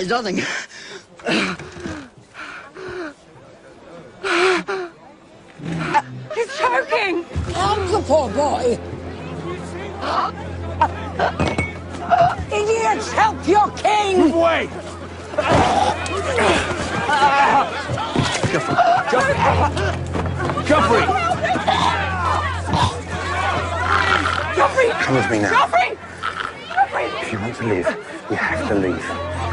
It's 0.00 0.08
nothing. 0.08 0.36
He's 0.36 0.46
choking! 6.56 7.24
Help 7.52 7.90
the 7.90 8.00
poor 8.06 8.30
boy! 8.30 8.78
Idiots, 12.50 13.12
help 13.12 13.46
your 13.46 13.70
king! 13.72 14.32
Wait! 14.32 14.70
Joffrey! 20.64 21.04
Joffrey! 24.56 24.90
Come 25.02 25.14
with 25.16 25.30
me 25.30 25.38
now. 25.40 25.52
Joffrey! 25.52 25.90
If 27.22 27.32
you 27.32 27.38
want 27.38 27.54
to 27.56 27.64
live, 27.64 27.86
you 28.30 28.36
have 28.36 28.66
to 28.68 28.74
leave. 28.76 29.29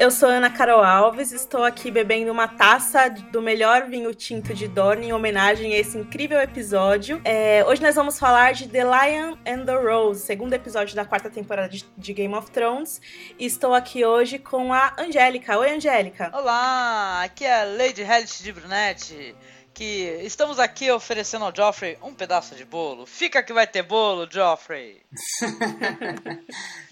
Eu 0.00 0.12
sou 0.12 0.28
Ana 0.28 0.48
Carol 0.48 0.80
Alves. 0.80 1.32
Estou 1.32 1.64
aqui 1.64 1.90
bebendo 1.90 2.30
uma 2.30 2.46
taça 2.46 3.10
do 3.10 3.42
melhor 3.42 3.88
vinho 3.88 4.14
tinto 4.14 4.54
de 4.54 4.68
Dorne 4.68 5.08
em 5.08 5.12
homenagem 5.12 5.74
a 5.74 5.76
esse 5.76 5.98
incrível 5.98 6.40
episódio. 6.40 7.20
É, 7.24 7.64
hoje 7.66 7.82
nós 7.82 7.96
vamos 7.96 8.16
falar 8.16 8.52
de 8.54 8.68
The 8.68 8.84
Lion 8.84 9.36
and 9.44 9.64
the 9.64 9.74
Rose, 9.74 10.20
segundo 10.24 10.52
episódio 10.52 10.94
da 10.94 11.04
quarta 11.04 11.28
temporada 11.28 11.68
de, 11.68 11.84
de 11.96 12.12
Game 12.12 12.32
of 12.32 12.48
Thrones. 12.52 13.00
E 13.36 13.44
estou 13.44 13.74
aqui 13.74 14.04
hoje 14.04 14.38
com 14.38 14.72
a 14.72 14.94
Angélica. 14.96 15.58
Oi, 15.58 15.70
Angélica. 15.72 16.30
Olá, 16.32 17.24
aqui 17.24 17.44
é 17.44 17.62
a 17.62 17.64
Lady 17.64 18.02
Hellish 18.02 18.40
de 18.44 18.52
Brunette. 18.52 19.34
Que 19.74 20.20
estamos 20.22 20.60
aqui 20.60 20.92
oferecendo 20.92 21.44
ao 21.44 21.54
Joffrey 21.54 21.98
um 22.02 22.14
pedaço 22.14 22.54
de 22.54 22.64
bolo. 22.64 23.04
Fica 23.04 23.42
que 23.42 23.52
vai 23.52 23.66
ter 23.66 23.82
bolo, 23.82 24.28
Joffrey. 24.30 25.02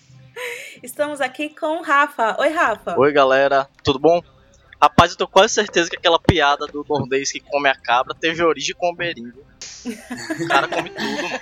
Estamos 0.82 1.20
aqui 1.20 1.48
com 1.48 1.78
o 1.78 1.82
Rafa. 1.82 2.36
Oi, 2.40 2.48
Rafa. 2.48 2.98
Oi, 2.98 3.12
galera, 3.12 3.68
tudo 3.82 3.98
bom? 3.98 4.22
Rapaz, 4.80 5.12
eu 5.12 5.16
tô 5.16 5.26
quase 5.26 5.54
certeza 5.54 5.88
que 5.88 5.96
aquela 5.96 6.18
piada 6.18 6.66
do 6.66 6.84
nordês 6.88 7.32
que 7.32 7.40
come 7.40 7.68
a 7.68 7.74
cabra 7.74 8.14
teve 8.14 8.42
origem 8.42 8.74
com 8.76 8.90
o 8.90 8.94
beringo. 8.94 9.42
O 9.86 10.48
cara 10.48 10.68
come 10.68 10.90
tudo, 10.90 11.22
mano. 11.22 11.40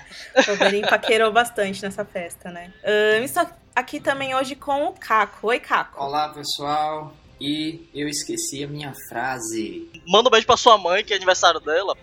O 0.52 0.56
Berim 0.56 0.82
paquerou 0.82 1.32
bastante 1.32 1.82
nessa 1.82 2.04
festa, 2.04 2.50
né? 2.50 2.72
Ahn, 2.84 3.24
estou 3.24 3.48
aqui 3.74 3.98
também 3.98 4.34
hoje 4.34 4.54
com 4.54 4.86
o 4.86 4.92
Caco. 4.92 5.48
Oi, 5.48 5.58
Caco. 5.58 6.00
Olá 6.00 6.28
pessoal, 6.28 7.12
e 7.40 7.88
eu 7.92 8.06
esqueci 8.06 8.62
a 8.62 8.68
minha 8.68 8.92
frase. 9.08 9.90
Manda 10.06 10.28
um 10.28 10.30
beijo 10.30 10.46
pra 10.46 10.56
sua 10.56 10.78
mãe, 10.78 11.02
que 11.02 11.12
é 11.12 11.16
aniversário 11.16 11.58
dela. 11.58 11.96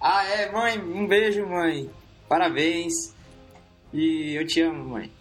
Ah, 0.00 0.24
é, 0.24 0.50
mãe, 0.50 0.78
um 0.78 1.06
beijo, 1.06 1.46
mãe. 1.46 1.90
Parabéns. 2.28 3.14
E 3.92 4.34
eu 4.34 4.46
te 4.46 4.60
amo, 4.60 4.84
mãe. 4.84 5.12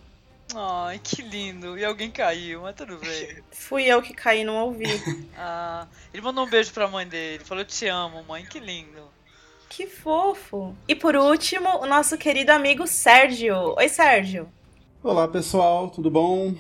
Ai, 0.56 1.00
que 1.04 1.22
lindo. 1.22 1.78
E 1.78 1.84
alguém 1.84 2.12
caiu, 2.12 2.62
mas 2.62 2.76
tudo 2.76 2.98
bem. 2.98 3.38
Fui 3.52 3.84
eu 3.86 4.02
que 4.02 4.14
caí, 4.14 4.44
não 4.44 4.56
ouvi. 4.66 4.86
Ah, 5.36 5.88
ele 6.14 6.22
mandou 6.22 6.46
um 6.46 6.50
beijo 6.50 6.72
pra 6.72 6.88
mãe 6.88 7.08
dele. 7.08 7.44
Falou: 7.44 7.64
Eu 7.64 7.68
te 7.68 7.88
amo, 7.88 8.24
mãe. 8.24 8.46
Que 8.46 8.60
lindo. 8.60 9.02
Que 9.68 9.88
fofo. 9.88 10.76
E 10.88 10.94
por 10.96 11.16
último, 11.16 11.68
o 11.82 11.88
nosso 11.88 12.18
querido 12.18 12.52
amigo 12.52 12.86
Sérgio. 12.86 13.76
Oi, 13.76 13.90
Sérgio. 13.90 14.48
Olá 15.04 15.28
pessoal, 15.28 15.90
tudo 15.90 16.12
bom? 16.12 16.56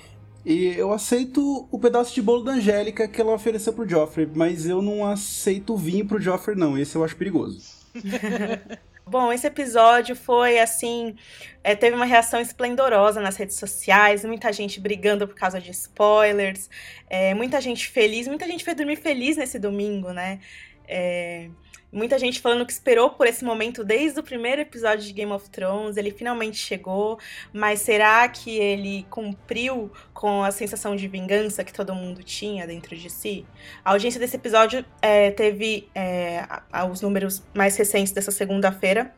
E 0.46 0.76
eu 0.76 0.92
aceito 0.92 1.68
o 1.72 1.80
pedaço 1.80 2.14
de 2.14 2.22
bolo 2.22 2.44
da 2.44 2.54
Angélica 2.54 3.08
que 3.08 3.22
ela 3.22 3.34
ofereceu 3.34 3.72
pro 3.72 3.88
Joffrey, 3.88 4.28
mas 4.36 4.66
eu 4.66 4.82
não 4.82 5.06
aceito 5.06 5.74
o 5.74 5.78
vinho 5.78 6.06
pro 6.06 6.20
Joffrey, 6.20 6.58
não. 6.58 6.78
Esse 6.78 6.96
eu 6.96 7.04
acho 7.04 7.16
perigoso. 7.16 7.62
Bom, 9.06 9.34
esse 9.34 9.46
episódio 9.46 10.16
foi 10.16 10.60
assim. 10.60 11.16
é, 11.64 11.76
teve 11.76 11.96
uma 11.96 12.06
reação 12.06 12.40
esplendorosa 12.40 13.20
nas 13.20 13.36
redes 13.36 13.58
sociais, 13.58 14.24
muita 14.24 14.52
gente 14.54 14.80
brigando 14.80 15.28
por 15.28 15.36
causa 15.36 15.60
de 15.60 15.72
spoilers, 15.72 16.70
é, 17.10 17.34
muita 17.34 17.60
gente 17.60 17.88
feliz, 17.90 18.28
muita 18.28 18.48
gente 18.48 18.64
foi 18.64 18.74
dormir 18.74 18.96
feliz 18.96 19.36
nesse 19.38 19.60
domingo, 19.60 20.12
né? 20.14 20.40
É, 20.88 21.50
muita 21.94 22.18
gente 22.18 22.42
falando 22.42 22.66
que 22.66 22.74
esperou 22.74 23.12
por 23.12 23.28
esse 23.28 23.46
momento 23.46 23.84
desde 23.84 24.20
o 24.20 24.24
primeiro 24.24 24.62
episódio 24.62 25.06
de 25.06 25.14
Game 25.14 25.32
of 25.32 25.50
Thrones, 25.50 25.96
ele 25.96 26.10
finalmente 26.10 26.58
chegou, 26.58 27.20
mas 27.54 27.82
será 27.82 28.28
que 28.28 28.58
ele 28.58 29.06
cumpriu 29.10 29.92
com 30.14 30.44
a 30.44 30.52
sensação 30.52 30.96
de 30.96 31.08
vingança 31.08 31.64
que 31.64 31.72
todo 31.72 31.94
mundo 31.94 32.24
tinha 32.24 32.66
dentro 32.66 32.96
de 32.96 33.10
si? 33.10 33.46
A 33.86 33.92
audiência 33.92 34.20
desse 34.20 34.36
episódio 34.36 34.84
é, 35.02 35.30
teve 35.32 35.88
é, 35.94 36.46
os 36.92 37.02
números 37.02 37.44
mais 37.54 37.78
recentes 37.78 38.12
dessa 38.12 38.32
segunda-feira. 38.32 39.14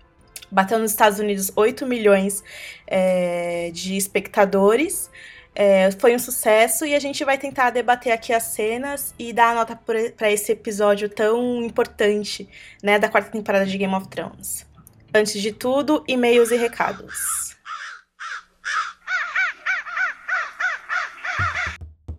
Bateu 0.52 0.78
nos 0.78 0.92
Estados 0.92 1.20
Unidos 1.20 1.52
8 1.56 1.88
milhões 1.88 2.44
é, 2.86 3.72
de 3.74 3.96
espectadores. 3.96 5.10
É, 5.58 5.90
foi 5.92 6.14
um 6.14 6.20
sucesso 6.20 6.86
e 6.86 6.94
a 6.94 7.00
gente 7.00 7.24
vai 7.24 7.38
tentar 7.38 7.70
debater 7.70 8.12
aqui 8.12 8.34
as 8.34 8.44
cenas 8.44 9.14
e 9.18 9.32
dar 9.32 9.52
a 9.52 9.56
nota 9.56 9.80
para 10.18 10.30
esse 10.30 10.52
episódio 10.52 11.08
tão 11.08 11.64
importante 11.64 12.50
né, 12.84 13.00
da 13.00 13.08
quarta 13.08 13.32
temporada 13.32 13.66
de 13.66 13.78
Game 13.78 13.96
of 13.96 14.10
Thrones. 14.10 14.66
Antes 15.14 15.42
de 15.42 15.54
tudo, 15.54 16.04
e-mails 16.10 16.52
e 16.52 16.58
recados. 16.58 17.55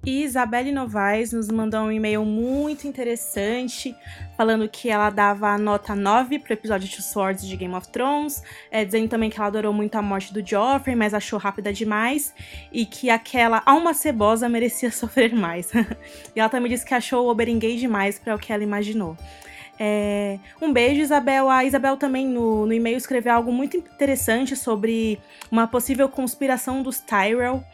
E 0.06 0.22
Isabelle 0.22 0.70
Novaes 0.70 1.32
nos 1.32 1.48
mandou 1.48 1.80
um 1.80 1.90
e-mail 1.90 2.24
muito 2.24 2.86
interessante, 2.86 3.92
falando 4.36 4.68
que 4.68 4.88
ela 4.88 5.10
dava 5.10 5.48
a 5.48 5.58
nota 5.58 5.96
9 5.96 6.38
pro 6.38 6.52
episódio 6.52 6.88
Two 6.88 7.02
Swords 7.02 7.44
de 7.44 7.56
Game 7.56 7.74
of 7.74 7.88
Thrones, 7.88 8.40
é, 8.70 8.84
dizendo 8.84 9.08
também 9.08 9.28
que 9.28 9.36
ela 9.36 9.48
adorou 9.48 9.72
muito 9.72 9.96
a 9.96 10.02
morte 10.02 10.32
do 10.32 10.46
Joffrey, 10.46 10.94
mas 10.94 11.12
achou 11.12 11.40
rápida 11.40 11.72
demais, 11.72 12.32
e 12.70 12.86
que 12.86 13.10
aquela 13.10 13.60
alma 13.66 13.92
cebosa 13.92 14.48
merecia 14.48 14.92
sofrer 14.94 15.34
mais. 15.34 15.72
e 16.36 16.38
ela 16.38 16.48
também 16.48 16.70
disse 16.70 16.86
que 16.86 16.94
achou 16.94 17.28
o 17.28 17.34
gay 17.34 17.76
demais 17.76 18.16
para 18.16 18.36
o 18.36 18.38
que 18.38 18.52
ela 18.52 18.62
imaginou. 18.62 19.16
É, 19.76 20.38
um 20.62 20.72
beijo, 20.72 21.00
Isabel. 21.00 21.50
A 21.50 21.64
Isabel 21.64 21.96
também 21.96 22.26
no, 22.26 22.64
no 22.64 22.72
e-mail 22.72 22.96
escreveu 22.96 23.34
algo 23.34 23.52
muito 23.52 23.76
interessante 23.76 24.56
sobre 24.56 25.18
uma 25.50 25.66
possível 25.66 26.08
conspiração 26.08 26.80
dos 26.80 27.00
Tyrell. 27.00 27.64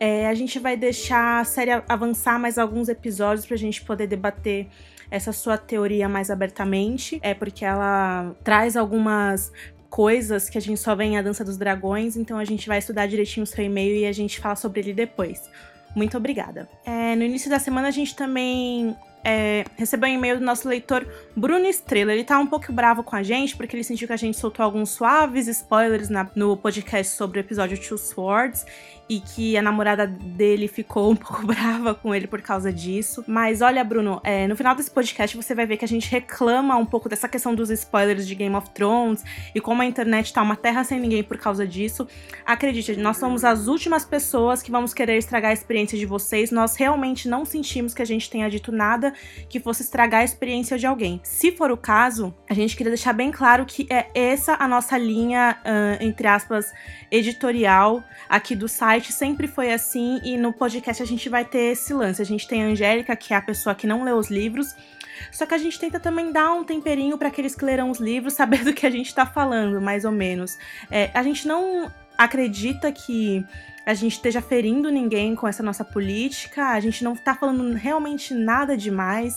É, 0.00 0.26
a 0.26 0.34
gente 0.34 0.58
vai 0.58 0.78
deixar 0.78 1.40
a 1.40 1.44
série 1.44 1.70
avançar 1.86 2.38
mais 2.40 2.56
alguns 2.56 2.88
episódios 2.88 3.44
para 3.44 3.54
a 3.54 3.58
gente 3.58 3.84
poder 3.84 4.06
debater 4.06 4.66
essa 5.10 5.30
sua 5.30 5.58
teoria 5.58 6.08
mais 6.08 6.30
abertamente. 6.30 7.20
É 7.22 7.34
porque 7.34 7.66
ela 7.66 8.34
traz 8.42 8.78
algumas 8.78 9.52
coisas 9.90 10.48
que 10.48 10.56
a 10.56 10.60
gente 10.60 10.80
só 10.80 10.94
vê 10.94 11.04
em 11.04 11.18
A 11.18 11.22
Dança 11.22 11.44
dos 11.44 11.58
Dragões, 11.58 12.16
então 12.16 12.38
a 12.38 12.44
gente 12.44 12.66
vai 12.66 12.78
estudar 12.78 13.06
direitinho 13.06 13.44
o 13.44 13.46
seu 13.46 13.62
e-mail 13.62 13.94
e 13.94 14.06
a 14.06 14.12
gente 14.12 14.40
fala 14.40 14.56
sobre 14.56 14.80
ele 14.80 14.94
depois. 14.94 15.50
Muito 15.94 16.16
obrigada. 16.16 16.68
É, 16.86 17.14
no 17.14 17.24
início 17.24 17.50
da 17.50 17.58
semana 17.58 17.88
a 17.88 17.90
gente 17.90 18.16
também 18.16 18.96
é, 19.24 19.64
recebeu 19.76 20.08
um 20.08 20.12
e-mail 20.12 20.38
do 20.38 20.44
nosso 20.44 20.68
leitor 20.68 21.06
Bruno 21.36 21.66
Estrela. 21.66 22.12
Ele 22.12 22.24
tá 22.24 22.38
um 22.38 22.46
pouco 22.46 22.72
bravo 22.72 23.02
com 23.02 23.16
a 23.16 23.22
gente, 23.22 23.56
porque 23.56 23.76
ele 23.76 23.84
sentiu 23.84 24.06
que 24.06 24.12
a 24.12 24.16
gente 24.16 24.36
soltou 24.36 24.64
alguns 24.64 24.90
suaves 24.90 25.46
spoilers 25.46 26.08
na, 26.08 26.28
no 26.34 26.56
podcast 26.56 27.14
sobre 27.14 27.38
o 27.38 27.40
episódio 27.40 27.78
Two 27.78 27.98
Swords 27.98 28.64
e 29.10 29.18
que 29.18 29.56
a 29.56 29.62
namorada 29.62 30.06
dele 30.06 30.68
ficou 30.68 31.10
um 31.10 31.16
pouco 31.16 31.44
brava 31.44 31.92
com 31.94 32.14
ele 32.14 32.28
por 32.28 32.40
causa 32.40 32.72
disso. 32.72 33.24
Mas 33.26 33.60
olha, 33.60 33.82
Bruno, 33.82 34.20
é, 34.22 34.46
no 34.46 34.54
final 34.54 34.74
desse 34.74 34.90
podcast 34.90 35.36
você 35.36 35.52
vai 35.52 35.66
ver 35.66 35.76
que 35.76 35.84
a 35.84 35.88
gente 35.88 36.08
reclama 36.08 36.76
um 36.76 36.86
pouco 36.86 37.08
dessa 37.08 37.28
questão 37.28 37.52
dos 37.52 37.70
spoilers 37.70 38.26
de 38.26 38.36
Game 38.36 38.54
of 38.54 38.70
Thrones 38.70 39.24
e 39.52 39.60
como 39.60 39.82
a 39.82 39.84
internet 39.84 40.32
tá 40.32 40.40
uma 40.40 40.54
terra 40.54 40.84
sem 40.84 41.00
ninguém 41.00 41.24
por 41.24 41.36
causa 41.38 41.66
disso. 41.66 42.06
Acredite, 42.46 42.96
nós 42.96 43.16
somos 43.16 43.44
as 43.44 43.66
últimas 43.66 44.04
pessoas 44.04 44.62
que 44.62 44.70
vamos 44.70 44.94
querer 44.94 45.18
estragar 45.18 45.50
a 45.50 45.54
experiência 45.54 45.98
de 45.98 46.06
vocês. 46.06 46.52
Nós 46.52 46.76
realmente 46.76 47.28
não 47.28 47.44
sentimos 47.44 47.92
que 47.92 48.02
a 48.02 48.06
gente 48.06 48.30
tenha 48.30 48.48
dito 48.48 48.70
nada 48.70 49.09
que 49.48 49.60
fosse 49.60 49.82
estragar 49.82 50.20
a 50.20 50.24
experiência 50.24 50.78
de 50.78 50.86
alguém. 50.86 51.20
Se 51.22 51.52
for 51.52 51.70
o 51.70 51.76
caso, 51.76 52.34
a 52.48 52.54
gente 52.54 52.76
queria 52.76 52.90
deixar 52.90 53.12
bem 53.12 53.30
claro 53.30 53.64
que 53.64 53.86
é 53.90 54.08
essa 54.14 54.56
a 54.58 54.66
nossa 54.66 54.96
linha, 54.96 55.58
uh, 55.60 56.04
entre 56.04 56.26
aspas, 56.26 56.72
editorial 57.10 58.02
aqui 58.28 58.54
do 58.54 58.68
site. 58.68 59.12
Sempre 59.12 59.46
foi 59.46 59.72
assim 59.72 60.20
e 60.24 60.36
no 60.36 60.52
podcast 60.52 61.02
a 61.02 61.06
gente 61.06 61.28
vai 61.28 61.44
ter 61.44 61.72
esse 61.72 61.92
lance. 61.92 62.20
A 62.20 62.26
gente 62.26 62.46
tem 62.46 62.64
a 62.64 62.66
Angélica, 62.66 63.14
que 63.16 63.34
é 63.34 63.36
a 63.36 63.42
pessoa 63.42 63.74
que 63.74 63.86
não 63.86 64.04
lê 64.04 64.12
os 64.12 64.30
livros. 64.30 64.74
Só 65.30 65.44
que 65.46 65.54
a 65.54 65.58
gente 65.58 65.78
tenta 65.78 66.00
também 66.00 66.32
dar 66.32 66.52
um 66.52 66.64
temperinho 66.64 67.18
para 67.18 67.28
aqueles 67.28 67.54
que 67.54 67.64
lerão 67.64 67.90
os 67.90 67.98
livros 67.98 68.34
saber 68.34 68.64
do 68.64 68.72
que 68.72 68.86
a 68.86 68.90
gente 68.90 69.14
tá 69.14 69.26
falando, 69.26 69.80
mais 69.80 70.04
ou 70.04 70.12
menos. 70.12 70.56
É, 70.90 71.10
a 71.14 71.22
gente 71.22 71.46
não 71.46 71.92
acredita 72.16 72.92
que 72.92 73.44
a 73.90 73.94
gente 73.94 74.12
esteja 74.12 74.40
ferindo 74.40 74.90
ninguém 74.90 75.34
com 75.34 75.48
essa 75.48 75.62
nossa 75.62 75.84
política, 75.84 76.68
a 76.68 76.80
gente 76.80 77.02
não 77.02 77.16
tá 77.16 77.34
falando 77.34 77.74
realmente 77.74 78.32
nada 78.32 78.76
demais. 78.76 79.34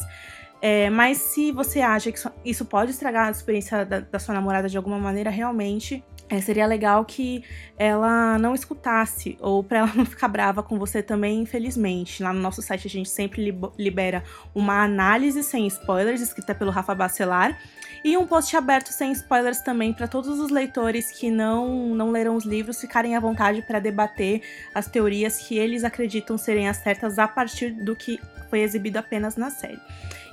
É, 0.61 0.89
mas 0.89 1.17
se 1.17 1.51
você 1.51 1.81
acha 1.81 2.11
que 2.11 2.19
isso 2.45 2.63
pode 2.63 2.91
estragar 2.91 3.27
a 3.27 3.31
experiência 3.31 3.83
da, 3.83 3.99
da 3.99 4.19
sua 4.19 4.33
namorada 4.33 4.69
de 4.69 4.77
alguma 4.77 4.97
maneira, 4.97 5.29
realmente 5.29 6.03
é, 6.29 6.39
seria 6.39 6.65
legal 6.65 7.03
que 7.03 7.43
ela 7.77 8.37
não 8.39 8.55
escutasse, 8.55 9.37
ou 9.41 9.63
para 9.63 9.79
ela 9.79 9.91
não 9.95 10.05
ficar 10.05 10.27
brava 10.27 10.63
com 10.63 10.79
você 10.79 11.03
também, 11.03 11.41
infelizmente. 11.41 12.23
Lá 12.23 12.31
no 12.31 12.39
nosso 12.39 12.61
site 12.61 12.87
a 12.87 12.89
gente 12.89 13.09
sempre 13.09 13.53
libera 13.77 14.23
uma 14.55 14.83
análise 14.83 15.43
sem 15.43 15.67
spoilers, 15.67 16.21
escrita 16.21 16.55
pelo 16.55 16.71
Rafa 16.71 16.95
Bacelar, 16.95 17.59
e 18.03 18.17
um 18.17 18.27
post 18.27 18.55
aberto 18.57 18.89
sem 18.89 19.11
spoilers 19.11 19.61
também 19.61 19.93
para 19.93 20.07
todos 20.07 20.39
os 20.39 20.51
leitores 20.51 21.11
que 21.11 21.31
não, 21.31 21.95
não 21.95 22.11
leram 22.11 22.35
os 22.35 22.45
livros 22.45 22.81
ficarem 22.81 23.15
à 23.15 23.19
vontade 23.19 23.61
para 23.61 23.79
debater 23.79 24.41
as 24.73 24.87
teorias 24.87 25.39
que 25.39 25.57
eles 25.57 25.83
acreditam 25.83 26.37
serem 26.37 26.67
as 26.67 26.77
certas 26.77 27.17
a 27.17 27.27
partir 27.27 27.71
do 27.71 27.95
que 27.95 28.19
foi 28.49 28.59
exibido 28.61 28.97
apenas 28.97 29.35
na 29.35 29.49
série. 29.49 29.79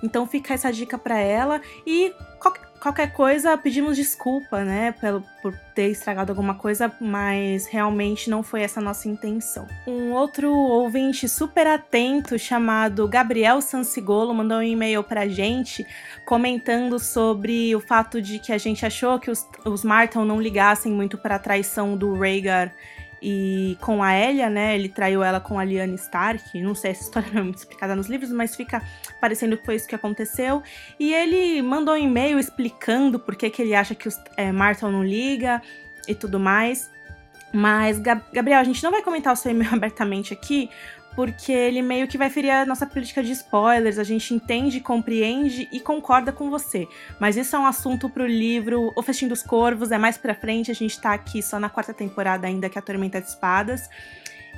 Então 0.02 0.26
fica 0.26 0.54
essa 0.54 0.72
dica 0.72 0.98
para 0.98 1.18
ela 1.18 1.60
e 1.86 2.12
qualquer 2.38 2.69
coisa 3.08 3.56
pedimos 3.58 3.94
desculpa, 3.94 4.64
né, 4.64 4.92
pelo, 4.92 5.22
por 5.42 5.54
ter 5.74 5.88
estragado 5.90 6.32
alguma 6.32 6.54
coisa, 6.54 6.90
mas 6.98 7.66
realmente 7.66 8.30
não 8.30 8.42
foi 8.42 8.62
essa 8.62 8.80
nossa 8.80 9.06
intenção. 9.06 9.66
Um 9.86 10.12
outro 10.12 10.50
ouvinte 10.50 11.28
super 11.28 11.66
atento 11.66 12.38
chamado 12.38 13.06
Gabriel 13.06 13.60
Sansigolo 13.60 14.34
mandou 14.34 14.58
um 14.58 14.62
e-mail 14.62 15.04
pra 15.04 15.28
gente 15.28 15.86
comentando 16.24 16.98
sobre 16.98 17.76
o 17.76 17.80
fato 17.80 18.20
de 18.20 18.38
que 18.38 18.52
a 18.52 18.58
gente 18.58 18.86
achou 18.86 19.18
que 19.18 19.30
os, 19.30 19.46
os 19.66 19.84
não 20.24 20.40
ligassem 20.40 20.90
muito 20.90 21.18
para 21.18 21.34
a 21.34 21.38
traição 21.38 21.96
do 21.96 22.14
Rhaegar 22.14 22.74
e 23.22 23.76
com 23.80 24.02
a 24.02 24.16
Elia, 24.16 24.48
né? 24.48 24.74
Ele 24.74 24.88
traiu 24.88 25.22
ela 25.22 25.40
com 25.40 25.58
a 25.58 25.64
Lyanna 25.64 25.94
Stark. 25.94 26.60
Não 26.60 26.74
sei, 26.74 26.92
essa 26.92 27.02
história 27.02 27.28
não 27.32 27.40
é 27.42 27.44
muito 27.44 27.58
explicada 27.58 27.94
nos 27.94 28.08
livros, 28.08 28.32
mas 28.32 28.56
fica 28.56 28.82
parecendo 29.20 29.56
que 29.56 29.64
foi 29.64 29.76
isso 29.76 29.86
que 29.86 29.94
aconteceu. 29.94 30.62
E 30.98 31.12
ele 31.12 31.62
mandou 31.62 31.94
um 31.94 31.98
e-mail 31.98 32.38
explicando 32.38 33.18
por 33.18 33.36
que, 33.36 33.50
que 33.50 33.62
ele 33.62 33.74
acha 33.74 33.94
que 33.94 34.08
o 34.08 34.12
é, 34.36 34.50
Martel 34.52 34.90
não 34.90 35.04
liga 35.04 35.60
e 36.08 36.14
tudo 36.14 36.40
mais. 36.40 36.90
Mas, 37.52 37.98
Gabriel, 37.98 38.60
a 38.60 38.64
gente 38.64 38.82
não 38.82 38.90
vai 38.90 39.02
comentar 39.02 39.32
o 39.32 39.36
seu 39.36 39.50
e-mail 39.50 39.72
abertamente 39.74 40.32
aqui, 40.32 40.70
porque 41.20 41.52
ele 41.52 41.82
meio 41.82 42.08
que 42.08 42.16
vai 42.16 42.30
ferir 42.30 42.50
a 42.50 42.64
nossa 42.64 42.86
política 42.86 43.22
de 43.22 43.30
spoilers. 43.32 43.98
A 43.98 44.04
gente 44.04 44.32
entende, 44.32 44.80
compreende 44.80 45.68
e 45.70 45.78
concorda 45.78 46.32
com 46.32 46.48
você. 46.48 46.88
Mas 47.18 47.36
isso 47.36 47.54
é 47.54 47.58
um 47.58 47.66
assunto 47.66 48.08
pro 48.08 48.26
livro 48.26 48.90
O 48.96 49.02
Festim 49.02 49.28
dos 49.28 49.42
Corvos, 49.42 49.92
é 49.92 49.98
mais 49.98 50.16
pra 50.16 50.34
frente. 50.34 50.70
A 50.70 50.74
gente 50.74 50.98
tá 50.98 51.12
aqui 51.12 51.42
só 51.42 51.60
na 51.60 51.68
quarta 51.68 51.92
temporada 51.92 52.46
ainda, 52.46 52.70
que 52.70 52.78
é 52.78 52.80
a 52.80 52.82
Tormenta 52.82 53.20
de 53.20 53.28
Espadas. 53.28 53.90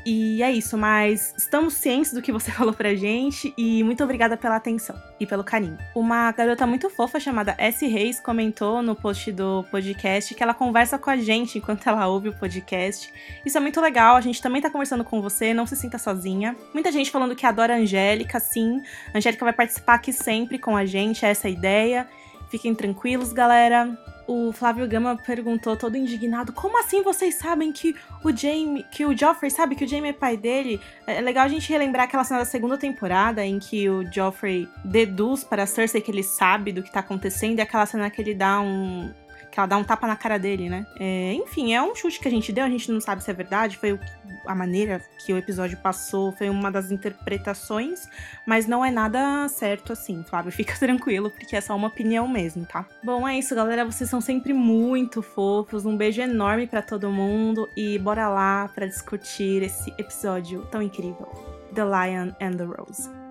E 0.04 0.42
é 0.42 0.50
isso, 0.50 0.76
mas 0.76 1.34
estamos 1.36 1.74
cientes 1.74 2.12
do 2.12 2.20
que 2.20 2.32
você 2.32 2.50
falou 2.52 2.74
pra 2.74 2.94
gente 2.94 3.54
e 3.56 3.82
muito 3.84 4.02
obrigada 4.02 4.36
pela 4.36 4.56
atenção 4.56 5.00
e 5.20 5.26
pelo 5.26 5.44
carinho. 5.44 5.78
Uma 5.94 6.30
garota 6.32 6.66
muito 6.66 6.90
fofa 6.90 7.20
chamada 7.20 7.54
S. 7.58 7.86
Reis 7.86 8.20
comentou 8.20 8.82
no 8.82 8.96
post 8.96 9.30
do 9.30 9.64
podcast 9.70 10.34
que 10.34 10.42
ela 10.42 10.54
conversa 10.54 10.98
com 10.98 11.10
a 11.10 11.16
gente 11.16 11.58
enquanto 11.58 11.86
ela 11.86 12.06
ouve 12.06 12.30
o 12.30 12.34
podcast. 12.34 13.12
Isso 13.44 13.56
é 13.56 13.60
muito 13.60 13.80
legal, 13.80 14.16
a 14.16 14.20
gente 14.20 14.42
também 14.42 14.60
tá 14.60 14.70
conversando 14.70 15.04
com 15.04 15.22
você, 15.22 15.54
não 15.54 15.66
se 15.66 15.76
sinta 15.76 15.98
sozinha. 15.98 16.56
Muita 16.74 16.90
gente 16.90 17.10
falando 17.10 17.36
que 17.36 17.46
adora 17.46 17.74
a 17.74 17.78
Angélica, 17.78 18.40
sim. 18.40 18.82
A 19.14 19.18
Angélica 19.18 19.44
vai 19.44 19.54
participar 19.54 19.94
aqui 19.94 20.12
sempre 20.12 20.58
com 20.58 20.76
a 20.76 20.84
gente, 20.84 21.24
essa 21.24 21.46
é 21.46 21.50
a 21.50 21.52
ideia. 21.52 22.08
Fiquem 22.50 22.74
tranquilos, 22.74 23.32
galera 23.32 23.96
o 24.26 24.52
Flávio 24.52 24.86
Gama 24.88 25.16
perguntou 25.16 25.76
todo 25.76 25.96
indignado: 25.96 26.52
"Como 26.52 26.78
assim 26.78 27.02
vocês 27.02 27.34
sabem 27.34 27.72
que 27.72 27.94
o 28.24 28.34
Jaime, 28.34 28.84
que 28.90 29.04
o 29.04 29.16
Joffrey 29.16 29.50
sabe 29.50 29.74
que 29.74 29.84
o 29.84 29.88
Jaime 29.88 30.08
é 30.08 30.12
pai 30.12 30.36
dele?" 30.36 30.80
É 31.06 31.20
legal 31.20 31.44
a 31.44 31.48
gente 31.48 31.70
relembrar 31.70 32.04
aquela 32.04 32.24
cena 32.24 32.40
da 32.40 32.46
segunda 32.46 32.76
temporada 32.76 33.44
em 33.44 33.58
que 33.58 33.88
o 33.88 34.10
Joffrey 34.12 34.68
deduz 34.84 35.44
para 35.44 35.66
Cersei 35.66 36.00
que 36.00 36.10
ele 36.10 36.22
sabe 36.22 36.72
do 36.72 36.82
que 36.82 36.92
tá 36.92 37.00
acontecendo 37.00 37.58
e 37.58 37.62
aquela 37.62 37.86
cena 37.86 38.10
que 38.10 38.20
ele 38.20 38.34
dá 38.34 38.60
um 38.60 39.12
que 39.52 39.60
ela 39.60 39.66
dá 39.66 39.76
um 39.76 39.84
tapa 39.84 40.06
na 40.06 40.16
cara 40.16 40.38
dele, 40.38 40.70
né? 40.70 40.86
É, 40.98 41.34
enfim, 41.34 41.74
é 41.74 41.82
um 41.82 41.94
chute 41.94 42.18
que 42.18 42.26
a 42.26 42.30
gente 42.30 42.50
deu, 42.50 42.64
a 42.64 42.70
gente 42.70 42.90
não 42.90 43.00
sabe 43.00 43.22
se 43.22 43.30
é 43.30 43.34
verdade, 43.34 43.76
foi 43.76 44.00
a 44.46 44.54
maneira 44.54 45.02
que 45.18 45.32
o 45.32 45.36
episódio 45.36 45.76
passou, 45.76 46.32
foi 46.32 46.48
uma 46.48 46.70
das 46.70 46.90
interpretações, 46.90 48.08
mas 48.46 48.66
não 48.66 48.82
é 48.82 48.90
nada 48.90 49.46
certo 49.48 49.92
assim, 49.92 50.24
Flávio, 50.24 50.50
fica 50.52 50.74
tranquilo, 50.78 51.30
porque 51.30 51.54
é 51.54 51.60
só 51.60 51.76
uma 51.76 51.88
opinião 51.88 52.26
mesmo, 52.26 52.64
tá? 52.64 52.86
Bom, 53.04 53.28
é 53.28 53.38
isso, 53.38 53.54
galera, 53.54 53.84
vocês 53.84 54.08
são 54.08 54.22
sempre 54.22 54.54
muito 54.54 55.20
fofos, 55.20 55.84
um 55.84 55.96
beijo 55.98 56.22
enorme 56.22 56.66
para 56.66 56.80
todo 56.80 57.10
mundo 57.10 57.68
e 57.76 57.98
bora 57.98 58.28
lá 58.30 58.70
para 58.74 58.86
discutir 58.86 59.62
esse 59.62 59.90
episódio 59.98 60.66
tão 60.70 60.80
incrível, 60.80 61.28
The 61.74 61.84
Lion 61.84 62.32
and 62.40 62.56
the 62.56 62.64
Rose. 62.64 63.21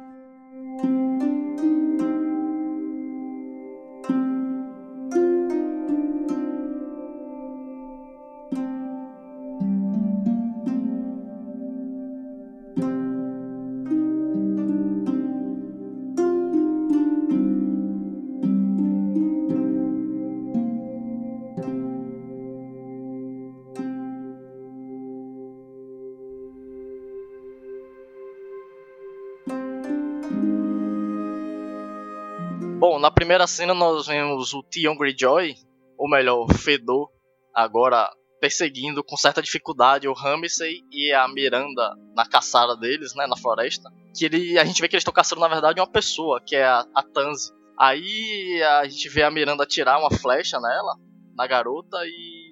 Na 33.02 33.12
primeira 33.12 33.48
cena 33.48 33.74
nós 33.74 34.08
vemos 34.08 34.54
o 34.54 34.64
Tion 34.64 34.96
Greyjoy, 34.96 35.56
ou 35.98 36.10
melhor, 36.10 36.46
o 36.46 36.54
Fedor, 36.54 37.10
agora 37.54 38.10
perseguindo 38.40 39.04
com 39.04 39.18
certa 39.18 39.42
dificuldade 39.42 40.08
o 40.08 40.14
Ramsay 40.14 40.82
e 40.92 41.12
a 41.12 41.28
Miranda 41.28 41.96
na 42.16 42.26
caçada 42.26 42.76
deles, 42.76 43.14
né, 43.16 43.28
na 43.28 43.38
floresta. 43.38 43.90
Que 44.16 44.26
ele, 44.26 44.58
a 44.58 44.66
gente 44.66 44.82
vê 44.82 44.88
que 44.88 44.96
eles 44.96 45.02
estão 45.02 45.14
caçando 45.14 45.42
na 45.42 45.48
verdade 45.48 45.80
uma 45.80 45.92
pessoa, 45.92 46.42
que 46.42 46.56
é 46.56 46.64
a, 46.64 46.86
a 46.96 47.04
Tanzi. 47.04 47.52
Aí 47.78 48.62
a 48.64 48.88
gente 48.88 49.10
vê 49.10 49.24
a 49.24 49.32
Miranda 49.32 49.64
atirar 49.64 50.00
uma 50.00 50.12
flecha 50.12 50.60
nela, 50.60 50.96
na 51.36 51.48
garota, 51.48 51.98
e 52.06 52.52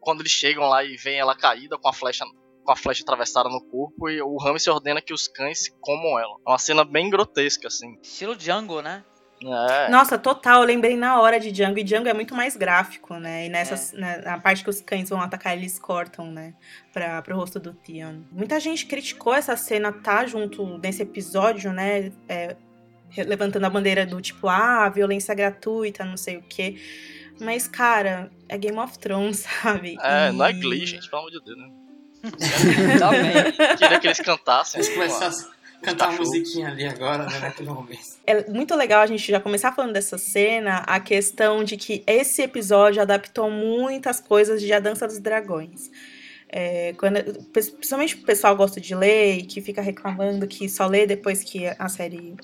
quando 0.00 0.20
eles 0.20 0.32
chegam 0.32 0.68
lá 0.68 0.84
e 0.84 0.96
veem 0.96 1.18
ela 1.18 1.34
caída 1.34 1.78
com 1.78 1.88
a 1.88 1.92
flecha 1.92 2.24
com 2.64 2.72
a 2.72 2.76
flecha 2.76 3.02
atravessada 3.02 3.48
no 3.48 3.64
corpo 3.70 4.10
e 4.10 4.20
o 4.20 4.36
Ramsay 4.38 4.72
ordena 4.72 5.00
que 5.00 5.14
os 5.14 5.28
cães 5.28 5.68
comam 5.80 6.18
ela. 6.18 6.34
É 6.44 6.50
uma 6.50 6.58
cena 6.58 6.84
bem 6.84 7.08
grotesca, 7.08 7.68
assim. 7.68 7.96
Estilo 8.02 8.34
Django, 8.34 8.82
né? 8.82 9.04
É. 9.42 9.88
Nossa, 9.90 10.16
total, 10.16 10.62
eu 10.62 10.66
lembrei 10.66 10.96
na 10.96 11.20
hora 11.20 11.38
de 11.38 11.52
Django, 11.52 11.78
e 11.78 11.84
Django 11.84 12.08
é 12.08 12.14
muito 12.14 12.34
mais 12.34 12.56
gráfico, 12.56 13.14
né? 13.18 13.46
E 13.46 13.48
nessa, 13.48 13.96
É. 13.96 14.00
na, 14.00 14.18
na 14.32 14.38
parte 14.40 14.64
que 14.64 14.70
os 14.70 14.80
cães 14.80 15.08
vão 15.10 15.20
atacar, 15.20 15.56
eles 15.56 15.78
cortam, 15.78 16.30
né? 16.32 16.54
Pra, 16.92 17.20
pro 17.22 17.36
rosto 17.36 17.60
do 17.60 17.74
Theon. 17.74 18.22
Muita 18.32 18.58
gente 18.58 18.86
criticou 18.86 19.34
essa 19.34 19.54
cena 19.56 19.92
tá 19.92 20.24
junto 20.26 20.78
nesse 20.78 21.02
episódio, 21.02 21.72
né? 21.72 22.12
É, 22.28 22.56
levantando 23.18 23.64
a 23.66 23.70
bandeira 23.70 24.04
do 24.06 24.20
tipo, 24.20 24.48
ah, 24.48 24.88
violência 24.88 25.34
gratuita, 25.34 26.04
não 26.04 26.16
sei 26.16 26.38
o 26.38 26.42
quê. 26.42 26.76
Mas, 27.38 27.68
cara, 27.68 28.30
é 28.48 28.56
Game 28.56 28.78
of 28.78 28.98
Thrones, 28.98 29.40
sabe? 29.62 29.96
É, 30.02 30.28
E- 30.28 30.32
não 30.32 30.44
é 30.46 30.52
Glee, 30.54 30.86
gente, 30.86 31.08
pelo 31.10 31.20
amor 31.20 31.30
de 31.30 31.40
Deus, 31.44 31.58
né? 31.58 31.70
Também. 32.98 33.52
Queria 33.76 34.00
que 34.00 34.06
eles 34.08 34.20
cantassem. 34.20 34.82
Começar 34.94 35.26
a 35.26 35.30
cantar 35.86 36.08
uma 36.08 36.18
cachorros. 36.18 36.38
musiquinha 36.38 36.68
ali 36.68 36.84
agora, 36.84 37.26
né? 37.26 37.38
Naquele 37.38 37.68
momento. 37.68 38.00
É 38.26 38.50
muito 38.50 38.74
legal 38.74 39.02
a 39.02 39.06
gente 39.06 39.30
já 39.30 39.40
começar 39.40 39.72
falando 39.72 39.92
dessa 39.92 40.18
cena, 40.18 40.78
a 40.78 40.98
questão 40.98 41.62
de 41.62 41.76
que 41.76 42.02
esse 42.06 42.42
episódio 42.42 43.00
adaptou 43.00 43.50
muitas 43.50 44.20
coisas 44.20 44.60
de 44.60 44.72
A 44.72 44.80
Dança 44.80 45.06
dos 45.06 45.18
Dragões. 45.18 45.90
É, 46.48 46.94
quando, 46.96 47.22
principalmente 47.52 48.14
o 48.14 48.22
pessoal 48.22 48.54
gosta 48.56 48.80
de 48.80 48.94
ler 48.94 49.38
e 49.38 49.42
que 49.42 49.60
fica 49.60 49.82
reclamando 49.82 50.46
que 50.46 50.68
só 50.68 50.86
lê 50.86 51.06
depois 51.06 51.42
que 51.42 51.66
a 51.66 51.88
série, 51.88 52.34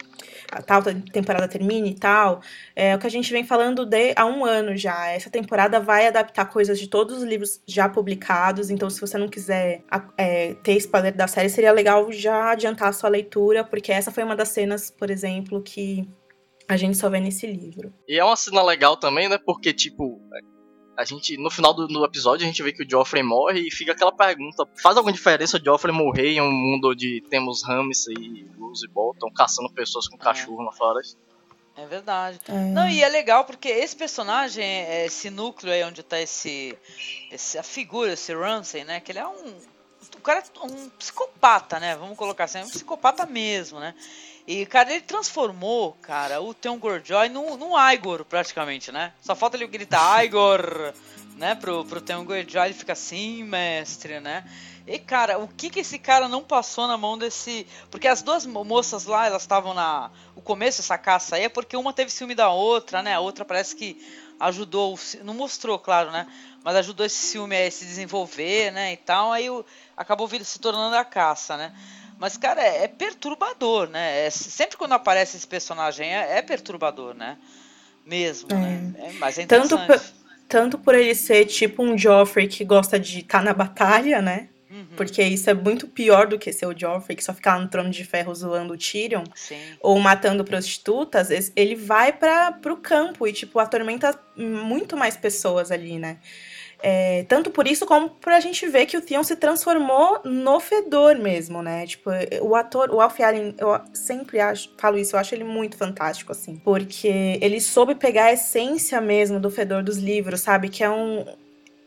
a 0.52 0.60
tal 0.60 0.82
temporada 1.12 1.48
termine 1.48 1.90
e 1.90 1.94
tal. 1.94 2.42
É 2.76 2.94
o 2.94 2.98
que 2.98 3.06
a 3.06 3.10
gente 3.10 3.32
vem 3.32 3.44
falando 3.44 3.86
de, 3.86 4.12
há 4.14 4.26
um 4.26 4.44
ano 4.44 4.76
já. 4.76 5.08
Essa 5.08 5.30
temporada 5.30 5.80
vai 5.80 6.06
adaptar 6.06 6.44
coisas 6.44 6.78
de 6.78 6.88
todos 6.88 7.18
os 7.18 7.24
livros 7.24 7.60
já 7.66 7.88
publicados, 7.88 8.68
então 8.68 8.90
se 8.90 9.00
você 9.00 9.16
não 9.16 9.28
quiser 9.28 9.82
é, 10.16 10.54
ter 10.62 10.76
spoiler 10.76 11.14
da 11.14 11.26
série, 11.26 11.48
seria 11.48 11.72
legal 11.72 12.12
já 12.12 12.50
adiantar 12.50 12.88
a 12.88 12.92
sua 12.92 13.08
leitura, 13.08 13.64
porque 13.64 13.90
essa 13.90 14.10
foi 14.10 14.22
uma 14.22 14.36
das 14.36 14.48
cenas, 14.48 14.90
por 14.90 15.10
exemplo, 15.10 15.62
que 15.62 16.06
a 16.68 16.76
gente 16.76 16.96
só 16.96 17.08
vê 17.08 17.18
nesse 17.18 17.46
livro. 17.46 17.92
E 18.06 18.18
é 18.18 18.24
uma 18.24 18.36
cena 18.36 18.62
legal 18.62 18.96
também, 18.96 19.28
né? 19.28 19.38
Porque, 19.38 19.72
tipo, 19.72 20.20
a 20.96 21.04
gente, 21.04 21.36
no 21.36 21.50
final 21.50 21.72
do, 21.72 21.86
do 21.86 22.04
episódio, 22.04 22.44
a 22.44 22.46
gente 22.46 22.62
vê 22.62 22.72
que 22.72 22.82
o 22.82 22.88
Joffrey 22.88 23.22
morre 23.22 23.66
e 23.66 23.70
fica 23.70 23.92
aquela 23.92 24.12
pergunta: 24.12 24.66
faz 24.82 24.96
alguma 24.96 25.12
diferença 25.12 25.56
o 25.56 25.64
Joffrey 25.64 25.94
morrer 25.94 26.32
em 26.32 26.40
um 26.40 26.50
mundo 26.50 26.90
onde 26.90 27.22
temos 27.30 27.62
Ramsay 27.62 28.14
e 28.16 28.50
Luz 28.56 28.82
e 28.82 28.88
Bolton 28.88 29.30
caçando 29.32 29.72
pessoas 29.72 30.06
com 30.06 30.18
cachorro 30.18 30.64
na 30.64 30.72
floresta? 30.72 31.18
É 31.76 31.86
verdade. 31.86 32.38
É. 32.46 32.52
Não, 32.52 32.86
e 32.88 33.02
é 33.02 33.08
legal 33.08 33.44
porque 33.44 33.68
esse 33.68 33.96
personagem, 33.96 34.64
é, 34.64 35.06
esse 35.06 35.30
núcleo 35.30 35.72
aí 35.72 35.82
onde 35.84 36.02
tá 36.02 36.20
esse, 36.20 36.76
esse 37.30 37.56
a 37.58 37.62
figura, 37.62 38.12
esse 38.12 38.34
Ramsay, 38.34 38.84
né? 38.84 39.00
Que 39.00 39.12
ele 39.12 39.18
é 39.18 39.26
um 39.26 39.54
o 40.16 40.20
cara 40.20 40.40
é 40.40 40.66
um 40.66 40.88
psicopata, 40.90 41.80
né? 41.80 41.96
Vamos 41.96 42.16
colocar 42.16 42.44
assim, 42.44 42.58
é 42.58 42.64
um 42.64 42.68
psicopata 42.68 43.24
mesmo, 43.24 43.80
né? 43.80 43.94
E, 44.46 44.66
cara, 44.66 44.90
ele 44.90 45.02
transformou, 45.02 45.92
cara, 46.02 46.40
o 46.40 46.52
Theon 46.52 46.76
Greyjoy 46.78 47.28
num, 47.28 47.56
num 47.56 47.90
Igor, 47.92 48.24
praticamente, 48.24 48.90
né? 48.90 49.12
Só 49.22 49.36
falta 49.36 49.56
ele 49.56 49.66
gritar 49.68 50.24
Igor, 50.24 50.92
né? 51.36 51.54
Pro, 51.54 51.84
pro 51.84 52.00
Theon 52.00 52.24
Greyjoy, 52.24 52.64
ele 52.64 52.74
fica 52.74 52.92
assim, 52.92 53.44
mestre, 53.44 54.18
né? 54.18 54.44
E, 54.84 54.98
cara, 54.98 55.38
o 55.38 55.46
que 55.46 55.70
que 55.70 55.78
esse 55.80 55.96
cara 55.96 56.26
não 56.26 56.42
passou 56.42 56.88
na 56.88 56.96
mão 56.96 57.16
desse... 57.16 57.66
Porque 57.88 58.08
as 58.08 58.20
duas 58.20 58.44
mo- 58.44 58.64
moças 58.64 59.04
lá, 59.04 59.26
elas 59.26 59.42
estavam 59.42 59.72
na... 59.74 60.10
O 60.34 60.40
começo 60.40 60.78
dessa 60.82 60.98
caça 60.98 61.36
aí 61.36 61.44
é 61.44 61.48
porque 61.48 61.76
uma 61.76 61.92
teve 61.92 62.10
ciúme 62.10 62.34
da 62.34 62.50
outra, 62.50 63.00
né? 63.00 63.14
A 63.14 63.20
outra 63.20 63.44
parece 63.44 63.76
que 63.76 64.04
ajudou... 64.40 64.98
Não 65.22 65.34
mostrou, 65.34 65.78
claro, 65.78 66.10
né? 66.10 66.26
Mas 66.64 66.74
ajudou 66.76 67.06
esse 67.06 67.16
ciúme 67.16 67.56
a 67.56 67.70
se 67.70 67.84
desenvolver, 67.84 68.72
né? 68.72 68.92
E 68.92 68.96
tal, 68.96 69.30
aí 69.30 69.46
acabou 69.96 70.28
se 70.28 70.58
tornando 70.58 70.96
a 70.96 71.04
caça, 71.04 71.56
né? 71.56 71.72
Mas, 72.18 72.36
cara, 72.36 72.62
é, 72.62 72.84
é 72.84 72.88
perturbador, 72.88 73.88
né? 73.88 74.26
É- 74.26 74.30
sempre 74.30 74.76
quando 74.76 74.92
aparece 74.92 75.36
esse 75.36 75.46
personagem 75.46 76.14
é, 76.14 76.38
é 76.38 76.42
perturbador, 76.42 77.14
né? 77.14 77.36
Mesmo, 78.06 78.48
né? 78.48 78.92
É, 78.98 79.12
mas 79.12 79.38
é 79.38 79.42
Tanto, 79.46 79.76
interessante. 79.76 80.02
pe- 80.02 80.22
tanto 80.48 80.78
por 80.78 80.94
ele 80.94 81.14
ser 81.14 81.46
tipo 81.46 81.82
um 81.82 81.96
Joffrey 81.96 82.48
que 82.48 82.64
gosta 82.64 82.98
de 82.98 83.20
estar 83.20 83.42
na 83.42 83.52
batalha, 83.54 84.20
né? 84.20 84.48
Uhum, 84.70 84.86
Porque 84.96 85.22
isso 85.22 85.48
é 85.50 85.54
muito 85.54 85.86
pior 85.86 86.26
do 86.26 86.38
que 86.38 86.52
ser 86.52 86.66
o 86.66 86.78
Joffrey, 86.78 87.16
que 87.16 87.22
só 87.24 87.32
fica 87.32 87.54
lá 87.54 87.60
no 87.60 87.68
trono 87.68 87.90
de 87.90 88.04
ferro 88.04 88.34
zoando 88.34 88.74
o 88.74 88.78
Tyrion. 88.78 89.24
sim. 89.34 89.76
ou 89.80 89.98
matando 89.98 90.44
prostitutas, 90.44 91.28
ele 91.54 91.74
vai 91.74 92.12
para 92.12 92.52
pro 92.52 92.76
campo 92.76 93.26
e, 93.26 93.32
tipo, 93.32 93.58
atormenta 93.58 94.18
muito 94.36 94.96
mais 94.96 95.16
pessoas 95.16 95.70
ali, 95.70 95.98
né? 95.98 96.18
É, 96.84 97.22
tanto 97.28 97.48
por 97.48 97.68
isso 97.68 97.86
como 97.86 98.10
pra 98.10 98.40
gente 98.40 98.66
ver 98.66 98.86
que 98.86 98.96
o 98.96 99.00
Theon 99.00 99.22
se 99.22 99.36
transformou 99.36 100.20
no 100.24 100.58
fedor 100.58 101.14
mesmo, 101.14 101.62
né? 101.62 101.86
Tipo, 101.86 102.10
o 102.40 102.56
ator, 102.56 102.90
o 102.90 103.00
Alfie 103.00 103.24
Allen, 103.24 103.54
eu 103.56 103.80
sempre 103.94 104.40
acho, 104.40 104.68
falo 104.76 104.98
isso, 104.98 105.14
eu 105.14 105.20
acho 105.20 105.32
ele 105.32 105.44
muito 105.44 105.76
fantástico, 105.76 106.32
assim. 106.32 106.56
Porque 106.56 107.38
ele 107.40 107.60
soube 107.60 107.94
pegar 107.94 108.24
a 108.24 108.32
essência 108.32 109.00
mesmo 109.00 109.38
do 109.38 109.48
fedor 109.48 109.84
dos 109.84 109.98
livros, 109.98 110.40
sabe? 110.40 110.68
Que 110.68 110.82
é 110.82 110.90
um... 110.90 111.24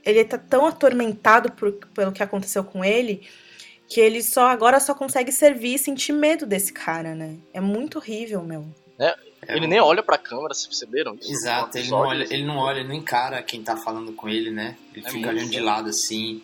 Ele 0.06 0.24
tá 0.24 0.38
tão 0.38 0.66
atormentado 0.66 1.52
por, 1.52 1.74
pelo 1.94 2.14
que 2.14 2.24
aconteceu 2.24 2.64
com 2.64 2.86
ele 2.86 3.28
que 3.88 4.00
ele 4.00 4.22
só 4.24 4.48
agora 4.48 4.80
só 4.80 4.94
consegue 4.94 5.32
servir 5.32 5.76
e 5.76 5.80
sentir 5.80 6.14
medo 6.14 6.46
desse 6.46 6.74
cara, 6.74 7.14
né? 7.14 7.38
É 7.54 7.62
muito 7.62 7.98
horrível, 7.98 8.42
meu. 8.42 8.66
Ele 9.48 9.68
nem 9.68 9.80
olha 9.80 10.02
pra 10.04 10.18
câmera, 10.18 10.54
vocês 10.54 10.68
perceberam 10.68 11.16
isso? 11.16 11.32
Exato, 11.32 11.78
ele 11.78 11.90
não, 11.90 11.98
olha, 11.98 12.24
ele 12.24 12.46
não 12.46 12.58
olha, 12.58 12.84
nem 12.84 13.00
encara 13.00 13.42
quem 13.44 13.62
tá 13.62 13.76
falando 13.76 14.14
com 14.14 14.28
ele, 14.30 14.52
né? 14.52 14.76
Ele 14.94 15.06
É 15.06 15.10
fica 15.10 15.30
olhando 15.30 15.50
de 15.50 15.60
lado 15.60 15.90
assim. 15.90 16.42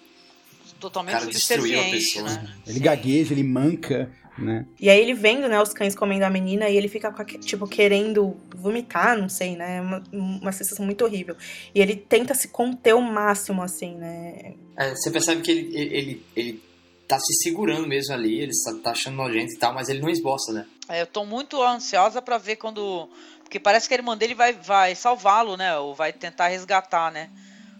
Totalmente 0.79 1.13
cara 1.13 1.25
destruiu 1.27 1.79
a 1.79 1.83
subserviente, 1.83 2.13
pessoa, 2.13 2.29
né? 2.29 2.55
Ele 2.65 2.79
gagueja, 2.79 3.33
ele 3.33 3.43
manca, 3.43 4.11
né? 4.37 4.65
E 4.79 4.89
aí 4.89 4.99
ele 4.99 5.13
vendo, 5.13 5.47
né, 5.47 5.61
os 5.61 5.73
cães 5.73 5.93
comendo 5.93 6.25
a 6.25 6.29
menina 6.29 6.69
e 6.69 6.75
ele 6.75 6.87
fica, 6.87 7.13
tipo, 7.39 7.67
querendo 7.67 8.35
vomitar, 8.55 9.17
não 9.17 9.29
sei, 9.29 9.55
né? 9.55 9.77
É 9.77 9.81
Uma, 9.81 10.03
uma 10.11 10.51
sensação 10.51 10.83
muito 10.85 11.05
horrível. 11.05 11.35
E 11.75 11.79
ele 11.81 11.95
tenta 11.95 12.33
se 12.33 12.47
conter 12.47 12.93
o 12.95 13.01
máximo, 13.01 13.61
assim, 13.61 13.95
né? 13.95 14.55
É, 14.75 14.95
você 14.95 15.11
percebe 15.11 15.41
que 15.41 15.51
ele, 15.51 15.77
ele, 15.77 15.95
ele, 15.95 16.25
ele 16.35 16.63
tá 17.11 17.19
se 17.19 17.33
segurando 17.43 17.85
mesmo 17.85 18.13
ali, 18.13 18.39
ele 18.39 18.53
tá- 18.81 18.91
achando 18.91 19.17
nojento 19.17 19.53
e 19.53 19.57
tal, 19.57 19.73
mas 19.73 19.89
ele 19.89 19.99
não 19.99 20.09
esboça, 20.09 20.53
né? 20.53 20.65
É, 20.87 21.01
eu 21.01 21.07
tô 21.07 21.25
muito 21.25 21.61
ansiosa 21.61 22.21
pra 22.21 22.37
ver 22.37 22.55
quando. 22.55 23.09
Porque 23.43 23.59
parece 23.59 23.85
que 23.85 23.93
a 23.93 23.97
irmã 23.97 24.15
dele 24.15 24.33
vai, 24.33 24.53
vai 24.53 24.95
salvá-lo, 24.95 25.57
né? 25.57 25.77
Ou 25.77 25.93
vai 25.93 26.13
tentar 26.13 26.47
resgatar, 26.47 27.11
né? 27.11 27.29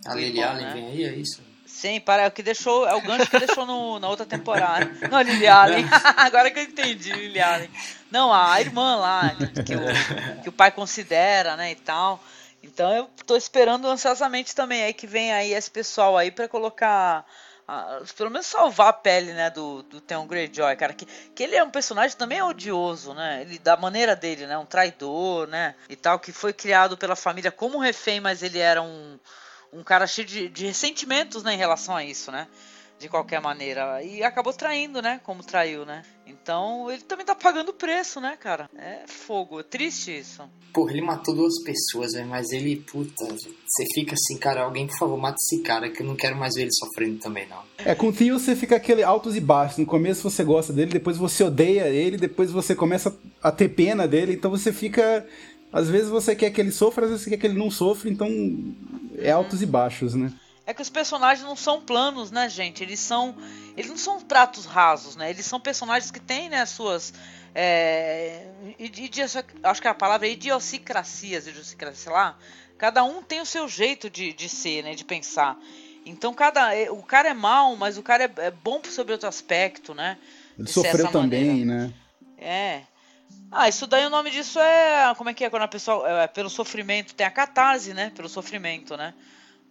A 0.06 0.14
Lily 0.14 0.44
Allen 0.44 0.66
né? 0.66 0.74
vem 0.74 0.86
aí, 0.88 1.04
é 1.06 1.14
isso? 1.14 1.42
Sim, 1.66 2.02
para, 2.02 2.24
é 2.24 2.28
o 2.28 2.32
que 2.32 2.44
deixou. 2.44 2.86
É 2.86 2.94
o 2.94 3.00
gancho 3.02 3.30
que 3.30 3.40
deixou 3.40 3.66
no- 3.66 4.00
na 4.00 4.10
outra 4.10 4.26
temporada. 4.26 4.86
Não, 5.10 5.22
Lily 5.22 5.48
Allen. 5.48 5.86
Agora 6.18 6.52
que 6.52 6.60
eu 6.60 6.64
entendi, 6.64 7.14
Lily 7.14 7.40
Allen. 7.40 7.70
Não, 8.12 8.34
a 8.34 8.60
irmã 8.60 8.98
lá, 8.98 9.34
que, 9.34 9.64
que 9.64 9.76
o, 9.76 10.42
que 10.44 10.50
o 10.50 10.52
pai 10.52 10.72
considera, 10.72 11.56
né, 11.56 11.72
e 11.72 11.76
tal. 11.76 12.22
Então 12.62 12.94
eu 12.94 13.10
tô 13.26 13.38
esperando 13.38 13.88
ansiosamente 13.88 14.54
também 14.54 14.84
aí 14.84 14.94
que 14.94 15.08
vem 15.08 15.32
aí 15.32 15.54
esse 15.54 15.72
pessoal 15.72 16.18
aí 16.18 16.32
pra 16.32 16.50
colocar. 16.50 17.26
Ah, 17.74 18.02
pelo 18.18 18.30
menos 18.30 18.48
salvar 18.48 18.90
a 18.90 18.94
pele, 18.94 19.32
né, 19.32 19.50
do, 19.50 19.82
do 19.84 20.02
Theon 20.02 20.28
Greyjoy, 20.28 20.76
cara. 20.76 20.94
Que, 20.94 21.06
que 21.06 21.42
ele 21.42 21.56
é 21.56 21.64
um 21.64 21.70
personagem 21.70 22.18
também 22.18 22.42
odioso, 22.42 23.14
né? 23.14 23.44
Ele, 23.44 23.58
da 23.60 23.78
maneira 23.78 24.14
dele, 24.14 24.46
né? 24.46 24.58
Um 24.58 24.66
traidor, 24.66 25.48
né? 25.48 25.74
E 25.88 25.96
tal, 25.96 26.20
que 26.20 26.34
foi 26.34 26.52
criado 26.52 26.98
pela 26.98 27.16
família 27.16 27.50
como 27.50 27.80
refém, 27.80 28.20
mas 28.20 28.44
ele 28.44 28.60
era 28.60 28.82
um, 28.82 29.18
um 29.72 29.84
cara 29.86 30.06
cheio 30.06 30.28
de, 30.28 30.50
de 30.50 30.66
ressentimentos, 30.66 31.44
né, 31.44 31.54
em 31.54 31.58
relação 31.58 31.96
a 31.96 32.04
isso, 32.04 32.30
né? 32.30 32.46
De 33.02 33.10
qualquer 33.10 33.42
maneira. 33.42 34.04
E 34.04 34.22
acabou 34.22 34.54
traindo, 34.54 35.02
né? 35.02 35.20
Como 35.24 35.44
traiu, 35.44 35.84
né? 35.86 36.04
Então 36.28 36.90
ele 36.92 37.02
também 37.02 37.26
tá 37.26 37.34
pagando 37.34 37.70
o 37.70 37.74
preço, 37.74 38.22
né, 38.22 38.38
cara? 38.40 38.70
É 38.78 39.08
fogo. 39.08 39.60
É 39.60 39.64
triste 39.64 40.20
isso. 40.20 40.44
Porra, 40.72 40.92
ele 40.92 41.02
matou 41.02 41.34
duas 41.34 41.64
pessoas, 41.64 42.14
velho, 42.14 42.28
mas 42.28 42.52
ele, 42.52 42.76
puta, 42.76 43.26
você 43.26 43.86
fica 43.96 44.14
assim, 44.14 44.38
cara, 44.38 44.62
alguém, 44.62 44.86
por 44.86 44.98
favor, 45.00 45.18
mata 45.18 45.38
esse 45.40 45.64
cara, 45.64 45.90
que 45.90 46.04
eu 46.04 46.06
não 46.06 46.16
quero 46.16 46.36
mais 46.36 46.54
ver 46.54 46.62
ele 46.62 46.74
sofrendo 46.74 47.18
também, 47.18 47.48
não. 47.48 47.64
É, 47.80 47.96
com 47.96 48.10
o 48.10 48.14
Theo 48.14 48.40
você 48.40 48.56
fica 48.56 48.76
aquele 48.76 49.02
altos 49.02 49.36
e 49.36 49.42
baixos. 49.42 49.80
No 49.80 49.86
começo 49.88 50.30
você 50.30 50.44
gosta 50.44 50.72
dele, 50.72 50.92
depois 50.92 51.18
você 51.18 51.44
odeia 51.44 51.90
ele, 51.90 52.18
depois 52.18 52.52
você 52.52 52.76
começa 52.76 53.18
a 53.42 53.52
ter 53.52 53.70
pena 53.70 54.08
dele, 54.08 54.34
então 54.34 54.52
você 54.52 54.72
fica. 54.72 55.26
Às 55.74 55.90
vezes 55.90 56.10
você 56.10 56.36
quer 56.36 56.52
que 56.52 56.62
ele 56.62 56.72
sofra, 56.72 57.06
às 57.06 57.10
vezes 57.10 57.24
você 57.24 57.32
quer 57.32 57.38
que 57.38 57.48
ele 57.48 57.58
não 57.58 57.72
sofra, 57.72 58.10
então 58.10 58.30
é 59.18 59.32
altos 59.32 59.62
e 59.62 59.66
baixos, 59.66 60.14
né? 60.14 60.32
É 60.72 60.74
que 60.74 60.82
os 60.82 60.90
personagens 60.90 61.46
não 61.46 61.56
são 61.58 61.82
planos, 61.82 62.32
né, 62.32 62.48
gente? 62.48 62.82
Eles 62.82 63.02
são. 63.02 63.36
Eles 63.76 63.90
não 63.90 63.98
são 63.98 64.22
pratos 64.22 64.66
rasos, 64.66 65.18
né? 65.18 65.30
Eles 65.30 65.46
são 65.46 65.60
personagens 65.60 66.10
que 66.10 66.20
têm, 66.20 66.48
né, 66.48 66.66
suas. 66.66 67.14
É, 67.54 68.48
idi- 68.80 69.12
acho 69.64 69.82
que 69.82 69.88
a 69.90 69.94
palavra 69.94 70.28
é 70.28 70.32
idiosincrasias, 70.32 71.46
idiosincrasia, 71.46 72.02
sei 72.04 72.12
lá. 72.14 72.38
Cada 72.78 73.04
um 73.04 73.22
tem 73.22 73.42
o 73.42 73.46
seu 73.46 73.68
jeito 73.68 74.10
de, 74.10 74.32
de 74.32 74.48
ser, 74.48 74.82
né? 74.86 74.96
De 74.96 75.04
pensar. 75.04 75.58
Então 76.06 76.34
cada. 76.34 76.70
O 76.94 77.04
cara 77.04 77.28
é 77.28 77.34
mal, 77.34 77.76
mas 77.76 77.98
o 77.98 78.02
cara 78.02 78.24
é, 78.24 78.32
é 78.38 78.52
bom 78.52 78.82
sobre 78.86 79.12
outro 79.12 79.28
aspecto, 79.28 79.94
né? 79.94 80.18
Ele 80.58 80.68
De 80.68 80.72
sofreu 80.72 81.12
também, 81.12 81.66
maneira. 81.66 81.88
né? 81.88 81.94
É. 82.38 82.82
Ah, 83.52 83.68
isso 83.68 83.86
daí 83.86 84.06
o 84.06 84.10
nome 84.10 84.32
disso 84.32 84.58
é. 84.58 85.14
Como 85.18 85.30
é 85.30 85.34
que 85.34 85.44
é? 85.44 85.50
Quando 85.50 85.64
a 85.64 85.68
pessoa. 85.68 86.10
É, 86.24 86.28
pelo 86.28 86.50
sofrimento. 86.50 87.14
Tem 87.14 87.28
a 87.28 87.32
catarse, 87.32 87.94
né? 87.94 88.10
Pelo 88.16 88.30
sofrimento, 88.30 88.96
né? 88.96 89.14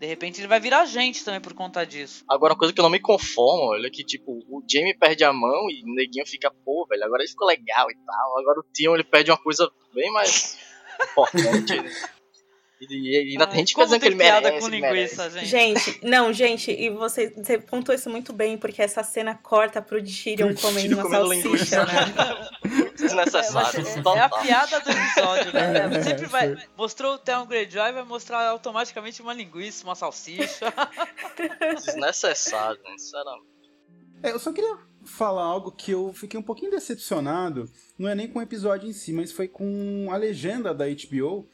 De 0.01 0.07
repente 0.07 0.41
ele 0.41 0.49
vai 0.49 0.59
virar 0.59 0.87
gente 0.87 1.23
também 1.23 1.43
por 1.43 1.53
conta 1.53 1.85
disso. 1.85 2.25
Agora, 2.27 2.55
uma 2.55 2.59
coisa 2.59 2.73
que 2.73 2.81
eu 2.81 2.83
não 2.83 2.89
me 2.89 2.99
conformo, 2.99 3.73
olha, 3.73 3.87
é 3.87 3.91
que, 3.91 4.03
tipo, 4.03 4.33
o 4.49 4.65
Jamie 4.67 4.97
perde 4.97 5.25
a 5.25 5.31
mão 5.31 5.69
e 5.71 5.83
o 5.85 5.95
neguinho 5.95 6.27
fica, 6.27 6.51
pô, 6.65 6.87
velho, 6.89 7.05
agora 7.05 7.23
ele 7.23 7.29
ficou 7.29 7.47
legal 7.47 7.91
e 7.91 7.95
tal. 8.07 8.39
Agora 8.39 8.61
o 8.61 8.65
Tion, 8.73 8.95
ele 8.95 9.05
perde 9.05 9.31
uma 9.31 9.37
coisa 9.37 9.71
bem 9.93 10.11
mais 10.11 10.59
importante. 11.13 11.83
né? 11.83 11.91
E, 12.81 12.95
e 12.95 13.33
ainda 13.33 13.47
tem 13.47 13.59
gente 13.59 13.77
dizendo 13.77 14.01
que 14.01 14.07
ele 14.07 14.15
merece, 14.15 14.59
com 14.61 14.69
linguiça, 14.69 15.29
merece. 15.29 15.47
gente. 15.47 15.81
Gente, 15.81 16.01
não, 16.07 16.33
gente, 16.33 16.71
e 16.71 16.89
você, 16.89 17.29
você 17.31 17.59
pontuou 17.59 17.95
isso 17.95 18.09
muito 18.09 18.33
bem, 18.33 18.57
porque 18.57 18.81
essa 18.81 19.03
cena 19.03 19.35
corta 19.35 19.83
pro 19.83 20.03
Tyrion 20.03 20.55
comendo 20.55 20.95
uma 20.95 21.03
comendo 21.03 21.27
salsicha, 21.43 21.47
linguiça. 21.51 21.85
né? 21.85 22.91
Desnecessário. 22.97 23.81
É, 23.81 23.95
total. 24.03 24.17
é 24.17 24.21
a 24.21 24.29
piada 24.31 24.81
do 24.81 24.91
episódio, 24.91 25.53
né? 25.53 25.61
É, 26.01 26.03
Sempre 26.03 26.27
vai. 26.27 26.57
Mostrou 26.77 27.15
o 27.15 27.19
Theon 27.19 27.47
Greyjoy, 27.47 27.93
vai 27.93 28.05
mostrar 28.05 28.47
automaticamente 28.49 29.21
uma 29.21 29.35
linguiça, 29.35 29.85
uma 29.85 29.95
salsicha. 29.95 30.73
Desnecessário, 31.77 32.81
né? 32.83 32.91
sinceramente. 32.99 33.47
É, 34.23 34.31
eu 34.33 34.39
só 34.39 34.53
queria 34.53 34.77
falar 35.05 35.43
algo 35.45 35.73
que 35.73 35.91
eu 35.93 36.13
fiquei 36.13 36.39
um 36.39 36.43
pouquinho 36.43 36.71
decepcionado. 36.71 37.71
Não 37.99 38.09
é 38.09 38.15
nem 38.15 38.29
com 38.29 38.39
o 38.39 38.43
episódio 38.43 38.89
em 38.89 38.93
si, 38.93 39.13
mas 39.13 39.33
foi 39.33 39.49
com 39.49 40.09
a 40.11 40.17
legenda 40.17 40.75
da 40.75 40.87
HBO. 40.87 41.49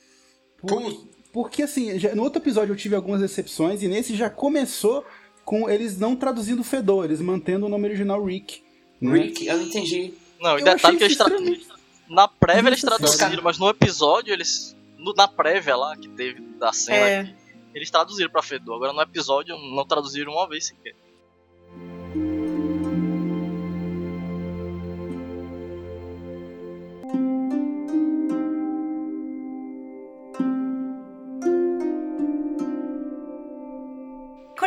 Por- 0.59 1.09
porque, 1.43 1.63
assim, 1.63 1.99
já- 1.99 2.15
no 2.15 2.23
outro 2.23 2.41
episódio 2.41 2.73
eu 2.73 2.77
tive 2.77 2.95
algumas 2.97 3.21
decepções, 3.21 3.83
e 3.83 3.89
nesse 3.89 4.17
já 4.17 4.31
começou 4.31 5.05
com 5.45 5.69
eles 5.69 5.99
não 5.99 6.17
traduzindo 6.17 6.65
Fedor, 6.65 7.05
eles 7.05 7.21
mantendo 7.21 7.67
o 7.67 7.69
nome 7.69 7.85
original 7.87 8.25
Rick. 8.25 8.63
né? 8.99 9.19
Rick, 9.19 9.47
eu 9.47 9.61
entendi. 9.61 10.15
Não, 10.41 10.57
e 10.57 10.63
Eu 10.63 10.65
detalhe 10.65 10.97
que 10.97 11.05
eles 11.05 11.13
isso 11.15 11.23
tra... 11.25 11.35
extremamente- 11.35 11.67
Na 12.09 12.27
prévia 12.27 12.69
eles 12.71 12.81
traduziram, 12.81 13.43
mas 13.43 13.59
no 13.59 13.69
episódio 13.69 14.33
eles. 14.33 14.75
no- 14.97 15.13
na 15.13 15.29
prévia 15.29 15.77
lá 15.77 15.95
que 15.97 16.09
teve 16.09 16.41
da 16.59 16.73
cena, 16.73 16.97
É. 17.09 17.35
eles 17.75 17.91
traduziram 17.91 18.31
pra 18.31 18.43
Fedor. 18.43 18.77
Agora 18.77 18.93
no 18.95 19.03
episódio 19.03 19.55
não 19.59 19.85
traduziram 19.87 20.33
uma 20.33 20.49
vez 20.49 20.67
sequer. 20.69 20.95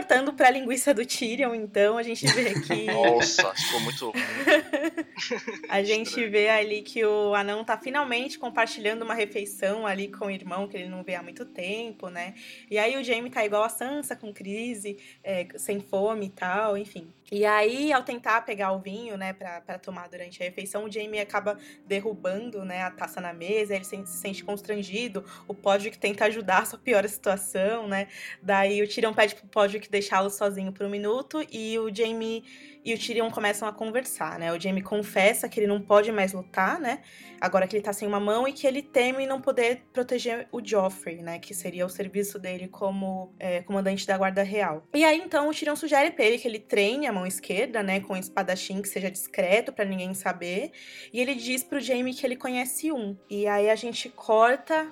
Cortando 0.09 0.33
pra 0.33 0.49
linguiça 0.49 0.91
do 0.91 1.05
Tyrion, 1.05 1.53
então, 1.53 1.95
a 1.95 2.01
gente 2.01 2.25
vê 2.25 2.59
que. 2.61 2.85
Nossa, 2.91 3.53
ficou 3.53 3.79
muito. 3.81 4.11
A 5.69 5.83
gente 5.83 6.25
vê 6.27 6.49
ali 6.49 6.81
que 6.81 7.05
o 7.05 7.35
anão 7.35 7.63
tá 7.63 7.77
finalmente 7.77 8.39
compartilhando 8.39 9.03
uma 9.03 9.13
refeição 9.13 9.85
ali 9.85 10.07
com 10.07 10.25
o 10.25 10.31
irmão, 10.31 10.67
que 10.67 10.77
ele 10.77 10.89
não 10.89 11.03
vê 11.03 11.13
há 11.13 11.21
muito 11.21 11.45
tempo, 11.45 12.09
né? 12.09 12.33
E 12.71 12.77
aí 12.79 12.97
o 12.97 13.03
Jaime 13.03 13.29
tá 13.29 13.45
igual 13.45 13.63
a 13.63 13.69
Sansa, 13.69 14.15
com 14.15 14.33
crise, 14.33 14.97
é, 15.23 15.47
sem 15.57 15.79
fome 15.79 16.27
e 16.27 16.29
tal, 16.29 16.75
enfim. 16.75 17.13
E 17.31 17.45
aí, 17.45 17.93
ao 17.93 18.01
tentar 18.01 18.41
pegar 18.41 18.71
o 18.71 18.79
vinho, 18.79 19.15
né, 19.15 19.33
pra, 19.33 19.61
pra 19.61 19.77
tomar 19.77 20.09
durante 20.09 20.41
a 20.41 20.45
refeição, 20.45 20.85
o 20.85 20.91
Jaime 20.91 21.19
acaba 21.19 21.59
derrubando, 21.85 22.65
né, 22.65 22.81
a 22.81 22.89
taça 22.89 23.21
na 23.21 23.31
mesa, 23.31 23.75
ele 23.75 23.83
se, 23.83 24.03
se 24.07 24.17
sente 24.17 24.43
constrangido, 24.43 25.23
o 25.47 25.53
Podrick 25.53 25.99
tenta 25.99 26.25
ajudar, 26.25 26.65
só 26.65 26.75
piora 26.75 27.05
a 27.05 27.09
situação, 27.09 27.87
né? 27.87 28.07
Daí 28.41 28.81
o 28.81 28.87
Tyrion 28.87 29.13
pede 29.13 29.35
pro 29.35 29.47
Podrick 29.47 29.87
deixá-lo 29.99 30.29
sozinho 30.29 30.71
por 30.71 30.85
um 30.85 30.89
minuto 30.89 31.45
e 31.51 31.77
o 31.77 31.93
Jaime 31.93 32.43
e 32.83 32.93
o 32.93 32.97
Tyrion 32.97 33.29
começam 33.29 33.67
a 33.67 33.73
conversar, 33.73 34.39
né? 34.39 34.53
O 34.53 34.59
Jaime 34.59 34.81
confessa 34.81 35.49
que 35.49 35.59
ele 35.59 35.67
não 35.67 35.81
pode 35.81 36.11
mais 36.11 36.31
lutar, 36.31 36.79
né? 36.79 37.01
Agora 37.41 37.67
que 37.67 37.75
ele 37.75 37.83
tá 37.83 37.91
sem 37.91 38.07
uma 38.07 38.19
mão 38.19 38.47
e 38.47 38.53
que 38.53 38.65
ele 38.65 38.81
teme 38.81 39.27
não 39.27 39.41
poder 39.41 39.83
proteger 39.91 40.47
o 40.51 40.65
Joffrey, 40.65 41.21
né? 41.21 41.39
Que 41.39 41.53
seria 41.53 41.85
o 41.85 41.89
serviço 41.89 42.39
dele 42.39 42.69
como 42.69 43.33
é, 43.37 43.61
comandante 43.61 44.07
da 44.07 44.17
Guarda 44.17 44.43
Real. 44.43 44.83
E 44.93 45.03
aí, 45.03 45.19
então, 45.19 45.49
o 45.49 45.53
Tyrion 45.53 45.75
sugere 45.75 46.11
pra 46.11 46.23
ele 46.23 46.37
que 46.37 46.47
ele 46.47 46.59
treine 46.59 47.05
a 47.05 47.11
mão 47.11 47.25
esquerda, 47.25 47.83
né? 47.83 47.99
Com 47.99 48.13
um 48.13 48.17
espadachim 48.17 48.81
que 48.81 48.87
seja 48.87 49.11
discreto 49.11 49.73
pra 49.73 49.83
ninguém 49.83 50.13
saber. 50.13 50.71
E 51.11 51.19
ele 51.19 51.35
diz 51.35 51.63
pro 51.63 51.81
Jaime 51.81 52.13
que 52.13 52.25
ele 52.25 52.37
conhece 52.37 52.91
um. 52.91 53.17
E 53.29 53.45
aí 53.45 53.69
a 53.69 53.75
gente 53.75 54.07
corta 54.09 54.91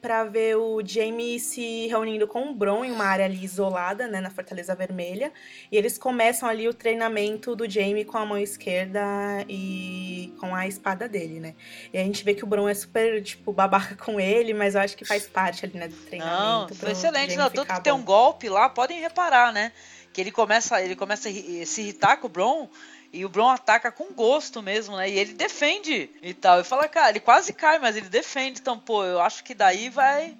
pra 0.00 0.24
ver 0.24 0.56
o 0.56 0.82
Jaime 0.84 1.40
se 1.40 1.86
reunindo 1.86 2.26
com 2.28 2.50
o 2.50 2.54
Bron 2.54 2.84
em 2.84 2.90
uma 2.90 3.04
área 3.04 3.24
ali 3.24 3.42
isolada, 3.42 4.06
né, 4.06 4.20
na 4.20 4.30
Fortaleza 4.30 4.74
Vermelha, 4.74 5.32
e 5.72 5.76
eles 5.76 5.96
começam 5.96 6.48
ali 6.48 6.68
o 6.68 6.74
treinamento 6.74 7.56
do 7.56 7.68
Jaime 7.68 8.04
com 8.04 8.18
a 8.18 8.26
mão 8.26 8.36
esquerda 8.36 9.00
e 9.48 10.34
com 10.38 10.54
a 10.54 10.66
espada 10.66 11.08
dele, 11.08 11.40
né? 11.40 11.54
E 11.92 11.98
a 11.98 12.02
gente 12.02 12.22
vê 12.24 12.34
que 12.34 12.44
o 12.44 12.46
Bron 12.46 12.68
é 12.68 12.74
super, 12.74 13.22
tipo, 13.22 13.52
babaca 13.52 13.96
com 13.96 14.20
ele, 14.20 14.52
mas 14.52 14.74
eu 14.74 14.82
acho 14.82 14.96
que 14.96 15.04
faz 15.04 15.26
parte 15.26 15.64
ali, 15.64 15.78
né, 15.78 15.88
do 15.88 15.96
Não, 15.96 16.04
treinamento. 16.06 16.74
foi 16.74 16.76
pro 16.78 16.90
excelente. 16.90 17.36
Não, 17.36 17.48
tanto 17.50 17.72
que 17.72 17.80
tem 17.82 17.92
um 17.92 18.02
golpe 18.02 18.48
lá, 18.48 18.68
podem 18.68 19.00
reparar, 19.00 19.52
né? 19.52 19.72
Que 20.12 20.20
ele 20.20 20.32
começa, 20.32 20.82
ele 20.82 20.96
começa 20.96 21.28
a 21.28 21.32
se 21.32 21.80
irritar 21.80 22.16
com 22.18 22.26
o 22.26 22.30
Bron 22.30 22.68
e 23.12 23.24
o 23.24 23.28
Bron 23.28 23.48
ataca 23.48 23.90
com 23.90 24.12
gosto 24.12 24.62
mesmo, 24.62 24.96
né? 24.96 25.10
E 25.10 25.18
ele 25.18 25.32
defende 25.32 26.08
e 26.22 26.32
tal. 26.32 26.60
E 26.60 26.64
fala, 26.64 26.86
cara, 26.86 27.10
ele 27.10 27.20
quase 27.20 27.52
cai, 27.52 27.78
mas 27.78 27.96
ele 27.96 28.08
defende. 28.08 28.60
Então, 28.60 28.78
pô, 28.78 29.04
eu 29.04 29.20
acho 29.20 29.42
que 29.42 29.54
daí 29.54 29.88
vai. 29.88 30.36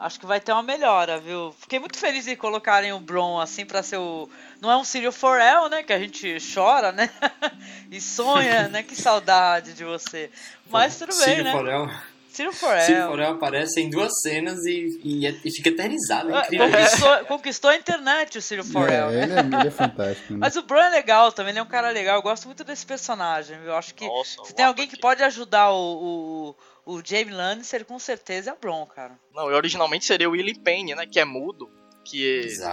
Acho 0.00 0.20
que 0.20 0.26
vai 0.26 0.40
ter 0.40 0.52
uma 0.52 0.62
melhora, 0.62 1.18
viu? 1.18 1.52
Fiquei 1.58 1.78
muito 1.80 1.98
feliz 1.98 2.24
de 2.24 2.36
colocarem 2.36 2.92
o 2.92 3.00
Bron 3.00 3.40
assim 3.40 3.64
pra 3.64 3.82
ser 3.82 3.98
o. 3.98 4.28
Não 4.60 4.70
é 4.70 4.76
um 4.76 4.84
Círio 4.84 5.12
Forel, 5.12 5.68
né? 5.68 5.82
Que 5.82 5.92
a 5.92 5.98
gente 5.98 6.36
chora, 6.54 6.92
né? 6.92 7.10
e 7.90 8.00
sonha, 8.00 8.68
né? 8.68 8.82
Que 8.82 8.94
saudade 8.94 9.74
de 9.74 9.84
você. 9.84 10.30
Mas 10.70 10.98
tudo 10.98 11.14
bem, 11.16 11.24
Círio 11.24 11.44
né? 11.44 11.52
Forel, 11.52 11.90
Círio 12.38 12.52
Forel. 12.52 13.08
Forel 13.08 13.32
aparece 13.32 13.80
em 13.80 13.90
duas 13.90 14.20
cenas 14.22 14.64
e, 14.66 15.00
e, 15.04 15.26
é- 15.26 15.36
e 15.44 15.50
fica 15.50 15.68
eternizado. 15.68 16.30
É 16.30 16.34
Ah, 16.38 16.40
incrível. 16.46 16.68
Conquistou, 16.70 17.18
conquistou 17.26 17.70
a 17.70 17.76
internet 17.76 18.38
o 18.38 18.42
Círio 18.42 18.64
Forel. 18.64 19.10
É, 19.10 19.22
ele 19.24 19.32
é, 19.32 19.38
ele 19.40 19.68
é 19.68 19.70
fantástico. 19.70 20.32
Né? 20.32 20.38
Mas 20.40 20.56
o 20.56 20.62
Bron 20.62 20.80
é 20.80 20.90
legal 20.90 21.30
também, 21.32 21.50
ele 21.50 21.58
é 21.58 21.62
um 21.62 21.66
cara 21.66 21.90
legal. 21.90 22.16
Eu 22.16 22.22
gosto 22.22 22.46
muito 22.46 22.64
desse 22.64 22.84
personagem. 22.86 23.58
Eu 23.64 23.74
acho 23.76 23.94
que 23.94 24.06
Nossa, 24.06 24.44
se 24.44 24.54
tem 24.54 24.64
alguém 24.64 24.84
ator 24.86 24.96
que 24.96 25.00
pode 25.00 25.22
ajudar 25.22 25.70
o, 25.72 26.54
o, 26.86 26.94
o 26.96 27.02
Jamie 27.04 27.34
Lannister, 27.34 27.84
com 27.84 27.98
certeza 27.98 28.50
é 28.50 28.52
o 28.52 28.56
Bron, 28.58 28.86
cara. 28.86 29.18
Não, 29.34 29.50
e 29.50 29.54
originalmente 29.54 30.04
seria 30.04 30.28
o 30.28 30.32
Willie 30.32 30.58
Payne, 30.58 30.94
né? 30.94 31.06
Que 31.06 31.20
é 31.20 31.24
mudo. 31.24 31.70
Que 32.04 32.22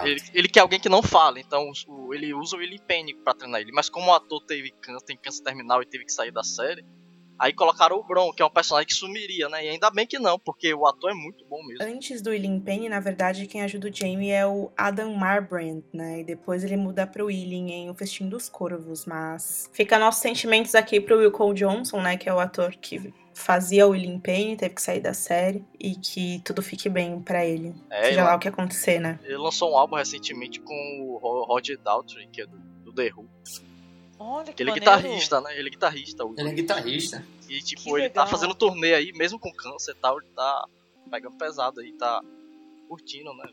ele, 0.04 0.22
ele 0.32 0.48
quer 0.48 0.60
alguém 0.60 0.80
que 0.80 0.88
não 0.88 1.02
fala, 1.02 1.38
então 1.38 1.70
o- 1.88 2.14
ele 2.14 2.32
usa 2.32 2.56
o 2.56 2.58
Willie 2.58 2.80
Payne 2.80 3.12
pra 3.22 3.34
treinar 3.34 3.60
ele. 3.60 3.70
Mas 3.70 3.90
como 3.90 4.10
o 4.10 4.14
ator 4.14 4.42
teve 4.46 4.70
câncer, 4.80 5.04
tem 5.04 5.16
câncer 5.18 5.42
terminal 5.42 5.82
e 5.82 5.86
teve 5.86 6.06
que 6.06 6.12
sair 6.12 6.30
da 6.30 6.42
série, 6.42 6.82
aí 7.38 7.52
colocaram 7.52 7.96
o 7.96 8.02
Bron, 8.02 8.32
que 8.32 8.42
é 8.42 8.46
um 8.46 8.50
personagem 8.50 8.86
que 8.88 8.94
sumiria, 8.94 9.48
né? 9.48 9.64
E 9.64 9.68
ainda 9.68 9.90
bem 9.90 10.06
que 10.06 10.18
não, 10.18 10.38
porque 10.38 10.72
o 10.74 10.86
ator 10.86 11.10
é 11.10 11.14
muito 11.14 11.44
bom 11.46 11.62
mesmo. 11.64 11.84
Antes 11.84 12.20
do 12.22 12.30
William 12.30 12.60
Payne, 12.60 12.88
na 12.88 13.00
verdade, 13.00 13.46
quem 13.46 13.62
ajuda 13.62 13.88
o 13.88 13.94
Jaime 13.94 14.30
é 14.30 14.46
o 14.46 14.70
Adam 14.76 15.14
Marbrand, 15.14 15.82
né? 15.92 16.20
E 16.20 16.24
depois 16.24 16.64
ele 16.64 16.76
muda 16.76 17.06
pro 17.06 17.26
William 17.26 17.68
em 17.68 17.90
O 17.90 17.94
Festim 17.94 18.28
dos 18.28 18.48
Corvos, 18.48 19.04
mas... 19.06 19.70
Fica 19.72 19.98
nossos 19.98 20.22
sentimentos 20.22 20.74
aqui 20.74 21.00
pro 21.00 21.18
Will 21.18 21.30
Cole 21.32 21.54
Johnson, 21.54 22.00
né? 22.00 22.16
Que 22.16 22.28
é 22.28 22.34
o 22.34 22.38
ator 22.40 22.70
que 22.76 23.12
fazia 23.34 23.86
o 23.86 23.90
William 23.90 24.18
Payne, 24.18 24.56
teve 24.56 24.74
que 24.74 24.80
sair 24.82 25.00
da 25.00 25.12
série. 25.12 25.62
E 25.78 25.94
que 25.94 26.40
tudo 26.44 26.62
fique 26.62 26.88
bem 26.88 27.20
pra 27.20 27.44
ele. 27.44 27.74
É, 27.90 28.04
Seja 28.04 28.20
ele, 28.20 28.22
lá 28.28 28.34
o 28.34 28.38
que 28.38 28.48
acontecer, 28.48 28.98
né? 28.98 29.20
ele 29.24 29.36
lançou 29.36 29.72
um 29.72 29.76
álbum 29.76 29.96
recentemente 29.96 30.58
com 30.60 30.74
o 31.02 31.18
Ro- 31.18 31.44
Roger 31.44 31.78
Daltrey, 31.78 32.26
que 32.32 32.40
é 32.40 32.46
do, 32.46 32.56
do 32.56 32.92
The 32.94 33.10
Who. 33.14 33.28
Olha 34.18 34.52
que 34.52 34.62
ele 34.62 34.70
é 34.70 34.74
guitarrista, 34.74 35.40
né? 35.40 35.58
Ele 35.58 35.68
é 35.68 35.70
guitarrista. 35.70 36.24
Ele 36.36 36.48
é 36.48 36.52
guitarrista. 36.52 37.26
E 37.48 37.60
tipo, 37.60 37.82
Que 37.82 37.90
ele 37.90 38.10
tá 38.10 38.24
legal. 38.24 38.26
fazendo 38.28 38.54
turnê 38.54 38.94
aí, 38.94 39.12
mesmo 39.12 39.38
com 39.38 39.52
câncer 39.52 39.92
e 39.92 40.00
tal, 40.00 40.18
ele 40.18 40.28
tá 40.34 40.66
pegando 41.10 41.36
pesado 41.36 41.80
aí, 41.80 41.92
tá 41.92 42.20
curtindo, 42.88 43.32
né? 43.34 43.48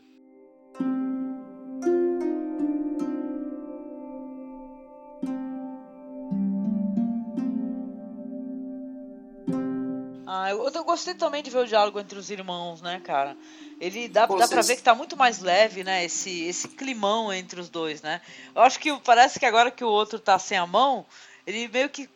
Ah, 10.26 10.50
eu, 10.50 10.68
eu 10.68 10.84
gostei 10.84 11.14
também 11.14 11.42
de 11.42 11.50
ver 11.50 11.58
o 11.58 11.66
diálogo 11.66 12.00
entre 12.00 12.18
os 12.18 12.30
irmãos, 12.30 12.80
né, 12.80 13.00
cara? 13.04 13.36
Ele 13.84 14.08
dá, 14.08 14.26
Pô, 14.26 14.36
dá 14.36 14.48
pra 14.48 14.56
vocês- 14.62 14.66
ver 14.68 14.76
que 14.76 14.82
tá 14.82 14.94
muito 14.94 15.14
mais 15.14 15.40
leve, 15.40 15.84
né? 15.84 16.02
Esse, 16.04 16.44
esse 16.46 16.68
climão 16.68 17.30
entre 17.30 17.60
os 17.60 17.68
dois, 17.68 18.00
né? 18.00 18.22
Eu 18.54 18.62
acho 18.62 18.80
que 18.80 18.90
parece 19.00 19.38
que 19.38 19.44
agora 19.44 19.70
que 19.70 19.84
o 19.84 19.88
outro 19.88 20.18
tá 20.18 20.38
sem 20.38 20.56
a 20.56 20.66
mão, 20.66 21.04
ele 21.46 21.68
meio 21.68 21.90
que 21.90 22.08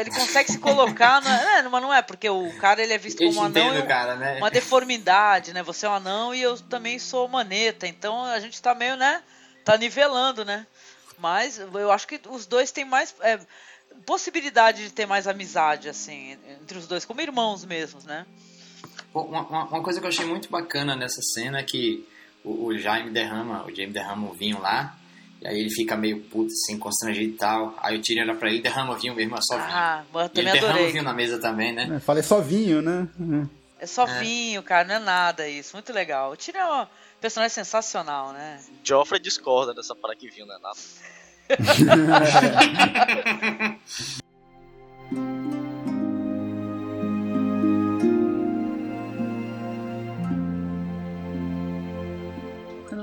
ele 0.00 0.10
consegue 0.10 0.50
se 0.50 0.58
colocar, 0.58 1.22
não 1.22 1.30
é, 1.30 1.62
mas 1.62 1.82
não 1.82 1.94
é, 1.94 2.02
porque 2.02 2.28
o 2.28 2.52
cara 2.58 2.82
ele 2.82 2.92
é 2.92 2.98
visto 2.98 3.22
Eu 3.22 3.28
como 3.28 3.40
um 3.40 3.44
anão 3.44 3.68
entendo, 3.68 3.84
e 3.84 3.86
cara, 3.86 4.16
né? 4.16 4.38
uma 4.38 4.50
deformidade, 4.50 5.52
né? 5.52 5.62
Você 5.62 5.86
é 5.86 5.88
um 5.88 5.94
anão 5.94 6.34
e 6.34 6.42
eu 6.42 6.58
também 6.62 6.98
sou 6.98 7.28
maneta, 7.28 7.86
então 7.86 8.24
a 8.24 8.40
gente 8.40 8.60
tá 8.60 8.74
meio, 8.74 8.96
né? 8.96 9.22
Tá 9.64 9.76
nivelando, 9.76 10.44
né? 10.44 10.66
Mas 11.18 11.56
eu 11.58 11.92
acho 11.92 12.08
que 12.08 12.20
os 12.28 12.46
dois 12.46 12.72
têm 12.72 12.84
mais 12.84 13.14
é, 13.20 13.38
possibilidade 14.04 14.82
de 14.82 14.90
ter 14.92 15.06
mais 15.06 15.28
amizade, 15.28 15.88
assim, 15.88 16.36
entre 16.60 16.76
os 16.78 16.88
dois, 16.88 17.04
como 17.04 17.20
irmãos 17.20 17.64
mesmos, 17.64 18.04
né? 18.04 18.26
Uma, 19.14 19.42
uma- 19.42 19.64
uma 19.64 19.82
coisa 19.82 20.00
que 20.00 20.06
eu 20.06 20.10
achei 20.10 20.24
muito 20.24 20.48
bacana 20.50 20.96
nessa 20.96 21.20
cena 21.22 21.58
é 21.58 21.62
que 21.62 22.06
o, 22.44 22.66
o 22.66 22.78
Jaime 22.78 23.10
derrama, 23.10 23.64
o 23.66 23.74
Jaime 23.74 23.92
derrama 23.92 24.28
o 24.28 24.32
vinho 24.32 24.58
lá, 24.60 24.96
e 25.40 25.46
aí 25.46 25.58
ele 25.60 25.70
fica 25.70 25.96
meio 25.96 26.20
puto, 26.22 26.50
assim, 26.52 26.78
constrangido 26.78 27.34
e 27.34 27.36
tal. 27.36 27.74
Aí 27.82 27.98
o 27.98 28.02
Tyrion 28.02 28.22
olha 28.24 28.34
pra 28.36 28.48
ele 28.48 28.58
e 28.58 28.62
derrama 28.62 28.94
o 28.94 28.98
vinho 28.98 29.14
mesmo, 29.14 29.36
é 29.36 29.40
só 29.42 29.56
vinho. 29.56 29.68
Ah, 29.70 30.04
eu 30.14 30.20
e 30.20 30.24
ele 30.24 30.28
também 30.30 30.52
derrama 30.52 30.70
adorei. 30.72 30.88
o 30.88 30.92
vinho 30.92 31.04
na 31.04 31.12
mesa 31.12 31.38
também, 31.38 31.72
né? 31.72 31.92
É, 31.96 32.00
fala, 32.00 32.20
é 32.20 32.22
só 32.22 32.40
vinho, 32.40 32.80
né? 32.80 33.08
É 33.78 33.86
só 33.86 34.06
É. 34.06 34.20
vinho, 34.20 34.62
cara, 34.62 34.86
não 34.86 34.94
é 34.94 34.98
nada 35.00 35.48
isso. 35.48 35.74
Muito 35.74 35.92
legal. 35.92 36.30
O 36.32 36.36
Tyrion 36.36 36.60
é 36.62 36.82
um 36.82 36.86
personagem 37.20 37.52
sensacional, 37.54 38.32
né? 38.32 38.60
Joffrey 38.84 39.20
discorda 39.20 39.74
dessa 39.74 39.94
parada 39.96 40.18
que 40.18 40.30
viu, 40.30 40.46
né? 40.46 40.56
Nada. 40.62 40.78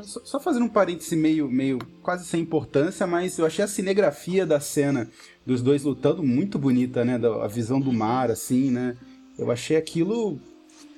Só, 0.03 0.39
fazendo 0.39 0.65
um 0.65 0.69
parêntese 0.69 1.15
meio, 1.15 1.49
meio 1.49 1.79
quase 2.01 2.25
sem 2.25 2.41
importância, 2.41 3.05
mas 3.07 3.37
eu 3.37 3.45
achei 3.45 3.63
a 3.63 3.67
cinegrafia 3.67 4.45
da 4.45 4.59
cena 4.59 5.09
dos 5.45 5.61
dois 5.61 5.83
lutando 5.83 6.23
muito 6.23 6.59
bonita, 6.59 7.03
né? 7.05 7.17
Da, 7.17 7.43
a 7.43 7.47
visão 7.47 7.79
do 7.79 7.91
mar, 7.91 8.31
assim, 8.31 8.71
né? 8.71 8.95
Eu 9.37 9.51
achei 9.51 9.77
aquilo 9.77 10.39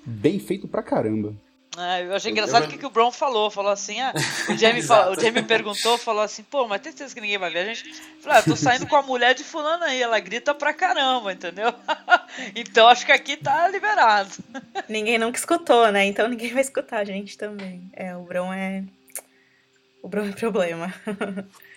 bem 0.06 0.40
feito 0.40 0.68
pra 0.68 0.84
caramba. 0.84 1.34
É, 1.78 2.04
eu 2.04 2.14
achei 2.16 2.32
engraçado 2.32 2.64
eu- 2.64 2.68
o 2.68 2.72
que, 2.72 2.78
que 2.78 2.86
o 2.86 2.90
Brown 2.90 3.12
falou. 3.12 3.50
Falou 3.50 3.72
assim, 3.72 4.00
ah, 4.02 4.14
o 4.50 4.58
Jamie, 4.58 4.82
falou- 4.84 5.16
o 5.16 5.20
Jamie 5.20 5.42
perguntou, 5.44 5.98
falou 5.98 6.22
assim, 6.22 6.44
pô, 6.44 6.68
mas 6.68 6.82
tem 6.82 6.92
certeza 6.92 7.16
que 7.16 7.22
ninguém 7.22 7.38
vai 7.38 7.50
ver 7.50 7.60
a 7.60 7.66
gente? 7.74 7.88
Eu 7.90 8.22
Falei, 8.22 8.40
ah, 8.40 8.44
tô 8.44 8.56
saindo 8.58 8.86
com 8.88 8.96
a 8.98 9.02
mulher 9.02 9.34
de 9.34 9.44
fulano 9.44 9.84
aí, 9.86 10.02
ela 10.02 10.20
grita 10.20 10.54
pra 10.54 10.74
caramba, 10.74 11.32
entendeu? 11.32 11.74
então 12.56 12.88
acho 12.90 13.06
que 13.06 13.12
aqui 13.12 13.38
tá 13.38 13.68
liberado. 13.70 14.30
Ninguém 14.90 15.18
nunca 15.18 15.38
escutou, 15.40 15.90
né? 15.92 16.04
Então 16.06 16.28
ninguém 16.28 16.52
vai 16.54 16.62
escutar 16.62 17.00
a 17.00 17.06
gente 17.06 17.38
também. 17.38 17.90
É, 17.94 18.16
o 18.18 18.22
Bron 18.24 18.52
é. 18.54 18.84
O 20.04 20.10
Bron 20.10 20.26
é 20.28 20.32
problema. 20.34 20.94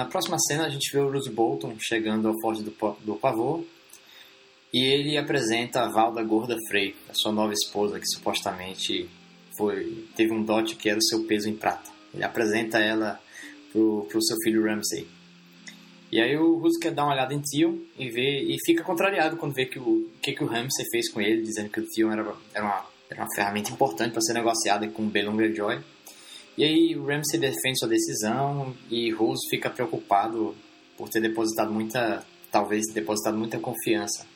Na 0.00 0.06
próxima 0.06 0.38
cena 0.38 0.64
a 0.64 0.70
gente 0.70 0.90
vê 0.90 0.98
o 0.98 1.10
Bruce 1.10 1.28
Bolton 1.28 1.76
chegando 1.78 2.26
ao 2.26 2.40
Forte 2.40 2.62
do, 2.62 2.74
do 3.04 3.16
Pavor 3.16 3.62
e 4.72 4.82
ele 4.82 5.18
apresenta 5.18 5.82
a 5.82 5.90
Valda 5.90 6.22
Gorda 6.22 6.56
Frey, 6.68 6.96
a 7.06 7.12
sua 7.12 7.30
nova 7.30 7.52
esposa 7.52 8.00
que 8.00 8.06
supostamente 8.06 9.10
foi 9.58 10.08
teve 10.16 10.32
um 10.32 10.42
dote 10.42 10.74
que 10.74 10.88
era 10.88 10.98
o 10.98 11.02
seu 11.02 11.24
peso 11.24 11.50
em 11.50 11.54
prata. 11.54 11.90
Ele 12.14 12.24
apresenta 12.24 12.78
ela 12.78 13.20
pro, 13.70 14.06
pro 14.08 14.22
seu 14.22 14.38
filho 14.42 14.64
Ramsay. 14.64 15.06
E 16.10 16.18
aí 16.18 16.34
o 16.34 16.56
Russo 16.56 16.80
quer 16.80 16.92
dar 16.92 17.04
uma 17.04 17.12
olhada 17.12 17.34
em 17.34 17.42
Tion 17.42 17.76
e 17.98 18.08
vê 18.08 18.40
e 18.40 18.56
fica 18.64 18.82
contrariado 18.82 19.36
quando 19.36 19.52
vê 19.52 19.66
que 19.66 19.78
o 19.78 20.08
que, 20.22 20.32
que 20.32 20.42
o 20.42 20.46
Ramsay 20.46 20.86
fez 20.90 21.10
com 21.10 21.20
ele, 21.20 21.42
dizendo 21.42 21.68
que 21.68 21.78
o 21.80 21.86
Tion 21.86 22.10
era, 22.10 22.22
era, 22.54 22.64
uma, 22.64 22.86
era 23.10 23.20
uma 23.20 23.34
ferramenta 23.34 23.70
importante 23.70 24.12
para 24.12 24.22
ser 24.22 24.32
negociada 24.32 24.88
com 24.88 25.02
o 25.02 25.10
Belon 25.10 25.36
Greyjoy. 25.36 25.78
E 26.60 26.64
aí 26.64 26.92
Ramsey 26.92 27.40
defende 27.40 27.78
sua 27.78 27.88
decisão 27.88 28.76
e 28.90 29.10
Rose 29.12 29.48
fica 29.48 29.70
preocupado 29.70 30.54
por 30.94 31.08
ter 31.08 31.22
depositado 31.22 31.72
muita, 31.72 32.22
talvez 32.52 32.84
depositado 32.92 33.38
muita 33.38 33.58
confiança 33.58 34.26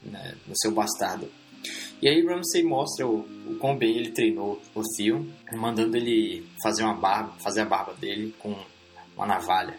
né, 0.00 0.36
no 0.46 0.56
seu 0.56 0.70
bastardo. 0.70 1.28
E 2.00 2.08
aí 2.08 2.24
Ramsey 2.24 2.62
mostra 2.62 3.04
o, 3.04 3.26
o 3.48 3.56
quão 3.58 3.76
bem 3.76 3.96
ele 3.96 4.12
treinou 4.12 4.62
o 4.76 4.82
Theo, 4.96 5.28
mandando 5.54 5.96
ele 5.96 6.46
fazer 6.62 6.84
uma 6.84 6.94
barba, 6.94 7.32
fazer 7.40 7.62
a 7.62 7.66
barba 7.66 7.94
dele 7.94 8.32
com 8.38 8.54
uma 9.16 9.26
navalha. 9.26 9.76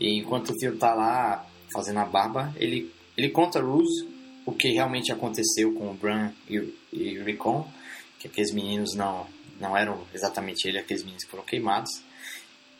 E 0.00 0.18
enquanto 0.18 0.50
o 0.50 0.56
Theo 0.56 0.76
tá 0.76 0.94
lá 0.94 1.46
fazendo 1.72 2.00
a 2.00 2.04
barba, 2.06 2.52
ele 2.56 2.90
ele 3.16 3.28
conta 3.28 3.60
a 3.60 3.62
Rose 3.62 4.04
o 4.44 4.50
que 4.50 4.70
realmente 4.70 5.12
aconteceu 5.12 5.72
com 5.74 5.92
o 5.92 5.94
Bran 5.94 6.32
e, 6.50 6.74
e 6.92 7.18
o 7.20 7.24
Rickon, 7.24 7.70
que 8.18 8.26
aqueles 8.26 8.52
meninos 8.52 8.96
não 8.96 9.28
não 9.60 9.76
eram 9.76 10.00
exatamente 10.14 10.66
ele, 10.68 10.78
aqueles 10.78 11.02
meninos 11.02 11.24
que 11.24 11.30
foram 11.30 11.44
queimados. 11.44 11.90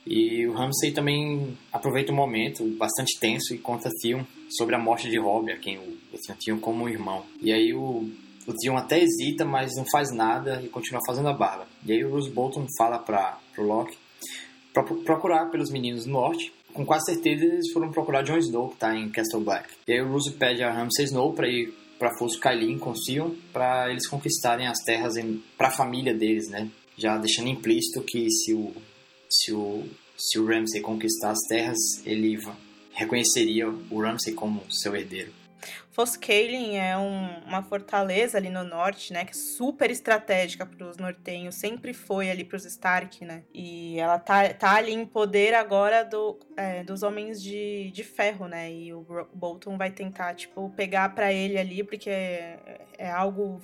E 0.07 0.47
o 0.47 0.53
Ramsay 0.53 0.93
também 0.93 1.59
aproveita 1.73 2.12
um 2.12 2.15
momento 2.15 2.65
bastante 2.77 3.19
tenso 3.19 3.53
e 3.53 3.59
conta 3.59 3.89
a 3.89 3.93
Theon 4.01 4.23
sobre 4.57 4.77
a 4.77 4.79
morte 4.79 5.11
de 5.11 5.19
Robb, 5.19 5.51
a 5.51 5.57
quem 5.57 5.79
o, 5.79 5.99
Theon 6.25 6.37
tinha 6.39 6.57
como 6.59 6.85
um 6.85 6.89
irmão. 6.89 7.25
E 7.43 7.53
aí 7.53 7.75
o, 7.75 8.09
o 8.47 8.55
Theon 8.61 8.77
até 8.77 9.01
hesita, 9.03 9.45
mas 9.45 9.73
não 9.77 9.85
faz 9.91 10.12
nada 10.12 10.62
e 10.62 10.69
continua 10.69 11.01
fazendo 11.05 11.29
a 11.29 11.33
barba. 11.33 11.67
E 11.85 11.93
aí 11.93 12.05
o 12.05 12.11
Bruce 12.11 12.31
Bolton 12.31 12.67
fala 12.79 13.01
para 13.01 13.37
o 13.59 13.62
Locke 13.62 13.97
pra 14.73 14.85
pro- 14.85 14.99
procurar 14.99 15.47
pelos 15.51 15.71
meninos 15.71 16.05
do 16.05 16.12
norte. 16.12 16.53
Com 16.73 16.87
quase 16.87 17.07
certeza 17.07 17.45
eles 17.45 17.73
foram 17.73 17.91
procurar 17.91 18.23
Jon 18.23 18.37
Snow, 18.39 18.69
que 18.69 18.75
está 18.75 18.95
em 18.95 19.09
Castle 19.11 19.43
Black. 19.43 19.69
E 19.89 19.93
aí 19.93 20.03
o 20.03 20.09
Bruce 20.11 20.31
pede 20.31 20.62
a 20.62 20.71
Ramsay 20.71 21.07
Snow 21.07 21.33
para 21.33 21.49
ir 21.49 21.75
para 21.99 22.17
Fosso 22.19 22.39
Kailin 22.39 22.79
Theon, 22.79 23.35
para 23.53 23.91
eles 23.91 24.07
conquistarem 24.07 24.67
as 24.67 24.79
terras 24.81 25.15
para 25.57 25.69
a 25.69 25.73
família 25.73 26.15
deles, 26.15 26.49
né? 26.49 26.71
Já 26.97 27.17
deixando 27.19 27.49
implícito 27.49 28.03
que 28.03 28.31
se 28.31 28.53
o 28.55 28.73
se 29.29 29.53
o 29.53 29.85
se 30.17 30.39
o 30.39 30.47
Ramsay 30.47 30.81
conquistar 30.81 31.31
as 31.31 31.41
terras, 31.49 31.77
ele 32.07 32.39
reconheceria 32.93 33.69
o 33.69 34.01
Ramsay 34.01 34.33
como 34.33 34.63
seu 34.71 34.97
herdeiro. 34.97 35.31
Foscaling 35.91 36.77
é 36.77 36.97
um- 36.97 37.41
uma 37.47 37.63
fortaleza 37.63 38.37
ali 38.39 38.51
no 38.51 38.65
norte, 38.65 39.13
né? 39.13 39.25
Que 39.25 39.31
é 39.31 39.35
super 39.35 39.91
estratégica 39.91 40.67
para 40.67 40.87
os 40.87 40.97
nortenhos. 40.97 41.55
Sempre 41.55 41.93
foi 41.95 42.31
ali 42.31 42.45
para 42.45 42.57
os 42.57 42.65
Stark, 42.65 43.25
né? 43.25 43.45
E 43.53 43.99
ela 43.99 44.19
tá, 44.19 44.53
tá 44.55 44.75
ali 44.77 44.93
em 44.93 45.07
poder 45.07 45.55
agora 45.55 46.05
do, 46.05 46.39
é, 46.57 46.85
dos 46.85 47.03
homens 47.03 47.43
de, 47.43 47.91
de 47.93 48.05
ferro, 48.05 48.47
né? 48.49 48.71
E 48.71 48.93
o 48.93 49.07
Bolton 49.33 49.77
vai 49.77 49.91
tentar, 49.91 50.35
tipo, 50.35 50.71
pegar 50.71 51.15
para 51.15 51.33
ele 51.33 51.59
ali, 51.59 51.83
porque 51.83 52.11
é, 52.11 52.81
é 52.99 53.11
algo 53.11 53.61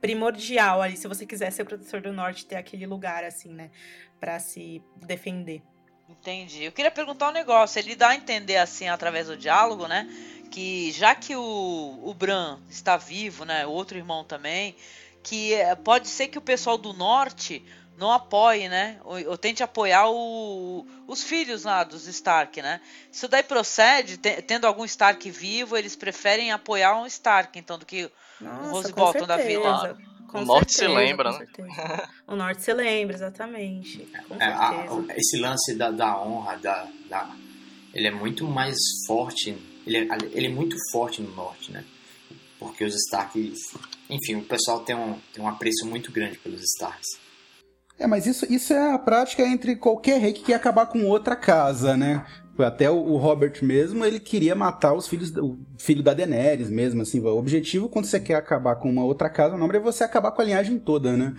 primordial 0.00 0.82
ali. 0.82 0.96
Se 0.96 1.08
você 1.08 1.26
quiser 1.26 1.50
ser 1.50 1.64
protetor 1.64 2.00
do 2.00 2.12
norte, 2.12 2.46
ter 2.46 2.56
aquele 2.56 2.86
lugar, 2.86 3.24
assim, 3.24 3.52
né? 3.52 3.70
Para 4.20 4.38
se 4.38 4.82
defender. 4.96 5.62
Entendi. 6.08 6.64
Eu 6.64 6.72
queria 6.72 6.90
perguntar 6.90 7.28
um 7.28 7.32
negócio. 7.32 7.78
Ele 7.78 7.94
dá 7.94 8.08
a 8.10 8.14
entender, 8.14 8.56
assim, 8.56 8.88
através 8.88 9.26
do 9.26 9.36
diálogo, 9.36 9.86
né? 9.86 10.08
Que 10.50 10.90
já 10.92 11.14
que 11.14 11.36
o, 11.36 12.00
o 12.02 12.14
Bran 12.14 12.58
está 12.68 12.96
vivo, 12.96 13.44
né? 13.44 13.66
O 13.66 13.70
outro 13.70 13.98
irmão 13.98 14.24
também, 14.24 14.74
que 15.22 15.52
eh, 15.54 15.74
pode 15.74 16.08
ser 16.08 16.28
que 16.28 16.38
o 16.38 16.42
pessoal 16.42 16.78
do 16.78 16.92
norte 16.94 17.62
não 17.98 18.10
apoie, 18.10 18.68
né? 18.68 18.98
Ou, 19.04 19.30
ou 19.30 19.36
tente 19.36 19.62
apoiar 19.62 20.08
o- 20.08 20.86
os 21.06 21.22
filhos 21.22 21.64
lá 21.64 21.84
dos 21.84 22.06
Stark, 22.06 22.62
né? 22.62 22.80
Isso 23.12 23.28
daí 23.28 23.42
procede, 23.42 24.16
te- 24.16 24.40
tendo 24.42 24.66
algum 24.66 24.84
Stark 24.86 25.30
vivo, 25.30 25.76
eles 25.76 25.94
preferem 25.94 26.50
apoiar 26.52 26.96
um 26.96 27.06
Stark, 27.06 27.58
então, 27.58 27.78
do 27.78 27.84
que 27.84 28.10
Nossa, 28.40 28.68
Rose 28.68 28.92
com 28.92 29.00
Bolton 29.02 29.26
da 29.26 29.36
vida. 29.36 29.98
Com 30.28 30.38
O 30.42 30.44
norte 30.44 30.72
se 30.72 30.78
certeza, 30.78 30.98
lembra, 31.00 31.32
com 31.32 31.38
né? 31.38 31.46
certeza. 31.46 32.08
O 32.28 32.36
norte 32.36 32.62
se 32.62 32.72
lembra, 32.72 33.16
exatamente. 33.16 34.08
Com 34.28 34.34
É, 34.36 34.44
a- 34.44 34.68
certeza. 34.88 35.14
esse 35.16 35.36
lance 35.38 35.74
da, 35.74 35.90
da 35.90 36.20
honra, 36.22 36.56
da, 36.56 36.86
da- 37.08 37.34
ele 37.92 38.06
é 38.06 38.10
muito 38.10 38.46
mais 38.46 38.76
forte, 39.06 39.56
ele 39.86 39.96
é, 39.96 40.08
ele 40.32 40.46
é 40.46 40.50
muito 40.50 40.76
forte 40.92 41.20
no 41.22 41.34
norte, 41.34 41.72
né? 41.72 41.84
Porque 42.58 42.84
os 42.84 42.94
Starks, 42.94 43.58
enfim, 44.10 44.36
o 44.36 44.42
pessoal 44.44 44.80
tem 44.80 44.94
um, 44.94 45.18
tem 45.32 45.42
um 45.42 45.48
apreço 45.48 45.86
muito 45.86 46.12
grande 46.12 46.38
pelos 46.38 46.60
Starks. 46.62 47.06
É, 47.98 48.06
mas 48.06 48.26
isso, 48.26 48.46
isso 48.52 48.72
é 48.72 48.92
a 48.92 48.98
prática 48.98 49.42
entre 49.42 49.74
qualquer 49.74 50.20
rei 50.20 50.32
que 50.32 50.42
quer 50.44 50.54
acabar 50.54 50.86
com 50.86 51.04
outra 51.06 51.34
casa, 51.34 51.96
né? 51.96 52.24
Até 52.58 52.90
o, 52.90 52.96
o 52.96 53.16
Robert 53.16 53.54
mesmo, 53.62 54.04
ele 54.04 54.18
queria 54.18 54.54
matar 54.54 54.94
os 54.94 55.06
filhos, 55.06 55.34
o 55.36 55.58
filho 55.78 56.02
da 56.02 56.14
Daenerys 56.14 56.70
mesmo, 56.70 57.02
assim. 57.02 57.20
O 57.20 57.38
objetivo 57.38 57.88
quando 57.88 58.06
você 58.06 58.18
quer 58.18 58.34
acabar 58.34 58.76
com 58.76 58.90
uma 58.90 59.04
outra 59.04 59.30
casa 59.30 59.56
nobre 59.56 59.76
é 59.76 59.80
você 59.80 60.04
acabar 60.04 60.32
com 60.32 60.42
a 60.42 60.44
linhagem 60.44 60.78
toda, 60.78 61.16
né? 61.16 61.34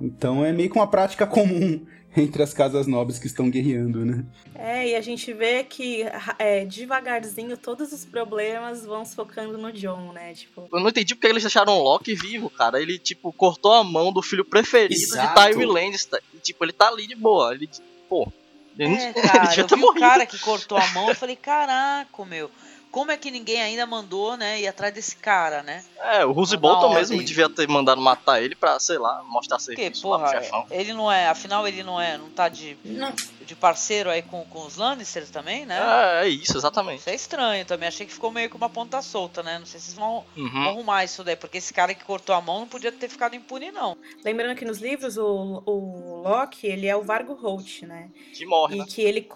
Então 0.00 0.44
é 0.44 0.52
meio 0.52 0.70
que 0.70 0.78
uma 0.78 0.86
prática 0.86 1.26
comum 1.26 1.84
entre 2.16 2.42
as 2.42 2.54
casas 2.54 2.86
nobres 2.86 3.18
que 3.18 3.26
estão 3.26 3.50
guerreando, 3.50 4.04
né? 4.04 4.24
É, 4.54 4.88
e 4.88 4.94
a 4.94 5.00
gente 5.00 5.32
vê 5.32 5.64
que 5.64 6.04
é, 6.38 6.64
devagarzinho 6.64 7.56
todos 7.56 7.92
os 7.92 8.04
problemas 8.04 8.84
vão 8.84 9.04
se 9.04 9.14
focando 9.14 9.58
no 9.58 9.72
John, 9.72 10.12
né? 10.12 10.34
Tipo, 10.34 10.68
Eu 10.72 10.80
não 10.80 10.88
entendi 10.88 11.14
porque 11.14 11.26
eles 11.26 11.42
deixaram 11.42 11.78
o 11.78 11.82
Loki 11.82 12.14
vivo, 12.14 12.50
cara. 12.50 12.80
Ele, 12.80 12.98
tipo, 12.98 13.32
cortou 13.32 13.72
a 13.72 13.84
mão 13.84 14.12
do 14.12 14.22
filho 14.22 14.44
preferido 14.44 14.94
Exato. 14.94 15.40
de 15.40 15.52
Tywin 15.52 15.66
Lannister. 15.66 16.22
E, 16.34 16.38
tipo, 16.38 16.64
ele 16.64 16.72
tá 16.72 16.88
ali 16.88 17.06
de 17.06 17.14
boa. 17.14 17.54
Ele, 17.54 17.68
pô... 18.08 18.30
É, 18.78 19.12
cara, 19.20 19.54
eu 19.56 19.66
vi 19.66 19.84
o 19.84 19.94
cara 19.94 20.24
que 20.24 20.38
cortou 20.38 20.78
a 20.78 20.86
mão, 20.88 21.08
eu 21.08 21.14
falei, 21.14 21.34
caraca, 21.34 22.24
meu, 22.24 22.50
como 22.90 23.10
é 23.10 23.16
que 23.16 23.30
ninguém 23.30 23.60
ainda 23.60 23.84
mandou, 23.86 24.36
né, 24.36 24.60
ir 24.60 24.66
atrás 24.66 24.92
desse 24.94 25.14
cara, 25.16 25.62
né? 25.62 25.84
É, 26.00 26.24
o 26.24 26.32
Roose 26.32 26.54
Não, 26.54 26.60
Bolton 26.60 26.94
mesmo 26.94 27.16
assim- 27.16 27.24
devia 27.24 27.48
ter 27.48 27.68
mandado 27.68 28.00
matar 28.00 28.42
ele 28.42 28.54
pra, 28.54 28.78
sei 28.80 28.98
lá, 28.98 29.22
mostrar 29.24 29.58
Porque, 29.58 29.76
serviço 29.76 30.08
lá 30.08 30.18
porra, 30.18 30.42
chefão. 30.42 30.66
ele 30.70 30.92
não 30.94 31.10
é, 31.10 31.28
afinal 31.28 31.66
ele 31.68 31.82
não 31.82 32.00
é, 32.00 32.16
não 32.16 32.30
tá 32.30 32.48
de, 32.48 32.76
Não, 32.84 33.12
de 33.40 33.54
parceiro 33.56 34.08
aí 34.10 34.22
com, 34.22 34.44
com 34.46 34.64
os 34.66 34.76
Lannisters 34.76 35.30
também, 35.30 35.66
né? 35.66 35.78
É, 36.20 36.24
é 36.24 36.28
isso, 36.28 36.56
exatamente. 36.56 37.00
Isso 37.00 37.10
é 37.10 37.14
estranho 37.14 37.64
também, 37.66 37.88
achei 37.88 38.06
que 38.06 38.12
ficou 38.12 38.30
meio 38.30 38.48
com 38.50 38.56
uma 38.58 38.70
ponta 38.70 39.00
solta, 39.02 39.42
né? 39.42 39.58
Não 39.58 39.66
sei 39.66 39.80
se 39.80 39.86
vocês 39.86 39.98
vão, 39.98 40.24
vão 40.34 40.44
Uhum. 40.44 40.68
arrumar 40.68 41.04
isso 41.04 41.22
daí, 41.24 41.36
porque 41.36 41.58
esse 41.58 41.74
cara 41.74 41.94
que 41.94 42.04
cortou 42.04 42.34
a 42.34 42.40
mão 42.40 42.60
não 42.60 42.68
podia 42.68 42.90
ter 42.92 43.08
ficado 43.08 43.34
impune, 43.36 43.70
não. 43.70 43.96
lembrando 44.24 44.56
que 44.56 44.64
nos 44.64 44.78
livros 44.78 45.16
o, 45.18 45.62
o 45.66 46.22
Loki, 46.22 46.66
ele 46.66 46.86
é 46.86 46.96
o 46.96 47.02
Vargo 47.02 47.34
Holt, 47.34 47.82
né? 47.82 48.10
Que 48.34 48.46
morre, 48.46 48.76
E 48.76 48.78
né? 48.78 48.84
que 48.88 49.02
ele 49.02 49.28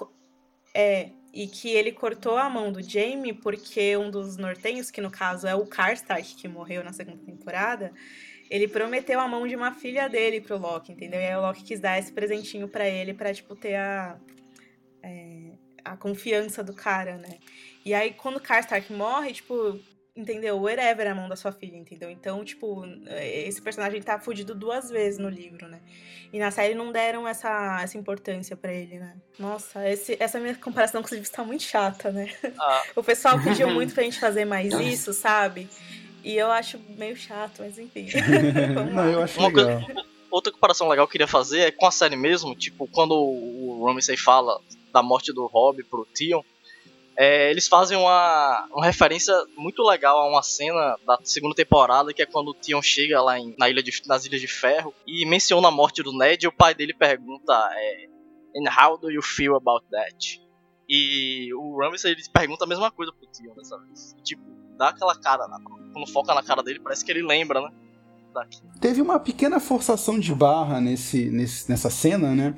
é 0.74 1.10
e 1.32 1.46
que 1.46 1.70
ele 1.70 1.92
cortou 1.92 2.36
a 2.36 2.50
mão 2.50 2.70
do 2.70 2.82
Jamie 2.82 3.32
porque 3.32 3.96
um 3.96 4.10
dos 4.10 4.36
nortenhos, 4.36 4.90
que 4.90 5.00
no 5.00 5.10
caso 5.10 5.46
é 5.46 5.54
o 5.54 5.66
Karstark, 5.66 6.34
que 6.34 6.46
morreu 6.46 6.84
na 6.84 6.92
segunda 6.92 7.24
temporada, 7.24 7.92
ele 8.50 8.68
prometeu 8.68 9.18
a 9.18 9.26
mão 9.26 9.48
de 9.48 9.56
uma 9.56 9.72
filha 9.72 10.08
dele 10.08 10.40
pro 10.40 10.58
Loki, 10.58 10.92
entendeu? 10.92 11.20
E 11.20 11.24
aí 11.24 11.34
o 11.34 11.40
Loki 11.40 11.62
quis 11.62 11.80
dar 11.80 11.98
esse 11.98 12.12
presentinho 12.12 12.68
para 12.68 12.86
ele 12.86 13.14
pra, 13.14 13.32
tipo, 13.32 13.56
ter 13.56 13.76
a, 13.76 14.18
é, 15.02 15.52
a 15.82 15.96
confiança 15.96 16.62
do 16.62 16.74
cara, 16.74 17.16
né? 17.16 17.38
E 17.84 17.94
aí 17.94 18.12
quando 18.12 18.36
o 18.36 18.40
Karstark 18.40 18.92
morre, 18.92 19.32
tipo, 19.32 19.80
entendeu? 20.14 20.60
Wherever 20.60 21.06
é 21.06 21.10
a 21.10 21.14
mão 21.14 21.28
da 21.28 21.36
sua 21.36 21.52
filha, 21.52 21.76
entendeu? 21.76 22.10
Então, 22.10 22.44
tipo, 22.44 22.84
esse 23.20 23.60
personagem 23.60 24.02
tá 24.02 24.18
fudido 24.18 24.54
duas 24.54 24.90
vezes 24.90 25.18
no 25.18 25.28
livro, 25.28 25.68
né? 25.68 25.80
E 26.32 26.38
na 26.38 26.50
série 26.50 26.74
não 26.74 26.90
deram 26.90 27.28
essa, 27.28 27.80
essa 27.82 27.98
importância 27.98 28.56
para 28.56 28.72
ele, 28.72 28.98
né? 28.98 29.14
Nossa, 29.38 29.86
esse, 29.88 30.16
essa 30.18 30.40
minha 30.40 30.54
comparação, 30.54 31.00
inclusive, 31.00 31.22
está 31.22 31.44
muito 31.44 31.62
chata, 31.62 32.10
né? 32.10 32.32
Ah. 32.58 32.82
O 32.96 33.02
pessoal 33.02 33.38
pediu 33.42 33.68
muito 33.72 33.94
pra 33.94 34.02
gente 34.02 34.18
fazer 34.18 34.44
mais 34.44 34.72
isso, 34.72 35.12
sabe? 35.12 35.68
E 36.24 36.36
eu 36.36 36.50
acho 36.50 36.78
meio 36.96 37.16
chato, 37.16 37.60
mas 37.60 37.78
enfim. 37.78 38.06
Não, 38.94 39.10
eu 39.10 39.22
acho 39.22 39.40
legal. 39.42 39.82
Outra 40.30 40.52
comparação 40.52 40.88
legal 40.88 41.06
que 41.06 41.10
eu 41.10 41.12
queria 41.12 41.26
fazer 41.26 41.60
é 41.60 41.70
com 41.70 41.86
a 41.86 41.90
série 41.90 42.16
mesmo, 42.16 42.54
tipo, 42.54 42.86
quando 42.86 43.12
o 43.14 43.84
Ramsay 43.84 44.16
fala 44.16 44.58
da 44.90 45.02
morte 45.02 45.32
do 45.32 45.46
Robb 45.46 45.82
pro 45.84 46.06
Tion, 46.14 46.42
é, 47.16 47.50
eles 47.50 47.68
fazem 47.68 47.96
uma, 47.98 48.66
uma 48.72 48.84
referência 48.86 49.34
muito 49.56 49.82
legal 49.82 50.18
a 50.18 50.28
uma 50.28 50.42
cena 50.42 50.96
da 51.06 51.18
segunda 51.22 51.54
temporada, 51.54 52.12
que 52.12 52.22
é 52.22 52.26
quando 52.26 52.48
o 52.48 52.54
Tion 52.54 52.80
chega 52.82 53.20
lá 53.22 53.38
em- 53.38 53.54
na 53.58 53.68
ilha 53.68 53.82
de, 53.82 53.92
nas 54.06 54.24
Ilhas 54.24 54.40
de 54.40 54.48
Ferro 54.48 54.94
e 55.06 55.26
menciona 55.26 55.68
a 55.68 55.70
morte 55.70 56.02
do 56.02 56.16
Ned 56.16 56.44
e 56.44 56.48
o 56.48 56.52
pai 56.52 56.74
dele 56.74 56.94
pergunta 56.94 57.52
é, 57.74 58.08
And 58.54 58.68
how 58.70 58.98
do 58.98 59.10
you 59.10 59.22
feel 59.22 59.54
about 59.56 59.84
that? 59.90 60.40
E 60.88 61.48
o 61.54 61.78
Ramsay 61.80 62.12
ele 62.12 62.22
pergunta 62.32 62.64
a 62.64 62.68
mesma 62.68 62.90
coisa 62.90 63.10
pro 63.12 63.26
Tion 63.32 63.54
dessa 63.54 63.78
vez. 63.78 64.14
Tipo, 64.22 64.42
dá 64.76 64.88
aquela 64.88 65.14
cara, 65.18 65.46
na- 65.48 65.58
quando 65.92 66.06
foca 66.12 66.34
na 66.34 66.42
cara 66.42 66.62
dele, 66.62 66.80
parece 66.80 67.04
que 67.04 67.10
ele 67.10 67.22
lembra, 67.22 67.60
né? 67.62 67.70
Daqui. 68.34 68.60
Teve 68.80 69.00
uma 69.02 69.20
pequena 69.20 69.60
forçação 69.60 70.18
de 70.18 70.34
barra 70.34 70.80
nesse, 70.80 71.30
nesse- 71.30 71.70
nessa 71.70 71.90
cena, 71.90 72.34
né? 72.34 72.54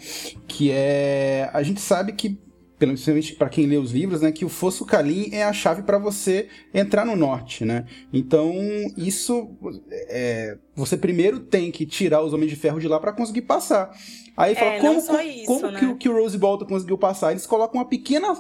Que 0.47 0.71
é. 0.73 1.51
A 1.53 1.63
gente 1.65 1.81
sabe 1.81 2.13
que, 2.13 2.39
menos 2.81 3.31
para 3.33 3.49
quem 3.49 3.67
lê 3.67 3.77
os 3.77 3.93
livros, 3.93 4.21
né? 4.21 4.31
Que 4.33 4.45
o 4.45 4.49
Fosso 4.49 4.85
Kalim 4.85 5.31
é 5.33 5.45
a 5.45 5.53
chave 5.53 5.83
para 5.83 5.99
você 5.99 6.49
entrar 6.73 7.05
no 7.07 7.17
norte, 7.17 7.65
né? 7.65 7.87
Então, 8.13 8.53
isso. 8.97 9.51
é, 9.91 10.59
você 10.75 10.97
primeiro 10.97 11.41
tem 11.41 11.71
que 11.71 11.87
tirar 11.87 12.23
os 12.23 12.33
Homens 12.33 12.51
de 12.51 12.57
Ferro 12.57 12.81
de 12.81 12.89
lá 12.89 12.99
para 13.01 13.13
conseguir 13.13 13.43
passar. 13.43 13.91
Aí 14.37 14.55
fala, 14.55 14.73
É, 14.73 14.81
como, 14.81 14.95
não 14.95 15.01
só 15.01 15.23
isso, 15.23 15.47
como 15.47 15.71
né? 15.71 15.79
que, 15.79 15.87
o- 15.87 15.97
que 15.97 16.09
o 16.09 16.13
Rose 16.21 16.37
Bolton 16.37 16.67
conseguiu 16.67 16.99
passar? 16.99 17.31
Eles 17.31 17.47
colocam 17.47 17.81
uma 17.81 17.89
pequena 17.89 18.35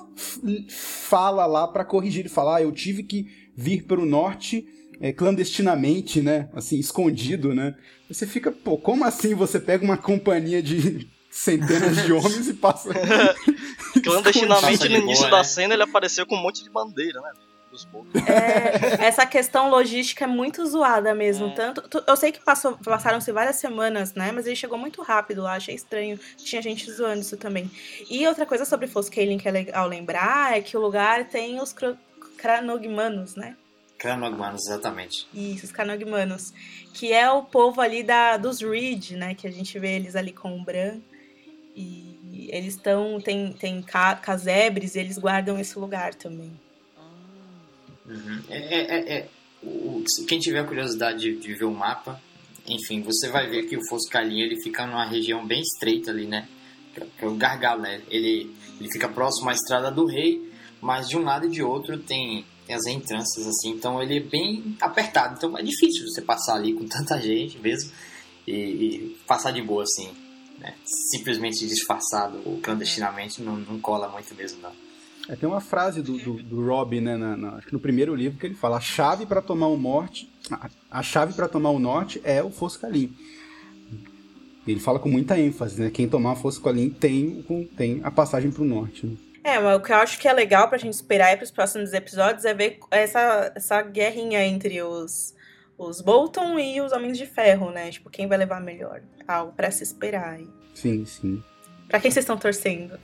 fala 0.69 1.47
lá 1.47 1.67
para 1.69 1.85
corrigir. 1.85 2.21
Ele 2.21 2.29
fala, 2.29 2.57
ah, 2.57 2.63
eu 2.63 2.73
tive 2.73 3.03
que 3.03 3.27
vir 3.57 3.85
pelo 3.85 4.05
norte 4.05 4.67
é, 5.01 5.13
clandestinamente, 5.13 6.21
né? 6.21 6.49
Assim, 6.53 6.79
escondido, 6.79 7.55
né? 7.55 7.75
Você 8.09 8.27
fica, 8.27 8.51
pô, 8.53 8.77
como 8.79 9.05
assim 9.05 9.35
você 9.35 9.59
pega 9.61 9.85
uma 9.85 9.97
companhia 9.97 10.63
de 10.63 11.09
centenas 11.35 12.03
de 12.05 12.13
homens 12.13 12.49
e 12.49 12.55
passa. 12.55 12.91
Clandestinamente 14.03 14.89
no 14.89 14.97
início 14.97 15.29
da 15.31 15.39
né? 15.39 15.45
cena 15.45 15.75
ele 15.75 15.83
apareceu 15.83 16.25
com 16.27 16.37
um 16.37 16.41
monte 16.43 16.63
de 16.63 16.71
bandeira, 16.71 17.21
né? 17.21 17.33
É, 18.25 19.07
essa 19.07 19.27
questão 19.27 19.69
logística 19.69 20.23
é 20.23 20.29
muito 20.29 20.65
zoada 20.65 21.13
mesmo. 21.13 21.53
Tanto, 21.57 21.83
tu- 21.83 22.05
eu 22.07 22.17
sei 22.17 22.31
que 22.31 22.41
passou, 22.41 22.79
passaram-se 22.79 23.33
várias 23.33 23.57
semanas, 23.57 24.15
né? 24.15 24.31
Mas 24.31 24.47
ele 24.47 24.55
chegou 24.55 24.79
muito 24.79 25.03
rápido 25.03 25.43
lá, 25.43 25.55
achei 25.57 25.75
estranho. 25.75 26.17
Tinha 26.37 26.63
gente 26.63 26.89
zoando 26.93 27.23
isso 27.23 27.37
também. 27.37 27.69
E 28.09 28.25
outra 28.29 28.47
coisa 28.47 28.65
sobre 28.65 28.87
Foscaling 28.87 29.39
que 29.39 29.49
é 29.49 29.51
legal 29.51 29.89
lembrar 29.89 30.57
é 30.57 30.61
que 30.61 30.77
o 30.77 30.81
lugar 30.81 31.25
tem 31.25 31.61
os 31.61 31.75
Cranogmanos, 32.37 33.35
né? 33.35 33.57
Cranogmanos, 33.99 34.67
exatamente. 34.69 35.27
Isso, 35.35 35.65
os 35.67 35.73
Canogmanos. 35.73 36.53
Que 36.93 37.13
é 37.13 37.29
o 37.29 37.43
povo 37.43 37.81
ali 37.81 38.05
da, 38.05 38.37
dos 38.37 38.61
Reed, 38.61 39.13
né? 39.13 39.35
Que 39.35 39.49
a 39.49 39.51
gente 39.51 39.77
vê 39.81 39.97
eles 39.97 40.15
ali 40.15 40.33
com 40.33 40.57
o 40.57 40.63
Bran. 40.63 41.01
E 41.75 42.49
eles 42.51 42.75
estão. 42.75 43.21
Tem, 43.21 43.53
tem 43.53 43.83
ca- 43.83 44.17
casebres 44.17 44.95
e 44.95 45.01
eles 45.01 45.19
guardam 45.19 45.59
esse 45.59 45.79
lugar 45.79 46.15
também. 46.15 46.53
Uhum. 48.07 48.43
É, 48.49 48.59
é- 48.59 48.97
é- 48.97 49.13
é- 49.19 49.29
o- 49.63 50.05
quem 50.29 50.39
tiver 50.39 50.67
curiosidade 50.67 51.21
de, 51.21 51.37
de 51.37 51.55
ver 51.55 51.65
o 51.65 51.71
mapa, 51.73 52.21
enfim, 52.67 53.01
você 53.03 53.29
vai 53.29 53.49
ver 53.49 53.65
que 53.67 53.77
o 53.77 53.87
Fosso 53.89 54.09
Calim 54.11 54.41
ele 54.41 54.61
fica 54.63 54.87
numa 54.87 55.07
região 55.07 55.47
bem 55.47 55.61
estreita 55.63 56.11
ali, 56.11 56.27
né? 56.27 56.49
É- 56.97 57.07
que 57.19 57.25
é 57.25 57.29
o 57.29 57.35
gargalo, 57.35 57.83
né? 57.83 58.03
Ele, 58.11 58.55
ele 58.79 58.93
fica 58.93 59.09
próximo 59.09 59.49
à 59.49 59.53
Estrada 59.53 59.91
do 59.91 60.05
Rei, 60.07 60.53
mas 60.81 61.09
de 61.09 61.17
um 61.17 61.23
lado 61.23 61.47
e 61.47 61.51
de 61.51 61.63
outro 61.63 61.99
tem, 61.99 62.45
tem 62.67 62.77
as 62.77 62.87
entranças, 62.87 63.47
assim, 63.47 63.71
então 63.71 64.03
ele 64.03 64.19
é 64.19 64.21
bem 64.21 64.77
apertado. 64.81 65.35
Então 65.37 65.57
é 65.59 65.63
difícil 65.63 66.07
você 66.07 66.21
passar 66.21 66.57
ali 66.57 66.75
com 66.75 66.87
tanta 66.87 67.19
gente 67.23 67.59
mesmo 67.59 67.91
e, 68.47 68.53
e 68.53 69.17
passar 69.27 69.51
de 69.51 69.63
boa, 69.63 69.83
assim. 69.83 70.11
Né? 70.59 70.75
Simplesmente 70.85 71.67
disfarçado 71.67 72.41
ou 72.45 72.59
clandestinamente 72.61 73.43
não, 73.43 73.57
não 73.57 73.79
cola 73.81 74.09
muito 74.09 74.35
mesmo, 74.35 74.61
não. 74.63 74.73
É, 75.29 75.35
tem 75.37 75.49
uma 75.49 75.61
frase 75.61 76.03
do, 76.03 76.19
do, 76.19 76.43
do 76.43 76.67
Rob, 76.67 77.01
né, 77.01 77.17
na- 77.17 77.37
na- 77.37 77.55
acho 77.57 77.67
que 77.69 77.73
no 77.73 77.81
primeiro 77.81 78.15
livro, 78.15 78.39
que 78.39 78.45
ele 78.47 78.55
fala: 78.55 78.77
a 78.77 78.81
chave 78.81 79.25
para 79.25 79.41
tomar 79.41 79.69
o 79.69 79.77
norte, 79.79 80.31
a, 80.51 80.69
a 80.91 81.03
chave 81.03 81.33
para 81.33 81.49
tomar 81.49 81.71
o 81.71 81.79
norte 81.79 82.21
é 82.25 82.43
o 82.43 82.51
Fosso 82.51 82.79
Calim. 82.79 83.11
Ele 84.67 84.81
fala 84.81 84.99
com 84.99 85.09
muita 85.11 85.39
ênfase, 85.39 85.81
né? 85.81 85.91
Quem 85.91 86.09
tomar 86.09 86.37
Fosso 86.37 86.61
Calim 86.63 86.89
tem, 86.91 87.45
tem 87.77 88.01
a 88.03 88.11
passagem 88.11 88.51
para 88.51 88.63
o 88.63 88.67
norte. 88.67 89.07
Né? 89.07 89.17
É, 89.45 89.59
mas 89.61 89.77
o 89.79 89.83
que 89.83 89.93
eu 89.93 89.97
acho 89.97 90.19
que 90.19 90.27
é 90.27 90.33
legal 90.33 90.69
pra 90.69 90.79
gente 90.79 90.95
esperar 90.95 91.27
aí 91.29 91.37
pros 91.37 91.51
próximos 91.51 91.93
episódios 91.93 92.47
é 92.47 92.55
ver 92.55 92.79
essa, 92.91 93.53
essa 93.55 93.83
guerrinha 93.83 94.43
entre 94.47 94.81
os, 94.83 95.35
os 95.79 96.01
Bolton 96.01 96.59
e 96.59 96.81
os 96.81 96.93
Homens 96.93 97.19
de 97.19 97.27
Ferro, 97.27 97.71
né? 97.71 97.91
Tipo, 97.91 98.11
quem 98.11 98.27
vai 98.27 98.39
levar 98.39 98.61
melhor? 98.61 99.03
Algo 99.27 99.53
pra 99.53 99.71
se 99.71 99.83
esperar 99.83 100.35
aí. 100.35 100.49
Sim, 100.75 101.05
sim. 101.05 101.43
Pra 101.89 102.01
quem 102.01 102.11
vocês 102.11 102.25
estão 102.25 102.37
torcendo? 102.39 102.99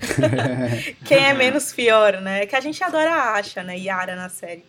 quem 1.05 1.25
é 1.25 1.33
menos 1.35 1.73
pior, 1.73 2.21
né? 2.21 2.47
Que 2.47 2.57
a 2.57 2.61
gente 2.61 2.83
adora 2.83 3.13
a 3.13 3.35
Asha, 3.37 3.63
né? 3.63 3.79
Yara 3.79 4.17
na 4.17 4.29
série. 4.29 4.65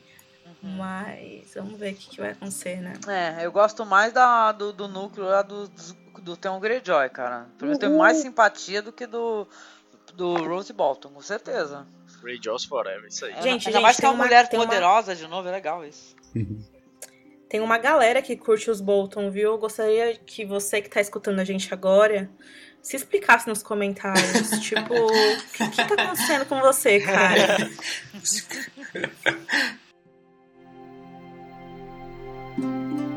Mas 0.62 1.54
vamos 1.56 1.80
ver 1.80 1.94
o 1.94 1.96
que, 1.96 2.10
que 2.10 2.22
vai 2.22 2.32
acontecer, 2.32 2.82
né? 2.82 2.94
É, 3.08 3.46
eu 3.46 3.52
gosto 3.52 3.86
mais 3.86 4.14
da, 4.14 4.52
do, 4.52 4.72
do 4.72 4.88
núcleo 4.88 5.26
lá 5.26 5.42
do, 5.42 5.68
do, 5.68 6.22
do 6.22 6.38
Theon 6.38 6.60
Greyjoy, 6.60 7.10
cara. 7.10 7.48
Pelo 7.58 7.70
menos 7.70 7.78
tenho 7.80 7.98
mais 7.98 8.18
simpatia 8.18 8.82
do 8.82 8.92
que 8.92 9.08
do, 9.08 9.48
do 10.14 10.36
Rose 10.48 10.72
Bolton, 10.72 11.10
com 11.10 11.22
certeza. 11.22 11.88
Greyjoys 12.22 12.66
Forever, 12.66 13.08
isso 13.08 13.26
aí. 13.26 13.32
É, 13.32 13.42
Gente, 13.42 13.68
ainda 13.68 13.72
gente, 13.72 13.82
mais 13.82 13.96
que 13.96 14.06
é 14.06 14.08
tem 14.10 14.16
uma 14.16 14.24
mulher 14.24 14.48
tem 14.48 14.60
uma- 14.60 14.66
poderosa 14.68 15.16
de 15.16 15.26
novo, 15.28 15.48
é 15.48 15.52
legal 15.52 15.84
isso. 15.84 16.16
Tem 17.52 17.60
uma 17.60 17.78
galera 17.78 18.22
que 18.22 18.38
curte 18.38 18.72
os 18.72 18.80
Bolton, 18.80 19.30
viu? 19.30 19.52
Eu 19.52 19.58
gostaria 19.58 20.16
que 20.26 20.46
você 20.46 20.82
que 20.82 20.90
tá 20.90 21.02
escutando 21.02 21.40
a 21.40 21.44
gente 21.44 21.74
agora 21.74 22.30
se 22.82 22.96
explicasse 22.96 23.46
nos 23.46 23.62
comentários. 23.62 24.52
tipo, 24.64 24.94
o 24.94 25.38
que, 25.52 25.70
que 25.70 25.86
tá 25.86 26.02
acontecendo 26.02 26.46
com 26.46 26.62
você, 26.62 27.02
cara? 27.02 27.58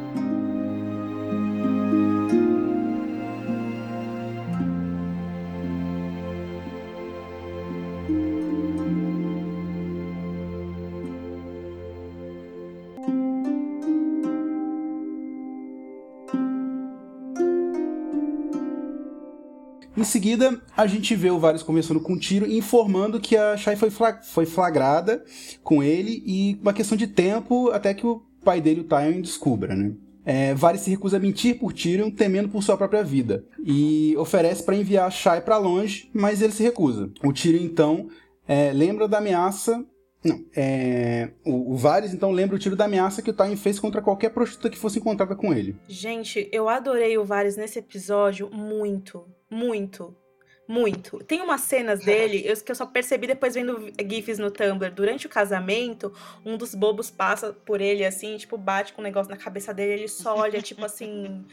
Em 19.96 20.02
seguida, 20.02 20.60
a 20.76 20.86
gente 20.86 21.14
vê 21.14 21.30
o 21.30 21.38
Varys 21.38 21.62
conversando 21.62 22.00
com 22.00 22.14
o 22.14 22.18
Tiro 22.18 22.50
informando 22.50 23.20
que 23.20 23.36
a 23.36 23.56
Shai 23.56 23.76
foi, 23.76 23.90
foi 23.90 24.44
flagrada 24.44 25.24
com 25.62 25.82
ele 25.82 26.22
e 26.26 26.58
uma 26.60 26.72
questão 26.72 26.96
de 26.98 27.06
tempo 27.06 27.70
até 27.70 27.94
que 27.94 28.06
o 28.06 28.22
pai 28.44 28.60
dele, 28.60 28.80
o 28.80 28.84
Tywin, 28.84 29.20
descubra, 29.20 29.76
né? 29.76 29.92
É, 30.26 30.54
Varys 30.54 30.80
se 30.80 30.90
recusa 30.90 31.18
a 31.18 31.20
mentir 31.20 31.58
por 31.58 31.72
Tyrion, 31.72 32.10
temendo 32.10 32.48
por 32.48 32.62
sua 32.62 32.76
própria 32.76 33.04
vida, 33.04 33.44
e 33.64 34.16
oferece 34.16 34.62
para 34.62 34.74
enviar 34.74 35.06
a 35.06 35.10
Shai 35.10 35.40
para 35.40 35.58
longe, 35.58 36.10
mas 36.12 36.42
ele 36.42 36.52
se 36.52 36.62
recusa. 36.62 37.10
O 37.22 37.32
Tyrion, 37.32 37.62
então, 37.62 38.08
é, 38.48 38.72
lembra 38.72 39.06
da 39.06 39.18
ameaça... 39.18 39.84
Não, 40.24 40.42
é, 40.56 41.28
o, 41.44 41.74
o 41.74 41.76
Varys, 41.76 42.14
então, 42.14 42.30
lembra 42.30 42.56
o 42.56 42.58
tiro 42.58 42.74
da 42.74 42.86
ameaça 42.86 43.20
que 43.20 43.28
o 43.28 43.34
Tywin 43.34 43.56
fez 43.56 43.78
contra 43.78 44.00
qualquer 44.00 44.30
prostituta 44.30 44.70
que 44.70 44.78
fosse 44.78 44.98
encontrada 44.98 45.36
com 45.36 45.52
ele. 45.52 45.76
Gente, 45.86 46.48
eu 46.50 46.66
adorei 46.66 47.18
o 47.18 47.26
Varys 47.26 47.58
nesse 47.58 47.78
episódio 47.78 48.48
muito, 48.50 49.26
muito, 49.54 50.16
muito. 50.68 51.18
Tem 51.24 51.40
umas 51.40 51.60
cenas 51.62 52.00
dele 52.00 52.42
eu- 52.44 52.56
que 52.56 52.70
eu 52.72 52.74
só 52.76 52.86
percebi 52.86 53.26
depois 53.26 53.54
vendo 53.54 53.92
GIFs 54.08 54.38
no 54.38 54.50
Tumblr. 54.50 54.90
Durante 54.92 55.26
o 55.26 55.30
casamento, 55.30 56.12
um 56.44 56.56
dos 56.56 56.74
bobos 56.74 57.10
passa 57.10 57.52
por 57.52 57.80
ele 57.80 58.04
assim, 58.04 58.36
tipo, 58.36 58.56
bate 58.56 58.92
com 58.92 59.00
um 59.00 59.04
negócio 59.04 59.30
na 59.30 59.36
cabeça 59.36 59.72
dele, 59.74 59.92
ele 60.02 60.08
só 60.08 60.36
olha, 60.36 60.60
tipo 60.62 60.84
assim. 60.86 61.44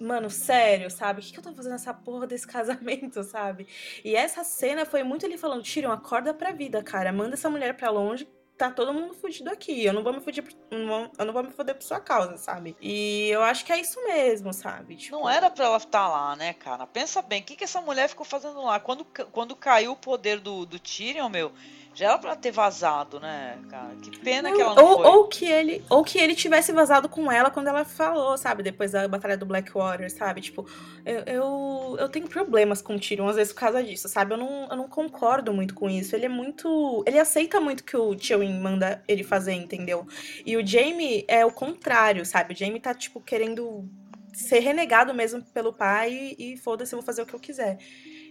mano, 0.00 0.30
sério, 0.30 0.88
sabe? 0.90 1.20
O 1.20 1.24
que, 1.24 1.32
que 1.32 1.38
eu 1.40 1.42
tô 1.42 1.52
fazendo 1.52 1.72
nessa 1.72 1.92
porra 1.92 2.26
desse 2.26 2.46
casamento, 2.46 3.22
sabe? 3.24 3.66
E 4.04 4.14
essa 4.14 4.44
cena 4.44 4.84
foi 4.86 5.02
muito 5.02 5.26
ele 5.26 5.36
falando: 5.36 5.62
Tyrion, 5.64 5.90
acorda 5.90 6.32
pra 6.32 6.52
vida, 6.52 6.82
cara. 6.82 7.12
Manda 7.12 7.34
essa 7.34 7.50
mulher 7.50 7.74
pra 7.76 7.90
longe. 7.90 8.28
Tá 8.58 8.72
todo 8.72 8.92
mundo 8.92 9.14
fudido 9.14 9.48
aqui. 9.50 9.84
Eu 9.84 9.92
não 9.92 10.02
vou 10.02 10.12
me 10.12 10.20
fudir. 10.20 10.44
Eu 10.68 11.24
não 11.24 11.32
vou 11.32 11.44
me 11.44 11.52
fuder 11.52 11.76
por 11.76 11.84
sua 11.84 12.00
causa, 12.00 12.36
sabe? 12.36 12.76
E 12.80 13.28
eu 13.30 13.40
acho 13.40 13.64
que 13.64 13.72
é 13.72 13.80
isso 13.80 14.04
mesmo, 14.04 14.52
sabe? 14.52 14.96
Tipo, 14.96 15.16
Não 15.16 15.30
era 15.30 15.48
pra 15.48 15.66
ela 15.66 15.76
estar 15.76 16.08
lá, 16.08 16.34
né, 16.34 16.52
cara? 16.54 16.84
Pensa 16.84 17.22
bem, 17.22 17.40
o 17.40 17.44
que, 17.44 17.54
que 17.54 17.62
essa 17.62 17.80
mulher 17.80 18.08
ficou 18.08 18.26
fazendo 18.26 18.60
lá? 18.62 18.80
Quando, 18.80 19.04
quando 19.04 19.54
caiu 19.54 19.92
o 19.92 19.96
poder 19.96 20.40
do, 20.40 20.66
do 20.66 20.78
Tyrion, 20.80 21.28
meu, 21.28 21.52
já 21.98 22.10
era 22.10 22.18
pra 22.18 22.36
ter 22.36 22.52
vazado, 22.52 23.18
né, 23.18 23.58
cara? 23.68 23.96
Que 24.00 24.16
pena 24.20 24.52
que 24.52 24.60
ela 24.60 24.72
não 24.72 24.84
ou, 24.84 24.96
foi. 24.98 25.06
ou 25.06 25.26
que 25.26 25.44
ele 25.44 25.84
ou 25.90 26.04
que 26.04 26.16
ele 26.16 26.32
tivesse 26.32 26.70
vazado 26.70 27.08
com 27.08 27.30
ela 27.30 27.50
quando 27.50 27.66
ela 27.66 27.84
falou, 27.84 28.38
sabe? 28.38 28.62
Depois 28.62 28.92
da 28.92 29.08
batalha 29.08 29.36
do 29.36 29.44
Blackwater, 29.44 30.08
sabe? 30.08 30.40
Tipo, 30.40 30.64
eu, 31.04 31.22
eu, 31.26 31.96
eu 31.98 32.08
tenho 32.08 32.28
problemas 32.28 32.80
com 32.80 32.94
o 32.94 33.00
Tyrion 33.00 33.26
às 33.26 33.34
vezes 33.34 33.52
por 33.52 33.58
causa 33.58 33.82
disso, 33.82 34.08
sabe? 34.08 34.32
Eu 34.32 34.38
não, 34.38 34.68
eu 34.70 34.76
não 34.76 34.88
concordo 34.88 35.52
muito 35.52 35.74
com 35.74 35.90
isso. 35.90 36.14
Ele 36.14 36.26
é 36.26 36.28
muito. 36.28 37.02
Ele 37.04 37.18
aceita 37.18 37.60
muito 37.60 37.82
que 37.82 37.96
o 37.96 38.14
Tywin 38.14 38.60
manda 38.60 39.02
ele 39.08 39.24
fazer, 39.24 39.54
entendeu? 39.54 40.06
E 40.46 40.56
o 40.56 40.64
Jaime 40.64 41.24
é 41.26 41.44
o 41.44 41.50
contrário, 41.50 42.24
sabe? 42.24 42.54
O 42.54 42.56
Jaime 42.56 42.78
tá, 42.78 42.94
tipo, 42.94 43.20
querendo 43.20 43.84
ser 44.32 44.60
renegado 44.60 45.12
mesmo 45.12 45.42
pelo 45.42 45.72
pai 45.72 46.36
e, 46.38 46.52
e 46.52 46.56
foda-se, 46.56 46.94
eu 46.94 47.00
vou 47.00 47.04
fazer 47.04 47.22
o 47.22 47.26
que 47.26 47.34
eu 47.34 47.40
quiser. 47.40 47.76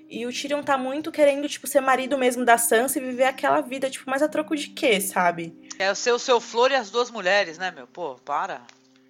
E 0.10 0.26
o 0.26 0.32
Tyrion 0.32 0.64
tá 0.64 0.78
muito 0.78 1.12
querendo, 1.12 1.48
tipo, 1.50 1.68
ser 1.68 1.82
marido 1.82 2.18
mesmo 2.18 2.46
da 2.46 2.58
Sansa 2.58 2.98
e 2.98 3.02
viver 3.02 3.26
aquela 3.26 3.60
vida, 3.62 3.90
tipo, 3.90 4.10
mas 4.10 4.22
a 4.22 4.28
troco 4.30 4.56
de 4.56 4.68
quê, 4.70 5.02
sabe? 5.02 5.54
É 5.78 5.92
o 5.92 5.96
seu, 5.96 6.18
seu 6.18 6.40
flor 6.40 6.72
e 6.72 6.76
as 6.76 6.90
duas 6.90 7.12
mulheres, 7.12 7.58
né, 7.58 7.72
meu? 7.72 7.86
Pô, 7.88 8.16
para. 8.16 8.62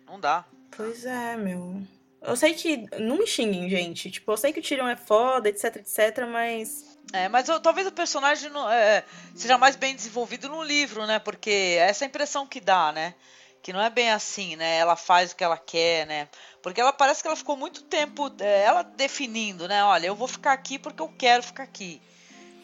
Não 0.08 0.20
dá. 0.20 0.44
Pois 0.76 1.06
é, 1.06 1.36
meu. 1.38 1.82
Eu 2.22 2.36
sei 2.36 2.54
que. 2.56 2.86
Não 3.00 3.18
me 3.18 3.28
xinguem, 3.28 3.70
gente. 3.70 4.10
Tipo, 4.10 4.32
eu 4.32 4.38
sei 4.38 4.52
que 4.52 4.60
o 4.60 4.64
Tyrion 4.64 4.88
é 4.88 4.96
foda, 4.96 5.48
etc, 5.50 5.76
etc, 5.78 6.26
mas. 6.28 6.98
É, 7.14 7.30
mas 7.30 7.48
eu- 7.48 7.60
talvez 7.60 7.88
o 7.88 7.92
personagem 7.92 8.50
não, 8.50 8.70
é, 8.70 9.04
seja 9.36 9.58
mais 9.58 9.76
bem 9.78 9.96
desenvolvido 9.96 10.50
no 10.50 10.62
livro, 10.64 11.06
né? 11.06 11.20
Porque 11.20 11.78
essa 11.80 12.04
é 12.04 12.06
a 12.06 12.10
impressão 12.10 12.46
que 12.46 12.60
dá, 12.60 12.92
né? 12.92 13.14
Que 13.62 13.74
não 13.74 13.82
é 13.82 13.90
bem 13.90 14.12
assim, 14.12 14.56
né? 14.56 14.78
Ela 14.78 14.96
faz 14.96 15.32
o 15.32 15.36
que 15.36 15.44
ela 15.44 15.58
quer, 15.58 16.06
né? 16.08 16.28
Porque 16.62 16.80
ela 16.80 16.94
parece 16.94 17.22
que 17.22 17.28
ela 17.28 17.36
ficou 17.36 17.58
muito 17.58 17.82
tempo, 17.84 18.32
é, 18.40 18.64
ela 18.64 18.84
definindo, 18.84 19.68
né? 19.68 19.84
Olha, 19.84 20.08
eu 20.08 20.16
vou 20.16 20.28
ficar 20.28 20.54
aqui 20.54 20.80
porque 20.80 21.02
eu 21.02 21.14
quero 21.18 21.44
ficar 21.44 21.64
aqui. 21.64 22.02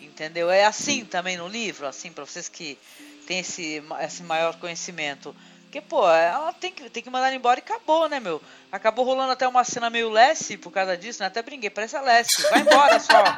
Entendeu? 0.01 0.49
É 0.49 0.65
assim 0.65 1.06
também 1.06 1.38
no 1.38 1.47
livro, 1.47 1.88
assim, 1.88 2.12
pra 2.12 2.25
vocês 2.25 2.47
que 2.47 2.77
têm 3.25 3.39
esse, 3.39 3.84
esse 4.01 4.23
maior 4.23 4.58
conhecimento. 4.60 5.36
Porque, 5.63 5.82
pô, 5.82 6.08
ela 6.08 6.53
tem 6.53 6.71
que, 6.71 6.88
tem 6.88 7.01
que 7.01 7.10
mandar 7.10 7.34
embora 7.34 7.60
e 7.60 7.63
acabou, 7.63 8.08
né, 8.08 8.19
meu? 8.19 8.39
Acabou 8.71 9.03
rolando 9.03 9.32
até 9.32 9.47
uma 9.47 9.63
cena 9.63 9.89
meio 9.89 10.12
Lessie 10.12 10.56
por 10.56 10.71
causa 10.71 10.95
disso, 10.95 11.21
né? 11.21 11.25
Até 11.25 11.41
brinquei, 11.41 11.69
parece 11.69 11.95
a 11.95 12.01
Lessie. 12.01 12.43
Vai 12.49 12.60
embora, 12.60 12.99
sua, 12.99 13.38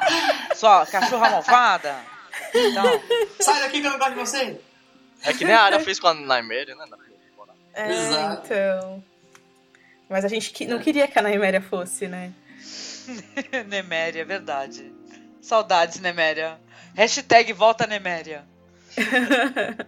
sua 0.54 0.86
cachorra 0.86 1.30
malvada. 1.30 1.96
Então, 2.54 2.84
Sai 3.40 3.60
daqui 3.60 3.80
que 3.80 3.86
eu 3.86 3.90
não 3.90 3.98
gosto 3.98 4.12
de 4.12 4.20
você! 4.20 4.60
É 5.22 5.32
que 5.32 5.46
nem 5.46 5.54
a 5.54 5.62
área 5.62 5.80
fez 5.80 5.98
com 5.98 6.08
a 6.08 6.14
Nymeria, 6.14 6.74
né? 6.74 6.84
É, 7.76 7.92
Exato. 7.92 8.46
então. 8.46 9.04
Mas 10.08 10.24
a 10.24 10.28
gente 10.28 10.66
não 10.66 10.78
queria 10.78 11.06
que 11.06 11.18
a 11.18 11.22
Nymeria 11.22 11.60
fosse, 11.60 12.08
né? 12.08 12.32
Neméria, 13.68 14.22
é 14.22 14.24
verdade. 14.24 14.92
Saudades, 15.40 16.00
Neméria. 16.00 16.58
Hashtag 16.94 17.52
volta 17.52 17.86
Neméria. 17.86 18.44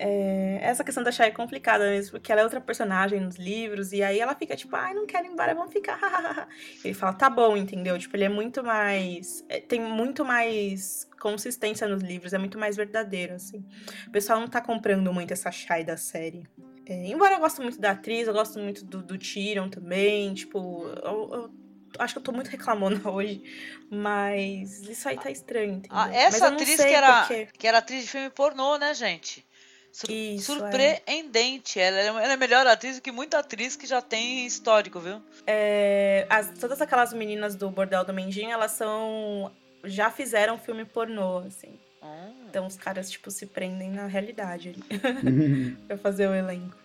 É, 0.00 0.60
essa 0.62 0.84
questão 0.84 1.02
da 1.02 1.10
Shai 1.10 1.26
é 1.26 1.32
complicada 1.32 1.84
mesmo, 1.90 2.12
porque 2.12 2.30
ela 2.30 2.40
é 2.40 2.44
outra 2.44 2.60
personagem 2.60 3.18
nos 3.18 3.34
livros, 3.34 3.92
e 3.92 4.00
aí 4.00 4.20
ela 4.20 4.32
fica 4.32 4.54
tipo, 4.54 4.76
ai, 4.76 4.94
não 4.94 5.04
quero 5.06 5.26
ir 5.26 5.32
embora, 5.32 5.56
vamos 5.56 5.72
ficar. 5.72 5.98
ele 6.84 6.94
fala, 6.94 7.12
tá 7.14 7.28
bom, 7.28 7.56
entendeu? 7.56 7.98
Tipo, 7.98 8.14
ele 8.14 8.22
é 8.22 8.28
muito 8.28 8.62
mais. 8.62 9.44
é, 9.48 9.60
Tem 9.60 9.80
muito 9.80 10.24
mais 10.24 11.04
consistência 11.20 11.88
nos 11.88 12.00
livros, 12.00 12.32
é 12.32 12.38
muito 12.38 12.56
mais 12.56 12.76
verdadeiro, 12.76 13.34
assim. 13.34 13.66
O 14.06 14.12
pessoal 14.12 14.38
não 14.38 14.46
tá 14.46 14.60
comprando 14.60 15.12
muito 15.12 15.32
essa 15.32 15.50
Shai 15.50 15.82
da 15.82 15.96
série. 15.96 16.46
É, 16.88 17.06
embora 17.08 17.34
eu 17.34 17.40
goste 17.40 17.60
muito 17.60 17.78
da 17.80 17.90
atriz, 17.90 18.26
eu 18.26 18.32
gosto 18.32 18.58
muito 18.58 18.84
do, 18.84 19.02
do 19.02 19.18
Tyrion 19.18 19.68
também, 19.68 20.32
tipo, 20.32 20.84
eu, 21.04 21.30
eu 21.34 21.50
acho 21.98 22.14
que 22.14 22.18
eu 22.18 22.22
tô 22.22 22.32
muito 22.32 22.48
reclamona 22.48 22.98
hoje, 23.10 23.42
mas 23.90 24.82
isso 24.88 25.08
aí 25.08 25.18
tá 25.18 25.30
estranho, 25.30 25.74
entendeu? 25.74 25.98
Ah, 25.98 26.10
essa 26.14 26.46
atriz 26.48 26.76
que 26.76 26.82
era, 26.94 27.20
por 27.22 27.28
quê. 27.28 27.48
que 27.58 27.66
era 27.66 27.78
atriz 27.78 28.04
de 28.04 28.10
filme 28.10 28.30
pornô, 28.30 28.76
né, 28.78 28.94
gente? 28.94 29.44
Sur- 29.92 30.10
Isso, 30.10 30.52
é. 30.52 30.54
surpreendente. 30.54 31.80
Ela, 31.80 31.98
é, 31.98 32.06
ela 32.06 32.32
é 32.32 32.36
melhor 32.36 32.66
atriz 32.66 32.96
do 32.96 33.02
que 33.02 33.10
muita 33.10 33.38
atriz 33.38 33.74
que 33.74 33.86
já 33.86 34.00
tem 34.00 34.46
histórico, 34.46 35.00
viu? 35.00 35.20
É, 35.46 36.26
as- 36.30 36.52
todas 36.58 36.80
aquelas 36.80 37.12
meninas 37.12 37.54
do 37.56 37.68
Bordel 37.70 38.04
do 38.04 38.12
Mendinho, 38.14 38.50
elas 38.52 38.72
são. 38.72 39.50
Já 39.84 40.10
fizeram 40.10 40.58
filme 40.58 40.84
pornô, 40.84 41.38
assim. 41.38 41.78
Hum. 42.08 42.46
Então 42.48 42.66
os 42.66 42.76
caras, 42.76 43.10
tipo, 43.10 43.30
se 43.30 43.46
prendem 43.46 43.90
na 43.90 44.06
realidade 44.06 44.70
ali. 44.70 45.76
pra 45.86 45.98
fazer 45.98 46.28
o 46.28 46.34
elenco. 46.34 46.76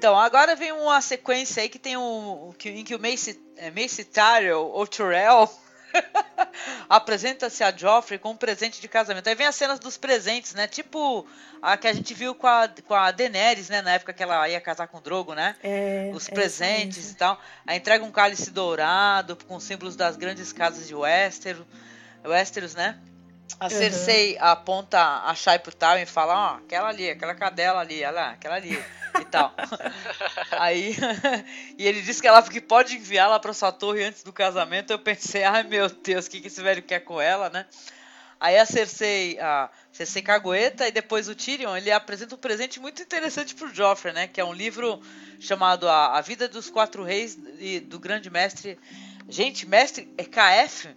Então, 0.00 0.18
agora 0.18 0.56
vem 0.56 0.72
uma 0.72 0.98
sequência 1.02 1.62
aí 1.62 1.68
que 1.68 1.78
tem 1.78 1.94
um. 1.94 2.54
Que, 2.56 2.70
em 2.70 2.82
que 2.82 2.94
o 2.94 2.98
Mace, 2.98 3.38
é, 3.54 3.70
Mace 3.70 4.02
Tyrell, 4.02 4.70
ou 4.72 4.86
Tyrell, 4.86 5.46
apresenta-se 6.88 7.62
a 7.62 7.74
Joffrey 7.74 8.18
com 8.18 8.30
um 8.30 8.36
presente 8.36 8.80
de 8.80 8.88
casamento. 8.88 9.28
Aí 9.28 9.34
vem 9.34 9.46
as 9.46 9.54
cenas 9.54 9.78
dos 9.78 9.96
presentes, 9.96 10.54
né? 10.54 10.66
Tipo 10.66 11.26
a 11.62 11.76
que 11.76 11.86
a 11.86 11.92
gente 11.92 12.12
viu 12.14 12.34
com 12.34 12.46
a, 12.46 12.68
com 12.86 12.94
a 12.94 13.10
Daenerys, 13.10 13.68
né? 13.68 13.82
Na 13.82 13.92
época 13.92 14.12
que 14.12 14.22
ela 14.22 14.48
ia 14.48 14.60
casar 14.60 14.88
com 14.88 14.98
o 14.98 15.00
Drogo, 15.00 15.34
né? 15.34 15.56
É, 15.62 16.10
Os 16.14 16.28
é 16.28 16.32
presentes 16.32 16.98
isso 16.98 17.12
e 17.12 17.16
tal. 17.16 17.40
Aí 17.66 17.78
entrega 17.78 18.04
um 18.04 18.10
cálice 18.10 18.50
dourado 18.50 19.36
com 19.46 19.60
símbolos 19.60 19.96
das 19.96 20.16
grandes 20.16 20.52
casas 20.52 20.88
de 20.88 20.94
Westeros, 20.94 21.66
Westeros, 22.24 22.74
né? 22.74 22.98
A 23.58 23.64
Uhum. 23.64 23.70
Cersei 23.70 24.36
aponta 24.38 25.00
a 25.24 25.34
Shai 25.34 25.58
pro 25.58 25.74
Tywin 25.74 26.02
e 26.02 26.06
fala, 26.06 26.34
ó, 26.34 26.56
aquela 26.56 26.88
ali, 26.88 27.10
aquela 27.10 27.34
cadela 27.34 27.80
ali, 27.80 27.98
olha 27.98 28.10
lá, 28.10 28.30
aquela 28.30 28.56
ali 28.56 28.82
e 29.20 29.24
tal. 29.24 29.54
Aí, 30.52 30.94
e 31.76 31.86
ele 31.86 32.02
diz 32.02 32.20
que 32.20 32.28
ela 32.28 32.42
que 32.42 32.60
pode 32.60 32.96
enviá-la 32.96 33.40
pra 33.40 33.52
sua 33.52 33.72
torre 33.72 34.04
antes 34.04 34.22
do 34.22 34.32
casamento. 34.32 34.92
Eu 34.92 34.98
pensei, 34.98 35.42
ai 35.42 35.62
meu 35.62 35.88
Deus, 35.88 36.26
o 36.26 36.30
que, 36.30 36.40
que 36.40 36.46
esse 36.46 36.62
velho 36.62 36.82
quer 36.82 37.00
com 37.00 37.20
ela, 37.20 37.50
né? 37.50 37.66
Aí 38.38 38.56
a 38.56 38.64
Cersei, 38.64 39.38
a 39.38 39.68
Cersei 39.92 40.22
cagueta 40.22 40.88
e 40.88 40.92
depois 40.92 41.28
o 41.28 41.34
Tyrion, 41.34 41.76
ele 41.76 41.92
apresenta 41.92 42.34
um 42.34 42.38
presente 42.38 42.80
muito 42.80 43.02
interessante 43.02 43.54
pro 43.54 43.74
Joffrey, 43.74 44.14
né? 44.14 44.26
Que 44.26 44.40
é 44.40 44.44
um 44.44 44.54
livro 44.54 45.02
chamado 45.38 45.86
A, 45.86 46.16
a 46.16 46.20
Vida 46.22 46.48
dos 46.48 46.70
Quatro 46.70 47.04
Reis 47.04 47.38
e 47.58 47.80
do 47.80 47.98
Grande 47.98 48.30
Mestre. 48.30 48.78
Gente, 49.28 49.66
mestre 49.66 50.12
é 50.18 50.24
KF? 50.24 50.88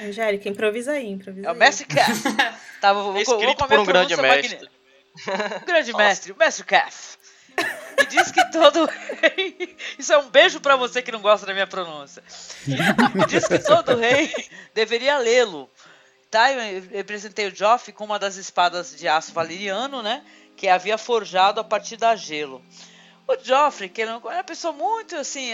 Angélica, 0.00 0.48
improvisa 0.48 0.92
aí, 0.92 1.08
improvisa 1.08 1.46
É 1.46 1.50
o 1.50 1.52
aí. 1.52 1.58
Mestre 1.58 1.86
KF. 1.86 2.22
Tá, 2.80 2.92
vou, 2.92 3.12
vou, 3.12 3.22
Escrito 3.22 3.44
vou 3.44 3.54
comer 3.54 3.76
por 3.76 3.80
um 3.80 3.84
grande 3.86 4.16
mestre. 4.16 4.68
Um 5.62 5.64
grande 5.64 5.92
mestre, 5.94 6.32
o 6.32 6.36
Mestre 6.36 6.64
KF. 6.64 7.16
E 7.98 8.06
diz 8.06 8.30
que 8.30 8.44
todo 8.50 8.84
rei. 8.84 9.76
Isso 9.98 10.12
é 10.12 10.18
um 10.18 10.28
beijo 10.28 10.60
pra 10.60 10.76
você 10.76 11.00
que 11.00 11.12
não 11.12 11.20
gosta 11.22 11.46
da 11.46 11.54
minha 11.54 11.66
pronúncia. 11.66 12.22
Diz 13.28 13.46
que 13.46 13.58
todo 13.58 13.96
rei 13.96 14.32
deveria 14.74 15.18
lê-lo. 15.18 15.70
Tá, 16.30 16.52
eu 16.52 16.82
representei 16.90 17.46
o 17.46 17.54
Joff 17.54 17.92
com 17.92 18.04
uma 18.04 18.18
das 18.18 18.36
espadas 18.36 18.94
de 18.96 19.06
aço 19.06 19.32
valeriano, 19.32 20.02
né? 20.02 20.22
Que 20.56 20.68
havia 20.68 20.98
forjado 20.98 21.60
a 21.60 21.64
partir 21.64 21.96
da 21.96 22.16
gelo. 22.16 22.60
O 23.26 23.36
Joffrey, 23.42 23.88
que 23.88 24.02
ele 24.02 24.10
é 24.10 24.16
uma 24.16 24.44
pessoa 24.44 24.72
muito 24.72 25.16
assim, 25.16 25.52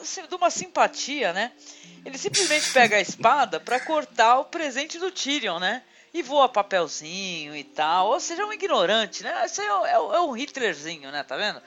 assim, 0.00 0.26
de 0.26 0.34
uma 0.34 0.50
simpatia, 0.50 1.32
né? 1.32 1.50
Ele 2.04 2.18
simplesmente 2.18 2.70
pega 2.72 2.96
a 2.96 3.00
espada 3.00 3.58
pra 3.58 3.80
cortar 3.80 4.38
o 4.38 4.44
presente 4.44 4.98
do 4.98 5.10
Tyrion, 5.10 5.58
né? 5.58 5.82
E 6.12 6.22
voa 6.22 6.48
papelzinho 6.48 7.56
e 7.56 7.64
tal. 7.64 8.08
Ou 8.08 8.20
seja, 8.20 8.42
é 8.42 8.44
um 8.44 8.52
ignorante, 8.52 9.22
né? 9.22 9.32
Aí 9.34 9.66
é, 9.66 9.72
o- 9.74 9.86
é, 9.86 9.98
o- 9.98 10.14
é 10.14 10.20
um 10.20 10.36
Hitlerzinho, 10.36 11.10
né? 11.10 11.22
Tá 11.22 11.36
vendo? 11.36 11.60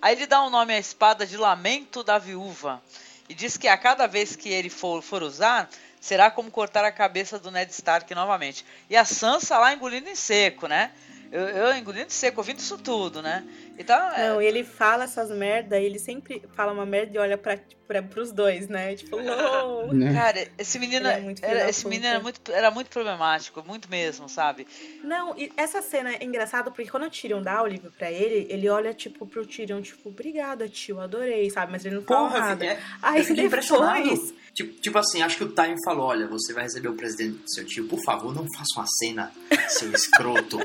Aí 0.00 0.14
ele 0.14 0.26
dá 0.26 0.42
um 0.42 0.50
nome 0.50 0.72
à 0.74 0.78
espada 0.78 1.26
de 1.26 1.36
Lamento 1.36 2.04
da 2.04 2.18
Viúva. 2.18 2.82
E 3.28 3.34
diz 3.34 3.56
que 3.56 3.66
a 3.66 3.76
cada 3.76 4.06
vez 4.06 4.36
que 4.36 4.50
ele 4.50 4.68
for, 4.70 5.02
for 5.02 5.22
usar, 5.22 5.68
será 6.00 6.30
como 6.30 6.50
cortar 6.50 6.84
a 6.84 6.92
cabeça 6.92 7.38
do 7.38 7.50
Ned 7.50 7.72
Stark 7.72 8.14
novamente. 8.14 8.64
E 8.90 8.96
a 8.96 9.04
Sansa 9.04 9.56
lá 9.58 9.72
engolindo 9.72 10.08
em 10.08 10.14
seco, 10.14 10.66
né? 10.68 10.92
Eu, 11.34 11.48
eu 11.48 11.76
engolindo 11.76 12.12
seco, 12.12 12.40
ouvindo 12.40 12.60
isso 12.60 12.78
tudo, 12.78 13.20
né? 13.20 13.44
Então, 13.76 13.96
é- 14.12 14.28
Não, 14.28 14.40
e 14.40 14.46
ele 14.46 14.62
fala 14.62 15.02
essas 15.02 15.30
merda, 15.30 15.76
ele 15.80 15.98
sempre 15.98 16.40
fala 16.54 16.70
uma 16.70 16.86
merda 16.86 17.16
e 17.16 17.18
olha 17.18 17.36
pra, 17.36 17.58
pra, 17.88 18.00
pros 18.00 18.30
dois, 18.30 18.68
né? 18.68 18.94
Tipo, 18.94 19.16
"Lol". 19.16 19.88
Cara, 20.14 20.46
esse 20.56 20.78
menino, 20.78 21.08
é 21.08 21.18
muito 21.18 21.40
filho 21.40 21.50
era, 21.50 21.68
esse 21.68 21.88
menino 21.88 22.06
era 22.06 22.20
muito, 22.20 22.52
era 22.52 22.70
muito 22.70 22.88
problemático, 22.88 23.64
muito 23.66 23.90
mesmo, 23.90 24.28
sabe? 24.28 24.64
Não, 25.02 25.36
e 25.36 25.50
essa 25.56 25.82
cena 25.82 26.14
é 26.14 26.22
engraçada 26.24 26.70
porque 26.70 26.88
quando 26.88 27.06
o 27.06 27.10
Tyrion 27.10 27.42
dá 27.42 27.60
o 27.64 27.66
livro 27.66 27.90
pra 27.98 28.12
ele, 28.12 28.46
ele 28.48 28.68
olha, 28.68 28.94
tipo, 28.94 29.26
pro 29.26 29.44
Tyrion, 29.44 29.82
tipo, 29.82 30.10
obrigada, 30.10 30.68
tio, 30.68 31.00
adorei, 31.00 31.50
sabe? 31.50 31.72
Mas 31.72 31.84
ele 31.84 31.96
não 31.96 32.02
fala 32.02 32.28
Porra, 32.28 32.40
nada. 32.50 32.64
é- 32.64 32.78
Aí 33.02 33.26
eu 33.28 33.34
depois. 33.34 34.34
Tipo, 34.54 34.72
tipo 34.80 34.98
assim, 34.98 35.20
acho 35.20 35.36
que 35.36 35.42
o 35.42 35.48
Time 35.48 35.74
falou, 35.84 36.06
olha, 36.06 36.28
você 36.28 36.52
vai 36.52 36.62
receber 36.62 36.86
o 36.86 36.94
presidente 36.94 37.38
do 37.42 37.50
seu 37.52 37.64
tio, 37.66 37.88
por 37.88 38.00
favor, 38.04 38.32
não 38.32 38.46
faça 38.56 38.70
uma 38.76 38.86
cena, 38.86 39.32
seu 39.68 39.90
escroto. 39.90 40.60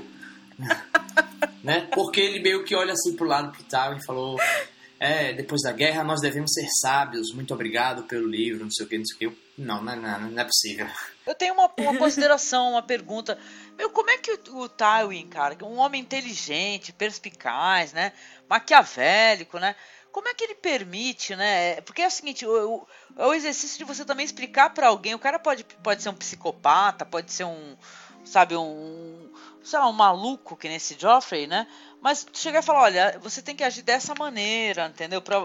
Né? 1.64 1.88
Porque 1.94 2.20
ele 2.20 2.40
meio 2.40 2.64
que 2.64 2.76
olha 2.76 2.94
assim 2.94 3.16
pro 3.16 3.28
lado 3.28 3.52
pro 3.52 3.64
Time 3.64 4.00
e 4.00 4.06
falou, 4.06 4.38
é, 5.00 5.34
depois 5.34 5.62
da 5.62 5.72
guerra 5.72 6.04
nós 6.04 6.22
devemos 6.22 6.52
ser 6.54 6.68
sábios, 6.82 7.34
muito 7.34 7.54
obrigado 7.54 8.04
pelo 8.04 8.28
livro, 8.28 8.64
não 8.64 8.72
sei 8.72 8.86
o 8.86 8.90
que, 8.90 8.98
não 8.98 9.06
sei 9.06 9.16
o 9.16 9.32
que. 9.32 9.38
Não, 9.58 9.82
não, 9.82 9.96
não, 9.96 10.20
não 10.20 10.42
é 10.42 10.46
possível. 10.46 10.88
Eu 11.26 11.36
tenho 11.36 11.54
uma, 11.54 11.72
uma 11.78 11.98
consideração, 11.98 12.72
uma 12.72 12.82
pergunta. 12.82 13.38
Meu, 13.78 13.90
como 13.90 14.10
é 14.10 14.18
que 14.18 14.32
o, 14.32 14.58
o 14.58 14.70
Tywin, 14.70 15.28
cara, 15.28 15.58
um 15.64 15.78
homem 15.78 16.02
inteligente, 16.02 16.94
perspicaz, 16.94 17.94
né? 17.94 18.14
Maquiavélico, 18.50 19.60
né? 19.60 19.76
Como 20.12 20.28
é 20.28 20.34
que 20.34 20.44
ele 20.44 20.56
permite, 20.56 21.36
né? 21.36 21.82
Porque 21.82 22.02
é 22.02 22.08
o 22.08 22.12
seguinte, 22.12 22.46
o, 22.46 22.50
o, 22.50 22.88
é 23.18 23.26
o 23.26 23.34
exercício 23.34 23.78
de 23.78 23.84
você 23.84 24.04
também 24.04 24.26
explicar 24.26 24.72
para 24.72 24.88
alguém. 24.88 25.14
O 25.14 25.20
cara 25.20 25.38
pode, 25.38 25.64
pode 25.84 26.02
ser 26.02 26.10
um 26.10 26.16
psicopata, 26.16 27.06
pode 27.06 27.32
ser 27.32 27.44
um, 27.44 27.78
sabe, 28.26 28.56
um, 28.56 29.29
sei 29.64 29.80
lá, 29.80 29.88
um 29.88 29.94
maluco 29.94 30.56
que 30.56 30.68
nesse 30.68 30.96
Joffrey, 31.00 31.48
né? 31.48 31.68
Mas 32.02 32.26
chegar 32.34 32.60
e 32.60 32.66
falar, 32.66 32.84
olha, 32.84 33.20
você 33.22 33.42
tem 33.42 33.56
que 33.56 33.64
agir 33.64 33.82
dessa 33.82 34.14
maneira, 34.16 34.88
entendeu? 34.88 35.22
Pra, 35.22 35.38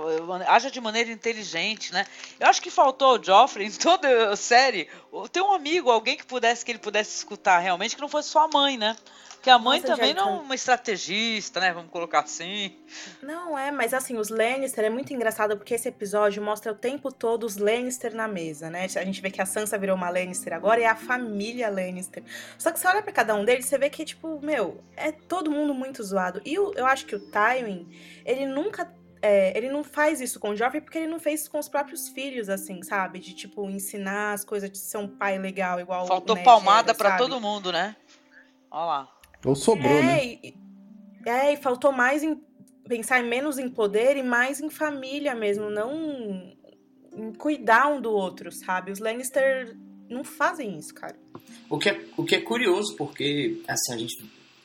haja 0.46 0.70
de 0.70 0.80
maneira 0.80 1.10
inteligente, 1.10 1.92
né? 1.92 2.06
Eu 2.38 2.46
acho 2.46 2.62
que 2.62 2.70
faltou 2.70 3.08
ao 3.16 3.22
Joffrey, 3.22 3.66
em 3.68 3.72
toda 3.72 4.30
a 4.30 4.36
série, 4.36 4.88
ter 5.32 5.42
um 5.42 5.52
amigo, 5.52 5.90
alguém 5.90 6.16
que 6.16 6.24
pudesse, 6.24 6.64
que 6.64 6.70
ele 6.70 6.78
pudesse 6.78 7.16
escutar 7.16 7.58
realmente, 7.58 7.96
que 7.96 8.00
não 8.00 8.08
fosse 8.08 8.28
só 8.28 8.44
a 8.44 8.48
mãe, 8.48 8.78
né? 8.78 8.96
Porque 9.44 9.50
a 9.50 9.58
mãe 9.58 9.78
Nossa, 9.78 9.94
também 9.94 10.14
não 10.14 10.38
é 10.38 10.40
uma 10.40 10.54
estrategista, 10.54 11.60
né? 11.60 11.70
Vamos 11.70 11.90
colocar 11.90 12.20
assim. 12.20 12.74
Não, 13.22 13.58
é, 13.58 13.70
mas 13.70 13.92
assim, 13.92 14.16
os 14.16 14.30
Lannister 14.30 14.86
é 14.86 14.88
muito 14.88 15.12
engraçado 15.12 15.54
porque 15.58 15.74
esse 15.74 15.86
episódio 15.86 16.42
mostra 16.42 16.72
o 16.72 16.74
tempo 16.74 17.12
todo 17.12 17.44
os 17.44 17.58
Lannister 17.58 18.14
na 18.14 18.26
mesa, 18.26 18.70
né? 18.70 18.84
A 18.84 19.04
gente 19.04 19.20
vê 19.20 19.30
que 19.30 19.42
a 19.42 19.44
Sansa 19.44 19.76
virou 19.76 19.96
uma 19.96 20.08
Lannister 20.08 20.54
agora 20.54 20.80
e 20.80 20.84
é 20.84 20.88
a 20.88 20.96
família 20.96 21.68
Lannister. 21.68 22.24
Só 22.58 22.72
que 22.72 22.80
você 22.80 22.88
olha 22.88 23.02
pra 23.02 23.12
cada 23.12 23.34
um 23.34 23.44
deles, 23.44 23.66
você 23.66 23.76
vê 23.76 23.90
que, 23.90 24.02
tipo, 24.06 24.40
meu, 24.42 24.82
é 24.96 25.12
todo 25.12 25.50
mundo 25.50 25.74
muito 25.74 26.02
zoado. 26.02 26.40
E 26.42 26.58
o- 26.58 26.72
eu 26.74 26.86
acho 26.86 27.04
que 27.04 27.14
o 27.14 27.20
Tywin, 27.20 27.86
ele 28.24 28.46
nunca. 28.46 28.90
é, 29.20 29.56
ele 29.56 29.68
não 29.70 29.84
faz 29.84 30.22
isso 30.22 30.40
com 30.40 30.50
o 30.50 30.56
Joffrey 30.56 30.80
porque 30.82 30.98
ele 30.98 31.06
não 31.06 31.18
fez 31.18 31.42
isso 31.42 31.50
com 31.50 31.58
os 31.58 31.68
próprios 31.68 32.08
filhos, 32.08 32.48
assim, 32.50 32.82
sabe? 32.82 33.18
De, 33.18 33.34
tipo, 33.34 33.68
ensinar 33.68 34.32
as 34.32 34.42
coisas 34.44 34.70
de 34.70 34.76
ser 34.78 34.96
um 34.98 35.08
pai 35.08 35.38
legal, 35.38 35.78
igual 35.80 36.06
Faltou 36.06 36.34
o 36.34 36.36
Ned 36.36 36.44
palmada 36.46 36.94
sabe? 36.94 37.18
todo 37.18 37.40
mundo, 37.40 37.70
né? 37.72 37.94
Olha 38.70 38.84
lá. 38.84 39.08
Ou 39.44 39.54
sobrou, 39.54 40.02
né? 40.02 40.24
É, 40.24 40.40
e, 40.42 40.54
é, 41.26 41.52
e 41.52 41.56
faltou 41.56 41.92
mais 41.92 42.22
em 42.22 42.40
pensar 42.88 43.22
menos 43.22 43.58
em 43.58 43.68
poder 43.68 44.16
e 44.16 44.22
mais 44.22 44.60
em 44.60 44.70
família 44.70 45.34
mesmo, 45.34 45.70
não 45.70 46.54
em 47.16 47.32
cuidar 47.32 47.88
um 47.88 48.00
do 48.00 48.10
outro, 48.10 48.50
sabe? 48.52 48.90
Os 48.90 48.98
Lannister 48.98 49.76
não 50.08 50.24
fazem 50.24 50.78
isso, 50.78 50.92
cara. 50.94 51.16
O 51.68 51.78
que, 51.78 51.88
é, 51.88 52.04
o 52.16 52.24
que 52.24 52.34
é 52.34 52.40
curioso, 52.40 52.96
porque 52.96 53.62
assim, 53.68 53.94
a 53.94 53.96
gente 53.96 54.16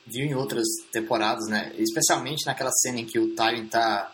viu 0.06 0.26
em 0.26 0.34
outras 0.34 0.66
temporadas, 0.92 1.46
né? 1.48 1.72
Especialmente 1.78 2.44
naquela 2.46 2.72
cena 2.72 3.00
em 3.00 3.06
que 3.06 3.18
o 3.18 3.34
Tywin 3.34 3.66
tá, 3.68 4.12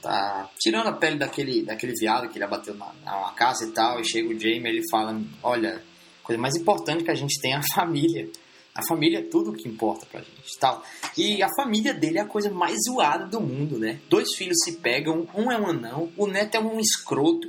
tá 0.00 0.50
tirando 0.58 0.88
a 0.88 0.92
pele 0.92 1.16
daquele, 1.16 1.62
daquele 1.62 1.94
viado 1.94 2.28
que 2.28 2.36
ele 2.36 2.44
abateu 2.44 2.74
na, 2.74 2.92
na 3.04 3.32
casa 3.32 3.64
e 3.64 3.72
tal, 3.72 4.00
e 4.00 4.04
chega 4.04 4.28
o 4.28 4.38
Jaime 4.38 4.68
ele 4.68 4.82
fala, 4.90 5.20
olha, 5.42 5.82
a 6.22 6.26
coisa 6.26 6.40
mais 6.40 6.54
importante 6.54 7.04
que 7.04 7.10
a 7.10 7.14
gente 7.14 7.40
tem 7.40 7.52
é 7.52 7.56
a 7.56 7.62
família. 7.74 8.28
A 8.74 8.82
família 8.86 9.18
é 9.18 9.22
tudo 9.22 9.52
que 9.52 9.68
importa 9.68 10.06
pra 10.06 10.20
gente 10.20 10.58
tal. 10.58 10.82
E 11.16 11.42
a 11.42 11.48
família 11.54 11.92
dele 11.92 12.18
é 12.18 12.22
a 12.22 12.26
coisa 12.26 12.50
mais 12.50 12.78
zoada 12.88 13.26
do 13.26 13.40
mundo, 13.40 13.78
né? 13.78 14.00
Dois 14.08 14.34
filhos 14.34 14.58
se 14.64 14.72
pegam, 14.78 15.28
um 15.34 15.52
é 15.52 15.58
um 15.58 15.66
anão, 15.68 16.10
o 16.16 16.26
neto 16.26 16.54
é 16.54 16.60
um 16.60 16.80
escroto, 16.80 17.48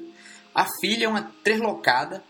a 0.53 0.65
filha 0.81 1.05
é 1.05 1.07
uma 1.07 1.31
treslocada. 1.43 2.21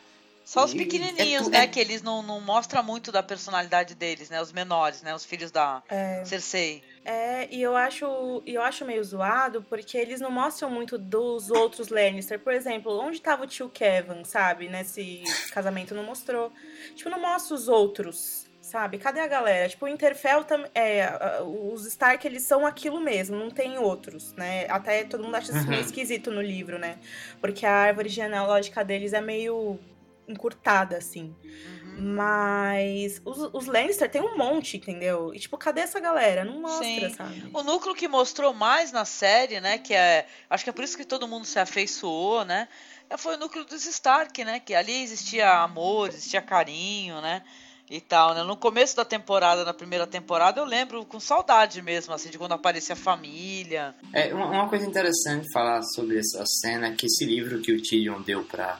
Só 0.45 0.65
os 0.65 0.73
pequenininhos, 0.73 1.43
é 1.43 1.45
tu- 1.45 1.49
né? 1.49 1.57
é- 1.63 1.67
Que 1.67 1.79
eles 1.79 2.03
não, 2.03 2.21
não 2.21 2.39
mostram 2.41 2.83
muito 2.83 3.11
da 3.13 3.23
personalidade 3.23 3.95
deles, 3.95 4.29
né? 4.29 4.41
Os 4.41 4.51
menores, 4.51 5.01
né? 5.01 5.15
Os 5.15 5.23
filhos 5.25 5.49
da 5.51 5.81
Cersei. 6.25 6.83
É, 7.05 7.47
e 7.49 7.61
eu 7.61 7.75
acho, 7.75 8.43
e 8.45 8.53
eu 8.53 8.61
acho 8.61 8.85
meio 8.85 9.03
zoado 9.03 9.63
porque 9.69 9.97
eles 9.97 10.19
não 10.21 10.29
mostram 10.29 10.69
muito 10.69 10.97
dos 10.97 11.49
outros 11.49 11.87
Lannister. 11.89 12.39
Por 12.39 12.53
exemplo, 12.53 12.91
onde 12.99 13.21
tava 13.21 13.43
o 13.43 13.47
tio 13.47 13.69
Kevin, 13.69 14.23
sabe? 14.25 14.67
Nesse 14.67 15.23
casamento 15.51 15.95
não 15.95 16.03
mostrou. 16.03 16.51
Tipo, 16.93 17.09
não 17.09 17.19
mostra 17.21 17.55
os 17.55 17.67
outros, 17.69 18.42
sabe? 18.73 18.97
Cadê 18.97 19.19
a 19.19 19.27
galera? 19.27 19.69
Tipo, 19.69 19.85
o 19.85 19.87
Interfell 19.87 20.43
também. 20.43 20.69
É, 20.73 21.07
os 21.43 21.85
Stark, 21.85 22.25
eles 22.25 22.41
são 22.41 22.65
aquilo 22.65 22.99
mesmo, 22.99 23.37
não 23.37 23.51
tem 23.51 23.77
outros, 23.77 24.33
né? 24.33 24.65
Até 24.67 25.03
todo 25.03 25.23
mundo 25.23 25.35
acha 25.35 25.51
isso 25.55 25.67
meio 25.67 25.79
Uhum. 25.81 25.85
esquisito 25.85 26.31
no 26.31 26.41
livro, 26.41 26.79
né? 26.79 26.97
Porque 27.39 27.67
a 27.67 27.71
árvore 27.71 28.09
genealógica 28.09 28.83
deles 28.83 29.13
é 29.13 29.21
meio 29.21 29.79
encurtada, 30.27 30.97
assim. 30.97 31.35
Mas 31.95 33.21
os, 33.23 33.49
os 33.53 33.67
Lannister 33.67 34.09
tem 34.09 34.21
um 34.21 34.35
monte, 34.35 34.77
entendeu? 34.77 35.31
E, 35.35 35.39
tipo, 35.39 35.55
cadê 35.55 35.81
essa 35.81 35.99
galera? 35.99 36.43
Não 36.43 36.59
mostra, 36.61 36.83
Sim. 36.83 37.09
sabe? 37.13 37.51
O 37.53 37.61
núcleo 37.61 37.93
que 37.93 38.07
mostrou 38.07 38.53
mais 38.53 38.91
na 38.91 39.05
série, 39.05 39.59
né? 39.61 39.77
Que 39.77 39.93
é. 39.93 40.25
Acho 40.49 40.63
que 40.63 40.71
é 40.71 40.73
por 40.73 40.83
isso 40.83 40.97
que 40.97 41.05
todo 41.05 41.27
mundo 41.27 41.45
se 41.45 41.59
afeiçoou, 41.59 42.43
né? 42.43 42.67
Foi 43.17 43.35
o 43.35 43.37
núcleo 43.37 43.63
dos 43.65 43.85
Stark, 43.85 44.43
né? 44.43 44.59
Que 44.59 44.73
ali 44.73 45.03
existia 45.03 45.51
amor, 45.61 46.07
existia 46.09 46.41
carinho, 46.41 47.21
né? 47.21 47.43
E 47.93 48.01
tal, 48.01 48.33
né? 48.33 48.41
No 48.41 48.57
começo 48.57 48.95
da 48.95 49.05
temporada, 49.05 49.63
na 49.63 49.71
primeira 49.71 50.07
temporada, 50.07 50.59
eu 50.59 50.65
lembro 50.65 51.05
com 51.05 51.19
saudade 51.19 51.79
mesmo, 51.79 52.11
assim, 52.11 52.31
de 52.31 52.39
quando 52.39 52.53
aparecia 52.53 52.93
a 52.93 52.95
família. 52.95 53.93
É, 54.11 54.33
uma, 54.33 54.47
uma 54.47 54.67
coisa 54.67 54.83
interessante 54.83 55.45
falar 55.53 55.79
sobre 55.83 56.17
essa 56.17 56.43
cena 56.43 56.87
é 56.87 56.91
que 56.95 57.05
esse 57.05 57.23
livro 57.23 57.61
que 57.61 57.71
o 57.71 57.79
Tyrion 57.79 58.19
deu 58.23 58.43
para 58.45 58.79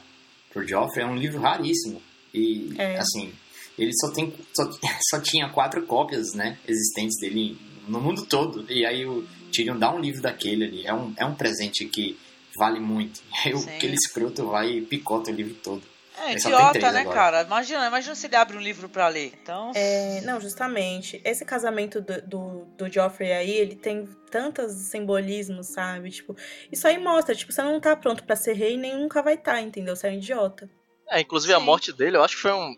pro 0.51 0.67
Joffrey 0.67 1.05
é 1.05 1.07
um 1.07 1.15
livro 1.15 1.39
raríssimo. 1.39 2.01
E, 2.33 2.73
É. 2.75 2.97
assim, 2.97 3.31
ele 3.77 3.91
só, 4.01 4.09
tem, 4.11 4.33
só, 4.51 4.67
só 5.11 5.19
tinha 5.21 5.47
quatro 5.47 5.85
cópias, 5.85 6.33
né, 6.33 6.57
existentes 6.67 7.19
dele 7.19 7.55
no 7.87 8.01
mundo 8.01 8.25
todo. 8.25 8.65
E 8.67 8.83
aí 8.83 9.05
o 9.05 9.23
Tyrion 9.51 9.77
dá 9.77 9.93
um 9.93 9.99
livro 9.99 10.23
daquele 10.23 10.63
ali. 10.65 10.87
É 10.87 10.93
um, 10.93 11.13
é 11.17 11.23
um 11.23 11.35
presente 11.35 11.85
que 11.85 12.17
vale 12.57 12.79
muito. 12.79 13.21
E 13.31 13.37
aí 13.49 13.53
o- 13.53 13.59
Sim. 13.59 13.69
aquele 13.75 13.93
escroto 13.93 14.47
vai 14.47 14.71
e 14.71 14.81
picota 14.81 15.29
o 15.29 15.33
livro 15.35 15.53
todo. 15.63 15.92
É 16.17 16.33
idiota, 16.33 16.71
três 16.73 16.93
né, 16.93 16.99
agora. 17.01 17.15
cara? 17.15 17.41
Imagina, 17.43 17.87
imagina 17.87 18.13
se 18.15 18.27
ele 18.27 18.35
abre 18.35 18.55
um 18.55 18.61
livro 18.61 18.87
pra 18.87 19.07
ler. 19.07 19.33
Então. 19.41 19.71
É, 19.75 20.21
não, 20.21 20.39
justamente. 20.39 21.19
Esse 21.25 21.43
casamento 21.43 21.99
do, 22.01 22.21
do, 22.21 22.65
do 22.77 22.89
Joffrey 22.91 23.31
aí, 23.31 23.51
ele 23.51 23.75
tem 23.75 24.07
tantos 24.29 24.71
simbolismos, 24.73 25.67
sabe? 25.67 26.11
Tipo, 26.11 26.35
isso 26.71 26.87
aí 26.87 26.97
mostra, 26.97 27.33
tipo, 27.35 27.51
você 27.51 27.61
não 27.63 27.79
tá 27.79 27.95
pronto 27.95 28.23
pra 28.23 28.35
ser 28.35 28.53
rei 28.53 28.77
nem 28.77 28.95
nunca 28.97 29.21
vai 29.23 29.33
estar, 29.33 29.59
entendeu? 29.61 29.95
Você 29.95 30.07
é 30.07 30.11
um 30.11 30.15
idiota. 30.15 30.69
É, 31.09 31.19
inclusive 31.21 31.53
a 31.53 31.59
morte 31.59 31.91
dele, 31.91 32.17
eu 32.17 32.23
acho 32.23 32.35
que 32.35 32.41
foi 32.41 32.53
um. 32.53 32.75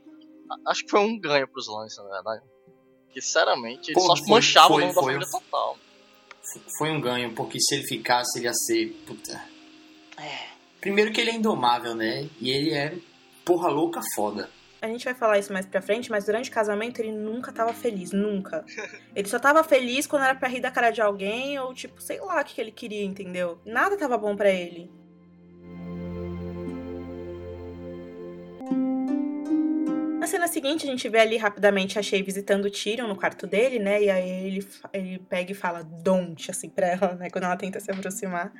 Acho 0.67 0.83
que 0.85 0.89
foi 0.91 0.99
um 1.01 1.19
ganho 1.19 1.47
pros 1.47 1.67
Lannister, 1.67 2.03
na 2.05 2.11
verdade. 2.11 2.43
Que, 3.11 3.21
sinceramente, 3.21 3.89
ele 3.91 3.95
Pô, 3.95 4.01
só 4.01 4.15
foi- 4.15 4.27
manchava 4.29 4.67
foi- 4.69 4.77
o 4.77 4.79
nome 4.87 4.95
da 4.95 5.01
foi 5.01 5.13
família 5.13 5.27
um- 5.27 5.31
total. 5.39 5.77
Foi 6.77 6.91
um 6.91 7.01
ganho, 7.01 7.33
porque 7.33 7.59
se 7.59 7.75
ele 7.75 7.83
ficasse, 7.87 8.37
ele 8.39 8.45
ia 8.45 8.53
ser. 8.53 8.87
Puta. 9.05 9.41
É. 10.17 10.55
Primeiro 10.79 11.11
que 11.11 11.19
ele 11.19 11.31
é 11.31 11.35
indomável, 11.35 11.95
né? 11.95 12.29
E 12.39 12.49
ele 12.51 12.71
é 12.73 12.93
porra 13.45 13.69
louca 13.69 14.01
foda. 14.15 14.49
A 14.81 14.87
gente 14.87 15.05
vai 15.05 15.15
falar 15.15 15.39
isso 15.39 15.53
mais 15.53 15.65
pra 15.65 15.81
frente, 15.81 16.11
mas 16.11 16.25
durante 16.25 16.49
o 16.49 16.53
casamento 16.53 16.99
ele 16.99 17.11
nunca 17.11 17.51
tava 17.51 17.73
feliz, 17.73 18.11
nunca. 18.11 18.65
Ele 19.15 19.27
só 19.27 19.39
tava 19.39 19.63
feliz 19.63 20.05
quando 20.05 20.23
era 20.23 20.35
pra 20.35 20.47
rir 20.47 20.59
da 20.59 20.69
cara 20.69 20.91
de 20.91 21.01
alguém 21.01 21.57
ou, 21.57 21.73
tipo, 21.73 22.01
sei 22.01 22.19
lá 22.19 22.41
o 22.41 22.43
que 22.43 22.55
que 22.55 22.61
ele 22.61 22.71
queria, 22.71 23.03
entendeu? 23.03 23.59
Nada 23.65 23.97
tava 23.97 24.17
bom 24.17 24.35
pra 24.35 24.49
ele. 24.49 24.91
Na 30.25 30.31
cena 30.31 30.47
seguinte, 30.47 30.87
a 30.87 30.89
gente 30.89 31.07
vê 31.07 31.19
ali 31.19 31.37
rapidamente 31.37 31.99
a 31.99 32.01
Shay 32.01 32.23
visitando 32.23 32.65
o 32.65 32.71
Tyrion 32.71 33.05
no 33.07 33.15
quarto 33.15 33.45
dele, 33.45 33.77
né? 33.77 34.01
E 34.01 34.09
aí 34.09 34.27
ele, 34.47 34.67
ele 34.91 35.19
pega 35.19 35.51
e 35.51 35.53
fala 35.53 35.83
don't, 35.83 36.49
assim, 36.49 36.67
pra 36.67 36.87
ela, 36.87 37.13
né? 37.13 37.29
Quando 37.29 37.43
ela 37.43 37.55
tenta 37.55 37.79
se 37.79 37.91
aproximar. 37.91 38.51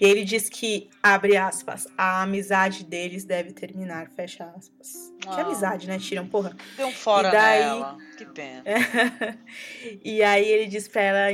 E 0.00 0.04
ele 0.04 0.24
diz 0.24 0.48
que, 0.48 0.90
abre 1.00 1.36
aspas, 1.36 1.86
a 1.96 2.22
amizade 2.22 2.82
deles 2.84 3.24
deve 3.24 3.52
terminar, 3.52 4.10
fecha 4.10 4.44
aspas. 4.56 5.14
Que 5.20 5.28
Ah. 5.28 5.42
amizade, 5.42 5.86
né, 5.86 5.98
Tyrion? 6.00 6.26
Porra. 6.26 6.52
Deu 6.76 6.88
um 6.88 6.92
fora 6.92 7.28
E 7.28 7.30
daí- 7.30 7.60
nela. 7.60 7.96
Que 8.14 8.26
pena. 8.26 8.62
e 10.04 10.22
aí 10.22 10.46
ele 10.48 10.66
diz 10.66 10.86
pra 10.86 11.02
ela 11.02 11.32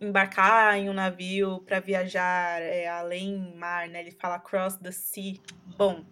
embarcar 0.00 0.78
em 0.78 0.88
um 0.88 0.94
navio 0.94 1.60
pra 1.66 1.78
viajar 1.78 2.60
é, 2.62 2.88
além 2.88 3.54
mar, 3.56 3.86
né? 3.88 4.00
Ele 4.00 4.10
fala 4.12 4.38
cross 4.38 4.76
the 4.76 4.90
sea. 4.92 5.34
Bom, 5.76 6.04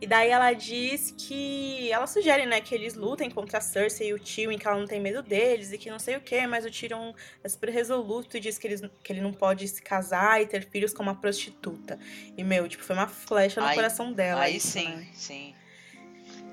e 0.00 0.06
daí 0.06 0.28
ela 0.30 0.52
diz 0.52 1.12
que 1.16 1.90
ela 1.90 2.06
sugere, 2.06 2.46
né, 2.46 2.60
que 2.64 2.74
eles 2.74 2.94
lutem 2.94 3.30
contra 3.30 3.58
a 3.58 3.60
Cersei 3.60 4.08
e 4.08 4.14
o 4.14 4.18
Tyrion, 4.18 4.58
que 4.58 4.66
ela 4.66 4.78
não 4.78 4.86
tem 4.86 5.00
medo 5.00 5.22
deles 5.22 5.70
e 5.72 5.78
que 5.78 5.90
não 5.90 5.98
sei 5.98 6.16
o 6.16 6.20
que, 6.20 6.46
mas 6.46 6.64
o 6.64 6.70
Tyrion 6.70 7.12
é 7.42 7.48
super 7.48 7.68
resoluto 7.68 8.36
e 8.36 8.40
diz 8.40 8.58
que, 8.58 8.66
eles, 8.66 8.80
que 9.02 9.12
ele 9.12 9.20
não 9.20 9.32
pode 9.32 9.68
se 9.68 9.82
casar 9.82 10.40
e 10.40 10.46
ter 10.46 10.66
filhos 10.68 10.92
com 10.92 11.02
uma 11.02 11.14
prostituta. 11.14 11.98
E 12.36 12.42
meu, 12.42 12.66
tipo, 12.68 12.82
foi 12.82 12.96
uma 12.96 13.06
flecha 13.06 13.60
no 13.60 13.66
Aí- 13.66 13.74
coração 13.76 14.12
dela. 14.12 14.40
Aí 14.40 14.56
isso, 14.56 14.68
sim, 14.68 14.88
né? 14.88 15.08
sim. 15.14 15.54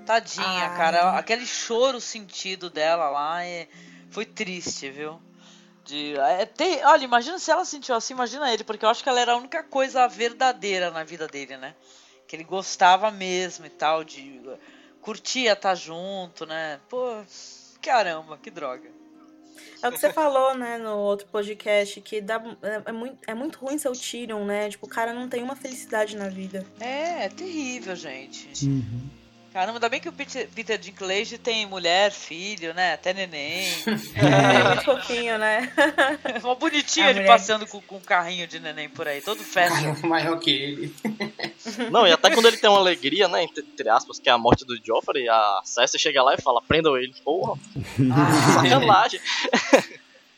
Tadinha, 0.05 0.45
Ai. 0.45 0.77
cara. 0.77 1.17
Aquele 1.17 1.45
choro 1.45 2.01
sentido 2.01 2.69
dela 2.69 3.09
lá 3.09 3.43
é... 3.45 3.67
foi 4.09 4.25
triste, 4.25 4.89
viu? 4.89 5.21
De... 5.85 6.15
É, 6.17 6.45
tem... 6.45 6.83
Olha, 6.85 7.03
imagina 7.03 7.39
se 7.39 7.49
ela 7.49 7.65
sentiu 7.65 7.95
assim, 7.95 8.13
imagina 8.13 8.51
ele, 8.53 8.63
porque 8.63 8.83
eu 8.83 8.89
acho 8.89 9.01
que 9.01 9.09
ela 9.09 9.19
era 9.19 9.33
a 9.33 9.37
única 9.37 9.63
coisa 9.63 10.07
verdadeira 10.07 10.91
na 10.91 11.03
vida 11.03 11.27
dele, 11.27 11.57
né? 11.57 11.75
Que 12.27 12.35
ele 12.35 12.43
gostava 12.43 13.09
mesmo 13.11 13.65
e 13.65 13.69
tal, 13.69 14.03
de 14.03 14.41
curtia 15.01 15.53
estar 15.53 15.75
junto, 15.75 16.45
né? 16.45 16.79
Pô, 16.89 17.23
caramba, 17.81 18.37
que 18.37 18.49
droga. 18.49 18.89
É 19.81 19.89
o 19.89 19.91
que 19.91 19.97
você 19.97 20.11
falou, 20.13 20.55
né, 20.55 20.77
no 20.77 20.95
outro 20.97 21.27
podcast, 21.27 21.99
que 22.01 22.21
dá, 22.21 22.41
é, 22.61 22.89
é 22.89 22.91
muito, 22.91 23.17
é 23.27 23.33
muito 23.33 23.59
ruim 23.59 23.77
ser 23.77 23.89
o 23.89 23.93
Tyrion, 23.93 24.45
né? 24.45 24.69
Tipo, 24.69 24.85
o 24.85 24.89
cara 24.89 25.13
não 25.13 25.27
tem 25.27 25.43
uma 25.43 25.55
felicidade 25.55 26.15
na 26.15 26.29
vida. 26.29 26.65
É, 26.79 27.25
é 27.25 27.29
terrível, 27.29 27.95
gente. 27.95 28.65
Uhum. 28.65 29.20
Caramba, 29.53 29.77
ainda 29.77 29.89
bem 29.89 29.99
que 29.99 30.07
o 30.07 30.13
Peter, 30.13 30.47
Peter 30.55 30.77
Dinklage 30.77 31.37
tem 31.37 31.65
mulher, 31.65 32.09
filho, 32.11 32.73
né? 32.73 32.93
Até 32.93 33.13
neném. 33.13 33.67
É, 34.15 34.63
muito 34.63 34.83
fofinho, 34.85 35.37
né? 35.37 35.71
Uma 36.43 36.55
bonitinha 36.55 37.09
ele 37.09 37.25
passando 37.25 37.67
com, 37.67 37.81
com 37.81 37.97
um 37.97 38.01
carrinho 38.01 38.47
de 38.47 38.59
neném 38.59 38.87
por 38.87 39.07
aí, 39.07 39.21
todo. 39.21 39.43
Cara, 39.43 39.95
maior 40.07 40.39
que 40.39 40.51
ele. 40.51 40.95
Não, 41.91 42.07
e 42.07 42.11
até 42.11 42.29
quando 42.31 42.47
ele 42.47 42.57
tem 42.57 42.69
uma 42.69 42.79
alegria, 42.79 43.27
né, 43.27 43.43
entre, 43.43 43.61
entre 43.61 43.89
aspas, 43.89 44.19
que 44.19 44.29
é 44.29 44.31
a 44.31 44.37
morte 44.37 44.63
do 44.65 44.77
Joffrey, 44.83 45.27
a 45.27 45.61
Cersei 45.65 45.99
chega 45.99 46.23
lá 46.23 46.33
e 46.35 46.41
fala, 46.41 46.61
prendam 46.61 46.95
ele. 46.97 47.13
Porra, 47.23 47.59
Ah, 48.13 48.63
sacanagem. 48.63 49.19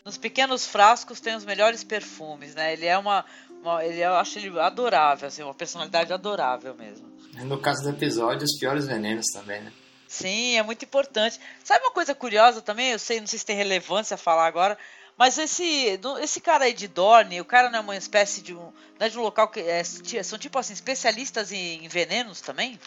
Nos 0.04 0.18
pequenos 0.18 0.66
frascos 0.66 1.20
tem 1.20 1.36
os 1.36 1.46
melhores 1.46 1.84
perfumes, 1.84 2.56
né? 2.56 2.74
Ele 2.74 2.86
é 2.86 2.98
uma, 2.98 3.24
uma- 3.62 3.84
ele 3.86 4.00
eu 4.02 4.16
acho 4.16 4.40
ele 4.40 4.60
adorável, 4.60 5.28
assim, 5.28 5.44
uma 5.44 5.54
personalidade 5.54 6.12
adorável 6.12 6.74
mesmo. 6.76 7.13
No 7.34 7.58
caso 7.58 7.84
do 7.84 7.90
episódio, 7.90 8.46
os 8.46 8.58
piores 8.60 8.86
venenos 8.88 9.26
também, 9.34 9.62
né? 9.62 9.72
Sim, 10.08 10.58
é 10.58 10.64
muito 10.64 10.86
importante. 10.86 11.40
Sabe 11.64 11.84
uma 11.84 11.92
coisa 11.92 12.14
curiosa 12.14 12.62
também? 12.62 12.92
Eu 12.92 13.00
sei, 13.00 13.20
não 13.20 13.28
sei 13.28 13.40
se 13.40 13.46
tem 13.46 13.56
relevância 13.56 14.16
falar 14.16 14.46
agora, 14.46 14.78
mas 15.18 15.38
esse, 15.38 16.00
esse 16.22 16.40
cara 16.40 16.66
aí 16.66 16.74
de 16.74 16.88
Dorne, 16.88 17.42
o 17.42 17.46
cara 17.46 17.70
não 17.70 17.80
é 17.80 17.82
uma 17.82 17.98
espécie 17.98 18.42
de 18.42 18.54
um, 18.54 18.62
não 19.00 19.08
é 19.08 19.10
de 19.10 19.18
um 19.18 19.22
local 19.24 19.48
que 19.48 19.60
é, 19.60 19.84
são 19.84 20.38
tipo 20.38 20.60
assim 20.60 20.74
especialistas 20.74 21.52
em, 21.52 21.88
venenos 21.88 22.42
também? 22.42 22.80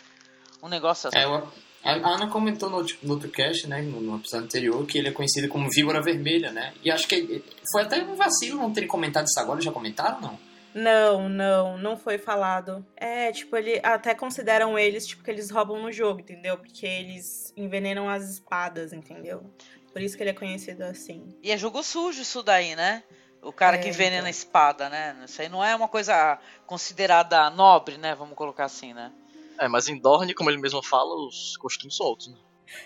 Um 0.62 0.68
negócio 0.68 1.09
assim. 1.09 1.18
É, 1.18 1.90
a 1.90 2.09
Ana 2.09 2.28
comentou 2.28 2.68
no, 2.70 2.76
outro- 2.78 2.97
no 3.03 3.14
outro 3.14 3.28
cast, 3.28 3.68
né, 3.68 3.80
no, 3.82 4.16
episódio 4.16 4.47
anterior, 4.47 4.84
que 4.86 4.99
ele 4.99 5.09
é 5.09 5.12
conhecido 5.12 5.49
como 5.49 5.70
Víbora 5.70 6.03
Vermelha, 6.03 6.51
né? 6.51 6.74
E 6.82 6.90
acho 6.90 7.07
que 7.07 7.44
foi 7.72 7.82
até 7.82 8.03
um 8.03 8.16
vacilo 8.16 8.61
não 8.61 8.72
terem 8.72 8.88
comentado 8.88 9.26
isso 9.26 9.38
agora. 9.38 9.61
Já 9.61 9.70
comentaram, 9.70 10.20
não? 10.20 10.38
Não, 10.78 11.26
não, 11.28 11.78
não 11.78 11.96
foi 11.96 12.18
falado. 12.18 12.84
É, 12.94 13.32
tipo, 13.32 13.56
ele 13.56 13.80
até 13.82 14.14
consideram 14.14 14.78
eles, 14.78 15.06
tipo, 15.06 15.24
que 15.24 15.30
eles 15.30 15.50
roubam 15.50 15.80
no 15.82 15.90
jogo, 15.90 16.20
entendeu? 16.20 16.58
Porque 16.58 16.84
eles 16.86 17.50
envenenam 17.56 18.08
as 18.10 18.28
espadas, 18.28 18.92
entendeu? 18.92 19.42
Por 19.90 20.02
isso 20.02 20.14
que 20.16 20.22
ele 20.22 20.30
é 20.30 20.34
conhecido 20.34 20.82
assim. 20.82 21.34
E 21.42 21.50
é 21.50 21.56
jogo 21.56 21.82
sujo 21.82 22.20
isso 22.20 22.42
daí, 22.42 22.76
né? 22.76 23.02
O 23.40 23.50
cara 23.52 23.76
É, 23.76 23.78
que 23.78 23.88
envenena 23.88 24.16
então. 24.18 24.26
a 24.26 24.30
espada, 24.30 24.88
né? 24.90 25.16
Isso 25.24 25.40
aí 25.40 25.48
não 25.48 25.64
é 25.64 25.74
uma 25.74 25.88
coisa 25.88 26.38
considerada 26.66 27.48
nobre, 27.48 27.96
né? 27.96 28.14
Vamos 28.14 28.34
colocar 28.36 28.66
assim, 28.66 28.92
né? 28.92 29.10
É, 29.58 29.68
mas 29.68 29.88
em 29.88 29.98
Dorne, 29.98 30.34
como 30.34 30.50
ele 30.50 30.58
mesmo 30.60 30.82
fala, 30.82 31.14
os 31.26 31.56
costumes 31.56 31.96
são 31.96 32.04
outros, 32.04 32.28
né? 32.28 32.36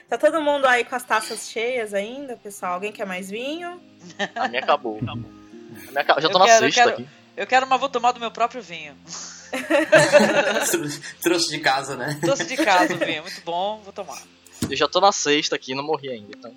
Tá 0.08 0.16
todo 0.16 0.40
mundo 0.40 0.66
aí 0.66 0.84
com 0.84 0.94
as 0.94 1.02
taças 1.02 1.48
cheias 1.48 1.92
ainda, 1.94 2.36
pessoal? 2.36 2.74
Alguém 2.74 2.92
quer 2.92 3.06
mais 3.06 3.28
vinho? 3.28 3.80
A 4.36 4.46
minha 4.46 4.62
acabou. 4.62 4.98
A 5.02 5.14
minha 5.16 6.00
acabou. 6.02 6.22
Já 6.22 6.28
tô 6.28 6.36
Eu 6.36 6.38
na 6.38 6.44
quero- 6.46 6.64
sexta 6.66 6.82
quero- 6.82 6.92
aqui. 7.02 7.08
Eu 7.40 7.46
quero, 7.46 7.66
mas 7.66 7.80
vou 7.80 7.88
tomar 7.88 8.12
do 8.12 8.20
meu 8.20 8.30
próprio 8.30 8.60
vinho. 8.60 8.94
Trouxe 11.22 11.48
de 11.48 11.58
casa, 11.58 11.96
né? 11.96 12.20
Doce 12.22 12.44
de 12.44 12.54
casa 12.54 12.92
o 12.92 12.98
vinho, 12.98 13.22
muito 13.22 13.40
bom, 13.40 13.80
vou 13.82 13.94
tomar. 13.94 14.22
Eu 14.68 14.76
já 14.76 14.86
tô 14.86 15.00
na 15.00 15.10
sexta 15.10 15.56
aqui, 15.56 15.74
não 15.74 15.82
morri 15.82 16.10
ainda, 16.10 16.36
então. 16.36 16.54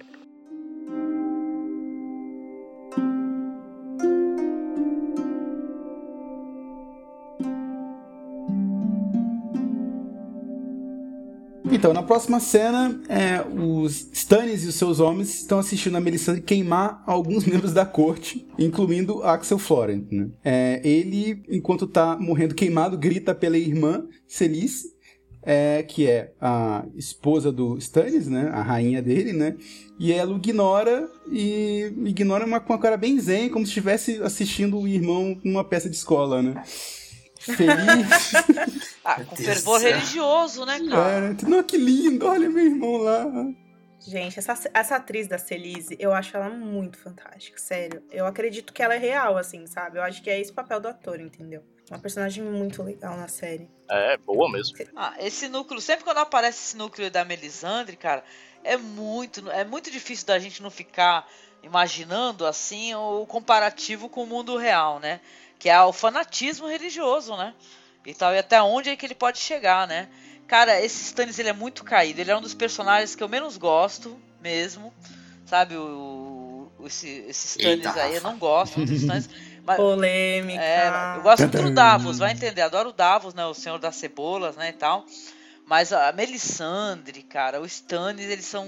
Então, 11.74 11.92
na 11.92 12.04
próxima 12.04 12.40
cena, 12.40 13.02
é, 13.10 13.42
os 13.42 14.08
Stannis 14.14 14.64
e 14.64 14.68
os 14.68 14.76
seus 14.76 15.00
homens 15.00 15.42
estão 15.42 15.58
assistindo 15.58 15.98
a 15.98 16.00
Melisandre 16.00 16.40
queimar 16.40 17.04
alguns 17.08 17.46
membros 17.50 17.74
da 17.74 17.84
corte, 17.84 18.48
incluindo 18.60 19.24
Axel 19.24 19.58
Florent. 19.58 20.06
Né? 20.12 20.30
É, 20.44 20.82
ele, 20.88 21.42
enquanto 21.50 21.88
tá 21.88 22.16
morrendo 22.16 22.54
queimado, 22.54 22.96
grita 22.96 23.34
pela 23.34 23.58
irmã 23.58 24.06
Celice, 24.28 24.94
é, 25.42 25.82
que 25.82 26.08
é 26.08 26.32
a 26.40 26.86
esposa 26.96 27.52
do 27.52 27.76
Stannis, 27.80 28.28
né? 28.28 28.52
A 28.54 28.62
rainha 28.62 29.02
dele, 29.02 29.34
né? 29.34 29.56
E 30.00 30.14
ela 30.14 30.32
o 30.32 30.38
ignora 30.38 31.10
e 31.30 31.92
ignora 32.06 32.46
uma, 32.46 32.60
com 32.60 32.72
uma 32.72 32.80
cara 32.80 32.96
bem 32.96 33.20
zen, 33.20 33.50
como 33.50 33.66
se 33.66 33.72
estivesse 33.72 34.22
assistindo 34.22 34.80
o 34.80 34.88
irmão 34.88 35.38
numa 35.44 35.64
peça 35.64 35.90
de 35.90 35.96
escola, 35.96 36.42
né? 36.42 36.64
Feliz. 37.40 38.84
Ah, 39.04 39.16
com 39.24 39.36
Deus 39.36 39.46
fervor 39.46 39.80
céu. 39.80 39.92
religioso, 39.92 40.66
né, 40.66 40.80
cara? 40.90 41.36
É, 41.40 41.46
não, 41.46 41.64
que 41.64 41.78
lindo, 41.78 42.26
olha 42.26 42.50
meu 42.50 42.66
irmão 42.66 42.98
lá. 42.98 43.26
Gente, 44.00 44.38
essa, 44.38 44.70
essa 44.74 44.96
atriz 44.98 45.28
da 45.28 45.38
Celise, 45.38 45.96
eu 45.98 46.14
acho 46.14 46.36
ela 46.36 46.50
muito 46.50 46.98
fantástica, 46.98 47.58
sério. 47.58 48.04
Eu 48.12 48.26
acredito 48.26 48.74
que 48.74 48.84
ela 48.84 48.96
é 48.96 48.98
real, 48.98 49.38
assim, 49.38 49.66
sabe? 49.66 49.98
Eu 49.98 50.04
acho 50.04 50.22
que 50.22 50.30
é 50.30 50.40
esse 50.40 50.52
o 50.52 50.54
papel 50.54 50.80
do 50.82 50.90
ator, 50.90 51.22
entendeu? 51.22 51.64
Uma 51.90 52.00
personagem 52.00 52.44
muito 52.44 52.84
legal 52.84 53.16
na 53.16 53.28
série. 53.28 53.70
É, 53.90 54.18
boa 54.18 54.52
mesmo. 54.52 54.78
Ah, 54.96 55.16
esse 55.20 55.48
núcleo, 55.48 55.80
sempre 55.80 56.04
quando 56.04 56.18
aparece 56.18 56.60
esse 56.60 56.78
núcleo 56.78 57.10
da 57.10 57.24
Melisandre, 57.24 57.96
cara, 57.96 58.24
é 58.64 58.76
muito, 58.76 59.50
é 59.52 59.64
muito 59.64 59.90
difícil 59.90 60.28
da 60.28 60.40
gente 60.40 60.62
não 60.62 60.70
ficar 60.70 61.28
imaginando 61.62 62.46
assim 62.46 62.94
o 62.96 63.26
comparativo 63.26 64.10
com 64.10 64.24
o 64.24 64.28
mundo 64.28 64.58
real, 64.58 65.00
né? 65.00 65.22
Que 65.58 65.70
é 65.70 65.82
o 65.82 65.94
fanatismo 65.94 66.68
religioso, 66.68 67.38
né? 67.38 67.54
E 68.06 68.14
tal, 68.14 68.34
e 68.34 68.38
até 68.38 68.62
onde 68.62 68.90
é 68.90 68.96
que 68.96 69.06
ele 69.06 69.16
pode 69.16 69.38
chegar, 69.40 69.88
né? 69.88 70.10
Cara, 70.48 70.80
esse 70.82 71.04
Stannis 71.04 71.40
ele 71.40 71.50
é 71.50 71.54
muito 71.54 71.84
caído, 71.84 72.20
ele 72.20 72.30
é 72.32 72.36
um 72.38 72.42
dos 72.42 72.54
personagens 72.54 73.16
que 73.16 73.24
eu 73.24 73.30
menos 73.30 73.56
gosto 73.58 74.20
mesmo, 74.42 74.94
sabe? 75.46 75.76
O, 75.78 76.70
o- 76.80 76.86
esse, 76.88 77.08
esse 77.30 77.48
Stannis 77.48 77.86
Eita, 77.86 78.02
aí, 78.04 78.16
eu 78.16 78.22
não 78.22 78.38
gosto 78.38 78.76
muito 78.78 78.90
do 78.90 78.96
Stannis. 78.96 79.30
Mas, 79.66 79.78
Polêmica. 79.78 80.62
é, 80.62 81.16
eu 81.16 81.22
gosto 81.22 81.44
muito 81.44 81.62
do 81.64 81.72
Davos, 81.74 82.20
vai 82.20 82.34
entender. 82.34 82.62
Adoro 82.62 82.90
o 82.90 82.94
Davos, 82.94 83.34
né? 83.34 83.46
O 83.46 83.54
Senhor 83.54 83.80
das 83.80 83.96
Cebolas, 83.96 84.58
né? 84.58 84.70
E 84.70 84.74
tal. 84.74 85.06
Mas 85.66 85.94
a 85.94 86.12
Melisandre, 86.12 87.24
cara, 87.24 87.62
o 87.62 87.66
Stannis, 87.66 88.26
eles 88.30 88.44
são. 88.44 88.68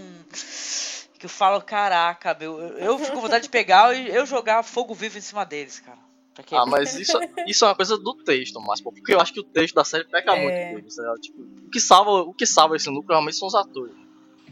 Que 1.20 1.26
eu 1.26 1.30
falo, 1.30 1.62
caraca, 1.62 2.34
meu. 2.40 2.58
eu- 2.62 2.78
Eu 2.78 2.98
fico 3.00 3.12
com 3.12 3.22
vontade 3.22 3.44
de 3.44 3.50
pegar 3.50 3.94
e 3.94 4.08
eu 4.10 4.26
jogar 4.26 4.64
fogo 4.64 4.94
vivo 4.94 5.18
em 5.18 5.22
cima 5.22 5.46
deles, 5.46 5.82
cara. 5.82 6.05
Ah, 6.52 6.66
mas 6.66 6.96
isso, 6.96 7.18
isso 7.48 7.64
é 7.66 7.68
uma 7.70 7.76
coisa 7.76 7.98
do 7.98 8.14
texto, 8.14 8.60
mas 8.62 8.82
porque 8.82 9.14
eu 9.14 9.20
acho 9.22 9.34
que 9.34 9.40
o 9.40 9.44
texto 9.44 9.74
da 9.76 9.84
série 9.86 10.04
peca 10.06 10.36
É. 10.36 10.42
muito 10.42 10.76
deles. 10.76 10.98
né? 10.98 11.14
Tipo, 11.22 11.42
o 11.42 11.70
que 11.70 11.80
salva, 11.80 12.12
o 12.24 12.34
que 12.34 12.46
salva 12.46 12.76
esse 12.76 12.90
núcleo 12.90 13.10
realmente 13.16 13.38
são 13.38 13.48
os 13.48 13.56
atores. 13.56 13.94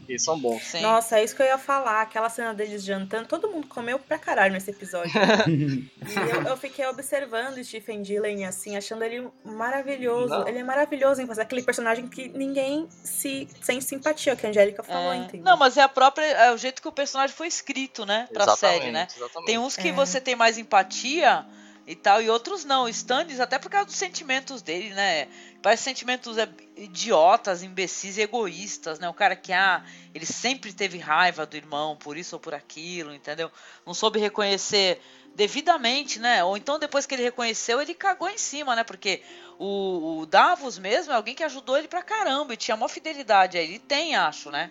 Eles 0.06 0.22
são 0.22 0.38
bons. 0.38 0.62
Sim. 0.62 0.82
Nossa, 0.82 1.18
é 1.18 1.24
isso 1.24 1.34
que 1.34 1.40
eu 1.40 1.46
ia 1.46 1.56
falar. 1.56 2.02
Aquela 2.02 2.28
cena 2.28 2.52
deles 2.52 2.84
jantando, 2.84 3.26
todo 3.26 3.48
mundo 3.48 3.66
comeu 3.68 3.98
pra 3.98 4.18
caralho 4.18 4.52
nesse 4.52 4.70
episódio. 4.70 5.10
e 5.48 5.90
eu, 6.30 6.42
eu 6.42 6.56
fiquei 6.58 6.84
observando 6.86 7.56
o 7.56 7.64
Stephen 7.64 8.02
Dylan, 8.02 8.46
assim, 8.46 8.76
achando 8.76 9.02
ele 9.02 9.26
maravilhoso. 9.42 10.28
Não. 10.28 10.46
Ele 10.46 10.58
é 10.58 10.62
maravilhoso 10.62 11.22
em 11.22 11.26
fazer 11.26 11.40
aquele 11.40 11.62
personagem 11.62 12.06
que 12.06 12.28
ninguém 12.28 12.86
se 12.90 13.48
sente 13.62 13.82
simpatia, 13.84 14.36
que 14.36 14.44
a 14.46 14.50
Angélica 14.50 14.82
falou, 14.82 15.12
É. 15.12 15.16
entendeu? 15.16 15.44
Não, 15.46 15.56
mas 15.56 15.78
é 15.78 15.80
a 15.82 15.88
própria. 15.88 16.24
É 16.26 16.52
o 16.52 16.58
jeito 16.58 16.82
que 16.82 16.88
o 16.88 16.92
personagem 16.92 17.34
foi 17.34 17.46
escrito, 17.46 18.04
né? 18.04 18.28
Pra 18.30 18.44
Exatamente, 18.44 18.80
série, 18.80 18.92
né? 18.92 19.06
exatamente. 19.16 19.46
Tem 19.46 19.58
uns 19.58 19.74
que 19.74 19.88
É. 19.88 19.92
você 19.92 20.20
tem 20.20 20.36
mais 20.36 20.58
empatia 20.58 21.46
e 21.86 21.94
tal, 21.94 22.22
e 22.22 22.30
outros 22.30 22.64
não. 22.64 22.88
Stannis, 22.88 23.40
até 23.40 23.58
por 23.58 23.70
causa 23.70 23.86
dos 23.86 23.96
sentimentos 23.96 24.62
dele, 24.62 24.94
né? 24.94 25.28
Parece 25.62 25.82
sentimentos 25.82 26.38
é, 26.38 26.48
idiotas, 26.76 27.62
imbecis 27.62 28.16
egoístas, 28.18 28.98
né? 28.98 29.08
O 29.08 29.14
cara 29.14 29.36
que, 29.36 29.52
ah, 29.52 29.84
ele 30.14 30.26
sempre 30.26 30.72
teve 30.72 30.98
raiva 30.98 31.44
do 31.44 31.56
irmão 31.56 31.96
por 31.96 32.16
isso 32.16 32.36
ou 32.36 32.40
por 32.40 32.54
aquilo, 32.54 33.14
entendeu? 33.14 33.50
Não 33.86 33.92
soube 33.92 34.18
reconhecer 34.18 35.00
devidamente, 35.34 36.18
né? 36.18 36.42
Ou 36.42 36.56
então 36.56 36.78
depois 36.78 37.06
que 37.06 37.14
ele 37.14 37.22
reconheceu, 37.22 37.80
ele 37.80 37.94
cagou 37.94 38.28
em 38.28 38.38
cima, 38.38 38.74
né? 38.74 38.84
Porque 38.84 39.22
o, 39.58 40.20
o 40.20 40.26
Davos 40.26 40.78
mesmo 40.78 41.12
é 41.12 41.16
alguém 41.16 41.34
que 41.34 41.44
ajudou 41.44 41.76
ele 41.76 41.88
pra 41.88 42.02
caramba 42.02 42.54
e 42.54 42.56
tinha 42.56 42.74
uma 42.74 42.88
fidelidade 42.88 43.58
aí. 43.58 43.64
Ele 43.64 43.78
tem, 43.78 44.16
acho, 44.16 44.50
né? 44.50 44.70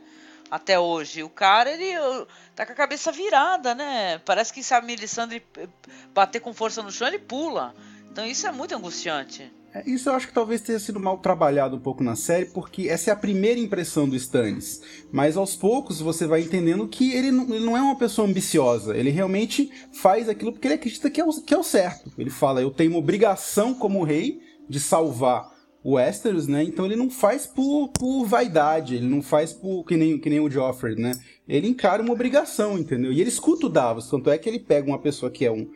Até 0.53 0.79
hoje. 0.79 1.23
O 1.23 1.29
cara, 1.29 1.71
ele 1.71 1.95
tá 2.55 2.63
com 2.63 2.73
a 2.73 2.75
cabeça 2.75 3.11
virada, 3.11 3.73
né? 3.73 4.19
Parece 4.19 4.53
que 4.53 4.61
se 4.61 4.71
a 4.71 4.81
Melisandre 4.83 5.43
bater 6.13 6.41
com 6.41 6.53
força 6.53 6.83
no 6.83 6.91
chão, 6.91 7.07
ele 7.07 7.17
pula. 7.17 7.73
Então 8.11 8.23
isso 8.23 8.45
é 8.45 8.51
muito 8.51 8.75
angustiante. 8.75 9.51
É, 9.73 9.81
Isso 9.89 10.07
eu 10.07 10.13
acho 10.13 10.27
que 10.27 10.33
talvez 10.33 10.61
tenha 10.61 10.77
sido 10.77 10.99
mal 10.99 11.17
trabalhado 11.17 11.75
um 11.75 11.79
pouco 11.79 12.03
na 12.03 12.15
série, 12.15 12.45
porque 12.45 12.87
essa 12.87 13.09
é 13.09 13.13
a 13.13 13.15
primeira 13.15 13.59
impressão 13.59 14.07
do 14.07 14.15
Stannis. 14.15 14.79
Mas 15.11 15.35
aos 15.35 15.55
poucos 15.55 15.99
você 15.99 16.27
vai 16.27 16.41
entendendo 16.41 16.87
que 16.87 17.11
ele 17.13 17.31
não, 17.31 17.45
ele 17.45 17.65
não 17.65 17.75
é 17.75 17.81
uma 17.81 17.97
pessoa 17.97 18.27
ambiciosa. 18.27 18.95
Ele 18.95 19.09
realmente 19.09 19.71
faz 19.91 20.29
aquilo 20.29 20.51
porque 20.51 20.67
ele 20.67 20.75
acredita 20.75 21.09
que 21.09 21.19
é, 21.19 21.25
o, 21.25 21.31
que 21.41 21.55
é 21.55 21.57
o 21.57 21.63
certo. 21.63 22.13
Ele 22.15 22.29
fala: 22.29 22.61
Eu 22.61 22.69
tenho 22.69 22.91
uma 22.91 22.99
obrigação 22.99 23.73
como 23.73 24.03
rei 24.03 24.39
de 24.69 24.79
salvar 24.79 25.51
o 25.83 25.93
Westeros, 25.95 26.47
né? 26.47 26.63
Então 26.63 26.85
ele 26.85 26.95
não 26.95 27.09
faz 27.09 27.45
por, 27.45 27.89
por 27.89 28.25
vaidade, 28.25 28.95
ele 28.95 29.07
não 29.07 29.21
faz 29.21 29.51
por 29.51 29.83
que 29.85 29.97
nem, 29.97 30.17
que 30.17 30.29
nem 30.29 30.39
o 30.39 30.49
Joffrey, 30.49 30.95
né? 30.95 31.11
Ele 31.47 31.67
encara 31.67 32.01
uma 32.01 32.13
obrigação, 32.13 32.77
entendeu? 32.79 33.11
E 33.11 33.19
ele 33.19 33.29
escuta 33.29 33.65
o 33.65 33.69
Davos, 33.69 34.09
tanto 34.09 34.29
é 34.29 34.37
que 34.37 34.47
ele 34.47 34.59
pega 34.59 34.87
uma 34.87 34.99
pessoa 34.99 35.29
que 35.29 35.45
é 35.45 35.51
um 35.51 35.67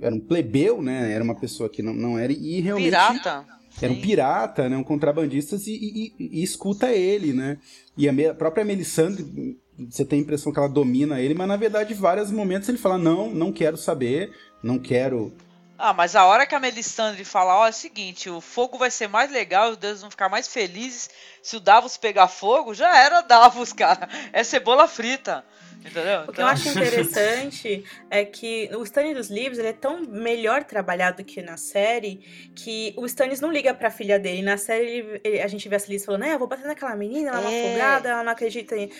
era 0.00 0.14
um 0.14 0.20
plebeu, 0.20 0.80
né? 0.82 1.12
Era 1.12 1.24
uma 1.24 1.34
pessoa 1.34 1.68
que 1.68 1.82
não, 1.82 1.92
não 1.92 2.18
era 2.18 2.32
e 2.32 2.60
realmente 2.60 2.90
Pirata. 2.90 3.44
era 3.82 3.92
um 3.92 4.00
pirata, 4.00 4.68
né? 4.68 4.76
Um 4.76 4.84
contrabandista 4.84 5.56
e, 5.56 5.70
e- 5.70 6.12
e- 6.20 6.38
e 6.40 6.42
escuta 6.42 6.92
ele, 6.92 7.32
né? 7.32 7.58
E 7.96 8.08
a 8.08 8.12
me- 8.12 8.26
a 8.26 8.34
própria 8.34 8.64
Melisandre, 8.64 9.56
você 9.90 10.04
tem 10.04 10.18
a 10.20 10.22
impressão 10.22 10.52
que 10.52 10.58
ela 10.58 10.68
domina 10.68 11.20
ele, 11.20 11.34
mas 11.34 11.48
na 11.48 11.56
verdade, 11.56 11.94
em 11.94 11.96
vários 11.96 12.30
momentos 12.30 12.68
ele 12.68 12.78
fala: 12.78 12.96
Não, 12.98 13.28
não 13.34 13.50
quero 13.50 13.76
saber, 13.76 14.30
não 14.62 14.78
quero. 14.78 15.32
Ah, 15.78 15.92
mas 15.94 16.16
a 16.16 16.24
hora 16.26 16.44
que 16.46 16.54
a 16.54 16.60
Melisandre 16.60 17.24
fala, 17.24 17.56
ó, 17.56 17.66
é 17.66 17.70
o 17.70 17.72
seguinte, 17.72 18.28
o 18.28 18.40
fogo 18.40 18.76
vai 18.76 18.90
ser 18.90 19.08
mais 19.08 19.30
legal, 19.30 19.70
os 19.70 19.76
deuses 19.76 20.00
vão 20.02 20.10
ficar 20.10 20.28
mais 20.28 20.48
felizes 20.48 21.08
se 21.40 21.56
o 21.56 21.60
Davos 21.60 21.96
pegar 21.96 22.26
fogo, 22.28 22.74
já 22.74 22.96
era 22.98 23.20
Davos, 23.22 23.72
cara. 23.72 24.08
É 24.32 24.42
cebola 24.42 24.88
frita. 24.88 25.44
Entendeu? 25.84 26.22
O 26.26 26.32
que 26.32 26.40
eu 26.40 26.46
acho 26.46 26.68
interessante 26.70 27.84
é 28.10 28.24
que 28.24 28.68
o 28.74 28.82
Stannis 28.82 29.14
dos 29.16 29.30
livros 29.30 29.58
ele 29.58 29.68
é 29.68 29.72
tão 29.72 30.00
melhor 30.02 30.64
trabalhado 30.64 31.22
que 31.24 31.40
na 31.40 31.56
série 31.56 32.50
que 32.54 32.92
o 32.96 33.06
Stannis 33.06 33.40
não 33.40 33.50
liga 33.50 33.72
pra 33.72 33.90
filha 33.90 34.18
dele. 34.18 34.42
Na 34.42 34.56
série 34.58 34.86
ele- 34.86 35.20
ele- 35.24 35.40
a 35.40 35.46
gente 35.46 35.68
vê 35.68 35.76
a 35.76 35.78
Celis 35.78 36.04
falando, 36.04 36.22
né, 36.22 36.34
eu 36.34 36.38
vou 36.38 36.48
bater 36.48 36.66
naquela 36.66 36.94
menina, 36.96 37.30
ela 37.30 37.38
é 37.38 37.42
uma 37.42 37.52
É. 37.52 37.68
folgada, 37.68 38.08
ela 38.08 38.24
não 38.24 38.32
acredita 38.32 38.76
em. 38.76 38.90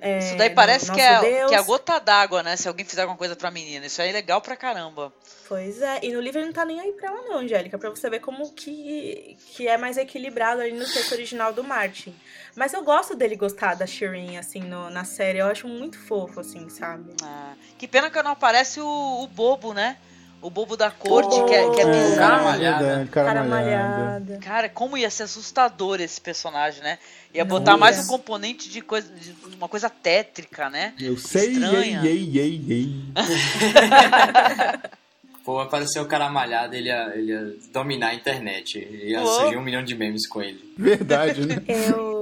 é, 0.00 0.18
Isso 0.18 0.36
daí 0.36 0.50
no 0.50 0.54
parece 0.54 0.84
que 0.92 1.02
nosso 1.02 1.24
é, 1.26 1.46
que 1.48 1.54
é 1.54 1.56
a 1.58 1.62
gota 1.62 1.98
d'água, 1.98 2.42
né? 2.42 2.56
Se 2.56 2.68
alguém 2.68 2.84
fizer 2.84 3.02
alguma 3.02 3.18
coisa 3.18 3.34
pra 3.34 3.50
menina. 3.50 3.86
Isso 3.86 4.00
aí 4.02 4.10
é 4.10 4.12
legal 4.12 4.40
pra 4.40 4.54
caramba. 4.56 5.12
Pois 5.48 5.80
é, 5.80 6.00
e 6.02 6.12
no 6.12 6.20
livro 6.20 6.38
ele 6.40 6.46
não 6.46 6.52
tá 6.52 6.64
nem 6.64 6.78
aí 6.78 6.92
pra 6.92 7.08
ela, 7.08 7.22
não, 7.22 7.38
Angélica, 7.38 7.78
pra 7.78 7.88
você 7.88 8.10
ver 8.10 8.20
como 8.20 8.52
que, 8.52 9.36
que 9.56 9.66
é 9.66 9.78
mais 9.78 9.96
equilibrado 9.96 10.60
ali 10.60 10.72
no 10.72 10.84
texto 10.84 11.12
original 11.12 11.52
do 11.54 11.64
Martin. 11.64 12.14
Mas 12.58 12.72
eu 12.74 12.82
gosto 12.82 13.14
dele 13.14 13.36
gostar 13.36 13.74
da 13.76 13.86
Shireen, 13.86 14.36
assim, 14.36 14.60
no- 14.60 14.90
na 14.90 15.04
série. 15.04 15.38
Eu 15.38 15.46
acho 15.46 15.68
muito 15.68 15.98
fofo, 15.98 16.40
assim, 16.40 16.68
sabe? 16.68 17.04
Ah, 17.22 17.52
que 17.78 17.86
pena 17.86 18.10
que 18.10 18.20
não 18.22 18.32
aparece 18.32 18.80
o, 18.80 19.22
o 19.22 19.26
bobo, 19.28 19.72
né? 19.72 19.96
O 20.40 20.50
bobo 20.50 20.76
da 20.76 20.88
corte, 20.90 21.42
que 21.44 21.54
é, 21.54 21.68
que 21.70 21.80
é 21.80 21.84
Oh, 21.86 21.90
bizarro. 21.90 22.16
cara 22.16 22.42
malhada. 22.44 22.84
verdade, 22.86 23.10
cara, 23.10 23.26
Cara 23.34 23.44
malhada. 23.48 24.38
Cara, 24.40 24.68
como 24.68 24.96
ia 24.96 25.10
ser 25.10 25.24
assustador 25.24 26.00
esse 26.00 26.20
personagem, 26.20 26.80
né? 26.82 26.98
Ia 27.34 27.42
Não 27.44 27.48
botar 27.48 27.72
ia. 27.72 27.76
mais 27.76 27.98
um 27.98 28.06
componente 28.06 28.68
de 28.68 28.80
coisa, 28.80 29.12
de 29.12 29.34
uma 29.56 29.68
coisa 29.68 29.90
tétrica, 29.90 30.70
né? 30.70 30.94
Eu 31.00 31.16
sei, 31.16 31.52
Estranha. 31.52 32.02
ei, 32.04 32.38
ei, 32.38 32.38
ei, 32.38 32.64
ei. 32.68 32.94
Pô, 35.44 35.58
apareceu 35.60 36.02
o 36.02 36.06
cara 36.06 36.28
malhado, 36.28 36.74
ele 36.76 36.88
ia, 36.88 37.12
ele 37.16 37.32
ia 37.32 37.56
dominar 37.72 38.08
a 38.08 38.14
internet. 38.14 38.78
Ia 38.78 39.20
Pô. 39.22 39.26
surgir 39.26 39.56
um 39.56 39.62
milhão 39.62 39.82
de 39.82 39.94
memes 39.94 40.26
com 40.28 40.42
ele. 40.42 40.74
Verdade, 40.76 41.46
né? 41.46 41.56
Eu... 41.66 42.17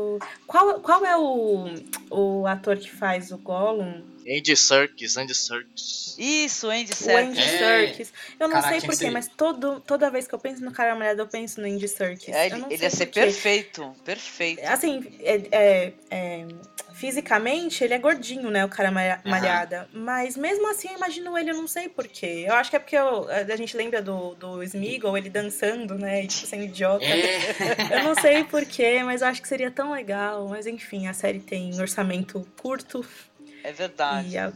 Qual, 0.46 0.80
qual 0.80 1.04
é 1.04 1.16
o, 1.16 1.66
o 2.10 2.46
ator 2.46 2.76
que 2.76 2.90
faz 2.90 3.30
o 3.32 3.38
Gollum? 3.38 4.02
Andy 4.28 4.56
Serkis, 4.56 5.16
Andy 5.16 5.34
Serkis. 5.34 6.16
Isso, 6.18 6.68
Andy 6.68 6.90
O 6.92 6.96
Serkis. 6.96 7.28
Andy 7.30 7.40
É. 7.40 7.58
Serkis. 7.58 8.12
Eu 8.40 8.48
não 8.48 8.54
Caraca, 8.56 8.72
sei 8.80 8.80
porquê, 8.88 9.04
ser- 9.04 9.10
mas 9.10 9.28
todo, 9.28 9.78
toda 9.80 10.10
vez 10.10 10.26
que 10.26 10.34
eu 10.34 10.38
penso 10.38 10.64
no 10.64 10.72
cara 10.72 10.96
malhado, 10.96 11.20
eu 11.22 11.28
penso 11.28 11.60
no 11.60 11.66
Andy 11.68 11.86
Serkis. 11.86 12.34
É, 12.34 12.46
ele, 12.46 12.64
ia 12.70 12.90
ser 12.90 13.06
porquê. 13.06 13.20
perfeito, 13.20 13.92
perfeito. 14.04 14.60
Assim, 14.66 15.04
é, 15.20 15.34
é- 15.52 15.92
é, 16.10 16.46
fisicamente, 16.96 17.84
ele 17.84 17.92
é 17.94 17.98
gordinho, 17.98 18.50
né? 18.50 18.64
O 18.64 18.68
cara 18.68 18.90
malhada. 18.90 19.88
Mas 19.92 20.36
mesmo 20.36 20.68
assim, 20.70 20.88
eu 20.88 20.96
imagino 20.96 21.36
ele, 21.36 21.50
eu 21.50 21.56
não 21.56 21.68
sei 21.68 21.88
porquê. 21.88 22.44
Eu 22.48 22.54
acho 22.54 22.70
que 22.70 22.76
é 22.76 22.78
porque 22.78 22.96
eu- 22.96 23.28
a 23.30 23.56
gente 23.56 23.76
lembra 23.76 24.00
do, 24.00 24.34
do 24.34 24.62
Smeagol, 24.62 25.16
ele 25.16 25.28
dançando, 25.28 25.94
né? 25.98 26.24
E 26.24 26.26
tipo, 26.26 26.46
sendo 26.46 26.64
idiota. 26.64 27.04
É. 27.04 27.98
Eu 27.98 28.04
não 28.04 28.14
sei 28.14 28.44
porquê, 28.44 29.02
mas 29.04 29.20
eu 29.22 29.28
acho 29.28 29.42
que 29.42 29.48
seria 29.48 29.70
tão 29.70 29.92
legal. 29.92 30.48
Mas 30.48 30.66
enfim, 30.66 31.06
a 31.06 31.12
série 31.12 31.38
tem 31.40 31.72
um 31.74 31.80
orçamento 31.80 32.46
curto. 32.60 33.04
É 33.62 33.72
verdade. 33.72 34.28
E 34.30 34.38
a- 34.38 34.52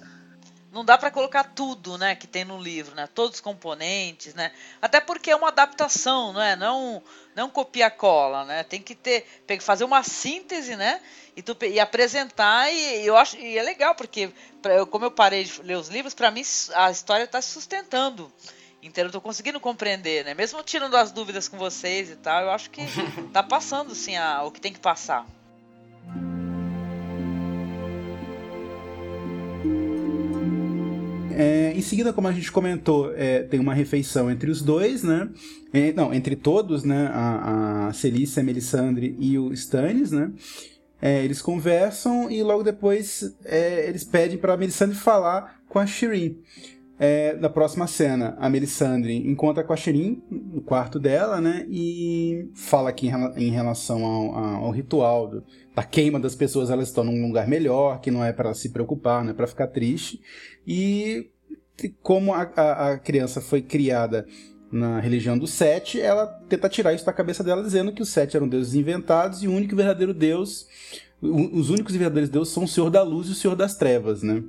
Não 0.72 0.84
dá 0.84 0.96
pra 0.96 1.10
colocar 1.10 1.42
tudo, 1.42 1.98
né, 1.98 2.14
que 2.14 2.28
tem 2.28 2.44
no 2.44 2.56
livro, 2.56 2.94
né? 2.94 3.08
Todos 3.12 3.36
os 3.36 3.40
componentes, 3.40 4.34
né? 4.34 4.52
Até 4.80 5.00
porque 5.00 5.30
é 5.30 5.36
uma 5.36 5.48
adaptação, 5.48 6.32
não 6.32 6.40
é? 6.40 6.54
Não, 6.54 7.02
não 7.34 7.50
copia-cola, 7.50 8.44
né? 8.44 8.62
Tem 8.62 8.80
que 8.80 8.94
ter, 8.94 9.26
tem 9.48 9.58
que 9.58 9.64
fazer 9.64 9.82
uma 9.82 10.04
síntese, 10.04 10.76
né? 10.76 11.00
E, 11.36 11.42
tu, 11.42 11.56
e 11.64 11.80
apresentar 11.80 12.72
e 12.72 13.04
eu 13.04 13.16
acho 13.16 13.36
e 13.36 13.58
é 13.58 13.62
legal 13.62 13.94
porque 13.96 14.30
pra, 14.62 14.74
eu, 14.74 14.86
como 14.86 15.04
eu 15.04 15.10
parei 15.10 15.42
de 15.42 15.60
ler 15.62 15.76
os 15.76 15.88
livros, 15.88 16.14
pra 16.14 16.30
mim 16.30 16.42
a 16.74 16.90
história 16.90 17.26
tá 17.26 17.42
se 17.42 17.50
sustentando. 17.50 18.32
Então 18.82 19.04
eu 19.04 19.10
tô 19.10 19.20
conseguindo 19.20 19.58
compreender, 19.58 20.24
né? 20.24 20.34
Mesmo 20.34 20.62
tirando 20.62 20.96
as 20.96 21.10
dúvidas 21.10 21.48
com 21.48 21.58
vocês 21.58 22.10
e 22.10 22.16
tal, 22.16 22.44
eu 22.44 22.50
acho 22.50 22.70
que 22.70 22.82
tá 23.32 23.42
passando 23.42 23.92
sim 23.94 24.16
a, 24.16 24.44
o 24.44 24.52
que 24.52 24.60
tem 24.60 24.72
que 24.72 24.80
passar. 24.80 25.26
É, 31.36 31.72
em 31.74 31.80
seguida, 31.80 32.12
como 32.12 32.28
a 32.28 32.32
gente 32.32 32.50
comentou, 32.50 33.12
é, 33.14 33.42
tem 33.42 33.58
uma 33.60 33.74
refeição 33.74 34.30
entre 34.30 34.50
os 34.50 34.62
dois, 34.62 35.02
né? 35.02 35.28
É, 35.72 35.92
não, 35.92 36.12
entre 36.12 36.36
todos, 36.36 36.84
né? 36.84 37.08
A, 37.12 37.88
a 37.88 37.92
Celícia, 37.92 38.40
a 38.40 38.44
Melisandre 38.44 39.16
e 39.18 39.38
o 39.38 39.52
Stannis, 39.52 40.10
né? 40.10 40.30
É, 41.02 41.24
eles 41.24 41.40
conversam 41.40 42.30
e 42.30 42.42
logo 42.42 42.62
depois 42.62 43.34
é, 43.44 43.88
eles 43.88 44.04
pedem 44.04 44.36
para 44.36 44.52
a 44.52 44.56
Melisandre 44.56 44.96
falar 44.96 45.60
com 45.68 45.78
a 45.78 45.86
Shireen. 45.86 46.38
É, 47.02 47.34
na 47.36 47.48
próxima 47.48 47.86
cena, 47.86 48.36
a 48.38 48.50
Melisandre 48.50 49.16
encontra 49.26 49.64
com 49.64 49.72
a 49.72 49.76
Shireen 49.76 50.22
no 50.30 50.60
quarto 50.60 50.98
dela, 51.00 51.40
né? 51.40 51.64
E 51.70 52.50
fala 52.54 52.92
que 52.92 53.06
em, 53.06 53.10
rela- 53.10 53.34
em 53.38 53.50
relação 53.50 54.04
ao, 54.04 54.34
ao- 54.34 54.64
ao 54.66 54.70
ritual 54.70 55.26
do- 55.26 55.42
da 55.74 55.82
queima 55.82 56.20
das 56.20 56.34
pessoas, 56.34 56.68
elas 56.68 56.88
estão 56.88 57.02
num 57.02 57.26
lugar 57.28 57.48
melhor, 57.48 58.02
que 58.02 58.10
não 58.10 58.22
é 58.22 58.34
para 58.34 58.52
se 58.52 58.68
preocupar, 58.68 59.24
não 59.24 59.30
é 59.30 59.34
para 59.34 59.46
ficar 59.46 59.68
triste. 59.68 60.20
E 60.66 61.30
como 62.02 62.34
a, 62.34 62.42
a- 62.56 62.90
a 62.92 62.98
criança 62.98 63.40
foi 63.40 63.62
criada 63.62 64.26
na 64.70 65.00
religião 65.00 65.36
do 65.36 65.46
Sete, 65.46 66.00
ela 66.00 66.26
tenta 66.48 66.68
tirar 66.68 66.92
isso 66.94 67.04
da 67.04 67.12
cabeça 67.12 67.42
dela, 67.42 67.62
dizendo 67.62 67.92
que 67.92 68.02
os 68.02 68.08
Sete 68.10 68.36
eram 68.36 68.48
deuses 68.48 68.74
inventados 68.74 69.42
e 69.42 69.48
o 69.48 69.52
único 69.52 69.74
verdadeiro 69.74 70.14
Deus, 70.14 70.66
os 71.20 71.70
únicos 71.70 71.94
verdadeiros 71.96 72.30
deuses 72.30 72.52
são 72.54 72.64
o 72.64 72.68
Senhor 72.68 72.88
da 72.90 73.02
Luz 73.02 73.28
e 73.28 73.32
o 73.32 73.34
Senhor 73.34 73.56
das 73.56 73.74
Trevas, 73.76 74.22
né? 74.22 74.42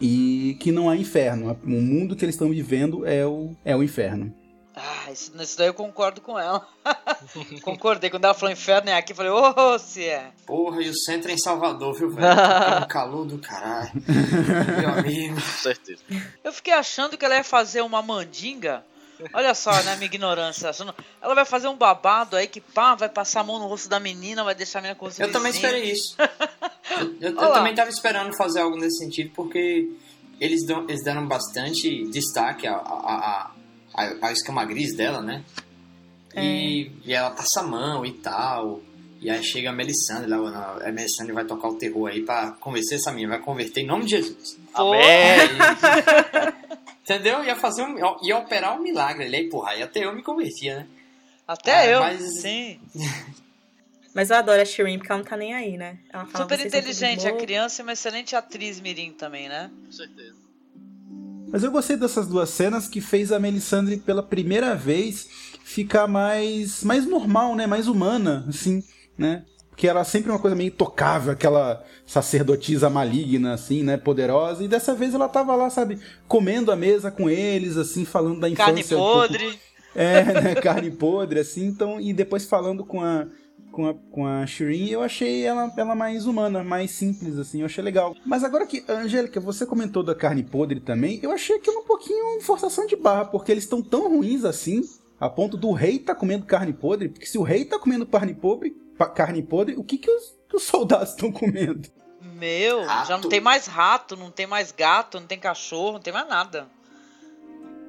E 0.00 0.56
que 0.60 0.72
não 0.72 0.88
há 0.90 0.96
inferno. 0.96 1.56
O 1.64 1.68
mundo 1.68 2.14
que 2.16 2.24
eles 2.24 2.34
estão 2.34 2.50
vivendo 2.50 3.04
é 3.06 3.26
o, 3.26 3.54
é 3.64 3.74
o 3.76 3.82
inferno. 3.82 4.32
Ah, 4.78 5.10
isso, 5.10 5.32
isso 5.40 5.56
daí 5.56 5.68
eu 5.68 5.74
concordo 5.74 6.20
com 6.20 6.38
ela. 6.38 6.68
Concordei. 7.62 8.10
Quando 8.10 8.26
ela 8.26 8.34
falou 8.34 8.52
inferno 8.52 8.90
é 8.90 8.94
aqui, 8.94 9.12
eu 9.12 9.16
falei, 9.16 9.32
ô, 9.32 9.78
se 9.78 10.04
é. 10.04 10.30
Porra, 10.46 10.82
e 10.82 10.90
o 10.90 10.94
centro 10.94 11.30
é 11.30 11.34
em 11.34 11.38
Salvador, 11.38 11.94
viu, 11.94 12.10
velho? 12.10 12.26
É 12.26 12.80
um 12.84 12.86
calor 12.86 13.24
do 13.24 13.38
caralho. 13.38 13.90
Meu 14.78 14.90
amigo. 14.90 15.34
Com 15.34 15.40
certeza. 15.40 16.02
Eu 16.44 16.52
fiquei 16.52 16.74
achando 16.74 17.16
que 17.16 17.24
ela 17.24 17.36
ia 17.36 17.44
fazer 17.44 17.80
uma 17.80 18.02
mandinga. 18.02 18.84
Olha 19.32 19.54
só, 19.54 19.72
né, 19.82 19.94
minha 19.96 20.04
ignorância. 20.04 20.70
Ela 21.22 21.34
vai 21.34 21.46
fazer 21.46 21.68
um 21.68 21.76
babado 21.76 22.36
aí 22.36 22.46
que 22.46 22.60
pá, 22.60 22.94
vai 22.94 23.08
passar 23.08 23.40
a 23.40 23.44
mão 23.44 23.58
no 23.58 23.66
rosto 23.66 23.88
da 23.88 23.98
menina, 23.98 24.44
vai 24.44 24.54
deixar 24.54 24.80
a 24.80 24.82
menina 24.82 24.98
com 24.98 25.06
os 25.06 25.18
Eu 25.18 25.32
também 25.32 25.52
esperei 25.52 25.90
isso. 25.90 26.16
Eu, 27.20 27.30
eu 27.30 27.34
lá. 27.34 27.54
também 27.54 27.74
tava 27.74 27.90
esperando 27.90 28.34
fazer 28.36 28.60
algo 28.60 28.76
nesse 28.76 28.98
sentido, 28.98 29.30
porque 29.34 29.90
eles, 30.40 30.64
dão, 30.64 30.84
eles 30.88 31.02
deram 31.02 31.26
bastante 31.26 32.06
destaque 32.10 32.66
à, 32.66 32.76
à, 32.76 33.50
à, 33.96 34.28
à 34.28 34.32
escama 34.32 34.64
gris 34.64 34.94
dela, 34.94 35.22
né? 35.22 35.42
E, 36.36 36.90
e 37.04 37.14
ela 37.14 37.30
passa 37.30 37.60
a 37.60 37.62
mão 37.62 38.04
e 38.04 38.12
tal. 38.12 38.82
E 39.20 39.30
aí 39.30 39.42
chega 39.42 39.70
a 39.70 39.72
Melisandre 39.72 40.28
lá, 40.28 40.36
não, 40.36 40.86
a 40.86 40.92
Melisandre 40.92 41.32
vai 41.32 41.44
tocar 41.46 41.68
o 41.68 41.78
terror 41.78 42.08
aí 42.10 42.22
pra 42.22 42.50
convencer 42.60 42.98
essa 42.98 43.10
menina, 43.10 43.36
vai 43.36 43.40
converter 43.44 43.80
em 43.80 43.86
nome 43.86 44.04
de 44.04 44.10
Jesus. 44.10 44.58
Amém. 44.74 45.00
Entendeu? 47.02 47.42
Ia 47.44 47.56
fazer 47.56 47.82
um, 47.82 47.96
ia 48.22 48.36
operar 48.36 48.78
um 48.78 48.82
milagre 48.82 49.24
ali, 49.24 49.36
aí, 49.36 49.48
porra, 49.48 49.70
aí 49.70 49.82
até 49.82 50.04
eu 50.04 50.14
me 50.14 50.22
convertia, 50.22 50.76
né? 50.80 50.86
Até 51.48 51.72
Ah, 51.74 51.86
eu, 51.86 52.00
mas- 52.00 52.40
sim. 52.40 52.80
Mas 54.14 54.30
eu 54.30 54.36
adoro 54.36 54.62
a 54.62 54.64
Shireen 54.64 54.96
porque 54.96 55.12
ela 55.12 55.18
não 55.18 55.26
tá 55.28 55.36
nem 55.36 55.52
aí, 55.52 55.76
né? 55.76 55.98
Ela 56.10 56.24
fala, 56.24 56.44
Super 56.44 56.56
"Vocês 56.56 56.72
são 56.72 56.80
todos 56.80 56.96
inteligente 56.96 57.26
a 57.26 57.28
loucos." 57.28 57.44
criança 57.44 57.80
e 57.80 57.82
uma 57.82 57.92
excelente 57.92 58.34
atriz 58.34 58.80
mirim 58.80 59.12
também, 59.12 59.46
né? 59.46 59.70
Com 59.84 59.92
certeza. 59.92 60.34
Mas 61.56 61.64
eu 61.64 61.70
gostei 61.70 61.96
dessas 61.96 62.26
duas 62.26 62.50
cenas 62.50 62.86
que 62.86 63.00
fez 63.00 63.32
a 63.32 63.40
Melisandre 63.40 63.96
pela 63.96 64.22
primeira 64.22 64.74
vez 64.74 65.26
ficar 65.64 66.06
mais 66.06 66.84
mais 66.84 67.06
normal, 67.06 67.56
né? 67.56 67.66
Mais 67.66 67.88
humana, 67.88 68.44
assim, 68.46 68.84
né? 69.16 69.42
Porque 69.70 69.88
era 69.88 70.04
sempre 70.04 70.30
uma 70.30 70.38
coisa 70.38 70.54
meio 70.54 70.68
intocável, 70.68 71.32
aquela 71.32 71.82
sacerdotisa 72.04 72.90
maligna, 72.90 73.54
assim, 73.54 73.82
né? 73.82 73.96
Poderosa. 73.96 74.62
E 74.64 74.68
dessa 74.68 74.94
vez 74.94 75.14
ela 75.14 75.30
tava 75.30 75.56
lá, 75.56 75.70
sabe? 75.70 75.98
Comendo 76.28 76.70
a 76.70 76.76
mesa 76.76 77.10
com 77.10 77.26
eles, 77.30 77.78
assim, 77.78 78.04
falando 78.04 78.38
da 78.38 78.50
infância. 78.50 78.66
Carne 78.66 78.84
um 78.84 78.88
pouco- 78.88 79.20
podre. 79.20 79.58
É, 79.94 80.24
né? 80.24 80.54
Carne 80.56 80.90
podre, 80.90 81.40
assim. 81.40 81.64
Então, 81.64 81.98
e 81.98 82.12
depois 82.12 82.44
falando 82.44 82.84
com 82.84 83.00
a, 83.00 83.24
com 83.76 83.86
a, 83.86 83.94
com 84.10 84.26
a 84.26 84.46
Shireen, 84.46 84.88
eu 84.88 85.02
achei 85.02 85.44
ela, 85.44 85.70
ela 85.76 85.94
mais 85.94 86.24
humana, 86.24 86.64
mais 86.64 86.92
simples, 86.92 87.36
assim. 87.36 87.60
Eu 87.60 87.66
achei 87.66 87.84
legal. 87.84 88.16
Mas 88.24 88.42
agora 88.42 88.66
que, 88.66 88.82
Angélica, 88.88 89.38
você 89.38 89.66
comentou 89.66 90.02
da 90.02 90.14
carne 90.14 90.42
podre 90.42 90.80
também, 90.80 91.20
eu 91.22 91.30
achei 91.30 91.56
aquilo 91.56 91.80
um 91.80 91.84
pouquinho 91.84 92.40
forçação 92.40 92.86
de 92.86 92.96
barra, 92.96 93.26
porque 93.26 93.52
eles 93.52 93.64
estão 93.64 93.82
tão 93.82 94.08
ruins 94.08 94.46
assim, 94.46 94.80
a 95.20 95.28
ponto 95.28 95.58
do 95.58 95.72
rei 95.72 95.98
tá 95.98 96.14
comendo 96.14 96.46
carne 96.46 96.72
podre, 96.72 97.10
porque 97.10 97.26
se 97.26 97.36
o 97.36 97.42
rei 97.42 97.66
tá 97.66 97.78
comendo 97.78 98.06
carne 98.06 98.32
podre, 98.32 98.74
carne 99.14 99.42
podre 99.42 99.76
o 99.76 99.84
que, 99.84 99.98
que, 99.98 100.10
os, 100.10 100.38
que 100.48 100.56
os 100.56 100.62
soldados 100.62 101.10
estão 101.10 101.30
comendo? 101.30 101.86
Meu, 102.22 102.82
já 102.84 102.94
Rato. 102.94 103.22
não 103.22 103.28
tem 103.28 103.40
mais 103.40 103.66
rato, 103.66 104.16
não 104.16 104.30
tem 104.30 104.46
mais 104.46 104.72
gato, 104.72 105.20
não 105.20 105.26
tem 105.26 105.38
cachorro, 105.38 105.92
não 105.92 106.00
tem 106.00 106.14
mais 106.14 106.28
nada. 106.28 106.66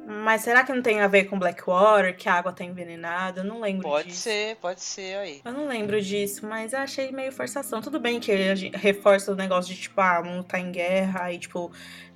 Mas 0.09 0.41
será 0.43 0.63
que 0.63 0.71
não 0.71 0.81
tem 0.81 1.01
a 1.01 1.07
ver 1.07 1.25
com 1.25 1.37
Blackwater, 1.37 2.15
que 2.15 2.29
a 2.29 2.35
água 2.35 2.53
tá 2.53 2.63
envenenada? 2.63 3.41
Eu 3.41 3.43
não 3.43 3.59
lembro 3.59 3.89
Pode 3.89 4.07
disso. 4.07 4.21
ser, 4.21 4.55
pode 4.55 4.79
ser 4.81 5.17
aí. 5.17 5.41
Eu 5.43 5.51
não 5.51 5.67
lembro 5.67 6.01
disso, 6.01 6.47
mas 6.47 6.71
eu 6.71 6.79
achei 6.79 7.11
meio 7.11 7.29
forçação. 7.29 7.81
Tudo 7.81 7.99
bem 7.99 8.17
que 8.17 8.31
ele 8.31 8.71
reforça 8.73 9.33
o 9.33 9.35
negócio 9.35 9.75
de, 9.75 9.81
tipo, 9.81 9.99
ah, 9.99 10.21
o 10.21 10.25
mundo 10.25 10.45
tá 10.45 10.57
em 10.57 10.71
guerra 10.71 11.33
e, 11.33 11.37
tipo, 11.37 11.69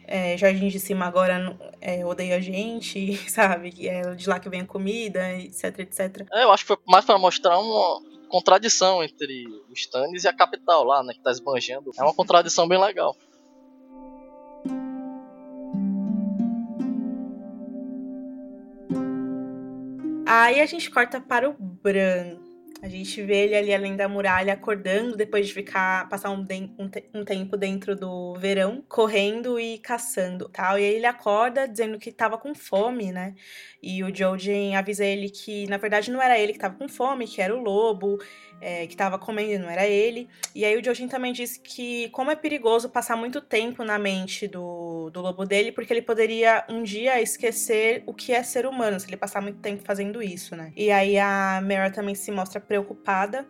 é, 0.07 0.37
Jardim 0.37 0.69
de 0.69 0.79
Cima 0.79 1.05
agora 1.05 1.57
é, 1.81 2.05
odeia 2.05 2.37
a 2.37 2.39
gente, 2.39 3.17
sabe? 3.29 3.73
É 3.85 4.15
de 4.15 4.29
lá 4.29 4.39
que 4.39 4.47
vem 4.47 4.61
a 4.61 4.65
comida, 4.65 5.33
etc, 5.33 5.79
etc. 5.79 6.27
É, 6.31 6.43
eu 6.45 6.51
acho 6.51 6.63
que 6.63 6.69
foi 6.69 6.77
mais 6.87 7.03
pra 7.03 7.17
mostrar 7.17 7.59
uma 7.59 8.01
contradição 8.29 9.03
entre 9.03 9.45
os 9.69 9.79
Stannis 9.79 10.23
e 10.23 10.29
a 10.29 10.33
capital 10.33 10.85
lá, 10.85 11.03
né, 11.03 11.13
que 11.13 11.19
tá 11.19 11.31
esbanjando. 11.31 11.91
É 11.97 12.01
uma 12.01 12.13
contradição 12.13 12.69
bem 12.69 12.79
legal. 12.79 13.13
Aí 20.34 20.61
a 20.61 20.65
gente 20.65 20.89
corta 20.89 21.19
para 21.19 21.49
o 21.49 21.53
Bran. 21.59 22.38
A 22.82 22.88
gente 22.88 23.21
vê 23.21 23.43
ele 23.43 23.53
ali 23.55 23.73
além 23.73 23.97
da 23.97 24.07
muralha 24.07 24.53
acordando 24.53 25.17
depois 25.17 25.45
de 25.45 25.53
ficar 25.53 26.07
passar 26.07 26.29
um, 26.29 26.41
de, 26.41 26.71
um, 26.79 26.88
te, 26.88 27.03
um, 27.13 27.25
tempo 27.25 27.57
dentro 27.57 27.97
do 27.97 28.34
verão, 28.36 28.82
correndo 28.88 29.59
e 29.59 29.77
caçando, 29.79 30.47
tal. 30.47 30.79
E 30.79 30.86
aí 30.86 30.93
ele 30.95 31.05
acorda 31.05 31.67
dizendo 31.67 31.99
que 31.99 32.13
tava 32.13 32.38
com 32.38 32.55
fome, 32.55 33.11
né? 33.11 33.36
E 33.84 34.01
o 34.05 34.15
Jojen 34.15 34.77
avisa 34.77 35.03
ele 35.03 35.29
que 35.29 35.67
na 35.67 35.75
verdade 35.75 36.09
não 36.09 36.21
era 36.21 36.39
ele 36.39 36.53
que 36.53 36.59
tava 36.59 36.77
com 36.77 36.88
fome, 36.88 37.27
que 37.27 37.41
era 37.41 37.53
o 37.53 37.61
lobo 37.61 38.17
é, 38.62 38.86
que 38.86 38.93
estava 38.93 39.18
comendo, 39.18 39.64
não 39.64 39.72
era 39.72 39.88
ele. 39.88 40.30
E 40.53 40.64
aí 40.64 40.78
o 40.78 40.84
Jojin 40.84 41.07
também 41.07 41.34
disse 41.34 41.59
que 41.59 42.09
como 42.09 42.32
é 42.32 42.36
perigoso 42.36 42.89
passar 42.89 43.18
muito 43.18 43.41
tempo 43.41 43.84
na 43.84 43.97
mente 43.97 44.47
do, 44.47 45.09
do 45.09 45.20
lobo 45.20 45.45
dele, 45.45 45.72
porque 45.72 45.91
ele 45.91 46.01
poderia 46.01 46.64
um 46.70 46.84
dia 46.84 47.20
esquecer 47.20 48.03
o 48.05 48.14
que 48.14 48.32
é 48.32 48.43
ser 48.43 48.66
humano, 48.66 48.99
se 48.99 49.07
ele 49.07 49.18
passar 49.18 49.41
muito 49.41 49.59
tempo 49.59 49.84
fazendo 49.84 50.22
isso, 50.22 50.55
né? 50.55 50.72
E 50.76 50.91
aí 50.91 51.18
a 51.18 51.59
Mera 51.64 51.89
também 51.91 52.16
se 52.16 52.32
mostra 52.32 52.62
preocupada 52.62 53.49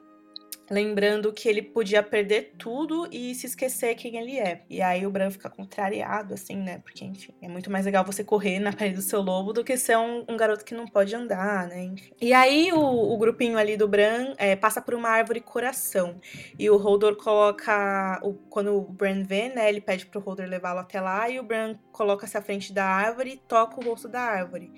lembrando 0.72 1.34
que 1.34 1.50
ele 1.50 1.62
podia 1.62 2.02
perder 2.02 2.54
tudo 2.58 3.08
e 3.12 3.36
se 3.36 3.46
esquecer 3.46 3.94
quem 3.96 4.16
ele 4.16 4.40
é. 4.40 4.64
E 4.70 4.82
aí 4.82 5.06
o 5.06 5.12
Bran 5.12 5.30
fica 5.30 5.50
contrariado, 5.50 6.34
assim, 6.34 6.56
né? 6.56 6.80
Porque, 6.80 7.04
enfim, 7.04 7.34
é 7.42 7.48
muito 7.50 7.70
mais 7.70 7.86
legal 7.86 8.06
você 8.06 8.24
correr 8.24 8.58
na 8.60 8.72
pele 8.72 8.96
do 8.96 9.02
seu 9.02 9.22
lobo 9.22 9.52
do 9.52 9.66
que 9.66 9.76
ser 9.78 9.98
um, 9.98 10.24
um 10.30 10.38
garoto 10.38 10.64
que 10.64 10.74
não 10.74 10.88
pode 10.88 11.14
andar, 11.14 11.68
né? 11.68 11.84
Enfim. 11.84 12.14
E 12.22 12.32
aí 12.32 12.72
o, 12.72 12.80
o 12.80 13.18
grupinho 13.18 13.58
ali 13.58 13.76
do 13.76 13.88
Bran 13.88 14.34
é, 14.38 14.56
passa 14.56 14.82
por 14.82 14.94
uma 14.94 15.10
árvore 15.10 15.42
coração. 15.42 16.22
E 16.58 16.70
o 16.70 16.78
Holdor 16.78 17.18
coloca. 17.18 18.20
O, 18.24 18.34
quando 18.34 18.74
o 18.74 18.82
Bran 18.82 19.24
vê, 19.24 19.50
né? 19.50 19.68
Ele 19.68 19.82
pede 19.82 20.06
pro 20.06 20.22
Holdor 20.22 20.48
levá-lo 20.48 20.80
até 20.80 21.02
lá 21.02 21.30
e 21.30 21.38
o 21.38 21.44
Bran 21.44 21.76
coloca-se 21.92 22.38
à 22.38 22.42
frente 22.42 22.72
da 22.72 22.86
árvore 22.86 23.32
e 23.32 23.38
toca 23.38 23.78
o 23.80 23.84
rosto 23.84 24.08
da 24.08 24.22
árvore. 24.22 24.72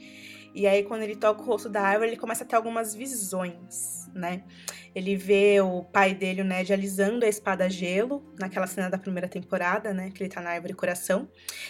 E 0.54 0.68
aí, 0.68 0.84
quando 0.84 1.02
ele 1.02 1.16
toca 1.16 1.42
o 1.42 1.46
rosto 1.46 1.68
da 1.68 1.82
árvore, 1.82 2.12
ele 2.12 2.18
começa 2.18 2.44
a 2.44 2.48
ter 2.48 2.56
algumas 2.56 2.94
visões, 2.94 4.10
né? 4.14 4.44
Ele 4.94 5.16
vê 5.16 5.60
o 5.62 5.84
pai 5.84 6.14
dele, 6.14 6.42
o 6.42 6.46
Ned, 6.46 6.72
alisando 6.72 7.26
a 7.26 7.28
espada 7.28 7.70
gelo, 7.70 8.24
naquela 8.40 8.68
cena 8.68 8.90
da 8.90 8.98
primeira 8.98 9.28
temporada, 9.28 9.94
né? 9.94 10.12
Que 10.12 10.24
ele 10.24 10.30
tá 10.30 10.42
na 10.42 10.52
árvore 10.52 10.74
coração. 10.74 11.28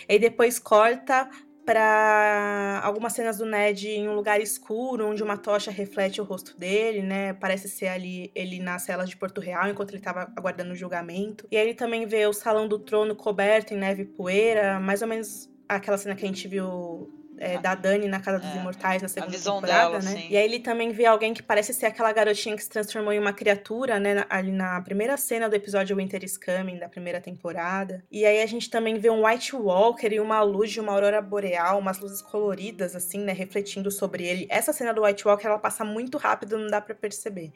E 0.08 0.20
depois 0.20 0.60
corta 0.60 1.30
para 1.66 2.82
algumas 2.84 3.14
cenas 3.14 3.38
do 3.38 3.46
Ned 3.46 3.88
em 3.88 4.10
um 4.10 4.16
lugar 4.16 4.42
escuro, 4.42 5.08
onde 5.08 5.24
uma 5.24 5.38
tocha 5.38 5.72
reflete 5.72 6.20
o 6.20 6.24
rosto 6.24 6.58
dele, 6.58 7.02
né? 7.02 7.34
Parece 7.34 7.70
ser 7.70 7.88
ali 7.88 8.32
ele 8.36 8.60
nas 8.60 8.82
celas 8.82 9.10
de 9.10 9.16
Porto 9.16 9.40
Real, 9.40 9.70
enquanto 9.70 9.92
ele 9.92 10.00
estava 10.00 10.32
aguardando 10.36 10.74
o 10.74 10.76
julgamento. 10.76 11.48
E 11.50 11.56
aí 11.56 11.64
ele 11.64 11.74
também 11.74 12.06
vê 12.06 12.28
o 12.28 12.34
salão 12.34 12.68
do 12.68 12.78
trono 12.78 13.16
coberto 13.16 13.74
em 13.74 13.78
neve 13.78 14.04
e 14.04 14.06
poeira, 14.06 14.80
mais 14.80 15.02
ou 15.02 15.08
menos 15.08 15.50
aquela 15.68 15.98
cena 15.98 16.16
que 16.16 16.26
a 16.26 16.28
gente 16.28 16.48
viu 16.48 17.23
é, 17.38 17.58
da 17.58 17.76
Dani 17.76 18.08
na 18.08 18.20
Casa 18.20 18.40
dos 18.40 18.50
É, 18.50 18.58
Imortais 18.58 19.02
na 19.02 19.08
segunda 19.08 19.38
temporada, 19.38 19.68
dela, 19.68 20.00
né? 20.00 20.12
sim. 20.22 20.28
E 20.30 20.38
aí 20.38 20.44
ele 20.46 20.60
também 20.60 20.92
vê 20.92 21.06
alguém 21.06 21.34
que 21.34 21.42
parece 21.44 21.74
ser 21.74 21.86
aquela 21.88 22.12
garotinha 22.12 22.56
que 22.56 22.64
se 22.64 22.70
transformou 22.70 23.12
em 23.14 23.20
uma 23.20 23.34
criatura, 23.34 24.00
né? 24.00 24.14
na- 24.14 24.26
Ali 24.30 24.52
na 24.52 24.80
primeira 24.82 25.18
cena 25.18 25.50
do 25.50 25.56
episódio 25.56 25.96
Winter 25.96 26.24
is 26.24 26.38
Coming, 26.38 26.78
da 26.80 26.88
primeira 26.90 27.20
temporada. 27.22 28.04
E 28.12 28.26
aí 28.26 28.42
a 28.42 28.46
gente 28.46 28.70
também 28.70 28.98
vê 28.98 29.10
um 29.10 29.26
White 29.26 29.56
Walker 29.56 30.08
e 30.14 30.20
uma 30.20 30.42
luz 30.42 30.72
de 30.72 30.80
uma 30.80 30.92
aurora 30.94 31.22
boreal, 31.22 31.80
umas 31.80 32.00
luzes 32.00 32.22
coloridas, 32.22 32.96
assim, 32.96 33.20
né? 33.20 33.34
Refletindo 33.34 33.90
sobre 33.92 34.26
ele. 34.26 34.48
Essa 34.50 34.72
cena 34.74 34.94
do 34.94 35.04
White 35.04 35.28
Walker, 35.28 35.48
ela 35.48 35.60
passa 35.60 35.84
muito 35.84 36.18
rápido, 36.18 36.58
não 36.58 36.68
dá 36.68 36.80
pra 36.82 36.96
perceber. 36.96 37.52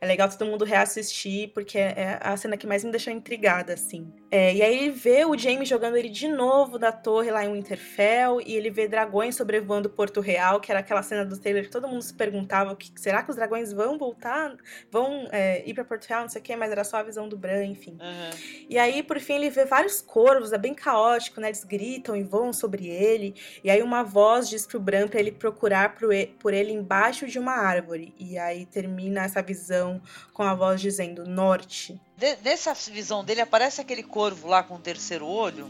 É 0.00 0.06
legal 0.06 0.28
todo 0.28 0.44
mundo 0.48 0.64
reassistir, 0.64 1.48
porque 1.54 1.78
é 1.78 2.18
a 2.20 2.36
cena 2.36 2.56
que 2.56 2.66
mais 2.66 2.84
me 2.84 2.90
deixou 2.90 3.12
intrigada, 3.12 3.72
assim. 3.74 4.12
É, 4.30 4.54
e 4.54 4.62
aí 4.62 4.76
ele 4.78 4.90
vê 4.90 5.24
o 5.24 5.36
Jaime 5.36 5.64
jogando 5.64 5.96
ele 5.96 6.08
de 6.08 6.28
novo 6.28 6.78
da 6.78 6.90
torre 6.92 7.30
lá 7.30 7.44
em 7.44 7.52
Winterfell, 7.52 8.40
e 8.40 8.54
ele 8.54 8.70
vê 8.70 8.88
dragões 8.88 9.21
sobrevoando 9.30 9.88
Porto 9.90 10.20
Real, 10.20 10.60
que 10.60 10.72
era 10.72 10.80
aquela 10.80 11.02
cena 11.02 11.24
do 11.24 11.38
trailer 11.38 11.64
que 11.64 11.70
todo 11.70 11.86
mundo 11.86 12.02
se 12.02 12.14
perguntava, 12.14 12.74
que, 12.74 12.90
será 12.96 13.22
que 13.22 13.30
os 13.30 13.36
dragões 13.36 13.72
vão 13.72 13.98
voltar? 13.98 14.56
Vão 14.90 15.28
é, 15.30 15.62
ir 15.68 15.74
pra 15.74 15.84
Porto 15.84 16.06
Real, 16.06 16.22
não 16.22 16.28
sei 16.28 16.40
o 16.40 16.44
quê, 16.44 16.56
mas 16.56 16.72
era 16.72 16.82
só 16.82 16.96
a 16.96 17.02
visão 17.02 17.28
do 17.28 17.36
Bran, 17.36 17.64
enfim. 17.66 17.98
Uhum. 18.00 18.30
E 18.68 18.78
aí, 18.78 19.02
por 19.02 19.20
fim, 19.20 19.34
ele 19.34 19.50
vê 19.50 19.64
vários 19.64 20.00
corvos, 20.00 20.52
é 20.52 20.58
bem 20.58 20.74
caótico, 20.74 21.40
né? 21.40 21.48
Eles 21.48 21.62
gritam 21.62 22.16
e 22.16 22.22
voam 22.22 22.52
sobre 22.52 22.88
ele. 22.88 23.34
E 23.62 23.70
aí 23.70 23.82
uma 23.82 24.02
voz 24.02 24.48
diz 24.48 24.66
pro 24.66 24.80
Bran 24.80 25.06
pra 25.06 25.20
ele 25.20 25.30
procurar 25.30 25.94
pro 25.94 26.08
por 26.38 26.54
ele 26.54 26.72
embaixo 26.72 27.26
de 27.26 27.38
uma 27.38 27.52
árvore. 27.52 28.14
E 28.18 28.38
aí 28.38 28.64
termina 28.66 29.24
essa 29.24 29.42
visão 29.42 30.00
com 30.32 30.42
a 30.42 30.54
voz 30.54 30.80
dizendo 30.80 31.26
norte. 31.26 32.00
De- 32.16 32.36
nessa 32.44 32.72
visão 32.74 33.24
dele 33.24 33.40
aparece 33.40 33.80
aquele 33.80 34.02
corvo 34.02 34.48
lá 34.48 34.62
com 34.62 34.74
o 34.74 34.78
terceiro 34.78 35.26
olho. 35.26 35.68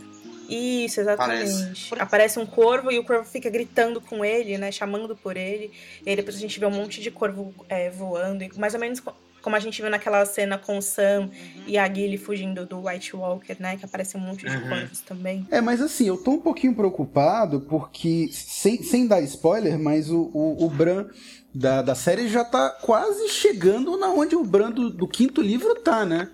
Isso, 0.48 1.00
exatamente. 1.00 1.94
Aparece 1.98 2.38
um 2.38 2.46
corvo 2.46 2.90
e 2.90 2.98
o 2.98 3.04
corvo 3.04 3.24
fica 3.24 3.48
gritando 3.48 4.00
com 4.00 4.24
ele, 4.24 4.58
né? 4.58 4.70
Chamando 4.72 5.16
por 5.16 5.36
ele. 5.36 5.70
E 6.04 6.10
aí 6.10 6.16
depois 6.16 6.36
a 6.36 6.38
gente 6.40 6.58
vê 6.58 6.66
um 6.66 6.70
monte 6.70 7.00
de 7.00 7.10
corvo 7.10 7.54
é, 7.68 7.90
voando. 7.90 8.42
e 8.44 8.50
Mais 8.58 8.74
ou 8.74 8.80
menos 8.80 9.00
co- 9.00 9.14
como 9.40 9.56
a 9.56 9.60
gente 9.60 9.80
viu 9.80 9.90
naquela 9.90 10.24
cena 10.24 10.56
com 10.58 10.78
o 10.78 10.82
Sam 10.82 11.30
e 11.66 11.76
a 11.78 11.92
Gilly 11.92 12.16
fugindo 12.16 12.64
do 12.66 12.86
White 12.86 13.16
Walker, 13.16 13.56
né? 13.58 13.76
Que 13.76 13.84
aparece 13.84 14.16
um 14.16 14.20
monte 14.20 14.46
de 14.46 14.56
Uhum. 14.56 14.68
corvos 14.68 15.00
também. 15.00 15.46
É, 15.50 15.60
mas 15.60 15.80
assim, 15.80 16.06
eu 16.06 16.16
tô 16.16 16.32
um 16.32 16.40
pouquinho 16.40 16.74
preocupado 16.74 17.60
porque, 17.62 18.28
sem, 18.32 18.82
sem 18.82 19.06
dar 19.06 19.20
spoiler, 19.22 19.78
mas 19.78 20.10
o, 20.10 20.30
o, 20.32 20.66
o 20.66 20.70
Bran 20.70 21.06
da, 21.54 21.82
da 21.82 21.94
série 21.94 22.28
já 22.28 22.44
tá 22.44 22.70
quase 22.70 23.28
chegando 23.28 23.96
na 23.96 24.10
onde 24.10 24.36
o 24.36 24.44
Bran 24.44 24.70
do, 24.70 24.90
do 24.90 25.08
quinto 25.08 25.40
livro 25.40 25.74
tá, 25.82 26.04
né? 26.04 26.30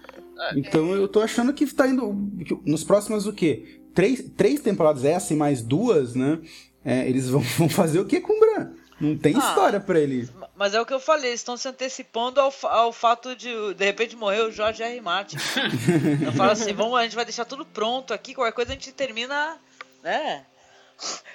Então 0.56 0.94
eu 0.94 1.08
tô 1.08 1.20
achando 1.20 1.52
que 1.52 1.66
tá 1.74 1.86
indo. 1.88 2.14
que 2.46 2.54
Nos 2.70 2.84
próximos 2.84 3.26
o 3.26 3.32
quê? 3.32 3.77
Três, 3.98 4.24
três 4.36 4.60
temporadas, 4.60 5.04
essa 5.04 5.32
e 5.32 5.36
mais 5.36 5.60
duas, 5.60 6.14
né? 6.14 6.38
É, 6.84 7.08
eles 7.08 7.28
vão, 7.28 7.40
vão 7.58 7.68
fazer 7.68 7.98
o 7.98 8.04
que 8.04 8.20
com 8.20 8.32
o 8.32 8.38
Bran? 8.38 8.70
Não 9.00 9.18
tem 9.18 9.34
Ah. 9.34 9.38
história 9.40 9.80
pra 9.80 9.98
ele. 9.98 10.28
Mas 10.54 10.72
é 10.72 10.80
o 10.80 10.86
que 10.86 10.94
eu 10.94 11.00
falei, 11.00 11.30
eles 11.30 11.40
estão 11.40 11.56
se 11.56 11.66
antecipando 11.68 12.40
ao, 12.40 12.52
ao 12.62 12.92
fato 12.92 13.34
de 13.34 13.48
de 13.74 13.84
repente 13.84 14.14
morrer 14.14 14.42
o 14.42 14.52
George 14.52 14.82
R. 14.84 15.00
Martin. 15.00 15.36
eu 16.24 16.32
falo 16.32 16.52
assim, 16.52 16.72
vamos, 16.72 16.96
a 16.96 17.02
gente 17.02 17.16
vai 17.16 17.24
deixar 17.24 17.44
tudo 17.44 17.64
pronto 17.66 18.14
aqui, 18.14 18.34
qualquer 18.34 18.52
coisa 18.52 18.70
a 18.70 18.74
gente 18.74 18.92
termina, 18.92 19.56
né? 20.02 20.44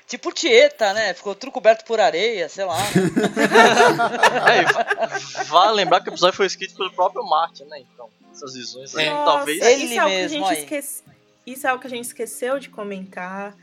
Tipo 0.07 0.31
Tieta, 0.31 0.93
né? 0.93 1.13
Ficou 1.13 1.35
tudo 1.35 1.51
coberto 1.51 1.83
por 1.85 1.99
areia, 1.99 2.47
sei 2.47 2.63
lá. 2.63 2.77
É, 4.49 4.63
va- 4.71 5.43
vale 5.43 5.73
lembrar 5.75 6.01
que 6.01 6.09
o 6.09 6.11
episódio 6.11 6.35
foi 6.37 6.45
escrito 6.45 6.75
pelo 6.75 6.91
próprio 6.91 7.23
Martin, 7.25 7.63
né? 7.65 7.79
Então, 7.93 8.09
essas 8.33 8.53
visões 8.53 8.95
aí, 8.95 9.09
Nossa, 9.09 9.31
talvez. 9.37 9.57
isso 9.83 9.93
é 9.93 9.97
algo 9.97 10.15
que 10.15 10.21
a 10.23 10.27
gente 10.27 10.53
esquece- 10.53 11.02
Isso 11.45 11.67
é 11.67 11.69
algo 11.69 11.81
que 11.81 11.87
a 11.87 11.89
gente 11.89 12.05
esqueceu 12.05 12.57
de 12.59 12.69
comentar 12.69 13.55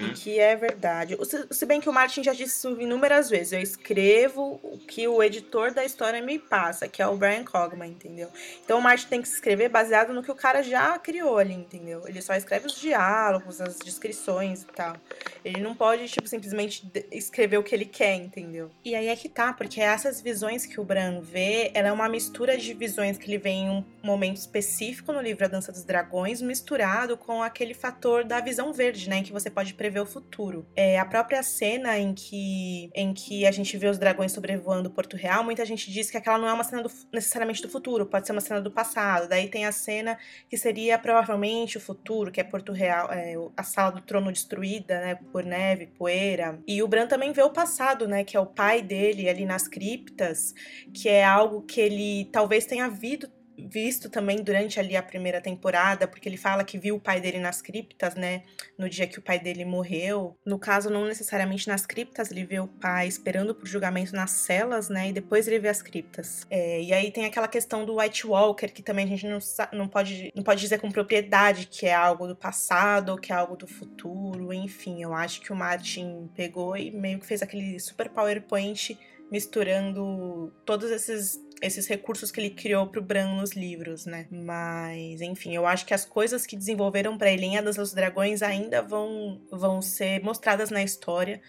e 0.00 0.10
que 0.14 0.38
é 0.40 0.56
verdade. 0.56 1.14
O- 1.18 1.24
Se, 1.24 1.64
bem 1.66 1.80
que 1.80 1.88
o 1.88 1.92
Martin 1.92 2.22
já 2.22 2.32
disse 2.32 2.56
isso 2.58 2.80
inúmeras 2.80 3.30
vezes, 3.30 3.52
eu 3.52 3.60
escrevo 3.60 4.58
o 4.62 4.78
que 4.78 5.06
o 5.06 5.22
editor 5.22 5.72
da 5.72 5.84
história 5.84 6.20
me 6.22 6.38
passa, 6.38 6.88
que 6.88 7.00
é 7.00 7.06
o 7.06 7.16
Brian 7.16 7.44
Cogman, 7.44 7.90
entendeu? 7.90 8.28
Então 8.64 8.78
o 8.78 8.82
Martin 8.82 9.06
tem 9.08 9.22
que 9.22 9.28
se 9.28 9.34
escrever 9.34 9.68
baseado 9.68 10.12
no 10.12 10.22
que 10.22 10.30
o 10.30 10.34
cara 10.34 10.62
já 10.62 10.98
criou 10.98 11.38
ali, 11.38 11.54
entendeu? 11.54 12.02
Ele 12.06 12.20
só 12.22 12.34
escreve 12.34 12.66
os 12.66 12.80
diálogos, 12.80 13.60
as 13.60 13.76
descrições 13.78 14.62
e 14.62 14.66
tal. 14.66 14.96
Ele 15.44 15.60
não 15.60 15.74
pode, 15.74 16.08
tipo, 16.08 16.26
simplesmente 16.28 16.90
escrever 17.12 17.58
o 17.58 17.62
que 17.62 17.74
ele 17.74 17.84
quer, 17.84 18.14
entendeu? 18.16 18.70
E 18.84 18.94
aí 18.94 19.08
é 19.08 19.16
que 19.16 19.28
tá, 19.28 19.52
porque 19.52 19.80
essas 19.80 20.20
visões 20.20 20.66
que 20.66 20.80
o 20.80 20.84
Bran 20.84 21.20
vê, 21.20 21.70
ela 21.74 21.88
é 21.88 21.92
uma 21.92 22.08
mistura 22.08 22.56
de 22.58 22.74
visões 22.74 23.16
que 23.16 23.30
ele 23.30 23.38
vê 23.38 23.50
em 23.50 23.70
um 23.70 23.84
momento 24.02 24.36
específico 24.38 25.12
no 25.12 25.20
livro 25.20 25.44
A 25.44 25.48
Dança 25.48 25.70
dos 25.70 25.84
Dragões, 25.84 26.42
misturado 26.42 27.16
com 27.16 27.27
aquele 27.42 27.74
fator 27.74 28.24
da 28.24 28.40
visão 28.40 28.72
verde, 28.72 29.08
né? 29.08 29.18
Em 29.18 29.22
que 29.22 29.32
você 29.32 29.50
pode 29.50 29.74
prever 29.74 30.00
o 30.00 30.06
futuro. 30.06 30.66
É, 30.74 30.98
a 30.98 31.04
própria 31.04 31.42
cena 31.42 31.98
em 31.98 32.14
que, 32.14 32.90
em 32.94 33.12
que 33.12 33.46
a 33.46 33.50
gente 33.50 33.76
vê 33.76 33.88
os 33.88 33.98
dragões 33.98 34.32
sobrevoando 34.32 34.90
Porto 34.90 35.16
Real, 35.16 35.44
muita 35.44 35.64
gente 35.64 35.90
diz 35.90 36.10
que 36.10 36.16
aquela 36.16 36.38
não 36.38 36.48
é 36.48 36.52
uma 36.52 36.64
cena 36.64 36.82
do- 36.82 36.90
necessariamente 37.12 37.62
do 37.62 37.68
futuro, 37.68 38.06
pode 38.06 38.26
ser 38.26 38.32
uma 38.32 38.40
cena 38.40 38.60
do 38.60 38.70
passado. 38.70 39.28
Daí 39.28 39.48
tem 39.48 39.66
a 39.66 39.72
cena 39.72 40.18
que 40.48 40.56
seria 40.56 40.98
provavelmente 40.98 41.76
o 41.76 41.80
futuro, 41.80 42.30
que 42.32 42.40
é 42.40 42.44
Porto 42.44 42.72
Real, 42.72 43.10
é, 43.12 43.34
a 43.56 43.62
sala 43.62 43.92
do 43.92 44.00
trono 44.00 44.32
destruída, 44.32 45.00
né, 45.00 45.14
por 45.30 45.44
neve, 45.44 45.86
poeira. 45.86 46.58
E 46.66 46.82
o 46.82 46.88
Bran 46.88 47.06
também 47.06 47.32
vê 47.32 47.42
o 47.42 47.50
passado, 47.50 48.08
né, 48.08 48.24
que 48.24 48.36
é 48.36 48.40
o 48.40 48.46
pai 48.46 48.82
dele 48.82 49.28
ali 49.28 49.44
nas 49.44 49.68
criptas, 49.68 50.54
que 50.92 51.08
é 51.08 51.24
algo 51.24 51.62
que 51.62 51.80
ele 51.80 52.26
talvez 52.32 52.66
tenha 52.66 52.88
visto 52.88 53.28
visto 53.66 54.08
também 54.08 54.42
durante 54.42 54.78
ali 54.78 54.96
a 54.96 55.02
primeira 55.02 55.40
temporada, 55.40 56.06
porque 56.06 56.28
ele 56.28 56.36
fala 56.36 56.64
que 56.64 56.78
viu 56.78 56.96
o 56.96 57.00
pai 57.00 57.20
dele 57.20 57.38
nas 57.38 57.60
criptas, 57.60 58.14
né? 58.14 58.42
No 58.76 58.88
dia 58.88 59.06
que 59.06 59.18
o 59.18 59.22
pai 59.22 59.38
dele 59.38 59.64
morreu. 59.64 60.36
No 60.44 60.58
caso, 60.58 60.90
não 60.90 61.04
necessariamente 61.04 61.68
nas 61.68 61.86
criptas, 61.86 62.30
ele 62.30 62.44
vê 62.44 62.60
o 62.60 62.68
pai 62.68 63.08
esperando 63.08 63.54
por 63.54 63.66
julgamento 63.66 64.14
nas 64.14 64.30
celas, 64.30 64.88
né? 64.88 65.08
E 65.08 65.12
depois 65.12 65.48
ele 65.48 65.58
vê 65.58 65.68
as 65.68 65.82
criptas. 65.82 66.46
É, 66.50 66.82
e 66.82 66.92
aí 66.92 67.10
tem 67.10 67.24
aquela 67.24 67.48
questão 67.48 67.84
do 67.84 67.98
White 67.98 68.26
Walker, 68.26 68.68
que 68.68 68.82
também 68.82 69.04
a 69.04 69.08
gente 69.08 69.26
não, 69.26 69.38
não, 69.72 69.88
pode, 69.88 70.32
não 70.34 70.42
pode 70.42 70.60
dizer 70.60 70.78
com 70.78 70.90
propriedade 70.90 71.66
que 71.66 71.86
é 71.86 71.94
algo 71.94 72.26
do 72.26 72.36
passado 72.36 73.10
ou 73.10 73.18
que 73.18 73.32
é 73.32 73.34
algo 73.34 73.56
do 73.56 73.66
futuro, 73.66 74.52
enfim. 74.52 75.02
Eu 75.02 75.14
acho 75.14 75.40
que 75.40 75.52
o 75.52 75.56
Martin 75.56 76.30
pegou 76.34 76.76
e 76.76 76.90
meio 76.90 77.18
que 77.18 77.26
fez 77.26 77.42
aquele 77.42 77.78
super 77.80 78.08
PowerPoint 78.08 78.98
misturando 79.30 80.52
todos 80.64 80.90
esses 80.90 81.40
esses 81.60 81.86
recursos 81.86 82.30
que 82.30 82.40
ele 82.40 82.50
criou 82.50 82.86
pro 82.86 83.02
Bran 83.02 83.34
nos 83.34 83.52
livros, 83.52 84.06
né? 84.06 84.26
Mas, 84.30 85.20
enfim, 85.20 85.54
eu 85.54 85.66
acho 85.66 85.84
que 85.84 85.94
as 85.94 86.04
coisas 86.04 86.46
que 86.46 86.56
desenvolveram 86.56 87.18
para 87.18 87.30
ele 87.30 87.46
em 87.46 87.58
A 87.58 87.60
Dança 87.60 87.80
dos 87.80 87.92
Dragões 87.92 88.42
ainda 88.42 88.80
vão, 88.80 89.40
vão 89.50 89.82
ser 89.82 90.22
mostradas 90.22 90.70
na 90.70 90.82
história. 90.82 91.40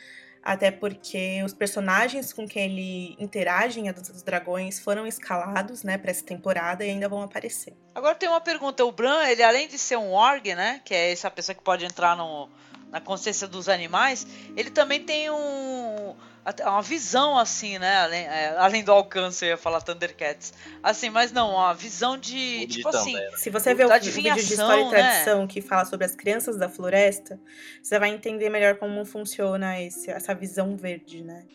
Até 0.41 0.71
porque 0.71 1.43
os 1.43 1.53
personagens 1.53 2.31
com 2.31 2.47
quem 2.47 2.63
ele 2.63 3.15
interage 3.19 3.79
em 3.79 3.89
A 3.89 3.91
Dança 3.91 4.13
dos 4.13 4.23
Dragões 4.23 4.79
foram 4.79 5.05
escalados, 5.05 5.83
né, 5.83 5.97
pra 5.97 6.11
essa 6.11 6.25
temporada 6.25 6.83
e 6.85 6.89
ainda 6.89 7.09
vão 7.09 7.21
aparecer. 7.21 7.73
Agora 7.93 8.15
tem 8.15 8.29
uma 8.29 8.41
pergunta: 8.41 8.85
o 8.85 8.91
Bran, 8.91 9.27
ele 9.27 9.43
além 9.43 9.67
de 9.67 9.77
ser 9.77 9.97
um 9.97 10.11
org, 10.11 10.55
né, 10.55 10.81
que 10.85 10.93
é 10.93 11.11
essa 11.11 11.29
pessoa 11.29 11.53
que 11.53 11.61
pode 11.61 11.85
entrar 11.85 12.15
no, 12.15 12.49
na 12.89 13.01
consciência 13.01 13.47
dos 13.47 13.67
animais, 13.67 14.25
ele 14.55 14.69
também 14.71 15.03
tem 15.03 15.29
um 15.29 16.15
uma 16.61 16.81
visão 16.81 17.37
assim, 17.37 17.77
né? 17.77 17.97
Além, 17.97 18.25
é, 18.25 18.55
além 18.57 18.83
do 18.83 18.91
alcance, 18.91 19.45
eu 19.45 19.49
ia 19.49 19.57
falar 19.57 19.81
Thundercats. 19.81 20.53
Assim, 20.81 21.09
mas 21.09 21.31
não, 21.31 21.51
uma 21.51 21.73
visão 21.73 22.17
de. 22.17 22.67
Tipo 22.67 22.89
assim. 22.89 23.13
Thunder. 23.13 23.37
Se 23.37 23.49
você 23.49 23.73
vê 23.73 23.85
o 23.85 23.99
vídeo 23.99 24.35
de 24.35 24.41
história 24.41 24.81
e 24.81 24.85
né? 24.85 24.89
tradição 24.89 25.47
que 25.47 25.61
fala 25.61 25.85
sobre 25.85 26.05
as 26.05 26.15
crianças 26.15 26.57
da 26.57 26.69
floresta, 26.69 27.39
você 27.81 27.99
vai 27.99 28.09
entender 28.09 28.49
melhor 28.49 28.75
como 28.75 29.03
funciona 29.05 29.81
esse, 29.81 30.09
essa 30.09 30.33
visão 30.33 30.75
verde, 30.75 31.23
né? 31.23 31.45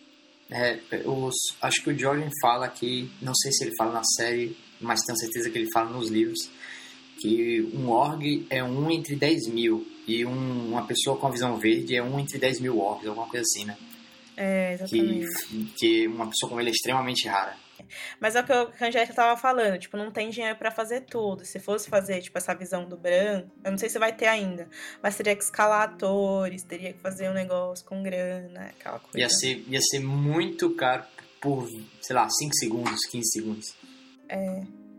É, 0.50 0.78
os, 1.06 1.34
acho 1.62 1.82
que 1.82 1.90
o 1.90 1.98
Jordan 1.98 2.28
fala 2.40 2.66
aqui, 2.66 3.10
não 3.20 3.34
sei 3.34 3.50
se 3.50 3.64
ele 3.64 3.74
fala 3.76 3.92
na 3.92 4.04
série, 4.04 4.56
mas 4.80 5.00
tenho 5.00 5.18
certeza 5.18 5.50
que 5.50 5.58
ele 5.58 5.70
fala 5.72 5.90
nos 5.90 6.10
livros, 6.10 6.50
que 7.20 7.62
um 7.74 7.88
org 7.90 8.46
é 8.50 8.62
um 8.62 8.90
entre 8.90 9.16
10 9.16 9.48
mil 9.48 9.86
e 10.06 10.24
um, 10.26 10.68
uma 10.68 10.86
pessoa 10.86 11.16
com 11.16 11.26
a 11.26 11.30
visão 11.30 11.56
verde 11.56 11.96
é 11.96 12.02
um 12.02 12.18
entre 12.18 12.38
10 12.38 12.60
mil 12.60 12.78
orgs, 12.78 13.08
alguma 13.08 13.26
coisa 13.26 13.42
assim, 13.42 13.64
né? 13.64 13.76
É, 14.36 14.76
Que, 14.76 14.98
exatamente. 14.98 15.74
que 15.78 16.08
uma 16.08 16.28
pessoa 16.28 16.48
como 16.48 16.60
ele 16.60 16.70
é 16.70 16.72
extremamente 16.72 17.28
rara. 17.28 17.56
Mas 18.20 18.34
é 18.34 18.40
o 18.40 18.44
que 18.44 18.52
o 18.52 18.66
que 18.70 18.84
a 18.84 18.88
Angélica 18.88 19.12
tava 19.14 19.40
falando, 19.40 19.78
tipo, 19.78 19.96
não 19.96 20.10
tem 20.10 20.30
dinheiro 20.30 20.56
pra 20.56 20.70
fazer 20.70 21.02
tudo. 21.02 21.44
Se 21.44 21.58
fosse 21.60 21.88
fazer, 21.88 22.20
tipo, 22.20 22.36
essa 22.38 22.54
visão 22.54 22.84
do 22.88 22.96
Bran, 22.96 23.44
eu 23.62 23.70
não 23.70 23.78
sei 23.78 23.88
se 23.88 23.98
vai 23.98 24.12
ter 24.12 24.26
ainda, 24.26 24.68
mas 25.02 25.16
teria 25.16 25.36
que 25.36 25.44
escalar 25.44 25.82
atores, 25.82 26.62
teria 26.62 26.92
que 26.92 27.00
fazer 27.00 27.28
um 27.28 27.34
negócio 27.34 27.84
com 27.84 28.02
grana, 28.02 28.72
aquela 28.78 28.98
coisa. 28.98 29.18
Ia 29.18 29.28
ser, 29.28 29.64
ia 29.68 29.80
ser 29.80 30.00
muito 30.00 30.74
caro 30.74 31.04
por, 31.40 31.68
sei 32.00 32.16
lá, 32.16 32.28
5 32.28 32.54
segundos, 32.54 33.04
15 33.06 33.30
segundos. 33.32 33.74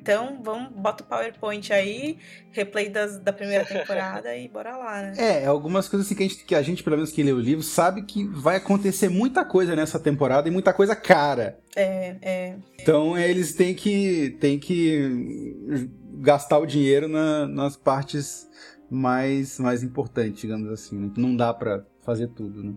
Então, 0.06 0.40
vamos, 0.44 0.72
bota 0.72 1.04
o 1.04 1.08
PowerPoint 1.08 1.74
aí, 1.74 2.20
replay 2.52 2.90
das, 2.90 3.18
da 3.18 3.34
primeira 3.34 3.66
temporada 3.66 4.36
e 4.38 4.48
bora 4.48 4.78
lá, 4.78 5.02
né? 5.02 5.14
É, 5.18 5.46
algumas 5.48 5.90
coisas 5.90 6.06
assim 6.06 6.14
que 6.14 6.24
a, 6.24 6.28
gente, 6.28 6.46
que 6.46 6.54
a 6.56 6.62
gente, 6.62 6.84
pelo 6.84 6.96
menos 6.96 7.12
que 7.12 7.24
lê 7.24 7.32
o 7.34 7.40
livro, 7.40 7.64
sabe 7.64 8.04
que 8.04 8.24
vai 8.24 8.58
acontecer 8.58 9.10
muita 9.10 9.44
coisa 9.44 9.76
nessa 9.76 10.00
temporada 10.00 10.48
e 10.48 10.52
muita 10.52 10.72
coisa 10.72 10.96
cara. 10.96 11.58
É, 11.76 12.18
é. 12.22 12.56
Então 12.80 13.18
eles 13.18 13.56
têm 13.56 13.74
que, 13.74 14.38
têm 14.40 14.60
que 14.60 15.90
gastar 16.20 16.60
o 16.60 16.68
dinheiro 16.68 17.08
na- 17.08 17.48
nas 17.48 17.76
partes 17.76 18.48
mais, 18.92 19.58
mais 19.60 19.82
importantes, 19.82 20.40
digamos 20.40 20.70
assim. 20.72 21.00
né? 21.00 21.12
Não 21.18 21.36
dá 21.36 21.52
pra 21.52 21.84
fazer 22.04 22.28
tudo, 22.28 22.64
né? 22.64 22.74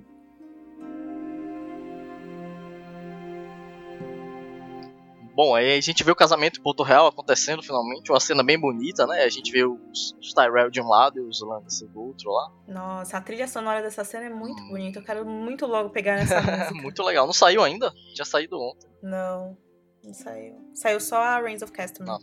Bom, 5.40 5.54
aí 5.54 5.78
a 5.78 5.80
gente 5.80 6.02
vê 6.02 6.10
o 6.10 6.16
casamento 6.16 6.58
em 6.58 6.62
Porto 6.64 6.82
Real 6.82 7.06
acontecendo 7.06 7.62
finalmente, 7.62 8.10
uma 8.10 8.18
cena 8.18 8.42
bem 8.42 8.58
bonita, 8.58 9.06
né? 9.06 9.22
A 9.22 9.28
gente 9.28 9.52
vê 9.52 9.64
os, 9.64 10.12
os 10.20 10.34
Tyrell 10.34 10.68
de 10.68 10.80
um 10.80 10.88
lado 10.88 11.16
e 11.18 11.20
os 11.22 11.40
Lannister 11.40 11.86
do 11.90 12.00
outro 12.00 12.28
lá. 12.32 12.50
Nossa, 12.66 13.18
a 13.18 13.20
trilha 13.20 13.46
sonora 13.46 13.80
dessa 13.80 14.02
cena 14.02 14.24
é 14.24 14.30
muito 14.30 14.60
bonita. 14.66 14.98
Eu 14.98 15.04
quero 15.04 15.24
muito 15.24 15.64
logo 15.64 15.90
pegar 15.90 16.16
nessa 16.16 16.40
música. 16.42 16.74
Muito 16.74 17.02
legal. 17.04 17.24
Não 17.24 17.32
saiu 17.32 17.62
ainda? 17.62 17.92
Tinha 18.12 18.24
saído 18.24 18.58
ontem. 18.60 18.88
Não, 19.00 19.56
não 20.02 20.12
saiu. 20.12 20.56
Saiu 20.74 20.98
só 20.98 21.18
a 21.22 21.40
Reigns 21.40 21.62
of 21.62 21.70
Castamere. 21.70 22.18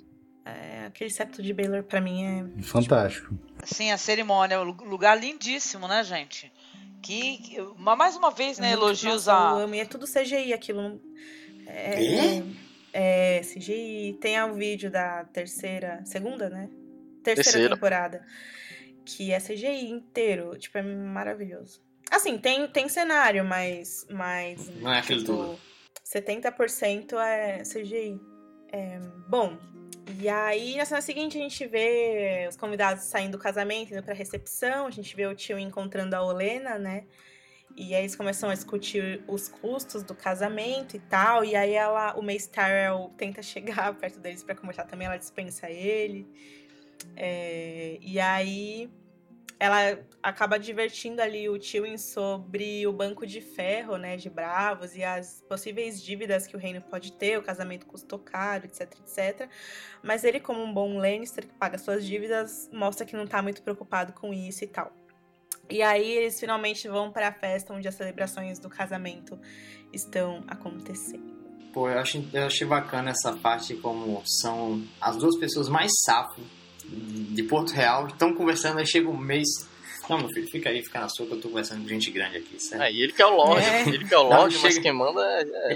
Não. 0.45 0.51
É, 0.51 0.85
aquele 0.87 1.09
septo 1.09 1.41
de 1.41 1.53
Baylor 1.53 1.83
pra 1.83 2.01
mim 2.01 2.21
é. 2.57 2.61
Fantástico. 2.63 3.33
Assim, 3.63 3.93
a 3.93 3.97
cerimônia, 3.97 4.59
um 4.59 4.65
lugar 4.65 5.17
lindíssimo, 5.17 5.87
né, 5.87 6.03
gente? 6.03 6.51
Que, 7.01 7.37
que- 7.37 7.61
ma- 7.77 7.95
mais 7.95 8.17
uma 8.17 8.29
vez, 8.29 8.59
né, 8.59 8.71
muito- 8.71 8.83
elogios 8.83 9.27
nossa, 9.27 9.31
Eu 9.31 9.35
a. 9.57 9.63
amo. 9.63 9.75
E 9.75 9.79
é 9.79 9.85
tudo 9.85 10.05
CGI 10.05 10.51
aquilo. 10.51 10.99
É, 11.65 11.95
Quê? 11.95 12.43
É, 12.95 13.41
CGI. 13.41 14.17
Tem 14.21 14.41
o 14.41 14.53
vídeo 14.53 14.89
da 14.89 15.25
terceira. 15.25 16.01
Segunda, 16.05 16.49
né? 16.49 16.69
Terceira, 17.21 17.43
Terceira. 17.43 17.75
temporada. 17.75 18.25
Que 19.03 19.33
é 19.33 19.39
CGI 19.39 19.89
inteiro. 19.89 20.57
Tipo, 20.57 20.77
é 20.77 20.81
maravilhoso. 20.81 21.83
Assim, 22.09 22.37
tem, 22.37 22.65
tem 22.69 22.87
cenário, 22.87 23.43
mas. 23.43 24.07
mas 24.09 24.69
Não 24.77 24.93
é 24.93 24.99
aquilo 24.99 25.25
tudo. 25.25 25.59
70% 26.05 27.17
é 27.17 27.63
CGI. 27.63 28.21
É, 28.71 28.99
bom, 29.27 29.57
e 30.19 30.29
aí 30.29 30.77
na 30.77 30.85
cena 30.85 31.01
seguinte 31.01 31.37
a 31.37 31.41
gente 31.41 31.65
vê 31.67 32.45
os 32.47 32.55
convidados 32.55 33.03
saindo 33.05 33.33
do 33.33 33.37
casamento, 33.39 33.91
indo 33.91 34.03
pra 34.03 34.13
recepção, 34.13 34.87
a 34.87 34.91
gente 34.91 35.15
vê 35.15 35.25
o 35.25 35.35
tio 35.35 35.57
encontrando 35.57 36.15
a 36.15 36.23
Olena, 36.23 36.77
né? 36.77 37.05
E 37.75 37.93
aí 37.93 38.01
eles 38.01 38.15
começam 38.15 38.49
a 38.49 38.53
discutir 38.53 39.21
os 39.27 39.49
custos 39.49 40.01
do 40.01 40.15
casamento 40.15 40.95
e 40.95 40.99
tal. 40.99 41.43
E 41.43 41.55
aí 41.55 41.73
ela, 41.73 42.15
o 42.15 42.21
Mace 42.21 42.49
Tyrell 42.49 43.11
tenta 43.17 43.41
chegar 43.41 43.93
perto 43.99 44.19
deles 44.19 44.43
pra 44.43 44.55
conversar 44.55 44.85
também, 44.85 45.07
ela 45.07 45.17
dispensa 45.17 45.69
ele. 45.69 46.25
É, 47.17 47.97
e 48.01 48.19
aí 48.19 48.89
ela 49.59 49.99
acaba 50.21 50.59
divertindo 50.59 51.21
ali 51.21 51.47
o 51.47 51.57
Tywin 51.57 51.97
sobre 51.97 52.85
o 52.87 52.93
banco 52.93 53.25
de 53.25 53.39
ferro, 53.39 53.97
né, 53.97 54.17
de 54.17 54.29
Bravos 54.29 54.95
e 54.95 55.03
as 55.03 55.41
possíveis 55.47 56.01
dívidas 56.01 56.45
que 56.45 56.55
o 56.55 56.59
reino 56.59 56.81
pode 56.81 57.13
ter, 57.13 57.37
o 57.37 57.43
casamento 57.43 57.85
custou 57.85 58.19
caro, 58.19 58.65
etc, 58.65 58.93
etc. 58.99 59.49
Mas 60.03 60.23
ele, 60.23 60.39
como 60.39 60.61
um 60.61 60.73
bom 60.73 60.97
Lannister 60.97 61.47
que 61.47 61.53
paga 61.53 61.77
suas 61.77 62.05
dívidas, 62.05 62.69
mostra 62.71 63.05
que 63.05 63.15
não 63.15 63.25
tá 63.25 63.41
muito 63.41 63.61
preocupado 63.61 64.13
com 64.13 64.33
isso 64.33 64.63
e 64.63 64.67
tal. 64.67 64.93
E 65.69 65.81
aí 65.81 66.09
eles 66.11 66.39
finalmente 66.39 66.87
vão 66.87 67.11
para 67.11 67.29
a 67.29 67.31
festa 67.31 67.73
onde 67.73 67.87
as 67.87 67.95
celebrações 67.95 68.59
do 68.59 68.69
casamento 68.69 69.39
estão 69.91 70.43
acontecendo. 70.47 71.33
Pô, 71.73 71.89
eu, 71.89 71.99
acho, 71.99 72.23
eu 72.31 72.45
achei 72.45 72.65
bacana 72.67 73.11
essa 73.11 73.33
parte 73.33 73.75
como 73.75 74.21
são 74.25 74.81
as 75.01 75.17
duas 75.17 75.37
pessoas 75.37 75.67
mais 75.67 75.91
safo 76.05 76.41
de 76.87 77.43
Porto 77.43 77.71
Real. 77.73 78.07
Estão 78.07 78.33
conversando, 78.33 78.79
aí 78.79 78.85
chega 78.87 79.09
um 79.09 79.17
mês. 79.17 79.47
Não, 80.09 80.19
meu 80.19 80.29
filho, 80.29 80.47
fica 80.47 80.69
aí, 80.69 80.83
fica 80.83 80.99
na 80.99 81.09
sua 81.09 81.25
que 81.25 81.33
eu 81.33 81.41
tô 81.41 81.49
conversando 81.49 81.81
com 81.81 81.87
gente 81.87 82.11
grande 82.11 82.37
aqui, 82.37 82.61
certo? 82.61 82.83
É, 82.83 82.91
e 82.91 83.01
ele 83.01 83.11
que 83.11 83.21
é 83.21 83.25
o 83.25 83.35
Lorde, 83.35 83.65
É. 83.65 83.81
ele 83.89 84.05
que 84.07 84.13
é 84.13 84.17
o 84.17 84.23
Lorde, 84.23 84.57
mas 84.61 84.73
chega- 84.73 84.83
quem 84.83 84.93
manda 84.93 85.19
é, 85.21 85.73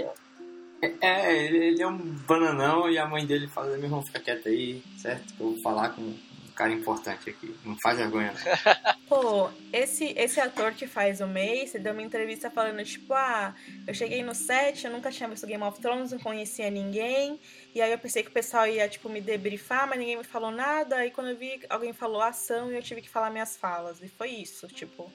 é- 0.82 0.94
É, 1.02 1.44
ele, 1.44 1.58
ele 1.58 1.82
é 1.82 1.86
um 1.86 1.98
bananão 1.98 2.88
e 2.88 2.96
a 2.96 3.06
mãe 3.06 3.26
dele 3.26 3.46
fala, 3.48 3.66
meu 3.76 3.84
irmão, 3.84 4.02
fica 4.02 4.18
quieto 4.20 4.48
aí, 4.48 4.82
certo? 4.96 5.34
Que 5.34 5.40
eu 5.42 5.50
vou 5.52 5.60
falar 5.62 5.90
com 5.90 6.14
cara 6.60 6.72
importante 6.74 7.30
aqui. 7.30 7.56
Não 7.64 7.74
faz 7.82 7.96
vergonha, 7.96 8.34
não. 8.34 8.94
Pô, 9.08 9.50
esse, 9.72 10.12
esse 10.16 10.38
ator 10.38 10.74
que 10.74 10.86
faz 10.86 11.22
o 11.22 11.26
Mace 11.26 11.78
deu 11.78 11.94
uma 11.94 12.02
entrevista 12.02 12.50
falando, 12.50 12.84
tipo, 12.84 13.14
ah, 13.14 13.54
eu 13.86 13.94
cheguei 13.94 14.22
no 14.22 14.34
set, 14.34 14.84
eu 14.84 14.92
nunca 14.92 15.10
tinha 15.10 15.26
visto 15.26 15.46
Game 15.46 15.64
of 15.64 15.80
Thrones, 15.80 16.12
não 16.12 16.18
conhecia 16.18 16.68
ninguém. 16.70 17.40
E 17.74 17.80
aí 17.80 17.90
eu 17.90 17.98
pensei 17.98 18.22
que 18.22 18.28
o 18.28 18.32
pessoal 18.32 18.66
ia, 18.66 18.86
tipo, 18.90 19.08
me 19.08 19.22
debriefar, 19.22 19.88
mas 19.88 19.98
ninguém 19.98 20.18
me 20.18 20.24
falou 20.24 20.50
nada. 20.50 20.96
Aí 20.96 21.10
quando 21.10 21.30
eu 21.30 21.36
vi, 21.36 21.62
alguém 21.70 21.94
falou 21.94 22.20
ação 22.20 22.70
e 22.70 22.76
eu 22.76 22.82
tive 22.82 23.00
que 23.00 23.08
falar 23.08 23.30
minhas 23.30 23.56
falas. 23.56 24.02
E 24.02 24.08
foi 24.08 24.28
isso, 24.28 24.68
tipo. 24.68 25.10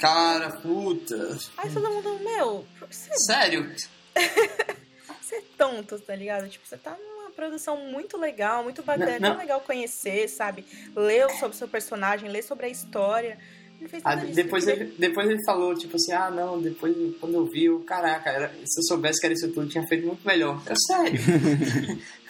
Cara, 0.00 0.50
puta. 0.50 1.38
Aí 1.58 1.72
todo 1.72 1.88
mundo, 1.88 2.18
meu, 2.24 2.66
você, 2.80 3.16
Sério? 3.18 3.72
você 5.22 5.36
é 5.36 5.42
tonto, 5.56 5.96
tá 6.00 6.16
ligado? 6.16 6.48
Tipo, 6.48 6.66
você 6.66 6.76
tá 6.76 6.96
produção 7.32 7.76
muito 7.76 8.16
legal, 8.16 8.62
muito 8.62 8.82
bacana, 8.82 9.12
é 9.12 9.18
Não, 9.20 9.30
não. 9.30 9.38
legal 9.38 9.60
conhecer, 9.60 10.28
sabe? 10.28 10.64
Ler 10.94 11.28
sobre 11.30 11.54
o 11.54 11.58
seu 11.58 11.68
personagem, 11.68 12.28
ler 12.28 12.42
sobre 12.42 12.66
a 12.66 12.68
história. 12.68 13.38
Ele 13.80 13.88
fez 13.88 14.02
Ah, 14.06 14.14
depois, 14.14 14.68
ele 14.68 14.84
depois 14.96 15.28
ele 15.28 15.44
falou, 15.44 15.74
tipo 15.74 15.96
assim, 15.96 16.12
ah, 16.12 16.30
não, 16.30 16.60
depois 16.60 16.94
quando 17.18 17.34
eu 17.34 17.46
vi, 17.46 17.64
eu, 17.64 17.80
caraca, 17.80 18.30
era, 18.30 18.48
se 18.64 18.78
eu 18.80 18.84
soubesse 18.84 19.18
que 19.20 19.26
era 19.26 19.34
isso 19.34 19.48
tudo, 19.48 19.62
eu 19.62 19.68
tinha 19.68 19.86
feito 19.88 20.06
muito 20.06 20.24
melhor. 20.26 20.62
É 20.66 20.74
sério. 20.76 21.18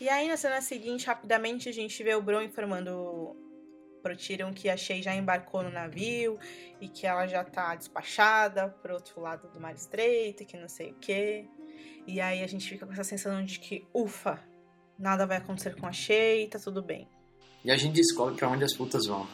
E 0.00 0.08
aí, 0.08 0.28
na 0.28 0.36
cena 0.36 0.60
seguinte, 0.60 1.06
rapidamente, 1.06 1.68
a 1.68 1.72
gente 1.72 2.02
vê 2.02 2.14
o 2.14 2.20
Bron 2.20 2.42
informando 2.42 3.34
pro 4.02 4.14
Tyrion 4.14 4.52
que 4.52 4.68
a 4.68 4.76
Shay 4.76 5.00
já 5.00 5.14
embarcou 5.14 5.62
no 5.62 5.70
navio 5.70 6.38
e 6.78 6.88
que 6.88 7.06
ela 7.06 7.26
já 7.26 7.42
tá 7.42 7.74
despachada 7.74 8.68
pro 8.82 8.94
outro 8.94 9.18
lado 9.20 9.48
do 9.48 9.58
mar 9.58 9.74
estreito 9.74 10.42
e 10.42 10.46
que 10.46 10.58
não 10.58 10.68
sei 10.68 10.90
o 10.90 10.94
quê. 11.00 11.46
E 12.06 12.20
aí 12.20 12.42
a 12.42 12.46
gente 12.46 12.68
fica 12.68 12.86
com 12.86 12.92
essa 12.92 13.04
sensação 13.04 13.42
de 13.44 13.58
que, 13.58 13.86
ufa, 13.94 14.38
nada 14.98 15.26
vai 15.26 15.38
acontecer 15.38 15.74
com 15.76 15.86
a 15.86 15.92
Shay, 15.92 16.48
tá 16.48 16.58
tudo 16.58 16.82
bem. 16.82 17.08
E 17.64 17.70
a 17.70 17.76
gente 17.76 17.94
descobre 17.94 18.34
pra 18.34 18.48
onde 18.48 18.64
as 18.64 18.74
putas 18.74 19.06
vão. 19.06 19.26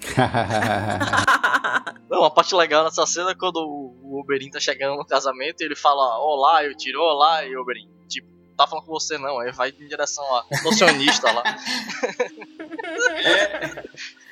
Não, 2.08 2.24
a 2.24 2.30
parte 2.30 2.54
legal 2.54 2.84
nessa 2.84 3.04
cena 3.06 3.32
é 3.32 3.34
quando 3.34 3.56
o 3.56 4.18
Oberyn 4.18 4.50
tá 4.50 4.60
chegando 4.60 4.96
no 4.96 5.04
casamento 5.04 5.60
e 5.60 5.64
ele 5.64 5.76
fala 5.76 6.18
olá, 6.18 6.64
eu 6.64 6.74
tiro 6.76 7.00
olá, 7.00 7.44
e 7.44 7.56
o 7.56 7.60
Oberyn, 7.60 7.88
tipo, 8.08 8.28
tá 8.56 8.66
falando 8.66 8.86
com 8.86 8.92
você 8.92 9.18
não, 9.18 9.38
aí 9.38 9.52
vai 9.52 9.68
em 9.70 9.86
direção 9.86 10.24
a 10.34 10.46
nocionista 10.62 11.30
lá. 11.32 11.42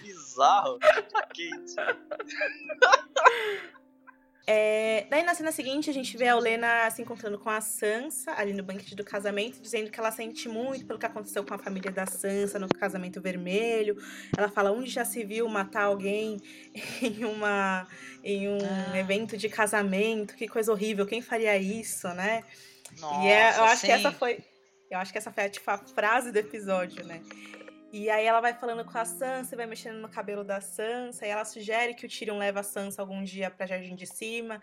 Bizarro. 0.02 0.78
Pra 0.78 1.26
que 1.34 1.42
isso? 1.42 1.76
É, 4.46 5.06
daí 5.08 5.22
na 5.22 5.34
cena 5.34 5.50
seguinte 5.50 5.88
a 5.88 5.92
gente 5.92 6.14
vê 6.18 6.28
a 6.28 6.36
Olena 6.36 6.90
se 6.90 7.00
encontrando 7.00 7.38
com 7.38 7.48
a 7.48 7.62
Sansa 7.62 8.30
ali 8.36 8.52
no 8.52 8.62
banquete 8.62 8.94
do 8.94 9.02
casamento, 9.02 9.58
dizendo 9.58 9.90
que 9.90 9.98
ela 9.98 10.10
sente 10.10 10.50
muito 10.50 10.84
pelo 10.84 10.98
que 10.98 11.06
aconteceu 11.06 11.42
com 11.44 11.54
a 11.54 11.58
família 11.58 11.90
da 11.90 12.04
Sansa 12.04 12.58
no 12.58 12.68
casamento 12.68 13.22
vermelho. 13.22 13.96
Ela 14.36 14.50
fala 14.50 14.70
onde 14.70 14.90
já 14.90 15.04
se 15.04 15.24
viu 15.24 15.48
matar 15.48 15.84
alguém 15.84 16.36
em 17.00 17.24
uma 17.24 17.86
em 18.22 18.48
um 18.48 18.58
Ah. 18.92 18.98
evento 18.98 19.36
de 19.36 19.48
casamento, 19.48 20.34
que 20.34 20.46
coisa 20.46 20.70
horrível, 20.72 21.06
quem 21.06 21.22
faria 21.22 21.56
isso, 21.56 22.06
né? 22.08 22.42
Nossa, 23.00 23.24
e 23.24 23.28
é, 23.28 23.56
eu 23.58 23.64
acho 23.64 23.80
que 23.80 23.86
sim. 23.86 23.92
essa 23.92 24.12
foi 24.12 24.44
eu 24.90 24.98
acho 24.98 25.10
que 25.10 25.18
essa 25.18 25.32
foi 25.32 25.44
a, 25.44 25.48
tipo, 25.48 25.68
a 25.70 25.78
frase 25.78 26.30
do 26.30 26.38
episódio, 26.38 27.04
né? 27.04 27.20
E 27.96 28.10
aí 28.10 28.26
ela 28.26 28.40
vai 28.40 28.52
falando 28.52 28.84
com 28.84 28.98
a 28.98 29.04
Sansa, 29.04 29.54
vai 29.54 29.66
mexendo 29.66 30.00
no 30.00 30.08
cabelo 30.08 30.42
da 30.42 30.60
Sansa, 30.60 31.24
e 31.24 31.28
ela 31.28 31.44
sugere 31.44 31.94
que 31.94 32.04
o 32.04 32.08
Tyrion 32.08 32.38
leve 32.38 32.58
a 32.58 32.62
Sansa 32.64 33.00
algum 33.00 33.22
dia 33.22 33.48
pra 33.52 33.66
Jardim 33.66 33.94
de 33.94 34.04
Cima. 34.04 34.60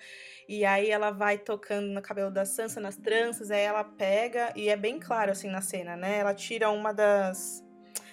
E 0.50 0.66
aí 0.66 0.90
ela 0.90 1.12
vai 1.12 1.38
tocando 1.38 1.88
no 1.88 2.02
cabelo 2.02 2.30
da 2.30 2.44
Sansa, 2.44 2.82
nas 2.82 2.98
tranças, 2.98 3.50
aí 3.50 3.62
ela 3.62 3.86
pega, 3.86 4.52
e 4.54 4.68
é 4.68 4.76
bem 4.76 5.00
claro 5.00 5.32
assim 5.32 5.50
na 5.50 5.62
cena, 5.62 5.96
né? 5.96 6.18
Ela 6.18 6.34
tira 6.34 6.70
uma 6.72 6.92
das 6.94 7.64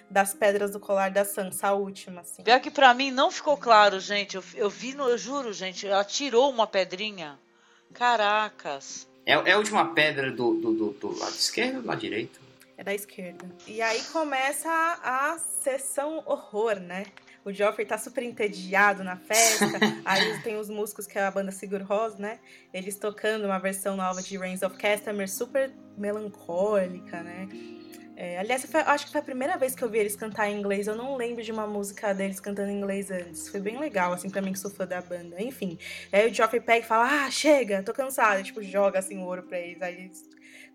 das 0.08 0.32
pedras 0.32 0.70
do 0.70 0.78
colar 0.78 1.10
da 1.10 1.24
Sansa, 1.24 1.66
a 1.66 1.72
última, 1.72 2.20
assim. 2.20 2.44
Pior 2.44 2.60
que 2.60 2.70
pra 2.70 2.94
mim 2.94 3.10
não 3.10 3.28
ficou 3.28 3.56
claro, 3.56 3.98
gente. 3.98 4.36
Eu, 4.36 4.44
eu 4.54 4.70
vi, 4.70 4.94
no, 4.94 5.08
eu 5.08 5.18
juro, 5.18 5.52
gente, 5.52 5.84
ela 5.84 6.04
tirou 6.04 6.48
uma 6.48 6.66
pedrinha. 6.68 7.36
Caracas. 7.92 9.08
É, 9.26 9.32
é 9.32 9.52
a 9.52 9.58
última 9.58 9.92
pedra 9.92 10.30
do, 10.30 10.54
do, 10.54 10.72
do, 10.72 10.90
do 10.92 11.18
lado 11.18 11.34
esquerdo 11.34 11.78
ou 11.78 11.82
do 11.82 11.88
lado 11.88 12.00
direito? 12.00 12.47
É 12.78 12.84
da 12.84 12.94
esquerda. 12.94 13.44
E 13.66 13.82
aí 13.82 14.00
começa 14.04 14.68
a, 14.70 15.32
a 15.32 15.38
sessão 15.38 16.22
horror, 16.24 16.76
né? 16.78 17.06
O 17.44 17.52
Joffrey 17.52 17.84
tá 17.84 17.98
super 17.98 18.22
entediado 18.22 19.02
na 19.02 19.16
festa. 19.16 19.66
aí 20.04 20.40
tem 20.42 20.56
os 20.56 20.70
músicos, 20.70 21.04
que 21.06 21.18
é 21.18 21.24
a 21.24 21.30
banda 21.30 21.50
Sigur 21.50 21.82
Rós, 21.82 22.16
né? 22.18 22.38
Eles 22.72 22.96
tocando 22.96 23.46
uma 23.46 23.58
versão 23.58 23.96
nova 23.96 24.22
de 24.22 24.38
Reigns 24.38 24.62
of 24.62 24.76
Castamere, 24.76 25.28
super 25.28 25.72
melancólica, 25.96 27.20
né? 27.22 27.48
É, 28.16 28.38
aliás, 28.38 28.64
foi- 28.64 28.80
acho 28.80 29.06
que 29.06 29.12
foi 29.12 29.20
a 29.20 29.24
primeira 29.24 29.56
vez 29.56 29.74
que 29.74 29.82
eu 29.82 29.88
vi 29.88 29.98
eles 29.98 30.14
cantar 30.16 30.48
em 30.48 30.58
inglês. 30.58 30.86
Eu 30.86 30.96
não 30.96 31.16
lembro 31.16 31.42
de 31.42 31.50
uma 31.52 31.66
música 31.66 32.12
deles 32.12 32.40
cantando 32.40 32.70
em 32.70 32.76
inglês 32.78 33.10
antes. 33.10 33.48
Foi 33.48 33.60
bem 33.60 33.78
legal, 33.78 34.12
assim, 34.12 34.28
pra 34.30 34.42
mim 34.42 34.52
que 34.52 34.58
sou 34.58 34.70
fã 34.70 34.86
da 34.86 35.00
banda. 35.00 35.40
Enfim. 35.40 35.78
Aí 36.12 36.28
o 36.30 36.34
Joffrey 36.34 36.60
pega 36.60 36.84
e 36.84 36.88
fala: 36.88 37.24
Ah, 37.24 37.30
chega, 37.30 37.82
tô 37.82 37.92
cansado. 37.92 38.42
Tipo, 38.42 38.62
joga 38.62 38.98
assim 38.98 39.18
o 39.18 39.24
ouro 39.24 39.44
pra 39.44 39.58
eles. 39.58 39.80
Aí 39.82 39.94
eles 39.94 40.28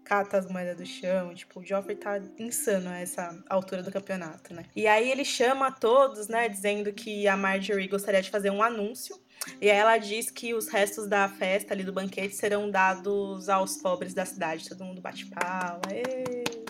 cata 0.03 0.37
as 0.37 0.45
moedas 0.49 0.77
do 0.77 0.85
chão. 0.85 1.33
Tipo, 1.33 1.59
o 1.59 1.65
Joffrey 1.65 1.95
tá 1.95 2.19
insano 2.37 2.89
a 2.89 2.97
essa 2.99 3.37
altura 3.49 3.81
do 3.83 3.91
campeonato, 3.91 4.53
né? 4.53 4.65
E 4.75 4.85
aí 4.87 5.09
ele 5.11 5.23
chama 5.25 5.71
todos, 5.71 6.27
né, 6.27 6.47
dizendo 6.49 6.91
que 6.93 7.27
a 7.27 7.35
Marjorie 7.37 7.87
gostaria 7.87 8.21
de 8.21 8.29
fazer 8.29 8.49
um 8.49 8.61
anúncio. 8.61 9.19
E 9.59 9.69
aí 9.69 9.77
ela 9.77 9.97
diz 9.97 10.29
que 10.29 10.53
os 10.53 10.67
restos 10.69 11.07
da 11.07 11.27
festa 11.27 11.73
ali 11.73 11.83
do 11.83 11.91
banquete 11.91 12.35
serão 12.35 12.69
dados 12.71 13.49
aos 13.49 13.77
pobres 13.77 14.13
da 14.13 14.25
cidade. 14.25 14.69
Todo 14.69 14.83
mundo 14.85 15.01
bate 15.01 15.25
palma. 15.25 15.81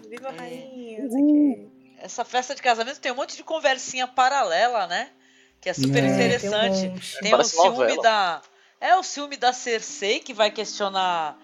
Viva 0.10 0.30
a 0.30 0.34
É. 0.34 0.38
rainha, 0.38 1.08
quê. 1.10 1.68
Essa 2.00 2.26
festa 2.26 2.54
de 2.56 2.62
casamento 2.62 3.00
tem 3.00 3.12
um 3.12 3.16
monte 3.16 3.36
de 3.38 3.44
conversinha 3.44 4.08
paralela, 4.08 4.88
né? 4.88 5.10
Que 5.62 5.70
é 5.70 5.74
super 5.74 6.04
É, 6.04 6.08
interessante. 6.08 6.82
tem 6.82 6.90
um. 6.92 7.22
Tem 7.22 7.36
o 7.36 7.44
ciúme 7.44 7.70
novela. 7.78 8.02
da. 8.04 8.42
É 8.82 8.96
o 8.98 9.04
ciúme 9.04 9.38
da 9.38 9.54
Cersei 9.54 10.20
que 10.20 10.34
vai 10.34 10.52
questionar 10.52 11.38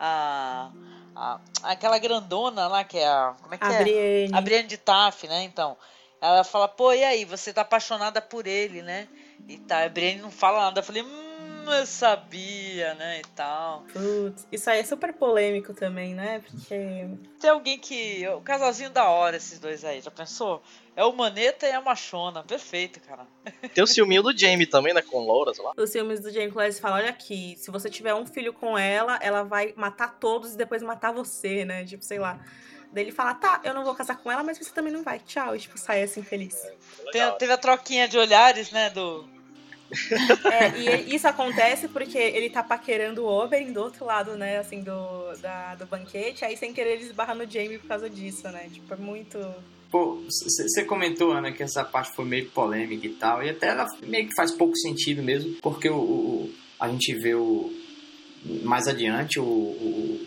a. 0.00 0.70
a- 1.16 1.40
aquela 1.62 1.98
grandona 1.98 2.68
lá, 2.68 2.84
que 2.84 2.98
é 2.98 3.06
a. 3.08 3.34
Como 3.42 3.54
é 3.54 3.58
que 3.58 3.64
A 3.64 3.72
é? 3.72 3.78
Brienne. 3.82 4.34
A 4.34 4.40
Brienne 4.40 4.68
de 4.68 4.76
Taf, 4.76 5.26
né? 5.26 5.42
Então. 5.42 5.76
Ela 6.20 6.42
fala, 6.44 6.66
pô, 6.66 6.92
e 6.92 7.04
aí, 7.04 7.24
você 7.24 7.52
tá 7.52 7.60
apaixonada 7.60 8.22
por 8.22 8.46
ele, 8.46 8.82
né? 8.82 9.06
E 9.46 9.58
tá, 9.58 9.84
a 9.84 9.88
Brienne 9.88 10.22
não 10.22 10.30
fala 10.30 10.60
nada. 10.60 10.80
Eu 10.80 10.84
falei, 10.84 11.02
hum, 11.02 11.25
eu 11.72 11.86
sabia, 11.86 12.94
né? 12.94 13.20
E 13.20 13.22
tal. 13.34 13.84
Putz, 13.92 14.46
isso 14.50 14.68
aí 14.70 14.80
é 14.80 14.84
super 14.84 15.12
polêmico 15.12 15.72
também, 15.74 16.14
né? 16.14 16.40
Porque 16.40 17.06
Tem 17.40 17.50
alguém 17.50 17.78
que. 17.78 18.26
O 18.28 18.40
casalzinho 18.40 18.90
da 18.90 19.08
hora, 19.08 19.36
esses 19.36 19.58
dois 19.58 19.84
aí, 19.84 20.00
já 20.00 20.10
pensou? 20.10 20.62
É 20.94 21.04
o 21.04 21.12
Maneta 21.12 21.66
e 21.66 21.72
a 21.72 21.80
Machona. 21.80 22.42
Perfeito, 22.42 23.00
cara. 23.00 23.26
Tem 23.74 23.84
o 23.84 23.86
ciúminho 23.86 24.22
do 24.22 24.36
Jamie 24.36 24.66
também, 24.66 24.94
né? 24.94 25.02
Com 25.02 25.18
Louras 25.20 25.58
lá. 25.58 25.72
os 25.76 25.92
filmes 25.92 26.20
do 26.20 26.30
Jamie 26.30 26.50
Clancy 26.50 26.80
falam, 26.80 26.98
olha 26.98 27.10
aqui, 27.10 27.54
se 27.58 27.70
você 27.70 27.90
tiver 27.90 28.14
um 28.14 28.24
filho 28.26 28.52
com 28.52 28.78
ela, 28.78 29.18
ela 29.22 29.42
vai 29.42 29.74
matar 29.76 30.18
todos 30.18 30.54
e 30.54 30.56
depois 30.56 30.82
matar 30.82 31.12
você, 31.12 31.64
né? 31.64 31.84
Tipo, 31.84 32.02
sei 32.04 32.18
lá. 32.18 32.40
Daí 32.92 33.04
ele 33.04 33.12
fala, 33.12 33.34
tá, 33.34 33.60
eu 33.64 33.74
não 33.74 33.84
vou 33.84 33.94
casar 33.94 34.16
com 34.16 34.32
ela, 34.32 34.42
mas 34.42 34.56
você 34.58 34.70
também 34.72 34.92
não 34.92 35.02
vai. 35.02 35.18
Tchau. 35.18 35.54
E 35.54 35.58
tipo, 35.58 35.76
sai 35.76 36.02
assim 36.02 36.22
feliz. 36.22 36.54
Tem- 37.12 37.30
teve 37.38 37.52
a 37.52 37.58
troquinha 37.58 38.08
de 38.08 38.16
olhares, 38.16 38.70
né? 38.70 38.88
Do. 38.88 39.28
É, 40.52 40.78
e 41.06 41.14
isso 41.14 41.26
acontece 41.28 41.88
porque 41.88 42.18
ele 42.18 42.50
tá 42.50 42.62
paquerando 42.62 43.24
o 43.24 43.28
Oberyn 43.44 43.72
do 43.72 43.80
outro 43.80 44.04
lado, 44.04 44.36
né, 44.36 44.58
assim, 44.58 44.82
do, 44.82 45.36
da, 45.40 45.74
do 45.74 45.86
banquete. 45.86 46.44
Aí, 46.44 46.56
sem 46.56 46.72
querer, 46.72 46.94
ele 46.94 47.04
esbarra 47.04 47.34
no 47.34 47.48
Jamie 47.50 47.78
por 47.78 47.88
causa 47.88 48.08
disso, 48.10 48.48
né? 48.48 48.68
Tipo, 48.72 48.94
é 48.94 48.96
muito... 48.96 49.38
Pô, 49.90 50.20
você 50.28 50.84
comentou, 50.84 51.30
Ana, 51.32 51.52
que 51.52 51.62
essa 51.62 51.84
parte 51.84 52.14
foi 52.14 52.24
meio 52.24 52.50
polêmica 52.50 53.06
e 53.06 53.10
tal, 53.14 53.42
e 53.42 53.50
até 53.50 53.68
ela 53.68 53.86
meio 54.02 54.26
que 54.26 54.34
faz 54.34 54.50
pouco 54.52 54.76
sentido 54.76 55.22
mesmo, 55.22 55.54
porque 55.62 55.88
o, 55.88 55.96
o- 55.96 56.54
a 56.80 56.88
gente 56.88 57.14
vê 57.14 57.34
o. 57.34 57.72
Mais 58.62 58.86
adiante, 58.88 59.38
o. 59.38 59.44
o 59.44 60.26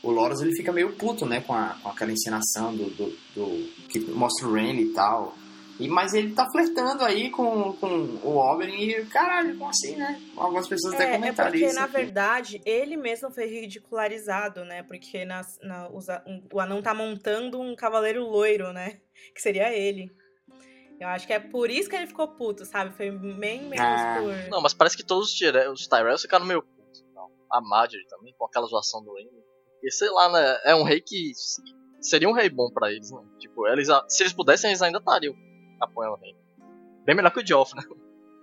o 0.00 0.10
Loras 0.12 0.40
ele 0.40 0.54
fica 0.54 0.72
meio 0.72 0.92
puto, 0.92 1.26
né, 1.26 1.40
com, 1.40 1.52
a, 1.52 1.76
com 1.82 1.88
aquela 1.90 2.12
encenação 2.12 2.74
do, 2.74 2.84
do, 2.90 3.16
do- 3.34 3.68
que 3.90 3.98
mostra 4.00 4.46
o 4.48 4.52
Renly 4.54 4.84
e 4.84 4.92
tal. 4.94 5.36
E, 5.78 5.86
mas 5.88 6.12
ele 6.12 6.34
tá 6.34 6.50
flertando 6.50 7.04
aí 7.04 7.30
com, 7.30 7.72
com 7.74 7.86
o 8.24 8.36
Oberyn 8.36 8.74
e, 8.90 9.06
caralho, 9.06 9.56
como 9.56 9.70
assim, 9.70 9.94
né? 9.96 10.20
Algumas 10.36 10.66
pessoas 10.66 10.94
até 10.94 11.04
É, 11.04 11.08
é 11.10 11.12
comentaram 11.18 11.50
porque, 11.52 11.66
isso. 11.66 11.74
na 11.76 11.84
aqui. 11.84 11.92
verdade, 11.92 12.60
ele 12.64 12.96
mesmo 12.96 13.30
foi 13.30 13.46
ridicularizado, 13.46 14.64
né? 14.64 14.82
Porque 14.82 15.24
nas- 15.24 15.58
na- 15.62 15.88
os 15.88 16.08
um- 16.26 16.42
o 16.52 16.58
anão 16.60 16.82
tá 16.82 16.92
montando 16.92 17.60
um 17.60 17.76
cavaleiro 17.76 18.24
loiro, 18.24 18.72
né? 18.72 18.98
Que 19.34 19.40
seria 19.40 19.72
ele. 19.72 20.10
Eu 21.00 21.06
acho 21.08 21.26
que 21.28 21.32
é 21.32 21.38
por 21.38 21.70
isso 21.70 21.88
que 21.88 21.94
ele 21.94 22.08
ficou 22.08 22.26
puto, 22.26 22.64
sabe? 22.64 22.96
Foi 22.96 23.08
bem 23.10 23.62
menos 23.62 23.78
Ah. 23.78 24.18
por... 24.20 24.50
Não, 24.50 24.60
mas 24.60 24.74
parece 24.74 24.96
que 24.96 25.04
todos 25.06 25.32
os, 25.32 25.40
os 25.72 25.86
Tyrells 25.86 26.22
ficaram 26.22 26.44
meio 26.44 26.60
putos. 26.60 27.04
Não. 27.14 27.30
A 27.52 27.60
Marjorie 27.60 28.06
também, 28.08 28.34
com 28.36 28.44
aquela 28.46 28.66
zoação 28.66 29.02
do 29.04 29.14
Renly. 29.14 29.30
E 29.82 29.92
sei 29.92 30.10
lá, 30.10 30.28
né? 30.32 30.58
É 30.64 30.74
um 30.74 30.82
rei 30.82 31.00
que 31.00 31.30
seria 32.00 32.28
um 32.28 32.32
rei 32.32 32.48
bom 32.50 32.68
pra 32.72 32.90
eles, 32.92 33.12
né? 33.12 33.20
Tipo, 33.38 33.68
eles, 33.68 33.88
a- 33.88 34.04
se 34.08 34.24
eles 34.24 34.32
pudessem, 34.32 34.70
eles 34.70 34.82
ainda 34.82 34.98
estariam 34.98 35.34
apoiando 35.80 36.16
o 36.16 36.20
rei. 36.20 36.36
Bem 37.04 37.14
melhor 37.14 37.30
que 37.32 37.40
o 37.40 37.46
Joffrey, 37.46 37.82
né? 37.82 37.96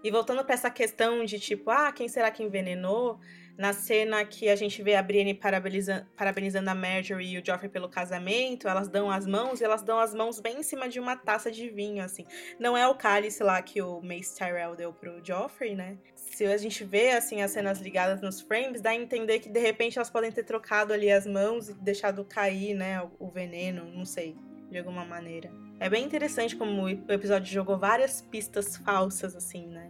E 0.03 0.11
voltando 0.11 0.43
pra 0.45 0.53
essa 0.53 0.69
questão 0.69 1.25
de 1.25 1.39
tipo, 1.39 1.71
ah, 1.71 1.91
quem 1.91 2.07
será 2.07 2.29
que 2.29 2.43
envenenou? 2.43 3.19
Na 3.57 3.71
cena 3.71 4.23
que 4.25 4.49
a 4.49 4.55
gente 4.55 4.83
vê 4.83 4.95
a 4.95 5.01
Brienne 5.01 5.33
parabeniza- 5.33 6.05
parabenizando 6.17 6.69
a 6.69 6.75
Marjorie 6.75 7.36
e 7.36 7.39
o 7.39 7.45
Joffrey 7.45 7.69
pelo 7.69 7.88
casamento, 7.88 8.67
elas 8.67 8.89
dão 8.89 9.09
as 9.09 9.25
mãos 9.25 9.61
e 9.61 9.63
elas 9.63 9.81
dão 9.81 9.97
as 9.97 10.13
mãos 10.13 10.39
bem 10.39 10.59
em 10.59 10.63
cima 10.63 10.89
de 10.89 10.99
uma 10.99 11.15
taça 11.15 11.49
de 11.49 11.69
vinho, 11.69 12.03
assim. 12.03 12.25
Não 12.59 12.77
é 12.77 12.86
o 12.88 12.93
cálice 12.95 13.41
lá 13.41 13.61
que 13.61 13.81
o 13.81 14.01
Mace 14.01 14.38
Tyrell 14.38 14.75
deu 14.75 14.91
pro 14.91 15.23
Joffrey, 15.23 15.73
né? 15.73 15.97
Se 16.15 16.45
a 16.45 16.57
gente 16.57 16.83
vê, 16.83 17.11
assim, 17.11 17.41
as 17.41 17.51
cenas 17.51 17.79
ligadas 17.79 18.21
nos 18.21 18.41
frames, 18.41 18.81
dá 18.81 18.89
a 18.89 18.95
entender 18.95 19.39
que, 19.39 19.49
de 19.49 19.59
repente, 19.59 19.97
elas 19.97 20.09
podem 20.09 20.31
ter 20.31 20.43
trocado 20.43 20.91
ali 20.91 21.09
as 21.09 21.25
mãos 21.25 21.69
e 21.69 21.73
deixado 21.73 22.25
cair, 22.25 22.73
né, 22.73 23.01
o 23.17 23.29
veneno, 23.29 23.86
não 23.86 24.05
sei, 24.05 24.36
de 24.76 24.80
alguma 24.80 25.05
maneira. 25.05 25.49
É 25.80 25.88
bem 25.89 26.03
interessante 26.03 26.53
como 26.55 26.84
o 26.84 26.89
episódio 26.89 27.51
jogou 27.51 27.78
várias 27.78 28.21
pistas 28.21 28.76
falsas, 28.78 29.34
assim, 29.36 29.65
né? 29.67 29.89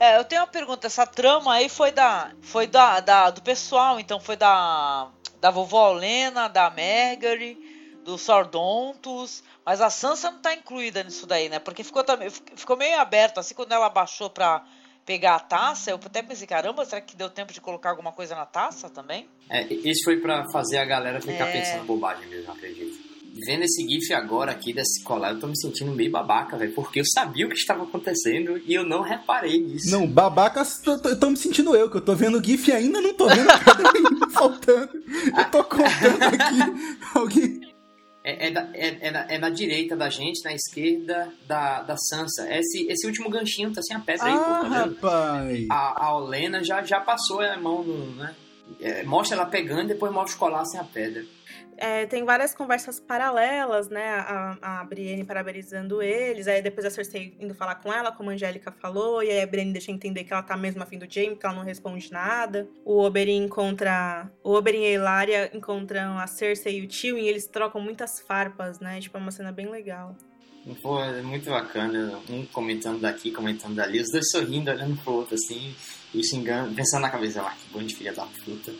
É, 0.00 0.16
eu 0.18 0.24
tenho 0.24 0.40
uma 0.40 0.46
pergunta. 0.46 0.86
Essa 0.86 1.06
trama 1.06 1.52
aí 1.54 1.68
foi 1.68 1.92
da. 1.92 2.32
Foi 2.40 2.66
da, 2.66 3.00
da- 3.00 3.30
do 3.30 3.42
pessoal, 3.42 4.00
então 4.00 4.18
foi 4.18 4.36
da. 4.36 5.08
Da 5.40 5.50
vovó 5.50 5.90
Olena, 5.92 6.48
da 6.48 6.70
Margaery, 6.70 7.58
do 8.02 8.16
Sordontus. 8.16 9.44
Mas 9.64 9.82
a 9.82 9.90
Sansa 9.90 10.30
não 10.30 10.38
tá 10.38 10.54
incluída 10.54 11.02
nisso 11.02 11.26
daí, 11.26 11.50
né? 11.50 11.58
Porque 11.58 11.84
ficou 11.84 12.02
também. 12.02 12.30
Ficou 12.30 12.76
meio 12.78 12.98
aberto, 12.98 13.38
assim, 13.38 13.54
quando 13.54 13.72
ela 13.72 13.90
baixou 13.90 14.30
pra 14.30 14.64
pegar 15.04 15.34
a 15.36 15.40
taça, 15.40 15.90
eu 15.90 15.96
até 15.96 16.22
pensei, 16.22 16.46
caramba, 16.46 16.82
será 16.86 16.98
que 17.02 17.14
deu 17.14 17.28
tempo 17.28 17.52
de 17.52 17.60
colocar 17.60 17.90
alguma 17.90 18.10
coisa 18.10 18.34
na 18.34 18.46
taça 18.46 18.88
também? 18.88 19.28
É, 19.50 19.62
isso 19.70 20.02
foi 20.04 20.16
pra 20.18 20.48
fazer 20.50 20.78
a 20.78 20.84
galera 20.86 21.20
ficar 21.20 21.46
É. 21.48 21.52
pensando 21.52 21.84
bobagem 21.84 22.26
mesmo, 22.26 22.50
acredito. 22.50 23.13
Vendo 23.46 23.64
esse 23.64 23.82
GIF 23.88 24.12
agora 24.14 24.52
aqui 24.52 24.72
desse 24.72 25.02
colar, 25.02 25.32
eu 25.32 25.40
tô 25.40 25.48
me 25.48 25.58
sentindo 25.60 25.90
meio 25.92 26.10
babaca, 26.10 26.56
velho. 26.56 26.72
Porque 26.72 27.00
eu 27.00 27.04
sabia 27.04 27.46
o 27.46 27.48
que 27.48 27.56
estava 27.56 27.82
acontecendo 27.82 28.58
e 28.64 28.72
eu 28.72 28.84
não 28.86 29.02
reparei 29.02 29.60
nisso. 29.60 29.90
Não, 29.90 30.06
babacas, 30.06 30.80
tô, 30.80 30.96
tô, 30.98 31.30
me 31.30 31.36
sentindo 31.36 31.74
eu, 31.74 31.90
que 31.90 31.96
eu 31.96 32.00
tô 32.00 32.14
vendo 32.14 32.38
o 32.38 32.44
GIF 32.44 32.68
e 32.68 32.72
ainda 32.72 33.00
não 33.00 33.12
tô 33.14 33.26
vendo 33.28 33.50
a 33.50 33.58
pedra 33.58 33.90
ainda 33.92 34.30
faltando. 34.30 34.90
Eu 35.36 35.44
tô 35.50 35.64
contando 35.64 36.22
aqui. 36.22 36.98
Alguém. 37.14 37.60
É, 38.26 38.46
é, 38.46 38.50
da- 38.52 38.68
é- 38.72 38.98
é 39.00 39.10
na, 39.10 39.20
é 39.32 39.38
na 39.38 39.50
direita 39.50 39.94
da 39.96 40.08
gente, 40.08 40.42
na 40.44 40.54
esquerda 40.54 41.30
da, 41.46 41.82
da 41.82 41.96
Sansa. 41.96 42.46
Esse, 42.56 42.86
esse 42.88 43.04
último 43.06 43.28
ganchinho 43.28 43.72
tá 43.72 43.82
sem 43.82 43.96
a 43.96 44.00
pedra 44.00 44.26
aí, 44.26 44.32
pô, 44.32 44.38
Ah, 44.40 44.60
tá 44.62 44.68
vendo? 44.84 44.94
rapaz! 44.94 45.66
A, 45.70 46.04
a 46.06 46.16
Olena 46.16 46.62
já, 46.64 46.82
já 46.84 47.00
passou 47.00 47.40
a 47.40 47.56
mão 47.58 47.82
no. 47.82 48.14
Né? 48.14 48.34
É, 48.80 49.02
mostra 49.02 49.36
ela 49.36 49.44
pegando 49.46 49.84
e 49.84 49.88
depois 49.88 50.10
mostra 50.12 50.36
o 50.36 50.38
colar 50.38 50.64
sem 50.64 50.78
a 50.80 50.84
pedra. 50.84 51.22
É, 51.76 52.06
tem 52.06 52.24
várias 52.24 52.54
conversas 52.54 53.00
paralelas, 53.00 53.88
né? 53.88 54.06
A, 54.20 54.80
a 54.80 54.84
Brienne 54.84 55.24
parabenizando 55.24 56.02
eles, 56.02 56.46
aí 56.46 56.62
depois 56.62 56.86
a 56.86 56.90
Cersei 56.90 57.36
indo 57.40 57.54
falar 57.54 57.76
com 57.76 57.92
ela, 57.92 58.12
como 58.12 58.30
a 58.30 58.32
Angélica 58.32 58.70
falou, 58.70 59.22
e 59.22 59.30
aí 59.30 59.42
a 59.42 59.46
Brienne 59.46 59.72
deixa 59.72 59.90
entender 59.90 60.24
que 60.24 60.32
ela 60.32 60.42
tá 60.42 60.56
mesmo 60.56 60.82
afim 60.82 60.98
do 60.98 61.12
Jaime, 61.12 61.36
que 61.36 61.44
ela 61.44 61.54
não 61.54 61.64
responde 61.64 62.10
nada. 62.12 62.68
O 62.84 63.02
Oberyn 63.02 63.44
encontra. 63.44 64.30
O 64.42 64.54
Oberyn 64.54 64.82
e 64.82 64.86
a 64.86 64.92
Hilaria 64.92 65.50
encontram 65.54 66.18
a 66.18 66.26
Cersei 66.26 66.80
e 66.80 66.84
o 66.84 66.88
Tywin, 66.88 67.22
e 67.22 67.28
eles 67.28 67.46
trocam 67.46 67.80
muitas 67.80 68.20
farpas, 68.20 68.80
né? 68.80 69.00
Tipo, 69.00 69.18
é 69.18 69.20
uma 69.20 69.30
cena 69.30 69.52
bem 69.52 69.68
legal. 69.68 70.16
Pô, 70.80 70.98
é 70.98 71.20
muito 71.20 71.50
bacana. 71.50 72.18
Um 72.30 72.46
comentando 72.46 73.00
daqui, 73.00 73.30
comentando 73.30 73.74
dali, 73.74 74.00
os 74.00 74.10
dois 74.10 74.30
sorrindo, 74.30 74.70
olhando 74.70 74.96
pro 75.02 75.12
outro 75.12 75.34
assim, 75.34 75.74
e 76.14 76.24
xingando, 76.24 76.74
pensando 76.74 77.02
na 77.02 77.10
cabeça, 77.10 77.42
ah, 77.42 77.50
que 77.50 77.72
bando 77.72 77.86
de 77.86 77.96
filha 77.96 78.12
da 78.12 78.24
puta. 78.24 78.72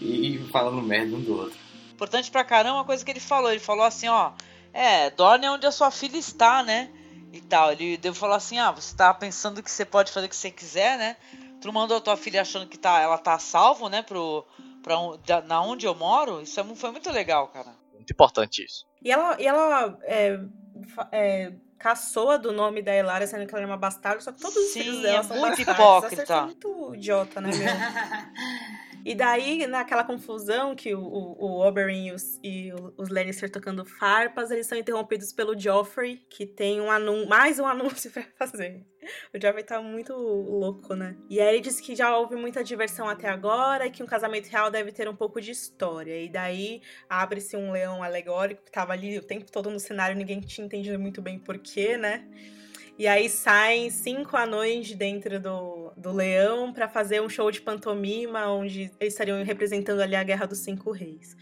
E 0.00 0.38
falando 0.52 0.82
merda 0.82 1.16
um 1.16 1.20
do 1.20 1.36
outro. 1.36 1.63
Importante 1.94 2.30
pra 2.30 2.44
caramba 2.44 2.80
a 2.80 2.84
coisa 2.84 3.04
que 3.04 3.10
ele 3.10 3.20
falou. 3.20 3.50
Ele 3.50 3.60
falou 3.60 3.84
assim, 3.84 4.08
ó. 4.08 4.32
É, 4.72 5.10
Dorne 5.10 5.46
é 5.46 5.50
onde 5.50 5.66
a 5.66 5.70
sua 5.72 5.90
filha 5.90 6.16
está, 6.18 6.62
né? 6.62 6.90
E 7.32 7.40
tal. 7.40 7.72
Ele 7.72 7.96
deu 7.96 8.12
falar 8.14 8.36
assim, 8.36 8.58
ah, 8.58 8.72
você 8.72 8.94
tá 8.96 9.14
pensando 9.14 9.62
que 9.62 9.70
você 9.70 9.84
pode 9.84 10.10
fazer 10.12 10.26
o 10.26 10.28
que 10.28 10.36
você 10.36 10.50
quiser, 10.50 10.98
né? 10.98 11.16
Tu 11.60 11.72
mandou 11.72 11.96
a 11.96 12.00
tua 12.00 12.16
filha 12.16 12.42
achando 12.42 12.66
que 12.66 12.76
tá, 12.76 13.00
ela 13.00 13.16
tá 13.16 13.34
a 13.34 13.38
salvo, 13.38 13.88
né? 13.88 14.02
Pro, 14.02 14.44
pra, 14.82 14.96
da- 15.24 15.40
na 15.42 15.62
onde 15.62 15.86
eu 15.86 15.94
moro. 15.94 16.42
Isso 16.42 16.58
é 16.60 16.64
foi 16.74 16.90
muito 16.90 17.10
legal, 17.10 17.48
cara. 17.48 17.74
Muito 17.92 18.10
importante 18.12 18.64
isso. 18.64 18.84
E 19.00 19.10
ela, 19.12 19.40
e 19.40 19.46
ela 19.46 19.96
é, 20.02 20.38
é, 21.12 21.52
caçoa 21.78 22.38
do 22.38 22.52
nome 22.52 22.82
da 22.82 22.94
Hilaria, 22.96 23.26
sendo 23.26 23.46
que 23.46 23.54
ela 23.54 23.62
é 23.62 23.66
uma 23.66 23.76
bastarda, 23.76 24.20
só 24.20 24.32
que 24.32 24.40
todos 24.40 24.56
os 24.56 24.72
Sim, 24.72 24.80
filhos 24.80 25.02
dela 25.02 25.20
é 25.20 25.22
são 25.22 25.36
muito 25.38 25.64
bastardos. 25.64 26.10
hipócrita. 26.12 26.34
É 26.34 26.42
muito 26.42 26.94
idiota, 26.94 27.40
né? 27.40 27.50
E 29.04 29.14
daí, 29.14 29.66
naquela 29.66 30.02
confusão 30.02 30.74
que 30.74 30.94
o, 30.94 31.00
o, 31.00 31.44
o 31.44 31.66
Oberyn 31.66 32.06
e 32.06 32.12
os, 32.12 32.40
e 32.42 32.72
os 32.96 33.10
Lannister 33.10 33.50
tocando 33.50 33.84
farpas, 33.84 34.50
eles 34.50 34.66
são 34.66 34.78
interrompidos 34.78 35.30
pelo 35.30 35.58
Joffrey, 35.58 36.24
que 36.30 36.46
tem 36.46 36.80
um 36.80 37.26
mais 37.26 37.58
um 37.58 37.66
anúncio 37.68 38.10
pra 38.10 38.24
fazer. 38.38 38.82
O 39.34 39.38
Joffrey 39.38 39.62
tá 39.62 39.82
muito 39.82 40.14
louco, 40.14 40.94
né? 40.94 41.16
E 41.28 41.38
aí 41.38 41.48
ele 41.48 41.60
diz 41.60 41.80
que 41.80 41.94
já 41.94 42.16
houve 42.16 42.34
muita 42.34 42.64
diversão 42.64 43.06
até 43.06 43.28
agora 43.28 43.86
e 43.86 43.90
que 43.90 44.02
um 44.02 44.06
casamento 44.06 44.48
real 44.48 44.70
deve 44.70 44.90
ter 44.90 45.06
um 45.06 45.14
pouco 45.14 45.38
de 45.38 45.50
história. 45.50 46.18
E 46.18 46.30
daí 46.30 46.80
abre-se 47.06 47.58
um 47.58 47.72
leão 47.72 48.02
alegórico 48.02 48.64
que 48.64 48.72
tava 48.72 48.94
ali 48.94 49.18
o 49.18 49.22
tempo 49.22 49.52
todo 49.52 49.68
no 49.68 49.78
cenário, 49.78 50.16
ninguém 50.16 50.40
tinha 50.40 50.64
entendido 50.64 50.98
muito 50.98 51.20
bem 51.20 51.38
porquê, 51.38 51.98
né? 51.98 52.26
E 52.96 53.08
aí 53.08 53.28
saem 53.28 53.90
cinco 53.90 54.36
anões 54.36 54.86
de 54.86 54.94
dentro 54.94 55.40
do, 55.40 55.92
do 55.96 56.12
leão 56.12 56.72
pra 56.72 56.88
fazer 56.88 57.20
um 57.20 57.28
show 57.28 57.50
de 57.50 57.60
pantomima, 57.60 58.48
onde 58.52 58.92
eles 59.00 59.14
estariam 59.14 59.42
representando 59.42 60.00
ali 60.00 60.14
a 60.14 60.22
Guerra 60.22 60.46
dos 60.46 60.60
Cinco 60.60 60.92
Reis. 60.92 61.36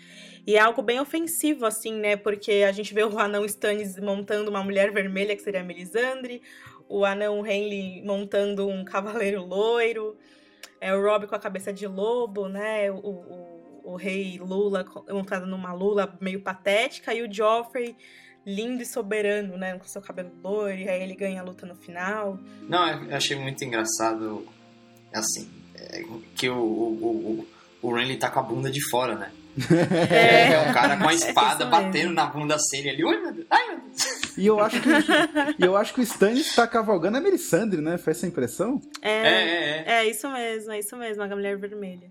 E 0.47 0.57
é 0.57 0.59
algo 0.59 0.81
bem 0.81 0.99
ofensivo, 0.99 1.67
assim, 1.67 1.93
né? 1.93 2.17
Porque 2.17 2.65
a 2.67 2.73
gente 2.73 2.95
vê 2.95 3.05
o 3.05 3.19
anão 3.19 3.45
Stannis 3.45 3.99
montando 3.99 4.49
uma 4.49 4.65
mulher 4.65 4.91
vermelha, 4.93 5.37
que 5.37 5.43
seria 5.43 5.61
a 5.61 5.65
Melisandre, 5.65 6.41
o 6.89 7.05
anão 7.05 7.47
Henley 7.47 8.03
montando 8.03 8.67
um 8.67 8.83
cavaleiro 8.83 9.45
loiro, 9.45 10.17
é 10.81 10.95
o 10.95 11.03
Robb 11.03 11.27
com 11.27 11.35
a 11.35 11.39
cabeça 11.39 11.71
de 11.71 11.87
lobo, 11.87 12.49
né? 12.49 12.91
O, 12.91 12.97
o, 12.97 13.93
o 13.93 13.97
rei 13.97 14.39
Lula 14.39 14.87
montado 15.11 15.47
numa 15.47 15.75
Lula 15.75 16.17
meio 16.19 16.41
patética, 16.41 17.13
e 17.13 17.23
o 17.23 17.33
Joffrey 17.33 17.95
lindo 18.47 18.83
e 18.83 18.87
soberano, 18.87 19.57
né? 19.57 19.77
Com 19.79 19.85
seu 19.87 20.03
cabelo 20.03 20.31
loiro, 20.43 20.79
e 20.79 20.89
aí 20.89 21.03
ele 21.03 21.15
ganha 21.15 21.41
a 21.41 21.45
luta 21.45 21.67
no 21.67 21.75
final. 21.75 22.39
Não, 22.69 22.89
eu 22.89 23.17
achei 23.17 23.37
muito 23.37 23.65
engraçado, 23.65 24.47
assim, 25.13 25.49
é, 25.75 26.03
que 26.35 26.49
o, 26.49 26.57
o, 26.57 27.47
o, 27.83 27.89
o 27.89 27.95
Renly 27.95 28.17
tá 28.17 28.31
com 28.31 28.41
a 28.41 28.43
bunda 28.43 28.71
de 28.71 28.81
fora, 28.91 29.15
né? 29.15 29.31
É, 30.11 30.69
um 30.69 30.73
cara 30.73 30.97
com 30.97 31.09
a 31.09 31.13
espada 31.15 31.65
isso 31.65 31.71
batendo 31.71 32.13
na 32.13 32.27
bunda 32.27 32.55
assim, 32.55 32.79
ele, 32.79 33.05
ui 33.05 33.21
meu 33.21 33.33
Deus, 33.33 33.47
ai 33.51 33.69
meu 33.69 33.79
Deus. 33.81 34.37
E 34.39 34.47
eu 34.47 34.59
acho 34.61 34.81
que, 34.81 34.89
e 35.59 35.63
eu 35.63 35.77
acho 35.77 35.93
que 35.93 36.01
o 36.01 36.03
Stannis 36.03 36.55
tá 36.55 36.67
cavalgando 36.67 37.19
a 37.19 37.21
Melisandre, 37.21 37.83
né? 37.83 37.99
Foi 37.99 38.13
essa 38.13 38.27
impressão? 38.27 38.81
É, 39.03 39.11
É, 39.11 39.27
é, 39.27 39.85
é. 39.87 39.93
é 39.93 40.11
isso 40.11 40.27
mesmo, 40.31 40.73
é 40.73 40.79
isso 40.79 40.97
mesmo, 40.97 41.23
a 41.23 41.29
mulher 41.29 41.59
vermelha. 41.59 42.11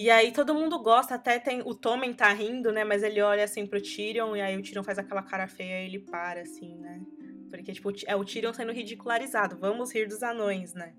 E 0.00 0.10
aí 0.10 0.30
todo 0.30 0.54
mundo 0.54 0.78
gosta, 0.78 1.16
até 1.16 1.40
tem. 1.40 1.60
O 1.64 1.74
Tommen 1.74 2.14
tá 2.14 2.32
rindo, 2.32 2.70
né? 2.70 2.84
Mas 2.84 3.02
ele 3.02 3.20
olha 3.20 3.42
assim 3.42 3.66
pro 3.66 3.82
Tyrion, 3.82 4.36
e 4.36 4.40
aí 4.40 4.56
o 4.56 4.62
Tyrion 4.62 4.84
faz 4.84 4.96
aquela 4.96 5.24
cara 5.24 5.48
feia 5.48 5.82
e 5.82 5.86
ele 5.86 5.98
para, 5.98 6.42
assim, 6.42 6.76
né? 6.76 7.00
Porque, 7.50 7.72
tipo, 7.72 7.90
é 8.06 8.14
o 8.14 8.24
Tyrion 8.24 8.54
sendo 8.54 8.70
ridicularizado. 8.70 9.56
Vamos 9.56 9.92
rir 9.92 10.06
dos 10.06 10.22
anões, 10.22 10.72
né? 10.72 10.92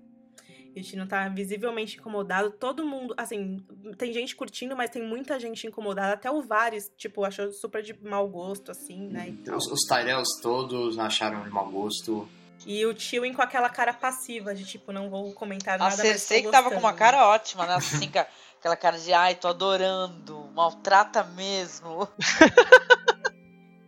E 0.76 0.82
o 0.82 0.84
Tyrion 0.84 1.06
tá 1.06 1.30
visivelmente 1.30 1.96
incomodado. 1.96 2.50
Todo 2.50 2.84
mundo, 2.84 3.14
assim, 3.16 3.64
tem 3.96 4.12
gente 4.12 4.36
curtindo, 4.36 4.76
mas 4.76 4.90
tem 4.90 5.02
muita 5.02 5.40
gente 5.40 5.66
incomodada. 5.66 6.12
Até 6.12 6.30
o 6.30 6.42
Varys, 6.42 6.92
tipo, 6.94 7.24
achou 7.24 7.50
super 7.52 7.82
de 7.82 7.98
mau 8.06 8.28
gosto, 8.28 8.70
assim, 8.70 9.08
né? 9.08 9.34
Os, 9.48 9.66
os 9.66 9.80
Tyrells 9.88 10.42
todos 10.42 10.98
acharam 10.98 11.42
de 11.42 11.48
mau 11.48 11.70
gosto. 11.70 12.28
E 12.66 12.84
o 12.84 12.92
Tywin 12.92 13.32
com 13.32 13.40
aquela 13.40 13.70
cara 13.70 13.94
passiva, 13.94 14.54
de 14.54 14.64
tipo, 14.64 14.92
não 14.92 15.08
vou 15.08 15.32
comentar 15.32 15.76
A 15.76 15.78
nada, 15.78 15.96
mas 15.96 16.00
Cersei 16.00 16.42
que 16.42 16.50
tava 16.50 16.70
com 16.70 16.78
uma 16.78 16.92
cara 16.92 17.26
ótima, 17.26 17.64
né? 17.64 17.76
Assim, 17.76 18.10
com 18.10 18.18
aquela 18.60 18.76
cara 18.76 18.98
de 18.98 19.10
ai, 19.12 19.34
tô 19.34 19.48
adorando, 19.48 20.50
maltrata 20.54 21.24
mesmo. 21.24 22.06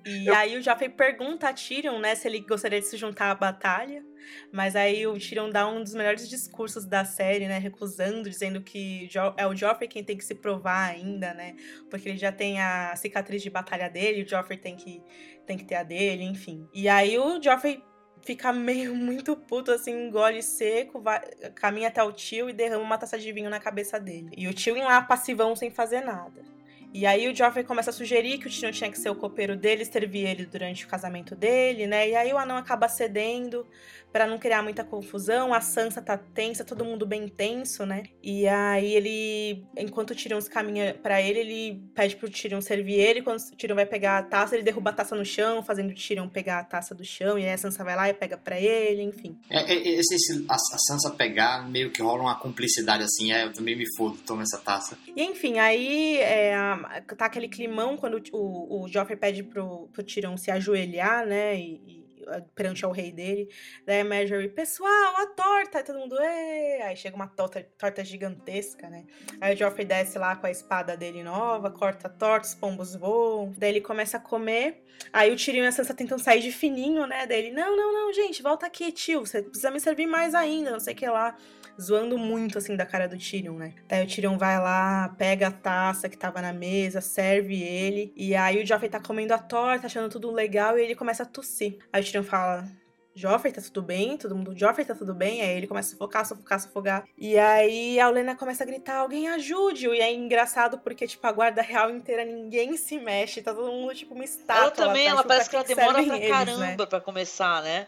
E 0.04 0.28
aí 0.30 0.56
o 0.56 0.62
Joffrey 0.62 0.88
pergunta 0.88 1.48
a 1.48 1.52
Tyrion, 1.52 2.00
né, 2.00 2.16
se 2.16 2.26
ele 2.26 2.40
gostaria 2.40 2.80
de 2.80 2.86
se 2.86 2.96
juntar 2.96 3.30
à 3.30 3.34
batalha. 3.36 4.02
Mas 4.50 4.74
aí 4.74 5.06
o 5.06 5.16
Tyrion 5.18 5.48
dá 5.50 5.68
um 5.68 5.80
dos 5.82 5.94
melhores 5.94 6.28
discursos 6.28 6.84
da 6.86 7.04
série, 7.04 7.46
né, 7.46 7.58
recusando, 7.58 8.28
dizendo 8.28 8.60
que 8.62 9.06
Jo- 9.08 9.34
é 9.36 9.46
o 9.46 9.54
Joffrey 9.54 9.88
quem 9.88 10.02
tem 10.02 10.16
que 10.16 10.24
se 10.24 10.34
provar 10.34 10.90
ainda, 10.90 11.32
né, 11.34 11.54
porque 11.88 12.08
ele 12.08 12.18
já 12.18 12.32
tem 12.32 12.60
a 12.60 12.96
cicatriz 12.96 13.42
de 13.42 13.50
batalha 13.50 13.88
dele, 13.88 14.22
o 14.24 14.28
Joffrey 14.28 14.58
tem 14.58 14.74
que, 14.74 15.02
tem 15.46 15.56
que 15.56 15.64
ter 15.64 15.76
a 15.76 15.82
dele, 15.84 16.24
enfim. 16.24 16.66
E 16.74 16.88
aí 16.88 17.16
o 17.18 17.40
Joffrey 17.40 17.80
fica 18.22 18.52
meio 18.52 18.94
muito 18.96 19.36
puto, 19.36 19.70
assim, 19.70 20.06
engole 20.06 20.42
seco, 20.42 21.00
vai, 21.00 21.20
caminha 21.54 21.88
até 21.88 22.02
o 22.02 22.12
tio 22.12 22.48
e 22.48 22.52
derrama 22.52 22.82
uma 22.82 22.98
taça 22.98 23.18
de 23.18 23.30
vinho 23.32 23.50
na 23.50 23.60
cabeça 23.60 24.00
dele. 24.00 24.30
E 24.36 24.48
o 24.48 24.54
tio 24.54 24.76
lá 24.76 25.02
passivão 25.02 25.54
sem 25.54 25.70
fazer 25.70 26.00
nada. 26.00 26.42
E 26.94 27.06
aí 27.06 27.26
o 27.26 27.34
Joffrey 27.34 27.64
começa 27.64 27.88
a 27.88 27.92
sugerir 27.92 28.36
que 28.36 28.46
o 28.46 28.50
Tyrion 28.50 28.70
tinha 28.70 28.90
que 28.90 28.98
ser 28.98 29.08
o 29.08 29.14
copeiro 29.14 29.56
dele, 29.56 29.82
servir 29.82 30.26
ele 30.26 30.44
durante 30.44 30.84
o 30.84 30.88
casamento 30.88 31.34
dele, 31.34 31.86
né? 31.86 32.10
E 32.10 32.14
aí 32.14 32.30
o 32.34 32.36
anão 32.36 32.56
acaba 32.56 32.86
cedendo 32.86 33.66
pra 34.12 34.26
não 34.26 34.38
criar 34.38 34.62
muita 34.62 34.84
confusão. 34.84 35.54
A 35.54 35.60
Sansa 35.60 36.02
tá 36.02 36.16
tensa, 36.18 36.64
todo 36.64 36.84
mundo 36.84 37.06
bem 37.06 37.26
tenso, 37.28 37.86
né? 37.86 38.02
E 38.22 38.46
aí 38.46 38.92
ele, 38.94 39.64
enquanto 39.76 40.10
o 40.10 40.14
Tyrion 40.14 40.38
caminha 40.50 40.94
pra 41.02 41.22
ele, 41.22 41.38
ele 41.40 41.82
pede 41.94 42.16
pro 42.16 42.28
Tyrion 42.30 42.60
servir 42.60 42.94
ele. 43.00 43.22
Quando 43.22 43.38
o 43.40 43.56
Tyrion 43.56 43.74
vai 43.74 43.86
pegar 43.86 44.18
a 44.18 44.22
taça, 44.22 44.54
ele 44.54 44.62
derruba 44.64 44.90
a 44.90 44.92
taça 44.92 45.16
no 45.16 45.24
chão, 45.24 45.62
fazendo 45.62 45.90
o 45.90 45.94
Tyrion 45.94 46.28
pegar 46.28 46.58
a 46.58 46.64
taça 46.64 46.94
do 46.94 47.04
chão. 47.04 47.38
E 47.38 47.44
aí 47.44 47.52
a 47.52 47.58
Sansa 47.58 47.82
vai 47.82 47.96
lá 47.96 48.08
e 48.08 48.14
pega 48.14 48.36
pra 48.36 48.60
ele, 48.60 49.02
enfim. 49.02 49.36
É, 49.48 49.72
é, 49.72 49.74
é, 49.76 49.88
esse, 50.00 50.14
esse- 50.14 50.44
a, 50.48 50.54
a 50.54 50.78
Sansa 50.78 51.10
pegar, 51.10 51.68
meio 51.68 51.90
que 51.90 52.02
rola 52.02 52.22
uma 52.22 52.38
cumplicidade 52.38 53.02
assim, 53.04 53.32
é, 53.32 53.44
eu 53.44 53.52
também 53.52 53.76
me 53.76 53.84
fodo, 53.96 54.18
toma 54.18 54.42
essa 54.42 54.58
taça. 54.58 54.98
E 55.16 55.22
enfim, 55.22 55.58
aí 55.58 56.18
é, 56.18 56.54
tá 57.16 57.26
aquele 57.26 57.48
climão 57.48 57.96
quando 57.96 58.22
o, 58.32 58.36
o, 58.38 58.84
o 58.84 58.88
Joffrey 58.88 59.16
pede 59.18 59.42
pro, 59.42 59.88
pro 59.92 60.02
Tyrion 60.02 60.36
se 60.36 60.50
ajoelhar, 60.50 61.26
né? 61.26 61.56
E, 61.58 62.01
perante 62.54 62.84
ao 62.84 62.92
rei 62.92 63.12
dele. 63.12 63.48
Daí 63.86 64.00
a 64.00 64.04
Marjorie, 64.04 64.48
pessoal, 64.48 65.16
a 65.16 65.26
torta! 65.26 65.78
Aí 65.78 65.84
todo 65.84 65.98
mundo, 65.98 66.16
Ê! 66.20 66.82
Aí 66.82 66.96
chega 66.96 67.16
uma 67.16 67.26
torta, 67.26 67.66
torta 67.78 68.04
gigantesca, 68.04 68.88
né? 68.88 69.04
Aí 69.40 69.54
o 69.54 69.56
Joffrey 69.56 69.86
desce 69.86 70.18
lá 70.18 70.36
com 70.36 70.46
a 70.46 70.50
espada 70.50 70.96
dele 70.96 71.22
nova, 71.22 71.70
corta 71.70 72.08
a 72.08 72.10
torta, 72.10 72.46
os 72.46 72.54
pombos 72.54 72.94
voam. 72.94 73.52
Daí 73.56 73.70
ele 73.70 73.80
começa 73.80 74.16
a 74.16 74.20
comer. 74.20 74.84
Aí 75.12 75.32
o 75.32 75.36
Tyrion 75.36 75.64
e 75.64 75.66
a 75.66 75.72
Sansa 75.72 75.94
tentam 75.94 76.18
sair 76.18 76.40
de 76.40 76.52
fininho, 76.52 77.06
né? 77.06 77.26
Daí 77.26 77.46
ele, 77.46 77.52
não, 77.52 77.76
não, 77.76 77.92
não, 77.92 78.12
gente, 78.12 78.42
volta 78.42 78.66
aqui, 78.66 78.92
tio. 78.92 79.20
Você 79.26 79.42
precisa 79.42 79.70
me 79.70 79.80
servir 79.80 80.06
mais 80.06 80.34
ainda, 80.34 80.70
não 80.70 80.80
sei 80.80 80.94
o 80.94 80.96
que 80.96 81.08
lá 81.08 81.36
zoando 81.80 82.18
muito, 82.18 82.58
assim, 82.58 82.76
da 82.76 82.86
cara 82.86 83.08
do 83.08 83.16
Tyrion, 83.16 83.54
né? 83.54 83.74
Daí 83.88 84.04
o 84.04 84.08
Tyrion 84.08 84.38
vai 84.38 84.58
lá, 84.58 85.14
pega 85.18 85.48
a 85.48 85.52
taça 85.52 86.08
que 86.08 86.16
tava 86.16 86.40
na 86.40 86.52
mesa, 86.52 87.00
serve 87.00 87.62
ele, 87.62 88.12
e 88.16 88.34
aí 88.34 88.62
o 88.62 88.66
Joffrey 88.66 88.90
tá 88.90 89.00
comendo 89.00 89.34
a 89.34 89.38
torta, 89.38 89.86
achando 89.86 90.08
tudo 90.08 90.30
legal, 90.30 90.78
e 90.78 90.82
ele 90.82 90.94
começa 90.94 91.22
a 91.22 91.26
tossir. 91.26 91.78
Aí 91.92 92.02
o 92.02 92.04
Tyrion 92.04 92.22
fala... 92.22 92.68
Joffrey, 93.14 93.52
tá 93.52 93.60
tudo 93.60 93.82
bem? 93.82 94.16
Todo 94.16 94.34
mundo, 94.34 94.58
Joffrey, 94.58 94.86
tá 94.86 94.94
tudo 94.94 95.14
bem? 95.14 95.42
Aí 95.42 95.58
ele 95.58 95.66
começa 95.66 95.90
a 95.90 95.92
sufocar, 95.92 96.24
sufocar, 96.24 96.60
sufocar. 96.60 97.04
E 97.18 97.36
aí 97.36 98.00
a 98.00 98.08
Olena 98.08 98.34
começa 98.34 98.64
a 98.64 98.66
gritar, 98.66 98.96
alguém 98.96 99.28
ajude-o. 99.28 99.94
E 99.94 100.00
é 100.00 100.10
engraçado 100.12 100.78
porque, 100.78 101.06
tipo, 101.06 101.26
a 101.26 101.32
guarda 101.32 101.60
real 101.60 101.90
inteira, 101.90 102.24
ninguém 102.24 102.74
se 102.74 102.98
mexe. 102.98 103.42
Tá 103.42 103.52
todo 103.52 103.70
mundo, 103.70 103.94
tipo, 103.94 104.14
uma 104.14 104.24
estátua. 104.24 104.62
Ela 104.62 104.70
também, 104.70 105.04
lá 105.04 105.10
ela 105.10 105.20
atrás, 105.20 105.46
parece 105.46 105.50
que 105.50 105.74
tipo, 105.74 105.80
ela 105.80 105.92
demora 105.92 106.06
pra 106.06 106.16
eles, 106.16 106.30
né? 106.30 106.66
caramba 106.66 106.86
pra 106.86 107.00
começar, 107.02 107.62
né? 107.62 107.86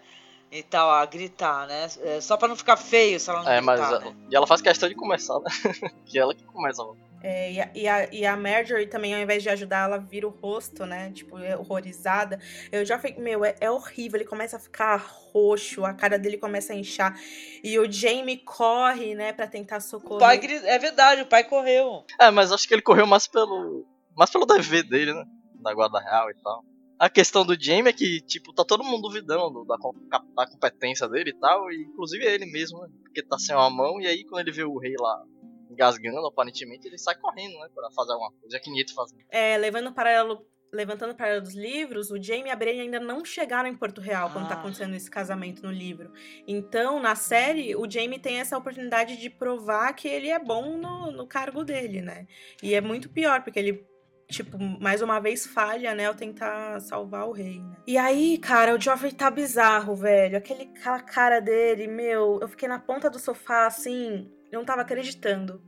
E 0.54 0.62
tal, 0.62 0.90
a 0.90 1.04
gritar, 1.04 1.66
né? 1.66 1.88
É, 2.02 2.20
só 2.20 2.36
pra 2.36 2.46
não 2.48 2.56
ficar 2.56 2.76
feio 2.76 3.18
se 3.18 3.28
ela 3.28 3.42
não 3.42 3.50
É, 3.50 3.60
mas. 3.60 3.80
gritar, 3.80 3.96
a- 3.96 4.00
né? 4.10 4.16
E 4.30 4.36
ela 4.36 4.46
faz 4.46 4.62
questão 4.62 4.88
de 4.88 4.94
começar, 4.94 5.38
né? 5.40 5.46
que 6.06 6.18
ela 6.18 6.34
que 6.34 6.44
começa. 6.44 6.82
É, 7.26 7.52
e, 7.52 7.60
a, 7.60 7.70
e, 7.74 7.88
a, 7.88 8.08
e 8.12 8.26
a 8.26 8.36
Marjorie 8.36 8.86
também, 8.86 9.14
ao 9.14 9.20
invés 9.20 9.42
de 9.42 9.48
ajudar, 9.48 9.86
ela 9.88 9.96
vira 9.96 10.26
o 10.28 10.30
rosto, 10.30 10.84
né? 10.84 11.10
Tipo, 11.10 11.38
é 11.38 11.56
horrorizada. 11.56 12.38
Eu 12.70 12.84
já 12.84 12.98
falei, 12.98 13.16
meu, 13.18 13.42
é, 13.44 13.56
é 13.60 13.70
horrível. 13.70 14.18
Ele 14.20 14.28
começa 14.28 14.58
a 14.58 14.60
ficar 14.60 14.96
roxo, 15.32 15.86
a 15.86 15.94
cara 15.94 16.18
dele 16.18 16.36
começa 16.36 16.74
a 16.74 16.76
inchar. 16.76 17.18
E 17.62 17.78
o 17.78 17.90
Jamie 17.90 18.36
corre, 18.36 19.14
né, 19.14 19.32
pra 19.32 19.46
tentar 19.46 19.78
O 19.78 19.80
socorrer. 19.80 20.20
pai 20.20 20.36
gri- 20.38 20.66
É 20.66 20.78
verdade, 20.78 21.22
o 21.22 21.26
pai 21.26 21.44
correu. 21.44 22.04
É, 22.20 22.30
mas 22.30 22.52
acho 22.52 22.68
que 22.68 22.74
ele 22.74 22.82
correu 22.82 23.06
mais 23.06 23.26
pelo. 23.26 23.86
Mais 24.14 24.30
pelo 24.30 24.44
dever 24.44 24.82
dele, 24.84 25.14
né? 25.14 25.24
Da 25.62 25.72
guarda 25.72 25.98
real 25.98 26.30
e 26.30 26.34
tal. 26.34 26.62
A 26.98 27.10
questão 27.10 27.44
do 27.44 27.60
Jamie 27.60 27.88
é 27.90 27.92
que, 27.92 28.20
tipo, 28.20 28.52
tá 28.52 28.64
todo 28.64 28.84
mundo 28.84 29.02
duvidando 29.08 29.64
da, 29.64 29.76
da 30.36 30.46
competência 30.46 31.08
dele 31.08 31.30
e 31.30 31.38
tal, 31.38 31.70
e 31.70 31.82
inclusive 31.82 32.24
ele 32.24 32.46
mesmo, 32.46 32.80
né? 32.80 32.88
Porque 33.02 33.22
tá 33.22 33.38
sem 33.38 33.54
uma 33.54 33.68
mão, 33.68 34.00
e 34.00 34.06
aí 34.06 34.24
quando 34.24 34.40
ele 34.46 34.52
vê 34.56 34.64
o 34.64 34.78
rei 34.78 34.94
lá 34.98 35.22
engasgando, 35.70 36.26
aparentemente, 36.26 36.86
ele 36.86 36.96
sai 36.98 37.16
correndo, 37.16 37.58
né? 37.58 37.68
Pra 37.74 37.90
fazer 37.90 38.12
alguma 38.12 38.30
coisa, 38.30 38.48
já 38.56 38.60
que 38.60 38.70
Nieto 38.70 38.94
faz. 38.94 39.10
É, 39.28 39.56
levando 39.56 39.88
o 39.88 39.92
paralelo, 39.92 40.46
levantando 40.72 41.12
o 41.12 41.16
paralelo 41.16 41.42
dos 41.42 41.54
livros, 41.54 42.12
o 42.12 42.22
Jamie 42.22 42.46
e 42.46 42.50
a 42.50 42.56
Brienne 42.56 42.82
ainda 42.82 43.00
não 43.00 43.24
chegaram 43.24 43.68
em 43.68 43.76
Porto 43.76 44.00
Real 44.00 44.30
quando 44.30 44.46
tá 44.48 44.54
Ah. 44.54 44.58
acontecendo 44.60 44.94
esse 44.94 45.10
casamento 45.10 45.62
no 45.64 45.72
livro. 45.72 46.12
Então, 46.46 47.00
na 47.00 47.16
série, 47.16 47.74
o 47.74 47.90
Jamie 47.90 48.20
tem 48.20 48.38
essa 48.38 48.56
oportunidade 48.56 49.16
de 49.16 49.28
provar 49.28 49.92
que 49.94 50.06
ele 50.06 50.28
é 50.28 50.38
bom 50.38 50.76
no, 50.76 51.10
no 51.10 51.26
cargo 51.26 51.64
dele, 51.64 52.00
né? 52.00 52.26
E 52.62 52.72
é 52.72 52.80
muito 52.80 53.08
pior, 53.08 53.42
porque 53.42 53.58
ele, 53.58 53.84
tipo, 54.28 54.58
mais 54.80 55.02
uma 55.02 55.20
vez 55.20 55.46
falha, 55.46 55.94
né, 55.94 56.06
ao 56.06 56.14
tentar 56.14 56.80
salvar 56.80 57.26
o 57.28 57.32
rei, 57.32 57.60
né? 57.60 57.76
E 57.86 57.96
aí, 57.98 58.38
cara, 58.38 58.74
o 58.74 58.80
Joffrey 58.80 59.12
tá 59.12 59.30
bizarro, 59.30 59.94
velho. 59.94 60.36
Aquele, 60.38 60.62
aquela 60.76 61.00
cara 61.00 61.40
dele, 61.40 61.86
meu, 61.86 62.38
eu 62.40 62.48
fiquei 62.48 62.68
na 62.68 62.78
ponta 62.78 63.08
do 63.10 63.18
sofá, 63.18 63.66
assim, 63.66 64.30
eu 64.50 64.58
não 64.58 64.64
tava 64.64 64.82
acreditando. 64.82 65.62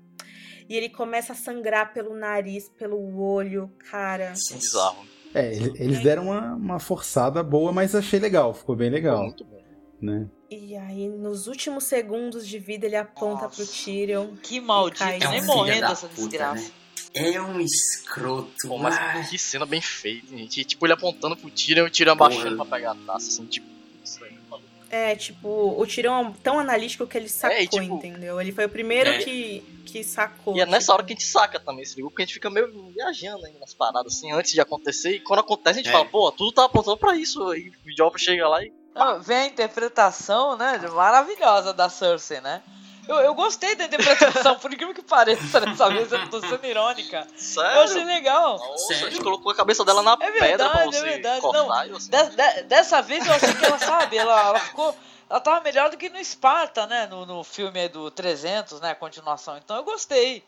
E 0.69 0.75
ele 0.77 0.89
começa 0.89 1.33
a 1.33 1.37
sangrar 1.37 1.93
pelo 1.93 2.15
nariz, 2.17 2.69
pelo 2.69 3.21
olho, 3.21 3.71
cara. 3.91 4.33
Bizarro. 4.33 5.07
É, 5.35 5.55
ele- 5.55 5.73
eles 5.79 6.03
deram 6.03 6.25
uma, 6.25 6.55
uma 6.55 6.79
forçada 6.81 7.43
boa, 7.43 7.71
mas 7.73 7.95
achei 7.95 8.19
legal, 8.19 8.53
ficou 8.55 8.75
bem 8.75 8.91
legal, 8.91 9.23
Muito 9.25 9.45
bom. 9.45 9.63
né? 10.01 10.27
E 10.51 10.77
aí, 10.77 11.09
nos 11.09 11.47
últimos 11.47 11.85
segundos 11.85 12.47
de 12.47 12.59
vida, 12.59 12.87
ele 12.87 12.97
aponta 12.97 13.45
Nossa. 13.45 13.57
pro 13.57 13.67
Tyrion. 13.67 14.29
Que 14.43 14.61
maldito, 14.61 15.05
nem 15.05 15.23
É 15.23 15.29
um 15.29 15.33
filho 15.33 15.47
morrendo 15.47 15.87
essa 15.87 16.07
puta, 16.09 16.29
desgraça. 16.29 16.63
né? 16.69 16.71
É 17.19 17.41
um 17.41 17.59
escroto. 17.61 18.69
Pô, 18.69 18.77
mas 18.79 19.29
que 19.31 19.39
cena 19.39 19.65
bem 19.65 19.81
feita, 19.81 20.37
gente. 20.37 20.65
Tipo, 20.65 20.87
ele 20.87 20.93
apontando 20.93 21.37
pro 21.37 21.51
Tyrion 21.51 21.85
e 21.85 21.89
o 21.89 21.91
Tyrion 21.91 22.13
abaixando 22.13 22.57
pra 22.57 22.65
pegar 22.67 22.93
a 22.93 22.95
taça, 22.95 23.29
assim, 23.29 23.47
tipo. 23.47 23.67
Isso 24.05 24.23
aí, 24.23 24.39
maluco. 24.51 24.69
É, 24.91 25.17
tipo, 25.17 25.49
o 25.81 25.87
Tyrion 25.87 26.29
é 26.29 26.33
tão 26.43 26.59
analítico 26.61 27.07
que 27.07 27.17
ele 27.17 27.29
sacou, 27.29 27.57
É, 27.57 27.63
e, 27.63 27.69
tipo, 27.69 27.83
entendeu? 27.83 28.41
Ele 28.41 28.53
foi 28.53 28.67
o 28.67 28.69
primeiro 28.69 29.09
É. 29.11 29.19
que, 29.19 29.61
que 29.87 30.05
sacou. 30.05 30.55
E 30.57 30.61
é 30.61 30.67
nessa 30.67 30.79
tipo. 30.87 30.93
hora 30.93 31.03
que 31.05 31.13
a 31.13 31.17
gente 31.17 31.25
saca 31.27 31.59
também 31.59 31.83
esse 31.85 31.97
livro, 31.97 32.11
porque 32.11 32.23
a 32.23 32.27
gente 32.27 32.35
fica 32.35 32.51
meio 32.51 32.91
viajando 32.95 33.47
ainda 33.47 33.59
nas 33.61 33.73
paradas, 33.73 34.15
assim, 34.15 34.31
antes 34.33 34.53
de 34.53 34.61
acontecer. 34.61 35.13
E 35.17 35.21
quando 35.21 35.41
acontece, 35.41 35.81
a 35.81 35.83
gente 35.83 35.89
É. 35.89 35.93
fala, 35.93 36.05
pô, 36.05 36.31
tudo 36.31 36.53
tá 36.53 36.65
apontando 36.67 36.99
pra 36.99 37.17
isso. 37.17 37.55
E 37.55 37.71
o 37.71 37.97
Joffrey 37.97 38.23
chega 38.23 38.47
lá 38.47 38.63
e. 38.63 38.71
Não, 38.95 39.23
vem 39.23 39.37
a 39.39 39.47
interpretação, 39.47 40.57
né, 40.57 40.79
maravilhosa 40.93 41.73
da 41.73 41.89
Cersei, 41.89 42.41
né? 42.41 42.63
Eu, 43.09 43.17
eu 43.17 43.35
gostei 43.35 43.75
da 43.77 43.85
interpretação, 43.85 44.59
por 44.59 44.73
incrível 44.73 44.95
que 44.95 45.03
pareça, 45.03 45.61
dessa 45.61 45.89
vez 45.89 46.11
eu 46.11 46.29
tô 46.29 46.41
sendo 46.41 46.65
irônica. 46.67 47.27
Sério? 47.37 47.71
Eu 47.77 47.83
achei 47.83 48.05
legal. 48.05 48.59
Nossa, 48.59 48.87
Sério? 48.89 49.07
a 49.07 49.11
gente 49.11 49.23
colocou 49.23 49.53
a 49.53 49.55
cabeça 49.55 49.85
dela 49.85 50.03
na 50.03 50.13
É 50.15 50.17
pedra 50.17 50.39
pra 50.39 50.47
verdade, 50.81 50.85
você 50.97 50.99
é 50.99 51.03
verdade. 51.03 51.41
cortar. 51.41 51.87
Não, 51.87 52.01
você... 52.01 52.11
De- 52.11 52.31
de- 52.37 52.63
dessa 52.65 53.01
vez 53.03 53.25
eu 53.27 53.33
achei 53.33 53.55
que 53.55 53.65
ela, 53.65 53.79
sabe, 53.79 54.17
ela, 54.19 54.49
ela 54.49 54.59
ficou. 54.61 54.97
Ela 55.29 55.41
tava 55.41 55.61
melhor 55.61 55.91
do 55.91 55.97
que 55.97 56.09
no 56.09 56.19
Esparta, 56.19 56.87
né? 56.87 57.07
No, 57.07 57.27
no 57.27 57.43
filme 57.45 57.81
aí 57.81 57.89
do 57.89 58.11
300, 58.11 58.81
né? 58.81 58.91
A 58.91 58.95
continuação. 58.95 59.57
Então 59.57 59.77
eu 59.77 59.85
gostei. 59.85 60.43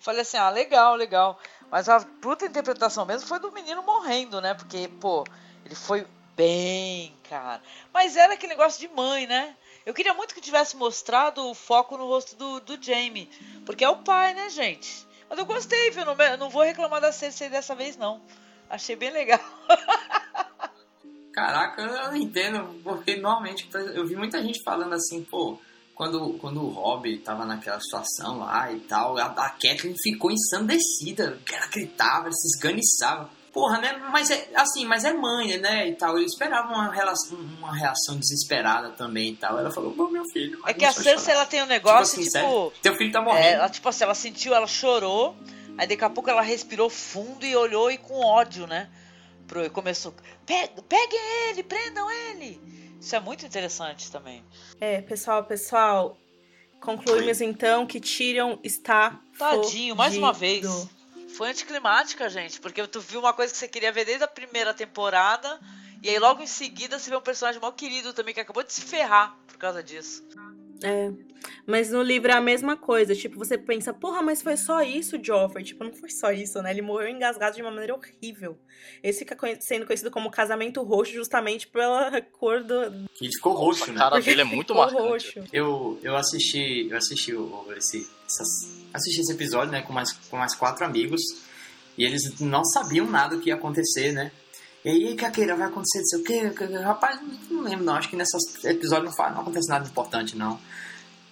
Falei 0.00 0.20
assim, 0.22 0.36
ah, 0.36 0.50
legal, 0.50 0.96
legal. 0.96 1.38
Mas 1.70 1.88
a 1.88 2.00
puta 2.20 2.44
interpretação 2.46 3.04
mesmo 3.06 3.26
foi 3.28 3.38
do 3.38 3.50
menino 3.52 3.82
morrendo, 3.82 4.40
né? 4.40 4.52
Porque, 4.54 4.88
pô, 5.00 5.24
ele 5.64 5.74
foi 5.74 6.06
bem, 6.36 7.14
cara. 7.28 7.62
Mas 7.92 8.16
era 8.16 8.34
aquele 8.34 8.52
negócio 8.54 8.80
de 8.80 8.88
mãe, 8.94 9.26
né? 9.26 9.56
Eu 9.84 9.92
queria 9.92 10.14
muito 10.14 10.34
que 10.34 10.40
tivesse 10.40 10.76
mostrado 10.76 11.46
o 11.46 11.54
foco 11.54 11.96
no 11.96 12.06
rosto 12.06 12.36
do, 12.36 12.60
do 12.60 12.82
Jamie. 12.82 13.28
Porque 13.66 13.84
é 13.84 13.88
o 13.88 13.98
pai, 13.98 14.32
né, 14.32 14.48
gente? 14.48 15.06
Mas 15.28 15.38
eu 15.38 15.44
gostei, 15.44 15.90
viu? 15.90 16.04
Não, 16.04 16.16
não 16.38 16.48
vou 16.48 16.62
reclamar 16.62 17.00
da 17.00 17.12
Cersei 17.12 17.50
dessa 17.50 17.74
vez, 17.74 17.96
não. 17.96 18.20
Achei 18.68 18.96
bem 18.96 19.10
legal. 19.10 19.40
Caraca, 21.32 21.82
eu 21.82 22.10
não 22.12 22.16
entendo, 22.16 22.80
porque 22.82 23.16
normalmente 23.16 23.68
eu 23.72 24.06
vi 24.06 24.14
muita 24.14 24.40
gente 24.40 24.62
falando 24.62 24.94
assim, 24.94 25.24
pô, 25.24 25.58
quando, 25.94 26.34
quando 26.38 26.62
o 26.62 26.68
Rob 26.68 27.18
tava 27.18 27.44
naquela 27.44 27.80
situação 27.80 28.38
lá 28.38 28.72
e 28.72 28.80
tal, 28.80 29.18
a, 29.18 29.26
a 29.26 29.50
Kathleen 29.50 29.96
ficou 30.00 30.30
ensandecida, 30.30 31.38
ela 31.52 31.66
gritava, 31.66 32.26
ela 32.26 32.32
se 32.32 32.46
esganiçava. 32.56 33.28
Porra, 33.54 33.78
né? 33.78 33.92
Mas 34.10 34.30
é 34.30 34.48
assim, 34.56 34.84
mas 34.84 35.04
é 35.04 35.12
mãe, 35.12 35.56
né? 35.58 35.88
E 35.88 35.94
tal. 35.94 36.18
Eu 36.18 36.24
esperava 36.24 36.66
uma, 36.68 36.92
relação, 36.92 37.38
uma 37.38 37.72
reação 37.74 38.18
desesperada 38.18 38.90
também 38.90 39.30
e 39.32 39.36
tal. 39.36 39.56
Ela 39.58 39.70
falou, 39.70 39.92
pô, 39.92 40.08
meu 40.08 40.24
filho. 40.24 40.58
É 40.66 40.74
que 40.74 40.84
a 40.84 40.92
começou 40.92 41.00
a 41.00 41.04
Cersei 41.04 41.24
chorar. 41.26 41.36
ela 41.36 41.46
tem 41.46 41.62
um 41.62 41.66
negócio, 41.66 42.20
assim, 42.20 42.28
tipo. 42.30 42.72
teu 42.82 42.96
filho 42.96 43.12
tá 43.12 43.20
é, 43.20 43.22
morrendo. 43.22 43.46
ela, 43.46 43.68
tipo 43.70 43.88
assim, 43.88 44.02
ela 44.02 44.14
sentiu, 44.14 44.52
ela 44.52 44.66
chorou, 44.66 45.36
aí 45.78 45.86
daqui 45.86 46.04
a 46.04 46.10
pouco 46.10 46.28
ela 46.28 46.42
respirou 46.42 46.90
fundo 46.90 47.46
e 47.46 47.54
olhou 47.54 47.90
e 47.92 47.96
com 47.96 48.14
ódio, 48.26 48.66
né? 48.66 48.90
Pro, 49.46 49.64
e 49.64 49.70
começou. 49.70 50.12
"Pe- 50.44 50.70
Peguem 50.88 51.20
ele, 51.50 51.62
prendam 51.62 52.10
ele! 52.10 52.60
Isso 53.00 53.14
é 53.14 53.20
muito 53.20 53.46
interessante 53.46 54.10
também. 54.10 54.42
É, 54.80 55.00
pessoal, 55.00 55.44
pessoal. 55.44 56.16
Concluímos 56.80 57.40
então 57.40 57.86
que 57.86 58.00
Tyrion 58.00 58.56
está. 58.64 59.20
Tadinho, 59.38 59.94
mais 59.94 60.16
uma 60.16 60.34
fodido. 60.34 60.68
vez. 60.70 60.88
Foi 61.36 61.50
anticlimática, 61.50 62.28
gente, 62.28 62.60
porque 62.60 62.86
tu 62.86 63.00
viu 63.00 63.20
uma 63.20 63.32
coisa 63.32 63.52
que 63.52 63.58
você 63.58 63.68
queria 63.68 63.90
ver 63.90 64.04
desde 64.04 64.24
a 64.24 64.28
primeira 64.28 64.72
temporada, 64.72 65.60
e 66.02 66.08
aí 66.08 66.18
logo 66.18 66.42
em 66.42 66.46
seguida 66.46 66.98
você 66.98 67.10
vê 67.10 67.16
um 67.16 67.20
personagem 67.20 67.60
mal 67.60 67.72
querido 67.72 68.12
também 68.12 68.32
que 68.32 68.40
acabou 68.40 68.62
de 68.62 68.72
se 68.72 68.82
ferrar 68.82 69.36
por 69.54 69.58
causa 69.60 69.82
disso. 69.82 70.22
É. 70.82 71.10
Mas 71.66 71.90
no 71.90 72.02
livro 72.02 72.30
é 72.30 72.34
a 72.34 72.40
mesma 72.40 72.76
coisa. 72.76 73.14
Tipo, 73.14 73.38
você 73.38 73.56
pensa, 73.56 73.94
porra, 73.94 74.20
mas 74.20 74.42
foi 74.42 74.56
só 74.56 74.82
isso, 74.82 75.16
Joffrey. 75.22 75.64
Tipo, 75.64 75.84
não 75.84 75.92
foi 75.92 76.10
só 76.10 76.32
isso, 76.32 76.60
né? 76.60 76.70
Ele 76.72 76.82
morreu 76.82 77.08
engasgado 77.08 77.54
de 77.54 77.62
uma 77.62 77.70
maneira 77.70 77.94
horrível. 77.94 78.58
Esse 79.02 79.20
fica 79.20 79.36
sendo 79.60 79.86
conhecido 79.86 80.10
como 80.10 80.30
casamento 80.30 80.82
roxo 80.82 81.12
justamente 81.12 81.68
pela 81.68 82.20
cor 82.20 82.62
do. 82.64 82.90
Que 83.14 83.26
ele 83.26 83.32
ficou 83.34 83.52
roxo, 83.54 83.84
A 83.84 83.92
né? 83.92 83.98
cara 83.98 84.20
dele 84.20 84.40
é 84.40 84.44
muito 84.44 84.74
Ficou 84.74 84.84
marcante. 84.84 85.38
roxo. 85.38 85.44
Eu, 85.52 85.98
eu 86.02 86.16
assisti, 86.16 86.88
eu 86.90 86.96
assisti 86.96 87.34
o, 87.34 87.66
esse, 87.76 88.06
essas- 88.26 88.84
assisti 88.92 89.20
esse 89.20 89.32
episódio, 89.32 89.70
né, 89.70 89.82
com 89.82 89.92
mais, 89.92 90.12
com 90.12 90.36
mais 90.36 90.54
quatro 90.54 90.84
amigos, 90.84 91.22
e 91.96 92.04
eles 92.04 92.40
não 92.40 92.64
sabiam 92.64 93.06
nada 93.06 93.36
do 93.36 93.42
que 93.42 93.48
ia 93.50 93.54
acontecer, 93.54 94.12
né? 94.12 94.32
E 94.84 94.90
aí, 94.90 95.16
Caqueira, 95.16 95.56
vai 95.56 95.68
acontecer 95.68 95.98
não 95.98 96.04
sei 96.04 96.20
o 96.20 96.24
quê? 96.24 96.76
Rapaz, 96.82 97.18
não 97.50 97.62
lembro 97.62 97.84
não, 97.84 97.94
acho 97.94 98.10
que 98.10 98.16
nesse 98.16 98.36
episódio 98.64 99.10
não, 99.10 99.30
não 99.30 99.40
acontece 99.40 99.68
nada 99.68 99.88
importante, 99.88 100.36
não. 100.36 100.60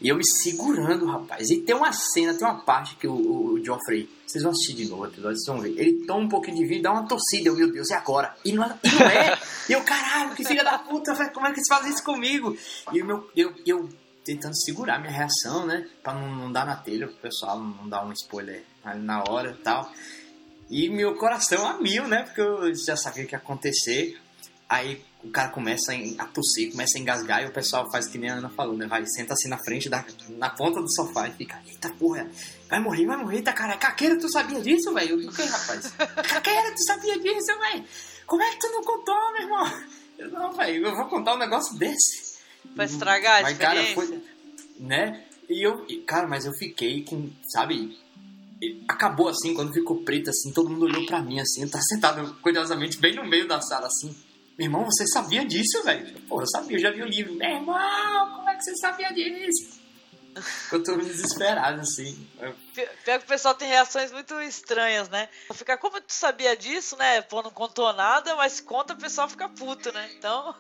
E 0.01 0.09
eu 0.09 0.17
me 0.17 0.27
segurando, 0.27 1.07
rapaz. 1.07 1.51
E 1.51 1.61
tem 1.61 1.77
uma 1.77 1.93
cena, 1.93 2.35
tem 2.35 2.47
uma 2.47 2.65
parte 2.65 2.97
que 2.97 3.07
o, 3.07 3.13
o, 3.13 3.53
o 3.53 3.65
Joffrey, 3.65 4.09
vocês 4.27 4.43
vão 4.43 4.53
assistir 4.53 4.75
de 4.75 4.89
novo 4.89 5.03
o 5.03 5.07
episódio, 5.07 5.37
vocês 5.37 5.47
vão 5.47 5.61
ver. 5.61 5.79
Ele 5.79 6.05
toma 6.07 6.25
um 6.25 6.29
pouquinho 6.29 6.67
de 6.67 6.75
e 6.75 6.83
dá 6.83 6.91
uma 6.91 7.07
torcida. 7.07 7.51
Eu, 7.51 7.55
meu 7.55 7.71
Deus, 7.71 7.89
e 7.91 7.95
agora? 7.95 8.35
E 8.45 8.53
não, 8.53 8.65
e 8.65 8.89
não 8.89 9.07
é? 9.07 9.39
E 9.69 9.73
eu, 9.73 9.85
caralho, 9.85 10.35
que 10.35 10.45
filha 10.45 10.65
da 10.65 10.79
puta, 10.79 11.15
como 11.31 11.47
é 11.47 11.51
que 11.51 11.59
eles 11.59 11.69
fazem 11.69 11.93
isso 11.93 12.03
comigo? 12.03 12.57
E 12.93 13.01
o 13.01 13.07
meu, 13.07 13.31
eu, 13.37 13.55
eu 13.65 13.89
tentando 14.25 14.57
segurar 14.57 14.99
minha 14.99 15.13
reação, 15.13 15.67
né? 15.67 15.87
Pra 16.03 16.15
não, 16.15 16.35
não 16.35 16.51
dar 16.51 16.67
na 16.67 16.75
telha 16.75 17.07
pro 17.07 17.17
pessoal, 17.17 17.61
não 17.61 17.89
dar 17.89 18.05
um 18.05 18.13
spoiler 18.13 18.65
na 18.97 19.23
hora 19.29 19.51
e 19.53 19.63
tal. 19.63 19.89
E 20.73 20.89
meu 20.89 21.15
coração 21.17 21.67
a 21.67 21.75
mil, 21.75 22.09
né? 22.09 22.23
Porque 22.23 22.41
eu 22.41 22.75
já 22.75 22.97
sabia 22.97 23.25
o 23.25 23.27
que 23.27 23.35
ia 23.35 23.39
acontecer. 23.39 24.19
Aí 24.67 25.05
o 25.23 25.29
cara 25.29 25.51
começa 25.51 25.93
a 26.19 26.25
tossir, 26.25 26.71
começa 26.71 26.97
a 26.97 27.01
engasgar 27.01 27.43
e 27.43 27.47
o 27.47 27.53
pessoal 27.53 27.91
faz 27.93 28.09
que 28.09 28.17
nem 28.17 28.31
a 28.31 28.37
Ana 28.37 28.49
falou, 28.49 28.75
né? 28.75 28.87
Vai, 28.87 29.05
senta 29.05 29.35
assim 29.35 29.51
na 29.51 29.59
frente, 29.59 29.91
da, 29.91 30.03
na 30.31 30.49
ponta 30.49 30.81
do 30.81 30.91
sofá 30.91 31.29
e 31.29 31.33
fica, 31.33 31.61
eita 31.69 31.91
porra, 31.91 32.27
vai 32.71 32.81
morrer, 32.81 33.05
vai 33.05 33.19
morrer, 33.19 33.37
eita 33.37 33.53
cara, 33.53 33.77
Caqueira, 33.77 34.19
tu 34.19 34.33
sabia 34.33 34.63
disso, 34.63 34.95
velho? 34.95 35.17
O 35.17 35.31
que, 35.31 35.43
rapaz? 35.43 35.93
Caqueira, 36.27 36.73
tu 36.73 36.83
sabia 36.85 37.19
disso, 37.21 37.59
velho? 37.59 37.85
Como 38.27 38.43
é 38.43 38.51
que 38.51 38.59
tu 38.61 38.69
não 38.69 38.83
contou, 38.83 39.33
meu 39.33 39.43
irmão? 39.43 39.83
Eu, 40.19 40.31
não, 40.31 40.53
velho, 40.53 40.87
eu 40.87 40.97
vou 40.97 41.07
contar 41.07 41.35
um 41.35 41.39
negócio 41.39 41.77
desse. 41.77 42.39
Pra 42.75 42.87
estragar 42.87 43.41
a 43.41 43.43
Mas, 43.43 43.59
cara, 43.59 43.85
foi, 43.95 44.23
né? 44.81 45.23
E 45.51 45.67
eu, 45.67 45.85
cara, 46.07 46.27
mas 46.27 46.47
eu 46.47 46.53
fiquei 46.55 47.05
com, 47.05 47.31
sabe? 47.47 47.95
Acabou 48.89 49.29
assim, 49.29 49.55
quando 49.55 49.73
ficou 49.73 50.03
preto, 50.05 50.31
assim, 50.31 50.53
todo 50.53 50.71
mundo 50.71 50.85
olhou 50.85 51.05
pra 51.07 51.23
mim, 51.23 51.41
assim, 51.41 51.67
tava 51.69 51.83
sentado 51.85 52.35
cuidadosamente 52.41 52.99
bem 52.99 53.15
no 53.15 53.25
meio 53.25 53.49
da 53.49 53.61
sala, 53.61 53.87
assim. 53.87 54.15
Meu 54.59 54.67
irmão, 54.67 54.85
você 54.85 55.07
sabia 55.07 55.45
disso, 55.45 55.83
velho? 55.85 56.21
Pô, 56.29 56.41
eu 56.41 56.47
sabia, 56.47 56.77
eu 56.77 56.81
já 56.81 56.91
vi 56.91 57.03
o 57.03 57.07
livro. 57.07 57.35
Meu 57.35 57.49
irmão, 57.49 58.31
como 58.37 58.49
é 58.49 58.55
que 58.57 58.63
você 58.63 58.77
sabia 58.77 59.13
disso? 59.13 59.82
Ficou 60.41 60.83
todo 60.83 60.99
mundo 60.99 61.07
desesperado, 61.09 61.81
assim. 61.81 62.27
Pi- 62.75 62.89
Pior 63.05 63.19
que 63.19 63.25
o 63.25 63.29
pessoal 63.29 63.55
tem 63.55 63.69
reações 63.69 64.11
muito 64.11 64.41
estranhas, 64.41 65.09
né? 65.11 65.29
Fica, 65.53 65.77
como 65.77 66.01
tu 66.01 66.13
sabia 66.13 66.57
disso, 66.57 66.97
né? 66.97 67.21
Pô, 67.23 67.43
não 67.43 67.51
contou 67.51 67.93
nada, 67.93 68.35
mas 68.37 68.61
conta, 68.61 68.95
o 68.95 68.97
pessoal 68.97 69.29
fica 69.29 69.49
puto, 69.49 69.93
né? 69.93 70.09
Então. 70.17 70.55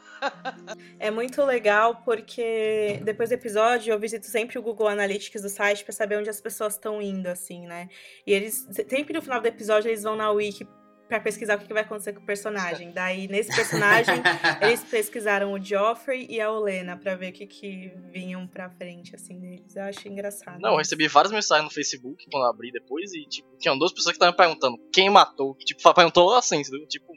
É 1.00 1.10
muito 1.10 1.42
legal 1.44 2.02
porque 2.04 3.00
depois 3.02 3.30
do 3.30 3.32
episódio 3.32 3.92
eu 3.92 3.98
visito 3.98 4.26
sempre 4.26 4.58
o 4.58 4.62
Google 4.62 4.88
Analytics 4.88 5.42
do 5.42 5.48
site 5.48 5.84
pra 5.84 5.92
saber 5.92 6.16
onde 6.18 6.30
as 6.30 6.40
pessoas 6.40 6.74
estão 6.74 7.00
indo, 7.02 7.26
assim, 7.28 7.66
né? 7.66 7.88
E 8.26 8.32
eles, 8.32 8.66
sempre 8.88 9.12
no 9.14 9.22
final 9.22 9.40
do 9.40 9.46
episódio, 9.48 9.88
eles 9.88 10.02
vão 10.02 10.14
na 10.14 10.30
Wiki 10.30 10.66
pra 11.12 11.20
pesquisar 11.20 11.56
o 11.56 11.58
que 11.58 11.66
que 11.66 11.74
vai 11.74 11.82
acontecer 11.82 12.14
com 12.14 12.20
o 12.20 12.24
personagem. 12.24 12.90
Daí, 12.90 13.28
nesse 13.28 13.54
personagem, 13.54 14.14
eles 14.62 14.82
pesquisaram 14.82 15.52
o 15.52 15.62
Joffrey 15.62 16.26
e 16.30 16.40
a 16.40 16.50
Olena 16.50 16.96
pra 16.96 17.14
ver 17.14 17.28
o 17.28 17.32
que 17.34 17.46
que 17.46 17.92
vinham 18.10 18.46
pra 18.46 18.70
frente, 18.70 19.14
assim, 19.14 19.38
deles. 19.38 19.76
Eu 19.76 19.82
acho 19.82 20.08
engraçado. 20.08 20.58
Não, 20.58 20.70
eu 20.70 20.76
recebi 20.78 21.06
várias 21.08 21.30
mensagens 21.30 21.64
no 21.66 21.70
Facebook 21.70 22.24
quando 22.30 22.44
eu 22.44 22.48
abri 22.50 22.72
depois 22.72 23.12
e, 23.12 23.26
tipo, 23.26 23.46
tinham 23.58 23.76
duas 23.78 23.92
pessoas 23.92 24.12
que 24.16 24.24
estavam 24.24 24.32
me 24.32 24.36
perguntando 24.38 24.78
quem 24.90 25.10
matou. 25.10 25.54
Tipo, 25.56 25.92
perguntou 25.92 26.34
assim, 26.34 26.60
entendeu? 26.60 26.86
Tipo, 26.88 27.12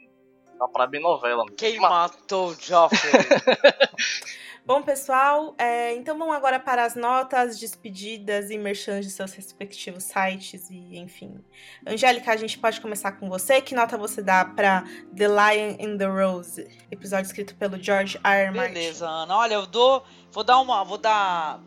uma 0.56 0.70
parada 0.70 0.90
bem 0.90 1.00
novela. 1.00 1.44
mesmo. 1.44 1.56
Quem 1.56 1.80
Ma- 1.80 1.88
matou 1.88 2.50
o 2.50 2.54
Joffrey? 2.54 3.12
Bom, 4.66 4.82
pessoal, 4.82 5.54
é, 5.58 5.94
então 5.94 6.18
vamos 6.18 6.34
agora 6.34 6.58
para 6.58 6.84
as 6.84 6.96
notas, 6.96 7.56
despedidas 7.56 8.50
e 8.50 8.58
merchans 8.58 9.04
de 9.04 9.12
seus 9.12 9.32
respectivos 9.32 10.02
sites 10.02 10.68
e 10.68 10.98
enfim. 10.98 11.38
Angélica, 11.86 12.32
a 12.32 12.36
gente 12.36 12.58
pode 12.58 12.80
começar 12.80 13.12
com 13.12 13.28
você. 13.28 13.60
Que 13.60 13.76
nota 13.76 13.96
você 13.96 14.20
dá 14.20 14.44
para 14.44 14.82
The 15.16 15.28
Lion 15.28 15.76
and 15.80 15.98
the 15.98 16.06
Rose, 16.06 16.66
episódio 16.90 17.26
escrito 17.26 17.54
pelo 17.54 17.80
George 17.80 18.18
R. 18.24 18.50
Martin? 18.50 18.74
Beleza, 18.74 19.06
Ana. 19.06 19.36
Olha, 19.36 19.54
eu 19.54 19.66
dou. 19.66 20.02
Vou 20.32 20.42
dar 20.42 20.58
uma. 20.58 20.82
Vou 20.82 20.98
dar. 20.98 21.60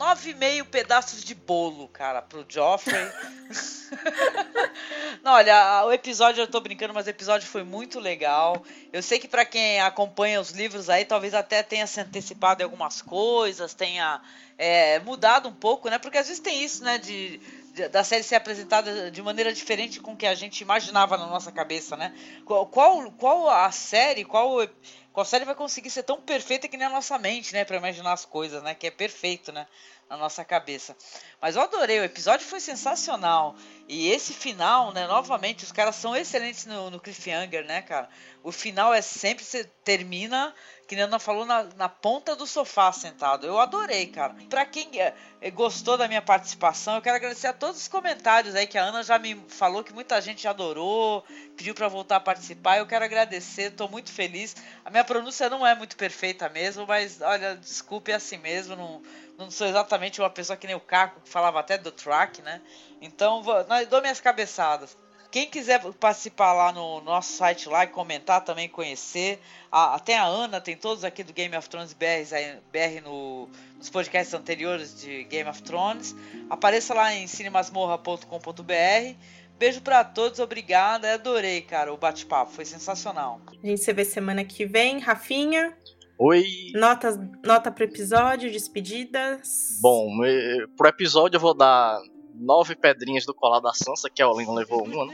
Nove 0.00 0.30
e 0.30 0.34
meio 0.34 0.64
pedaços 0.64 1.22
de 1.22 1.34
bolo, 1.34 1.86
cara, 1.88 2.22
pro 2.22 2.42
Joffrey. 2.48 2.96
Não, 5.22 5.32
olha, 5.32 5.84
o 5.84 5.92
episódio, 5.92 6.40
eu 6.40 6.46
tô 6.46 6.58
brincando, 6.58 6.94
mas 6.94 7.06
o 7.06 7.10
episódio 7.10 7.46
foi 7.46 7.62
muito 7.62 8.00
legal. 8.00 8.64
Eu 8.94 9.02
sei 9.02 9.18
que 9.18 9.28
pra 9.28 9.44
quem 9.44 9.78
acompanha 9.82 10.40
os 10.40 10.52
livros 10.52 10.88
aí, 10.88 11.04
talvez 11.04 11.34
até 11.34 11.62
tenha 11.62 11.86
se 11.86 12.00
antecipado 12.00 12.62
em 12.62 12.64
algumas 12.64 13.02
coisas, 13.02 13.74
tenha 13.74 14.22
é, 14.56 14.98
mudado 15.00 15.50
um 15.50 15.54
pouco, 15.54 15.90
né? 15.90 15.98
Porque 15.98 16.16
às 16.16 16.28
vezes 16.28 16.40
tem 16.42 16.62
isso, 16.64 16.82
né? 16.82 16.96
De, 16.96 17.36
de- 17.74 17.88
da 17.88 18.02
série 18.02 18.22
ser 18.22 18.36
apresentada 18.36 19.10
de 19.10 19.20
maneira 19.20 19.52
diferente 19.52 20.00
com 20.00 20.12
o 20.12 20.16
que 20.16 20.26
a 20.26 20.34
gente 20.34 20.62
imaginava 20.62 21.18
na 21.18 21.26
nossa 21.26 21.52
cabeça, 21.52 21.94
né? 21.94 22.14
Qual, 22.46 22.64
qual, 22.66 23.50
a 23.50 23.70
série, 23.70 24.24
qual, 24.24 24.66
qual 25.12 25.24
série 25.24 25.44
vai 25.44 25.54
conseguir 25.54 25.90
ser 25.90 26.04
tão 26.04 26.20
perfeita 26.20 26.68
que 26.68 26.76
nem 26.76 26.86
a 26.86 26.90
nossa 26.90 27.18
mente, 27.18 27.52
né? 27.52 27.64
Pra 27.64 27.76
imaginar 27.76 28.12
as 28.12 28.24
coisas, 28.24 28.62
né? 28.62 28.74
Que 28.74 28.86
é 28.86 28.90
perfeito, 28.90 29.50
né? 29.50 29.66
Na 30.08 30.16
nossa 30.16 30.44
cabeça. 30.44 30.96
Mas 31.40 31.56
eu 31.56 31.62
adorei, 31.62 32.00
o 32.00 32.04
episódio 32.04 32.46
foi 32.46 32.60
sensacional. 32.60 33.56
E 33.88 34.08
esse 34.10 34.32
final, 34.32 34.92
né? 34.92 35.06
Novamente, 35.06 35.64
os 35.64 35.72
caras 35.72 35.96
são 35.96 36.14
excelentes 36.14 36.64
no, 36.66 36.90
no 36.90 37.00
cliffhanger, 37.00 37.64
né, 37.64 37.82
cara? 37.82 38.08
O 38.42 38.52
final 38.52 38.94
é 38.94 39.02
sempre, 39.02 39.44
você 39.44 39.64
termina, 39.84 40.54
que 40.90 40.96
nem 40.96 41.04
a 41.04 41.06
Ana 41.06 41.20
falou, 41.20 41.46
na, 41.46 41.62
na 41.76 41.88
ponta 41.88 42.34
do 42.34 42.48
sofá 42.48 42.90
sentado. 42.90 43.46
Eu 43.46 43.60
adorei, 43.60 44.08
cara. 44.08 44.34
Pra 44.48 44.66
quem 44.66 45.00
é, 45.00 45.14
é, 45.40 45.48
gostou 45.48 45.96
da 45.96 46.08
minha 46.08 46.20
participação, 46.20 46.96
eu 46.96 47.00
quero 47.00 47.14
agradecer 47.14 47.46
a 47.46 47.52
todos 47.52 47.80
os 47.80 47.86
comentários 47.86 48.56
aí, 48.56 48.66
que 48.66 48.76
a 48.76 48.82
Ana 48.82 49.00
já 49.04 49.16
me 49.16 49.36
falou 49.46 49.84
que 49.84 49.92
muita 49.92 50.20
gente 50.20 50.48
adorou, 50.48 51.24
pediu 51.56 51.76
pra 51.76 51.86
voltar 51.86 52.16
a 52.16 52.20
participar. 52.20 52.78
Eu 52.78 52.88
quero 52.88 53.04
agradecer, 53.04 53.70
tô 53.70 53.86
muito 53.86 54.10
feliz. 54.10 54.56
A 54.84 54.90
minha 54.90 55.04
pronúncia 55.04 55.48
não 55.48 55.64
é 55.64 55.76
muito 55.76 55.96
perfeita 55.96 56.48
mesmo, 56.48 56.84
mas 56.84 57.20
olha, 57.20 57.54
desculpe 57.54 58.10
é 58.10 58.16
assim 58.16 58.38
mesmo, 58.38 58.74
não, 58.74 59.00
não 59.38 59.48
sou 59.48 59.68
exatamente 59.68 60.20
uma 60.20 60.28
pessoa 60.28 60.56
que 60.56 60.66
nem 60.66 60.74
o 60.74 60.80
Caco, 60.80 61.20
que 61.20 61.28
falava 61.28 61.60
até 61.60 61.78
do 61.78 61.92
track, 61.92 62.42
né? 62.42 62.60
Então, 63.00 63.44
vou, 63.44 63.54
dou 63.88 64.00
minhas 64.00 64.20
cabeçadas. 64.20 64.98
Quem 65.30 65.48
quiser 65.48 65.80
participar 65.94 66.52
lá 66.52 66.72
no 66.72 67.00
nosso 67.02 67.32
site 67.32 67.68
lá 67.68 67.84
e 67.84 67.86
comentar 67.86 68.44
também, 68.44 68.68
conhecer. 68.68 69.38
A, 69.70 69.94
até 69.94 70.18
a 70.18 70.24
Ana, 70.24 70.60
tem 70.60 70.76
todos 70.76 71.04
aqui 71.04 71.22
do 71.22 71.32
Game 71.32 71.56
of 71.56 71.68
Thrones 71.68 71.92
BR, 71.92 72.24
BR 72.72 73.00
no, 73.04 73.48
nos 73.78 73.88
podcasts 73.88 74.34
anteriores 74.34 75.00
de 75.00 75.22
Game 75.24 75.48
of 75.48 75.62
Thrones. 75.62 76.16
Apareça 76.48 76.92
lá 76.94 77.14
em 77.14 77.28
cinemasmorra.com.br. 77.28 79.14
Beijo 79.56 79.82
pra 79.82 80.02
todos, 80.02 80.40
obrigada. 80.40 81.14
Adorei, 81.14 81.60
cara, 81.60 81.92
o 81.92 81.96
bate-papo, 81.96 82.50
foi 82.50 82.64
sensacional. 82.64 83.40
A 83.62 83.66
gente 83.66 83.82
se 83.84 83.92
vê 83.92 84.04
semana 84.04 84.44
que 84.44 84.64
vem. 84.64 84.98
Rafinha, 84.98 85.76
Oi. 86.18 86.44
notas, 86.74 87.16
nota 87.44 87.70
pro 87.70 87.84
episódio, 87.84 88.50
despedidas. 88.50 89.78
Bom, 89.80 90.24
eh, 90.24 90.66
pro 90.76 90.88
episódio 90.88 91.36
eu 91.36 91.40
vou 91.40 91.54
dar 91.54 92.00
nove 92.40 92.74
pedrinhas 92.74 93.24
do 93.26 93.34
colar 93.34 93.60
da 93.60 93.72
Sansa, 93.74 94.08
que 94.08 94.22
a 94.22 94.28
Olena 94.28 94.52
levou 94.52 94.82
uma, 94.84 95.06
né? 95.06 95.12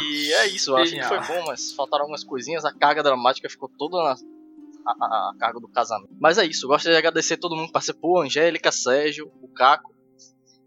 E 0.05 0.33
é 0.33 0.47
isso, 0.49 0.71
eu 0.73 0.77
achei 0.77 0.99
que 0.99 1.05
foi 1.07 1.19
bom, 1.21 1.45
mas 1.47 1.73
faltaram 1.73 2.03
algumas 2.05 2.25
coisinhas. 2.25 2.65
A 2.65 2.73
carga 2.73 3.03
dramática 3.03 3.49
ficou 3.49 3.69
toda 3.77 3.97
na 4.03 4.15
a, 4.85 4.91
a- 4.91 5.31
a 5.31 5.39
carga 5.39 5.61
do 5.61 5.69
casamento. 5.69 6.13
Mas 6.21 6.39
é 6.39 6.45
isso, 6.47 6.65
eu 6.67 6.69
gostaria 6.69 6.95
de 6.95 6.99
agradecer 6.99 7.37
todo 7.37 7.55
mundo 7.57 7.67
que 7.67 7.73
participou: 7.73 8.21
a 8.21 8.25
Angélica, 8.25 8.71
Sérgio, 8.73 9.31
o 9.43 9.49
Caco 9.49 9.95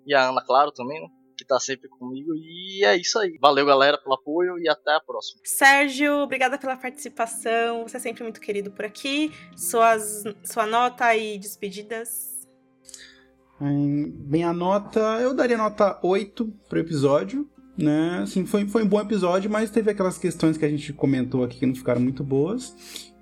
e 0.06 0.14
a 0.14 0.30
Ana, 0.30 0.42
claro, 0.46 0.72
também, 0.72 1.02
né? 1.02 1.08
Que 1.38 1.44
tá 1.46 1.60
sempre 1.60 1.90
comigo. 1.90 2.34
E 2.36 2.86
é 2.86 2.96
isso 2.96 3.20
aí. 3.20 3.38
Valeu, 3.42 3.66
galera, 3.66 3.98
pelo 3.98 4.16
apoio 4.16 4.58
e 4.58 4.70
até 4.70 4.94
a 4.96 5.02
próxima. 5.02 5.42
Sérgio, 5.44 6.14
obrigada 6.20 6.58
pela 6.58 6.78
participação. 6.78 7.84
Você 7.86 7.98
é 7.98 8.00
sempre 8.00 8.24
muito 8.24 8.40
querido 8.40 8.72
por 8.72 8.86
aqui. 8.86 9.34
Suas, 9.58 10.24
sua 10.46 10.66
nota 10.66 11.14
e 11.16 11.38
despedidas. 11.38 12.35
Em- 13.62 14.10
Bem, 14.10 14.44
a 14.44 14.54
nota. 14.54 15.00
Eu 15.22 15.34
daria 15.34 15.58
nota 15.58 16.00
8 16.04 16.46
pro 16.70 16.80
episódio. 16.80 17.48
Né? 17.78 18.20
Assim, 18.24 18.46
foi, 18.46 18.66
foi 18.68 18.84
um 18.84 18.88
bom 18.88 19.02
episódio, 19.02 19.50
mas 19.52 19.70
teve 19.70 19.92
aquelas 19.92 20.18
questões 20.18 20.58
que 20.58 20.64
a 20.64 20.70
gente 20.70 20.94
comentou 20.94 21.44
aqui 21.44 21.60
que 21.60 21.66
não 21.66 21.76
ficaram 21.76 22.00
muito 22.00 22.24
boas. 22.24 22.74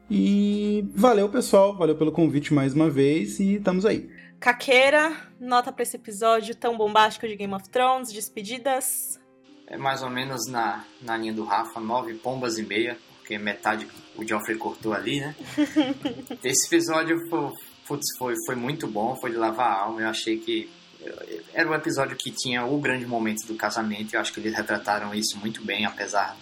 E 0.10 0.86
valeu, 0.94 1.28
pessoal. 1.30 1.76
Valeu 1.76 1.96
pelo 1.98 2.12
convite 2.12 2.54
mais 2.54 2.74
uma 2.76 2.90
vez 2.90 3.40
e 3.40 3.56
estamos 3.56 3.84
aí. 3.86 4.10
Caqueira, 4.40 5.12
nota 5.40 5.72
pra 5.72 5.82
esse 5.84 5.96
episódio 5.96 6.54
tão 6.54 6.78
bombástico 6.78 7.28
de 7.28 7.36
Game 7.36 7.54
of 7.54 7.68
Thrones, 7.70 8.12
despedidas. 8.12 9.20
É 9.66 9.78
mais 9.78 10.04
ou 10.04 10.10
menos 10.10 10.46
na, 10.48 10.86
na 11.02 11.18
linha 11.18 11.34
do 11.34 11.44
Rafa, 11.46 11.80
nove 11.80 12.14
pombas 12.16 12.58
e 12.60 12.64
meia, 12.64 12.98
porque 13.18 13.38
metade 13.38 13.88
o 14.18 14.28
Joffrey 14.28 14.58
cortou 14.58 14.94
ali, 14.94 15.22
né? 15.22 15.34
Esse 16.44 16.68
episódio 16.68 17.18
foi, 17.30 17.52
putz, 17.88 18.18
foi, 18.18 18.34
foi 18.46 18.56
muito 18.56 18.88
bom, 18.88 19.16
foi 19.16 19.32
de 19.32 19.38
lavar 19.38 19.72
a 19.72 19.82
alma. 19.82 20.02
Eu 20.02 20.10
achei 20.10 20.38
que 20.38 20.70
era 21.54 21.70
um 21.70 21.74
episódio 21.74 22.16
que 22.16 22.32
tinha 22.32 22.66
o 22.66 22.80
grande 22.80 23.06
momento 23.06 23.46
do 23.46 23.56
casamento. 23.56 24.14
Eu 24.14 24.22
acho 24.22 24.34
que 24.34 24.40
eles 24.40 24.56
retrataram 24.56 25.14
isso 25.14 25.38
muito 25.38 25.64
bem, 25.64 25.86
apesar 25.86 26.38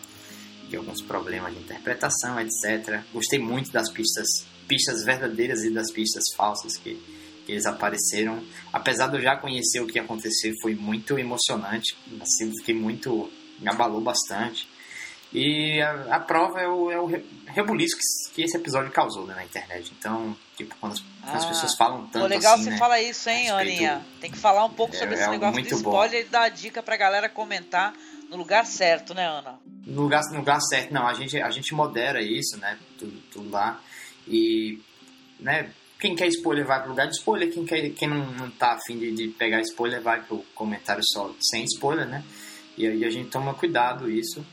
de 0.70 0.78
alguns 0.78 1.02
problemas 1.02 1.54
de 1.54 1.60
interpretação, 1.60 2.40
etc. 2.40 3.02
Gostei 3.14 3.40
muito 3.40 3.72
das 3.72 3.90
pistas, 3.90 4.46
pistas 4.68 5.04
verdadeiras 5.04 5.64
e 5.64 5.70
das 5.72 5.92
pistas 5.92 6.34
falsas 6.36 6.78
que, 6.78 6.96
que 7.46 7.52
eles 7.52 7.66
apareceram. 7.66 8.42
Apesar 8.72 9.08
de 9.08 9.18
eu 9.18 9.22
já 9.22 9.36
conhecer 9.36 9.82
o 9.82 9.88
que 9.88 9.98
ia 9.98 10.04
acontecer, 10.04 10.54
foi 10.62 10.76
muito 10.76 11.18
emocionante. 11.18 11.98
Assim, 12.22 12.52
fiquei 12.58 12.76
muito. 12.76 13.30
me 13.60 13.70
abalou 13.70 14.02
bastante. 14.02 14.68
E 15.34 15.82
a, 15.82 16.16
a 16.16 16.20
prova 16.20 16.60
é 16.60 16.68
o, 16.68 16.92
é 16.92 17.00
o 17.00 17.08
rebuliço 17.54 17.96
que, 17.98 18.34
que 18.36 18.44
esse 18.44 18.58
episódio 18.58 18.92
causou 18.92 19.26
né, 19.26 19.36
na 19.36 19.44
internet. 19.44 19.92
Então, 19.98 20.36
tipo, 20.58 20.76
quando 20.80 20.94
as, 20.94 21.00
quando 21.00 21.36
as 21.36 21.44
Ah, 21.46 21.48
pessoas 21.48 21.76
falam 21.76 22.06
tanto 22.08 22.24
Pô, 22.24 22.28
legal 22.28 22.54
assim, 22.56 22.64
você 22.66 22.70
né? 22.72 22.78
fala 22.78 23.02
isso, 23.02 23.30
hein, 23.30 23.46
respeito- 23.52 23.60
Aninha? 23.72 24.06
Tem 24.20 24.32
que 24.32 24.38
falar 24.38 24.66
um 24.66 24.70
pouco 24.74 24.96
É, 24.96 25.00
sobre 25.00 25.16
é 25.16 25.20
esse 25.20 25.30
negócio 25.30 25.54
muito 25.54 25.70
do 25.76 25.82
bom. 25.82 25.92
spoiler 25.92 26.22
e 26.26 26.30
dar 26.30 26.42
a 26.44 26.50
dica 26.50 26.82
pra 26.84 26.96
galera 26.98 27.30
comentar 27.30 27.94
no 28.30 28.38
lugar 28.38 28.66
certo, 28.66 29.14
né, 29.14 29.28
Ana? 29.28 29.60
no 29.86 30.04
lugar, 30.04 30.22
no 30.32 30.38
lugar 30.38 30.60
certo. 30.62 30.94
Não, 30.94 31.06
a 31.08 31.14
gente, 31.14 31.42
a 31.42 31.50
gente 31.50 31.74
modera 31.74 32.22
isso, 32.22 32.56
né? 32.58 32.78
Tudo, 32.98 33.22
tudo 33.32 33.50
lá. 33.50 33.82
E, 34.28 34.80
né? 35.40 35.72
Quem 36.00 36.16
quer 36.16 36.28
spoiler 36.28 36.66
vai 36.66 36.80
pro 36.80 36.90
lugar 36.90 37.08
de 37.08 37.16
spoiler. 37.16 37.52
Quem, 37.54 37.66
quer, 37.66 37.90
quem 37.92 38.08
não, 38.08 38.26
não 38.32 38.50
tá 38.52 38.74
afim 38.74 38.98
de, 38.98 39.12
de 39.12 39.28
pegar 39.30 39.60
spoiler 39.62 40.02
vai 40.02 40.22
pro 40.22 40.40
comentário 40.56 41.04
só 41.04 41.32
sem 41.40 41.64
spoiler, 41.66 42.08
né? 42.08 42.24
E 42.78 42.88
aí 42.88 43.04
a 43.06 43.10
gente 43.10 43.30
toma 43.30 43.54
cuidado 43.54 44.10
isso 44.10 44.44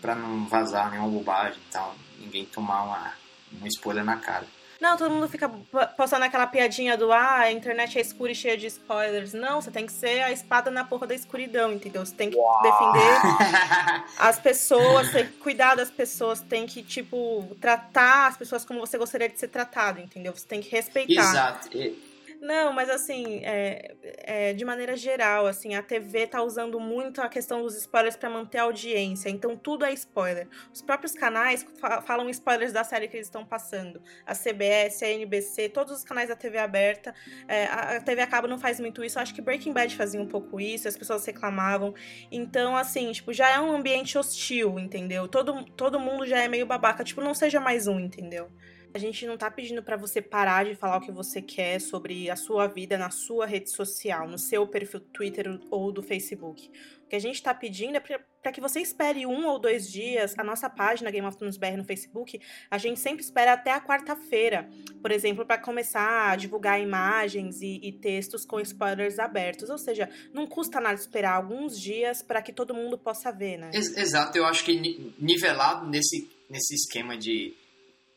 pra 0.00 0.14
não 0.14 0.46
vazar 0.46 0.90
nenhuma 0.90 1.08
bobagem 1.08 1.58
e 1.58 1.72
tal. 1.72 1.96
Ninguém 2.22 2.46
tomar 2.46 2.84
uma, 2.84 3.12
um 3.60 3.66
spoiler 3.66 4.04
na 4.04 4.16
cara. 4.16 4.46
Não, 4.80 4.96
todo 4.96 5.12
mundo 5.12 5.28
fica 5.28 5.48
postando 5.96 6.24
aquela 6.24 6.44
piadinha 6.44 6.96
do 6.96 7.12
ah, 7.12 7.38
a 7.42 7.52
internet 7.52 7.96
é 7.98 8.00
escura 8.00 8.32
e 8.32 8.34
cheia 8.34 8.56
de 8.56 8.66
spoilers. 8.66 9.32
Não, 9.32 9.60
você 9.60 9.70
tem 9.70 9.86
que 9.86 9.92
ser 9.92 10.22
a 10.22 10.32
espada 10.32 10.72
na 10.72 10.84
porra 10.84 11.06
da 11.06 11.14
escuridão, 11.14 11.72
entendeu? 11.72 12.04
Você 12.04 12.14
tem 12.16 12.28
que 12.28 12.36
defender 12.36 14.04
as 14.18 14.40
pessoas, 14.40 15.12
tem 15.12 15.26
que 15.26 15.32
cuidar 15.34 15.76
das 15.76 15.88
pessoas, 15.88 16.40
tem 16.40 16.66
que, 16.66 16.82
tipo, 16.82 17.46
tratar 17.60 18.26
as 18.26 18.36
pessoas 18.36 18.64
como 18.64 18.80
você 18.80 18.98
gostaria 18.98 19.28
de 19.28 19.38
ser 19.38 19.46
tratado, 19.46 20.00
entendeu? 20.00 20.32
Você 20.36 20.48
tem 20.48 20.60
que 20.60 20.68
respeitar. 20.68 21.12
Exato. 21.12 21.76
E- 21.76 22.11
Não, 22.42 22.72
mas 22.72 22.90
assim, 22.90 23.40
é, 23.44 23.94
é, 24.02 24.52
de 24.52 24.64
maneira 24.64 24.96
geral, 24.96 25.46
assim, 25.46 25.76
a 25.76 25.82
TV 25.82 26.26
tá 26.26 26.42
usando 26.42 26.80
muito 26.80 27.20
a 27.20 27.28
questão 27.28 27.62
dos 27.62 27.76
spoilers 27.76 28.16
para 28.16 28.28
manter 28.28 28.58
a 28.58 28.64
audiência. 28.64 29.30
Então 29.30 29.56
tudo 29.56 29.84
é 29.84 29.92
spoiler. 29.92 30.48
Os 30.74 30.82
próprios 30.82 31.12
canais 31.12 31.64
fa 31.78 32.02
falam 32.02 32.28
spoilers 32.30 32.72
da 32.72 32.82
série 32.82 33.06
que 33.06 33.16
eles 33.16 33.28
estão 33.28 33.46
passando. 33.46 34.02
A 34.26 34.34
CBS, 34.34 35.04
a 35.04 35.08
NBC, 35.08 35.68
todos 35.68 35.96
os 35.96 36.02
canais 36.02 36.30
da 36.30 36.34
TV 36.34 36.58
aberta. 36.58 37.14
É, 37.46 37.66
a 37.66 38.00
TV 38.00 38.22
a 38.22 38.26
cabo 38.26 38.48
não 38.48 38.58
faz 38.58 38.80
muito 38.80 39.04
isso. 39.04 39.20
Acho 39.20 39.32
que 39.32 39.40
Breaking 39.40 39.72
Bad 39.72 39.94
fazia 39.94 40.20
um 40.20 40.26
pouco 40.26 40.60
isso, 40.60 40.88
as 40.88 40.96
pessoas 40.96 41.24
reclamavam. 41.24 41.94
Então, 42.28 42.76
assim, 42.76 43.12
tipo, 43.12 43.32
já 43.32 43.50
é 43.50 43.60
um 43.60 43.70
ambiente 43.70 44.18
hostil, 44.18 44.80
entendeu? 44.80 45.28
Todo, 45.28 45.64
todo 45.76 46.00
mundo 46.00 46.26
já 46.26 46.42
é 46.42 46.48
meio 46.48 46.66
babaca. 46.66 47.04
Tipo, 47.04 47.20
não 47.20 47.34
seja 47.34 47.60
mais 47.60 47.86
um, 47.86 48.00
entendeu? 48.00 48.50
A 48.94 48.98
gente 48.98 49.26
não 49.26 49.38
tá 49.38 49.50
pedindo 49.50 49.82
para 49.82 49.96
você 49.96 50.20
parar 50.20 50.66
de 50.66 50.74
falar 50.74 50.98
o 50.98 51.00
que 51.00 51.10
você 51.10 51.40
quer 51.40 51.80
sobre 51.80 52.28
a 52.28 52.36
sua 52.36 52.66
vida 52.66 52.98
na 52.98 53.10
sua 53.10 53.46
rede 53.46 53.70
social, 53.70 54.28
no 54.28 54.38
seu 54.38 54.66
perfil 54.66 55.00
Twitter 55.00 55.58
ou 55.70 55.90
do 55.90 56.02
Facebook. 56.02 56.70
O 57.04 57.08
que 57.08 57.16
a 57.16 57.18
gente 57.18 57.42
tá 57.42 57.54
pedindo 57.54 57.96
é 57.96 58.00
para 58.00 58.52
que 58.52 58.60
você 58.60 58.80
espere 58.80 59.24
um 59.24 59.46
ou 59.46 59.58
dois 59.58 59.90
dias. 59.90 60.34
A 60.38 60.44
nossa 60.44 60.68
página 60.68 61.10
Game 61.10 61.26
of 61.26 61.38
Thrones 61.38 61.56
BR 61.56 61.76
no 61.76 61.84
Facebook, 61.84 62.38
a 62.70 62.76
gente 62.76 63.00
sempre 63.00 63.24
espera 63.24 63.54
até 63.54 63.72
a 63.72 63.80
quarta-feira, 63.80 64.68
por 65.00 65.10
exemplo, 65.10 65.46
para 65.46 65.56
começar 65.56 66.30
a 66.30 66.36
divulgar 66.36 66.78
imagens 66.78 67.62
e, 67.62 67.80
e, 67.82 67.92
textos 67.92 68.44
com 68.44 68.60
spoilers 68.60 69.18
abertos. 69.18 69.70
Ou 69.70 69.78
seja, 69.78 70.08
não 70.34 70.46
custa 70.46 70.80
nada 70.80 70.94
esperar 70.94 71.36
alguns 71.36 71.80
dias 71.80 72.22
para 72.22 72.42
que 72.42 72.52
todo 72.52 72.74
mundo 72.74 72.98
possa 72.98 73.32
ver, 73.32 73.56
né? 73.56 73.70
Exato, 73.72 74.36
eu 74.36 74.44
acho 74.44 74.64
que 74.64 75.14
nivelado 75.18 75.88
nesse, 75.88 76.30
nesse 76.50 76.74
esquema 76.74 77.16
de 77.16 77.54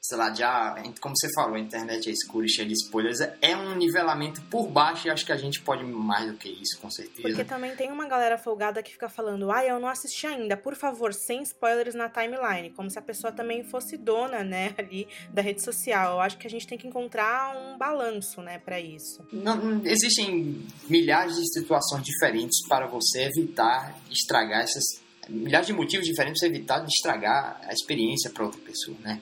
sei 0.07 0.17
lá, 0.17 0.33
já, 0.33 0.75
como 1.01 1.15
você 1.17 1.27
falou, 1.33 1.55
a 1.55 1.59
internet 1.59 2.09
é 2.09 2.11
escura 2.11 2.45
e 2.45 2.49
cheia 2.49 2.67
de 2.67 2.73
spoilers, 2.73 3.19
é 3.41 3.57
um 3.57 3.75
nivelamento 3.75 4.41
por 4.43 4.67
baixo 4.67 5.07
e 5.07 5.11
acho 5.11 5.25
que 5.25 5.31
a 5.31 5.37
gente 5.37 5.61
pode 5.61 5.83
mais 5.83 6.31
do 6.31 6.37
que 6.37 6.47
isso, 6.49 6.79
com 6.79 6.91
certeza. 6.91 7.21
Porque 7.23 7.43
também 7.43 7.75
tem 7.75 7.91
uma 7.91 8.07
galera 8.07 8.37
folgada 8.37 8.83
que 8.83 8.91
fica 8.91 9.09
falando, 9.09 9.49
ai, 9.49 9.67
ah, 9.67 9.71
eu 9.71 9.79
não 9.79 9.87
assisti 9.87 10.27
ainda, 10.27 10.55
por 10.55 10.75
favor, 10.75 11.11
sem 11.13 11.41
spoilers 11.41 11.95
na 11.95 12.07
timeline, 12.07 12.69
como 12.71 12.89
se 12.89 12.99
a 12.99 13.01
pessoa 13.01 13.33
também 13.33 13.63
fosse 13.63 13.97
dona, 13.97 14.43
né, 14.43 14.75
ali 14.77 15.07
da 15.33 15.41
rede 15.41 15.63
social. 15.63 16.13
Eu 16.13 16.19
acho 16.21 16.37
que 16.37 16.45
a 16.45 16.49
gente 16.49 16.67
tem 16.67 16.77
que 16.77 16.87
encontrar 16.87 17.55
um 17.57 17.77
balanço, 17.77 18.41
né, 18.41 18.59
para 18.59 18.79
isso. 18.79 19.25
Não, 19.33 19.81
existem 19.85 20.63
milhares 20.87 21.35
de 21.35 21.51
situações 21.51 22.03
diferentes 22.03 22.67
para 22.67 22.85
você 22.85 23.23
evitar 23.23 23.97
estragar 24.11 24.61
essas 24.61 25.03
milhares 25.29 25.67
de 25.67 25.73
motivos 25.73 26.05
diferentes 26.05 26.39
para 26.39 26.49
evitar 26.49 26.79
de 26.79 26.93
estragar 26.93 27.59
a 27.63 27.73
experiência 27.73 28.29
para 28.29 28.45
outra 28.45 28.61
pessoa, 28.61 28.95
né? 28.99 29.19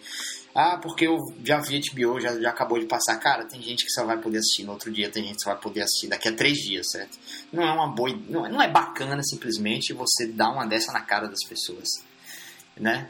Ah, 0.56 0.78
porque 0.78 1.08
eu 1.08 1.18
já 1.44 1.60
vi 1.60 1.82
HBO, 1.82 2.22
já, 2.22 2.40
já 2.40 2.50
acabou 2.50 2.80
de 2.80 2.86
passar. 2.86 3.18
Cara, 3.18 3.46
tem 3.46 3.60
gente 3.62 3.86
que 3.86 3.92
só 3.92 4.06
vai 4.06 4.18
poder 4.20 4.38
assistir 4.38 4.64
no 4.64 4.74
outro 4.74 4.92
dia, 4.92 5.10
tem 5.10 5.24
gente 5.24 5.38
que 5.38 5.42
só 5.42 5.52
vai 5.52 5.60
poder 5.60 5.82
assistir 5.82 6.08
daqui 6.08 6.28
a 6.28 6.36
três 6.36 6.60
dias, 6.60 6.92
certo? 6.92 7.18
Não 7.52 7.64
é 7.64 7.72
uma 7.72 7.88
boa. 7.88 8.16
Não, 8.30 8.48
não 8.48 8.62
é 8.62 8.70
bacana 8.70 9.24
simplesmente 9.24 9.94
você 9.94 10.28
dar 10.28 10.50
uma 10.50 10.66
dessa 10.66 10.92
na 10.92 11.02
cara 11.02 11.28
das 11.28 11.44
pessoas, 11.44 12.04
né? 12.78 13.10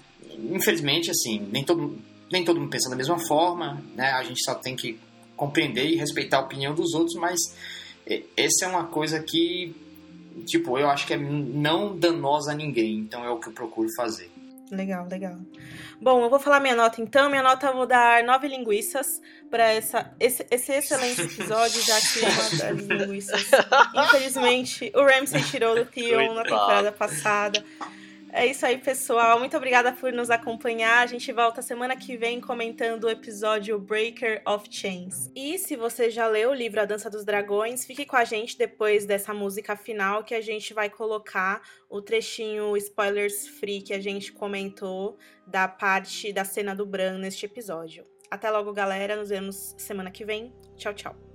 Infelizmente, 0.51 1.11
assim, 1.11 1.45
nem 1.51 1.65
todo, 1.65 1.99
nem 2.31 2.45
todo 2.45 2.61
mundo 2.61 2.69
pensa 2.69 2.89
da 2.89 2.95
mesma 2.95 3.19
forma, 3.27 3.83
né? 3.93 4.11
A 4.11 4.23
gente 4.23 4.41
só 4.41 4.55
tem 4.55 4.75
que 4.75 4.97
compreender 5.35 5.85
e 5.85 5.95
respeitar 5.95 6.37
a 6.37 6.41
opinião 6.41 6.73
dos 6.73 6.93
outros, 6.93 7.15
mas 7.15 7.39
essa 8.37 8.65
é 8.65 8.67
uma 8.67 8.85
coisa 8.85 9.21
que, 9.21 9.75
tipo, 10.45 10.77
eu 10.77 10.89
acho 10.89 11.05
que 11.05 11.13
é 11.13 11.17
não 11.17 11.97
danosa 11.97 12.51
a 12.51 12.55
ninguém, 12.55 12.99
então 12.99 13.23
é 13.25 13.29
o 13.29 13.39
que 13.39 13.49
eu 13.49 13.53
procuro 13.53 13.89
fazer. 13.97 14.31
Legal, 14.73 15.07
legal. 15.07 15.37
Bom, 16.01 16.23
eu 16.23 16.29
vou 16.29 16.39
falar 16.39 16.59
minha 16.59 16.75
nota 16.75 17.01
então. 17.01 17.29
Minha 17.29 17.43
nota 17.43 17.67
eu 17.67 17.73
vou 17.73 17.85
dar 17.85 18.23
nove 18.23 18.47
linguiças 18.47 19.21
para 19.49 19.71
essa, 19.71 20.11
esse, 20.19 20.45
esse 20.49 20.71
excelente 20.73 21.21
episódio, 21.21 21.81
já 21.81 21.99
que 22.01 22.19
uma 22.19 22.77
das 22.77 22.85
linguiças. 22.85 23.45
Infelizmente, 23.95 24.91
o 24.95 25.03
Ramsey 25.03 25.43
tirou 25.43 25.75
do 25.75 25.85
Theon 25.85 26.33
na 26.33 26.43
temporada 26.43 26.91
passada. 26.91 27.63
É 28.35 28.47
isso 28.47 28.65
aí, 28.65 28.79
pessoal. 28.79 29.37
Muito 29.37 29.55
obrigada 29.55 29.93
por 29.93 30.11
nos 30.11 30.31
acompanhar. 30.31 31.03
A 31.03 31.05
gente 31.05 31.31
volta 31.31 31.61
semana 31.61 31.95
que 31.95 32.17
vem 32.17 32.41
comentando 32.41 33.03
o 33.03 33.09
episódio 33.09 33.77
Breaker 33.77 34.41
of 34.47 34.65
Chains. 34.71 35.29
E 35.35 35.59
se 35.59 35.75
você 35.75 36.09
já 36.09 36.25
leu 36.25 36.49
o 36.49 36.53
livro 36.53 36.81
A 36.81 36.85
Dança 36.85 37.11
dos 37.11 37.23
Dragões, 37.23 37.85
fique 37.85 38.07
com 38.07 38.15
a 38.15 38.23
gente 38.23 38.57
depois 38.57 39.05
dessa 39.05 39.35
música 39.35 39.75
final 39.75 40.23
que 40.23 40.33
a 40.33 40.41
gente 40.41 40.73
vai 40.73 40.89
colocar 40.89 41.61
o 41.87 42.01
trechinho 42.01 42.75
spoilers 42.75 43.47
free 43.47 43.83
que 43.83 43.93
a 43.93 44.01
gente 44.01 44.33
comentou 44.33 45.15
da 45.45 45.67
parte 45.67 46.33
da 46.33 46.43
cena 46.43 46.75
do 46.75 46.87
Bran 46.87 47.19
neste 47.19 47.45
episódio. 47.45 48.03
Até 48.31 48.49
logo, 48.49 48.73
galera. 48.73 49.15
Nos 49.15 49.29
vemos 49.29 49.75
semana 49.77 50.09
que 50.09 50.25
vem. 50.25 50.51
Tchau, 50.75 50.95
tchau. 50.95 51.32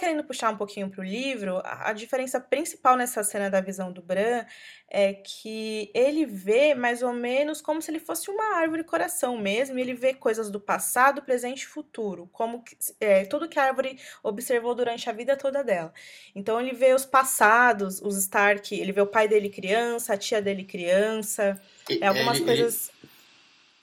Querendo 0.00 0.24
puxar 0.24 0.50
um 0.50 0.56
pouquinho 0.56 0.88
para 0.88 1.02
o 1.02 1.04
livro, 1.04 1.58
a, 1.58 1.90
a, 1.90 1.92
diferença 1.92 2.40
principal 2.40 2.96
nessa 2.96 3.22
cena 3.22 3.50
da 3.50 3.60
visão 3.60 3.92
do 3.92 4.00
Bran 4.00 4.46
é 4.88 5.12
que 5.12 5.90
ele 5.92 6.24
vê 6.24 6.74
mais 6.74 7.02
ou 7.02 7.12
menos 7.12 7.60
como 7.60 7.82
se 7.82 7.90
ele 7.90 8.00
fosse 8.00 8.30
uma 8.30 8.56
árvore 8.56 8.82
coração 8.82 9.36
mesmo, 9.36 9.78
ele 9.78 9.92
vê 9.92 10.14
coisas 10.14 10.50
do 10.50 10.58
passado, 10.58 11.20
presente 11.20 11.64
e 11.64 11.66
futuro, 11.66 12.30
como 12.32 12.64
que, 12.64 12.74
é, 12.98 13.26
tudo 13.26 13.46
que 13.46 13.58
a 13.58 13.64
árvore 13.64 13.98
observou 14.22 14.74
durante 14.74 15.10
a 15.10 15.12
vida 15.12 15.36
toda 15.36 15.62
dela. 15.62 15.92
Então 16.34 16.58
ele 16.58 16.74
vê 16.74 16.94
os 16.94 17.04
passados, 17.04 18.00
os 18.00 18.16
Stark, 18.16 18.74
ele 18.74 18.92
vê 18.92 19.02
o 19.02 19.06
pai 19.06 19.28
dele 19.28 19.50
criança, 19.50 20.14
a 20.14 20.16
tia 20.16 20.40
dele 20.40 20.64
criança, 20.64 21.60
é, 21.90 22.06
algumas 22.06 22.38
ele, 22.38 22.46
coisas. 22.46 22.90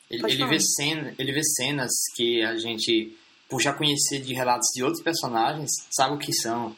Ele, 0.09 0.23
ele 0.25 0.45
vê 0.47 0.59
cena, 0.59 1.13
ele 1.19 1.31
vê 1.31 1.43
cenas 1.43 1.91
que 2.15 2.41
a 2.43 2.57
gente 2.57 3.15
por 3.49 3.61
já 3.61 3.73
conhecer 3.73 4.19
de 4.21 4.33
relatos 4.33 4.67
de 4.73 4.83
outros 4.83 5.01
personagens, 5.03 5.69
sabe 5.91 6.15
o 6.15 6.19
que 6.19 6.33
são. 6.33 6.75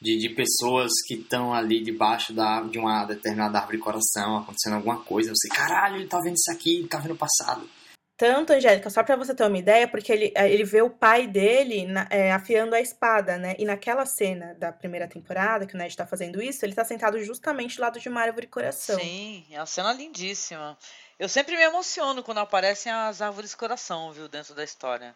de, 0.00 0.16
de 0.16 0.28
pessoas 0.28 0.92
que 1.08 1.14
estão 1.14 1.52
ali 1.52 1.82
debaixo 1.82 2.32
da, 2.32 2.60
de 2.62 2.78
uma 2.78 3.04
determinada 3.04 3.58
árvore 3.58 3.78
de 3.78 3.82
coração, 3.82 4.36
acontecendo 4.38 4.76
alguma 4.76 5.00
coisa. 5.02 5.32
Você, 5.34 5.48
caralho, 5.48 5.96
ele 5.96 6.06
tá 6.06 6.20
vendo 6.20 6.36
isso 6.36 6.52
aqui, 6.52 6.78
ele 6.78 6.88
tá 6.88 6.98
vendo 6.98 7.14
o 7.14 7.18
passado. 7.18 7.68
Tanto, 8.16 8.52
Angélica, 8.52 8.90
só 8.90 9.02
pra 9.02 9.16
você 9.16 9.32
ter 9.34 9.44
uma 9.44 9.58
ideia, 9.58 9.86
porque 9.88 10.12
ele, 10.12 10.32
eh, 10.36 10.52
ele 10.52 10.64
vê 10.64 10.82
o 10.82 10.90
pai 10.90 11.26
dele 11.26 11.84
na- 11.86 12.06
é, 12.10 12.32
afiando 12.32 12.74
a 12.74 12.80
espada, 12.80 13.38
né? 13.38 13.54
E 13.58 13.64
naquela 13.64 14.04
cena 14.06 14.54
da 14.54 14.70
primeira 14.72 15.06
temporada, 15.08 15.66
que 15.66 15.74
o 15.74 15.78
Ned 15.78 15.96
tá 15.96 16.04
fazendo 16.06 16.40
isso, 16.42 16.64
ele 16.64 16.74
tá 16.74 16.84
sentado 16.84 17.20
justamente 17.22 17.76
do 17.76 17.82
lado 17.82 17.98
de 18.00 18.08
uma 18.08 18.20
árvore 18.20 18.46
de 18.46 18.52
coração. 18.52 18.98
Sim, 19.00 19.44
é 19.50 19.58
uma 19.58 19.66
cena 19.66 19.92
lindíssima. 19.92 20.76
Eu 21.18 21.28
sempre 21.28 21.56
me 21.56 21.62
emociono 21.62 22.22
quando 22.22 22.38
aparecem 22.38 22.90
as 22.92 23.20
árvores 23.22 23.54
coração, 23.54 24.12
viu, 24.12 24.28
dentro 24.28 24.52
da 24.54 24.62
história. 24.64 25.14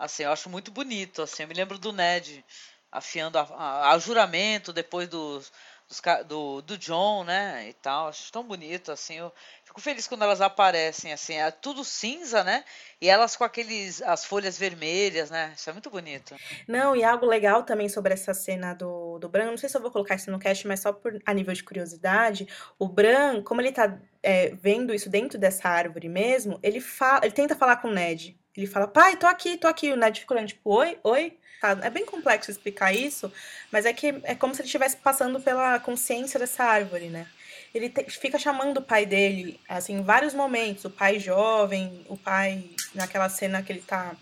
Assim, 0.00 0.22
eu 0.22 0.32
acho 0.32 0.48
muito 0.48 0.70
bonito, 0.70 1.20
assim, 1.20 1.42
eu 1.42 1.48
me 1.48 1.52
lembro 1.54 1.78
do 1.78 1.92
Ned 1.92 2.42
afiando 2.90 3.38
a, 3.38 3.42
a- 3.42 3.92
a 3.92 3.98
juramento 3.98 4.72
depois 4.72 5.06
dos, 5.06 5.52
dos 5.86 6.00
do, 6.26 6.62
do 6.62 6.78
John, 6.78 7.22
né, 7.22 7.68
e 7.68 7.74
tal, 7.74 8.08
acho 8.08 8.32
tão 8.32 8.42
bonito, 8.42 8.90
assim, 8.90 9.16
eu 9.18 9.30
fico 9.62 9.78
feliz 9.78 10.08
quando 10.08 10.22
elas 10.24 10.40
aparecem, 10.40 11.12
assim, 11.12 11.34
é 11.34 11.50
tudo 11.50 11.84
cinza, 11.84 12.42
né, 12.42 12.64
e 12.98 13.10
elas 13.10 13.36
com 13.36 13.44
aqueles, 13.44 14.00
as 14.00 14.24
folhas 14.24 14.56
vermelhas, 14.58 15.30
né, 15.30 15.52
isso 15.54 15.68
é 15.68 15.72
muito 15.74 15.90
bonito. 15.90 16.34
Não, 16.66 16.96
e 16.96 17.04
algo 17.04 17.26
legal 17.26 17.62
também 17.62 17.88
sobre 17.90 18.14
essa 18.14 18.32
cena 18.32 18.72
do, 18.72 19.18
do 19.18 19.28
Bran, 19.28 19.50
não 19.50 19.58
sei 19.58 19.68
se 19.68 19.76
eu 19.76 19.82
vou 19.82 19.90
colocar 19.90 20.14
isso 20.14 20.30
no 20.30 20.38
cast, 20.38 20.66
mas 20.66 20.80
só 20.80 20.94
por, 20.94 21.20
a 21.26 21.34
nível 21.34 21.52
de 21.52 21.62
curiosidade, 21.62 22.48
o 22.78 22.88
Bran, 22.88 23.42
como 23.42 23.60
ele 23.60 23.70
tá 23.70 24.00
é, 24.22 24.48
vendo 24.54 24.94
isso 24.94 25.10
dentro 25.10 25.38
dessa 25.38 25.68
árvore 25.68 26.08
mesmo, 26.08 26.58
ele 26.62 26.80
fala, 26.80 27.20
ele 27.26 27.34
tenta 27.34 27.54
falar 27.54 27.76
com 27.76 27.88
o 27.88 27.92
Ned. 27.92 28.39
Ele 28.56 28.66
fala, 28.66 28.86
pai, 28.88 29.16
tô 29.16 29.26
aqui, 29.26 29.56
tô 29.56 29.66
aqui. 29.68 29.92
O 29.92 29.96
Ned 29.96 30.20
fica 30.20 30.34
olhando, 30.34 30.48
tipo, 30.48 30.70
oi, 30.74 30.98
oi. 31.04 31.36
Tá, 31.60 31.78
É 31.82 31.90
bem 31.90 32.06
complexo 32.06 32.50
explicar 32.50 32.92
isso, 32.94 33.30
mas 33.70 33.84
é 33.84 33.92
que 33.92 34.18
é 34.24 34.34
como 34.34 34.54
se 34.54 34.62
ele 34.62 34.66
estivesse 34.66 34.96
passando 34.96 35.38
pela 35.40 35.78
consciência 35.78 36.40
dessa 36.40 36.64
árvore, 36.64 37.08
né? 37.10 37.26
Ele 37.74 37.88
te- 37.90 38.04
fica 38.10 38.38
chamando 38.38 38.78
o 38.78 38.82
pai 38.82 39.04
dele, 39.06 39.60
assim, 39.68 39.94
em 39.98 40.02
vários 40.02 40.32
momentos. 40.34 40.84
O 40.86 40.90
pai 40.90 41.18
jovem, 41.20 42.04
o 42.08 42.16
pai 42.16 42.64
naquela 42.94 43.28
cena 43.28 43.62
que 43.62 43.72
ele 43.72 43.82
tá 43.82 44.16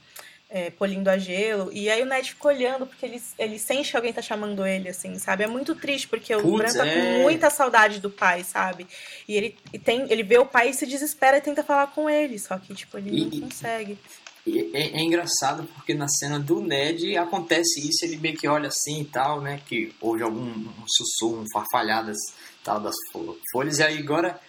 é, 0.50 0.70
polindo 0.70 1.08
a 1.10 1.18
gelo. 1.18 1.70
E 1.72 1.90
aí 1.90 2.02
o 2.02 2.06
Ned 2.06 2.30
fica 2.30 2.48
olhando, 2.48 2.86
porque 2.86 3.04
ele, 3.04 3.22
ele 3.38 3.58
sente 3.58 3.90
que 3.90 3.96
alguém 3.96 4.12
tá 4.12 4.22
chamando 4.22 4.66
ele, 4.66 4.88
assim, 4.88 5.18
sabe? 5.18 5.44
É 5.44 5.46
muito 5.46 5.74
triste, 5.74 6.08
porque 6.08 6.34
o 6.34 6.40
Putz, 6.42 6.72
Bran 6.72 6.72
tá 6.72 6.86
é. 6.86 6.94
com 6.94 7.22
muita 7.22 7.50
saudade 7.50 8.00
do 8.00 8.10
pai, 8.10 8.44
sabe? 8.44 8.86
E 9.28 9.34
ele, 9.36 9.56
e 9.72 9.78
tem, 9.78 10.10
ele 10.10 10.22
vê 10.22 10.38
o 10.38 10.46
pai 10.46 10.70
e 10.70 10.74
se 10.74 10.86
desespera 10.86 11.36
e 11.38 11.40
tenta 11.40 11.62
falar 11.62 11.88
com 11.88 12.08
ele, 12.08 12.38
só 12.38 12.56
que, 12.58 12.74
tipo, 12.74 12.96
ele 12.98 13.10
E- 13.10 13.24
não 13.26 13.40
consegue. 13.48 13.98
E 14.46 14.70
é, 14.74 14.98
é 14.98 15.00
engraçado 15.02 15.68
porque 15.74 15.92
na 15.92 16.08
cena 16.08 16.38
do 16.40 16.62
Ned 16.62 17.14
acontece 17.18 17.86
isso, 17.86 18.02
ele 18.06 18.16
meio 18.16 18.34
que 18.34 18.48
olha 18.48 18.68
assim 18.68 19.02
e 19.02 19.04
tal, 19.04 19.42
né? 19.42 19.60
Que 19.66 19.92
houve 20.00 20.22
algum 20.22 20.40
um 20.40 20.84
sussurro, 20.86 21.42
um 21.42 21.44
farfalhadas 21.52 22.16
tal 22.64 22.80
das 22.80 22.94
fo- 23.12 23.36
folhas, 23.52 23.78
e 23.78 23.82
aí 23.82 23.98
agora 23.98 24.40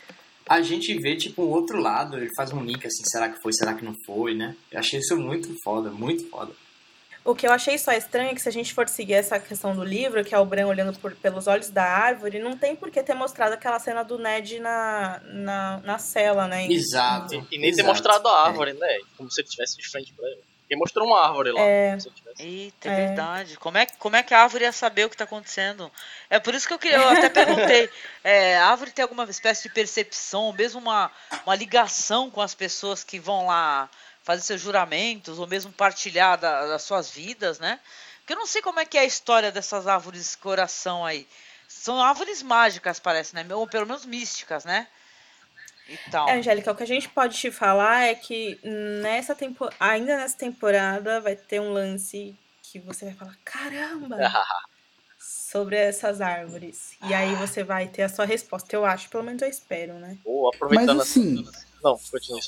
a 0.49 0.61
gente 0.61 0.93
vê 0.99 1.15
tipo 1.15 1.43
um 1.43 1.49
outro 1.49 1.79
lado, 1.79 2.17
ele 2.17 2.29
faz 2.35 2.51
um 2.51 2.63
link 2.63 2.85
assim, 2.85 3.03
será 3.05 3.29
que 3.29 3.39
foi, 3.41 3.53
será 3.53 3.73
que 3.75 3.85
não 3.85 3.93
foi, 4.05 4.33
né? 4.33 4.55
Eu 4.71 4.79
achei 4.79 4.99
isso 4.99 5.15
muito 5.15 5.53
foda, 5.63 5.91
muito 5.91 6.27
foda. 6.29 6.51
O 7.23 7.35
que 7.35 7.45
eu 7.45 7.51
achei 7.51 7.77
só 7.77 7.91
estranho 7.91 8.31
é 8.31 8.33
que 8.33 8.41
se 8.41 8.49
a 8.49 8.51
gente 8.51 8.73
for 8.73 8.87
seguir 8.87 9.13
essa 9.13 9.39
questão 9.39 9.75
do 9.75 9.83
livro, 9.83 10.23
que 10.23 10.33
é 10.33 10.39
o 10.39 10.45
Bran 10.45 10.65
olhando 10.65 10.97
por- 10.97 11.13
pelos 11.15 11.45
olhos 11.47 11.69
da 11.69 11.83
árvore, 11.83 12.39
não 12.39 12.57
tem 12.57 12.75
por 12.75 12.89
que 12.89 13.03
ter 13.03 13.13
mostrado 13.13 13.53
aquela 13.53 13.77
cena 13.77 14.01
do 14.03 14.17
Ned 14.17 14.59
na, 14.59 15.21
na, 15.25 15.81
na 15.83 15.97
cela, 15.99 16.47
né? 16.47 16.65
Exato. 16.67 17.35
E 17.51 17.57
nem 17.59 17.71
ter 17.71 17.81
exato. 17.81 17.87
mostrado 17.89 18.27
a 18.27 18.47
árvore, 18.47 18.73
né? 18.73 18.97
Como 19.17 19.29
se 19.29 19.41
ele 19.41 19.47
estivesse 19.47 19.77
de 19.77 19.87
frente 19.91 20.13
pra 20.13 20.27
ele. 20.27 20.41
Porque 20.69 20.75
mostrou 20.75 21.07
uma 21.07 21.25
árvore 21.25 21.51
lá. 21.51 21.61
É. 21.61 21.97
Eita, 22.37 22.89
é, 22.89 22.91
É. 22.91 22.95
verdade. 23.07 23.57
Como 23.57 23.75
é, 23.75 23.87
como 23.87 24.15
é 24.15 24.21
que 24.21 24.35
a 24.35 24.43
árvore 24.43 24.65
ia 24.65 24.71
saber 24.71 25.05
o 25.05 25.09
que 25.09 25.15
está 25.15 25.23
acontecendo? 25.23 25.91
É 26.29 26.37
por 26.37 26.53
isso 26.53 26.67
que 26.67 26.73
eu, 26.75 26.77
queria, 26.77 26.97
eu 26.97 27.09
até 27.09 27.27
perguntei. 27.27 27.89
é, 28.23 28.55
a 28.59 28.67
árvore 28.67 28.91
tem 28.91 29.01
alguma 29.01 29.23
espécie 29.23 29.63
de 29.63 29.73
percepção, 29.73 30.53
mesmo 30.53 30.79
uma, 30.79 31.11
uma 31.43 31.55
ligação 31.55 32.29
com 32.29 32.39
as 32.39 32.53
pessoas 32.53 33.03
que 33.03 33.19
vão 33.19 33.47
lá 33.47 33.89
fazer 34.23 34.43
seus 34.43 34.61
juramentos, 34.61 35.39
ou 35.39 35.47
mesmo 35.47 35.71
partilhar 35.71 36.37
da- 36.37 36.67
das 36.67 36.83
suas 36.83 37.09
vidas, 37.09 37.57
né? 37.57 37.79
Porque 38.19 38.33
eu 38.33 38.37
não 38.37 38.45
sei 38.45 38.61
como 38.61 38.79
é 38.79 38.85
que 38.85 38.95
é 38.95 39.01
a 39.01 39.05
história 39.05 39.51
dessas 39.51 39.87
árvores 39.87 40.35
coração 40.35 41.03
aí. 41.03 41.27
São 41.67 41.99
árvores 41.99 42.43
mágicas, 42.43 42.99
parece, 42.99 43.33
né? 43.33 43.43
Ou 43.55 43.67
pelo 43.67 43.87
menos 43.87 44.05
místicas, 44.05 44.65
né? 44.65 44.87
E 45.89 46.11
tal. 46.11 46.29
É, 46.29 46.37
Angélica, 46.37 46.71
o 46.71 46.75
que 46.75 46.83
a 46.83 46.87
gente 46.87 47.09
pode 47.09 47.37
te 47.37 47.51
falar 47.51 48.05
é 48.05 48.15
que 48.15 48.59
nessa 49.01 49.33
tempo... 49.33 49.69
ainda 49.79 50.17
nessa 50.17 50.37
temporada 50.37 51.19
vai 51.19 51.35
ter 51.35 51.59
um 51.59 51.71
lance 51.71 52.35
que 52.61 52.79
você 52.79 53.05
vai 53.05 53.13
falar, 53.15 53.35
caramba! 53.43 54.17
sobre 55.19 55.75
essas 55.75 56.21
árvores. 56.21 56.91
E 57.07 57.13
aí 57.13 57.35
você 57.35 57.63
vai 57.63 57.87
ter 57.87 58.03
a 58.03 58.09
sua 58.09 58.23
resposta, 58.23 58.75
eu 58.75 58.85
acho, 58.85 59.09
pelo 59.09 59.23
menos 59.23 59.41
eu 59.41 59.49
espero, 59.49 59.93
né? 59.95 60.17
Boa, 60.23 60.51
aproveitando 60.53 60.97
Mas 60.97 61.09
assim, 61.09 61.45
Não, 61.83 61.97
continua. 62.11 62.39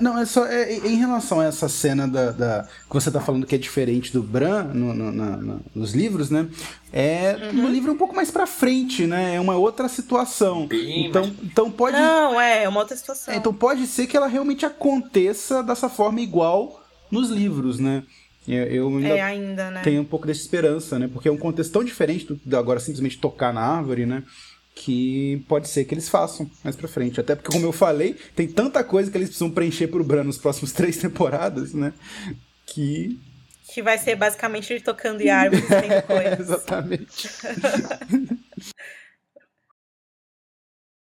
Não, 0.00 0.18
é 0.18 0.24
só 0.24 0.46
é, 0.46 0.72
em 0.76 0.96
relação 0.96 1.40
a 1.40 1.46
essa 1.46 1.68
cena 1.68 2.06
da, 2.06 2.30
da- 2.30 2.62
que 2.88 2.94
você 2.94 3.10
tá 3.10 3.20
falando 3.20 3.46
que 3.46 3.54
é 3.54 3.58
diferente 3.58 4.12
do 4.12 4.22
Bran 4.22 4.64
no- 4.74 4.94
no- 4.94 5.10
na- 5.12 5.36
na- 5.36 5.56
nos 5.74 5.92
livros, 5.94 6.30
né? 6.30 6.46
É 6.92 7.52
no 7.52 7.68
livro 7.68 7.90
é 7.90 7.94
um 7.94 7.96
pouco 7.98 8.14
mais 8.14 8.30
pra 8.30 8.46
frente, 8.46 9.06
né? 9.06 9.34
É 9.36 9.40
uma 9.40 9.56
outra 9.56 9.88
situação. 9.88 10.66
Bem 10.66 11.06
então, 11.06 11.22
mais- 11.22 11.34
então 11.42 11.70
pode 11.70 11.96
Não, 11.96 12.40
é, 12.40 12.64
é 12.64 12.68
uma 12.68 12.80
outra 12.80 12.96
situação. 12.96 13.32
é, 13.32 13.36
então 13.36 13.52
pode 13.54 13.86
ser 13.86 14.06
que 14.06 14.16
ela 14.16 14.26
realmente 14.26 14.64
aconteça 14.66 15.62
dessa 15.62 15.88
forma 15.88 16.20
igual 16.20 16.84
nos 17.10 17.30
livros, 17.30 17.78
né? 17.78 18.02
Eu, 18.48 18.64
eu 18.64 18.88
ainda 18.88 19.08
É, 19.08 19.20
ainda, 19.20 19.70
né? 19.70 19.82
tenho 19.82 20.00
um 20.02 20.04
pouco 20.04 20.26
dessa 20.26 20.40
esperança, 20.40 20.98
né? 20.98 21.08
Porque 21.12 21.28
é 21.28 21.32
um 21.32 21.36
contexto 21.36 21.72
tão 21.72 21.84
diferente 21.84 22.24
do, 22.26 22.40
do 22.44 22.56
agora 22.56 22.80
simplesmente 22.80 23.18
tocar 23.18 23.52
na 23.52 23.60
árvore, 23.60 24.06
né? 24.06 24.22
Que 24.74 25.44
pode 25.48 25.68
ser 25.68 25.84
que 25.84 25.94
eles 25.94 26.08
façam 26.08 26.50
mais 26.62 26.76
pra 26.76 26.88
frente. 26.88 27.20
Até 27.20 27.34
porque, 27.34 27.52
como 27.52 27.66
eu 27.66 27.72
falei, 27.72 28.16
tem 28.34 28.48
tanta 28.48 28.82
coisa 28.82 29.10
que 29.10 29.16
eles 29.18 29.28
precisam 29.28 29.50
preencher 29.50 29.88
pro 29.88 30.04
Bran 30.04 30.24
nos 30.24 30.38
próximos 30.38 30.72
três 30.72 30.96
temporadas, 30.96 31.74
né? 31.74 31.92
Que. 32.66 33.18
Que 33.72 33.82
vai 33.82 33.98
ser 33.98 34.16
basicamente 34.16 34.72
ele 34.72 34.80
tocando 34.80 35.20
em 35.20 35.28
árvores 35.28 35.66
sem 35.66 36.02
coisas. 36.02 36.40
Exatamente. 36.40 37.28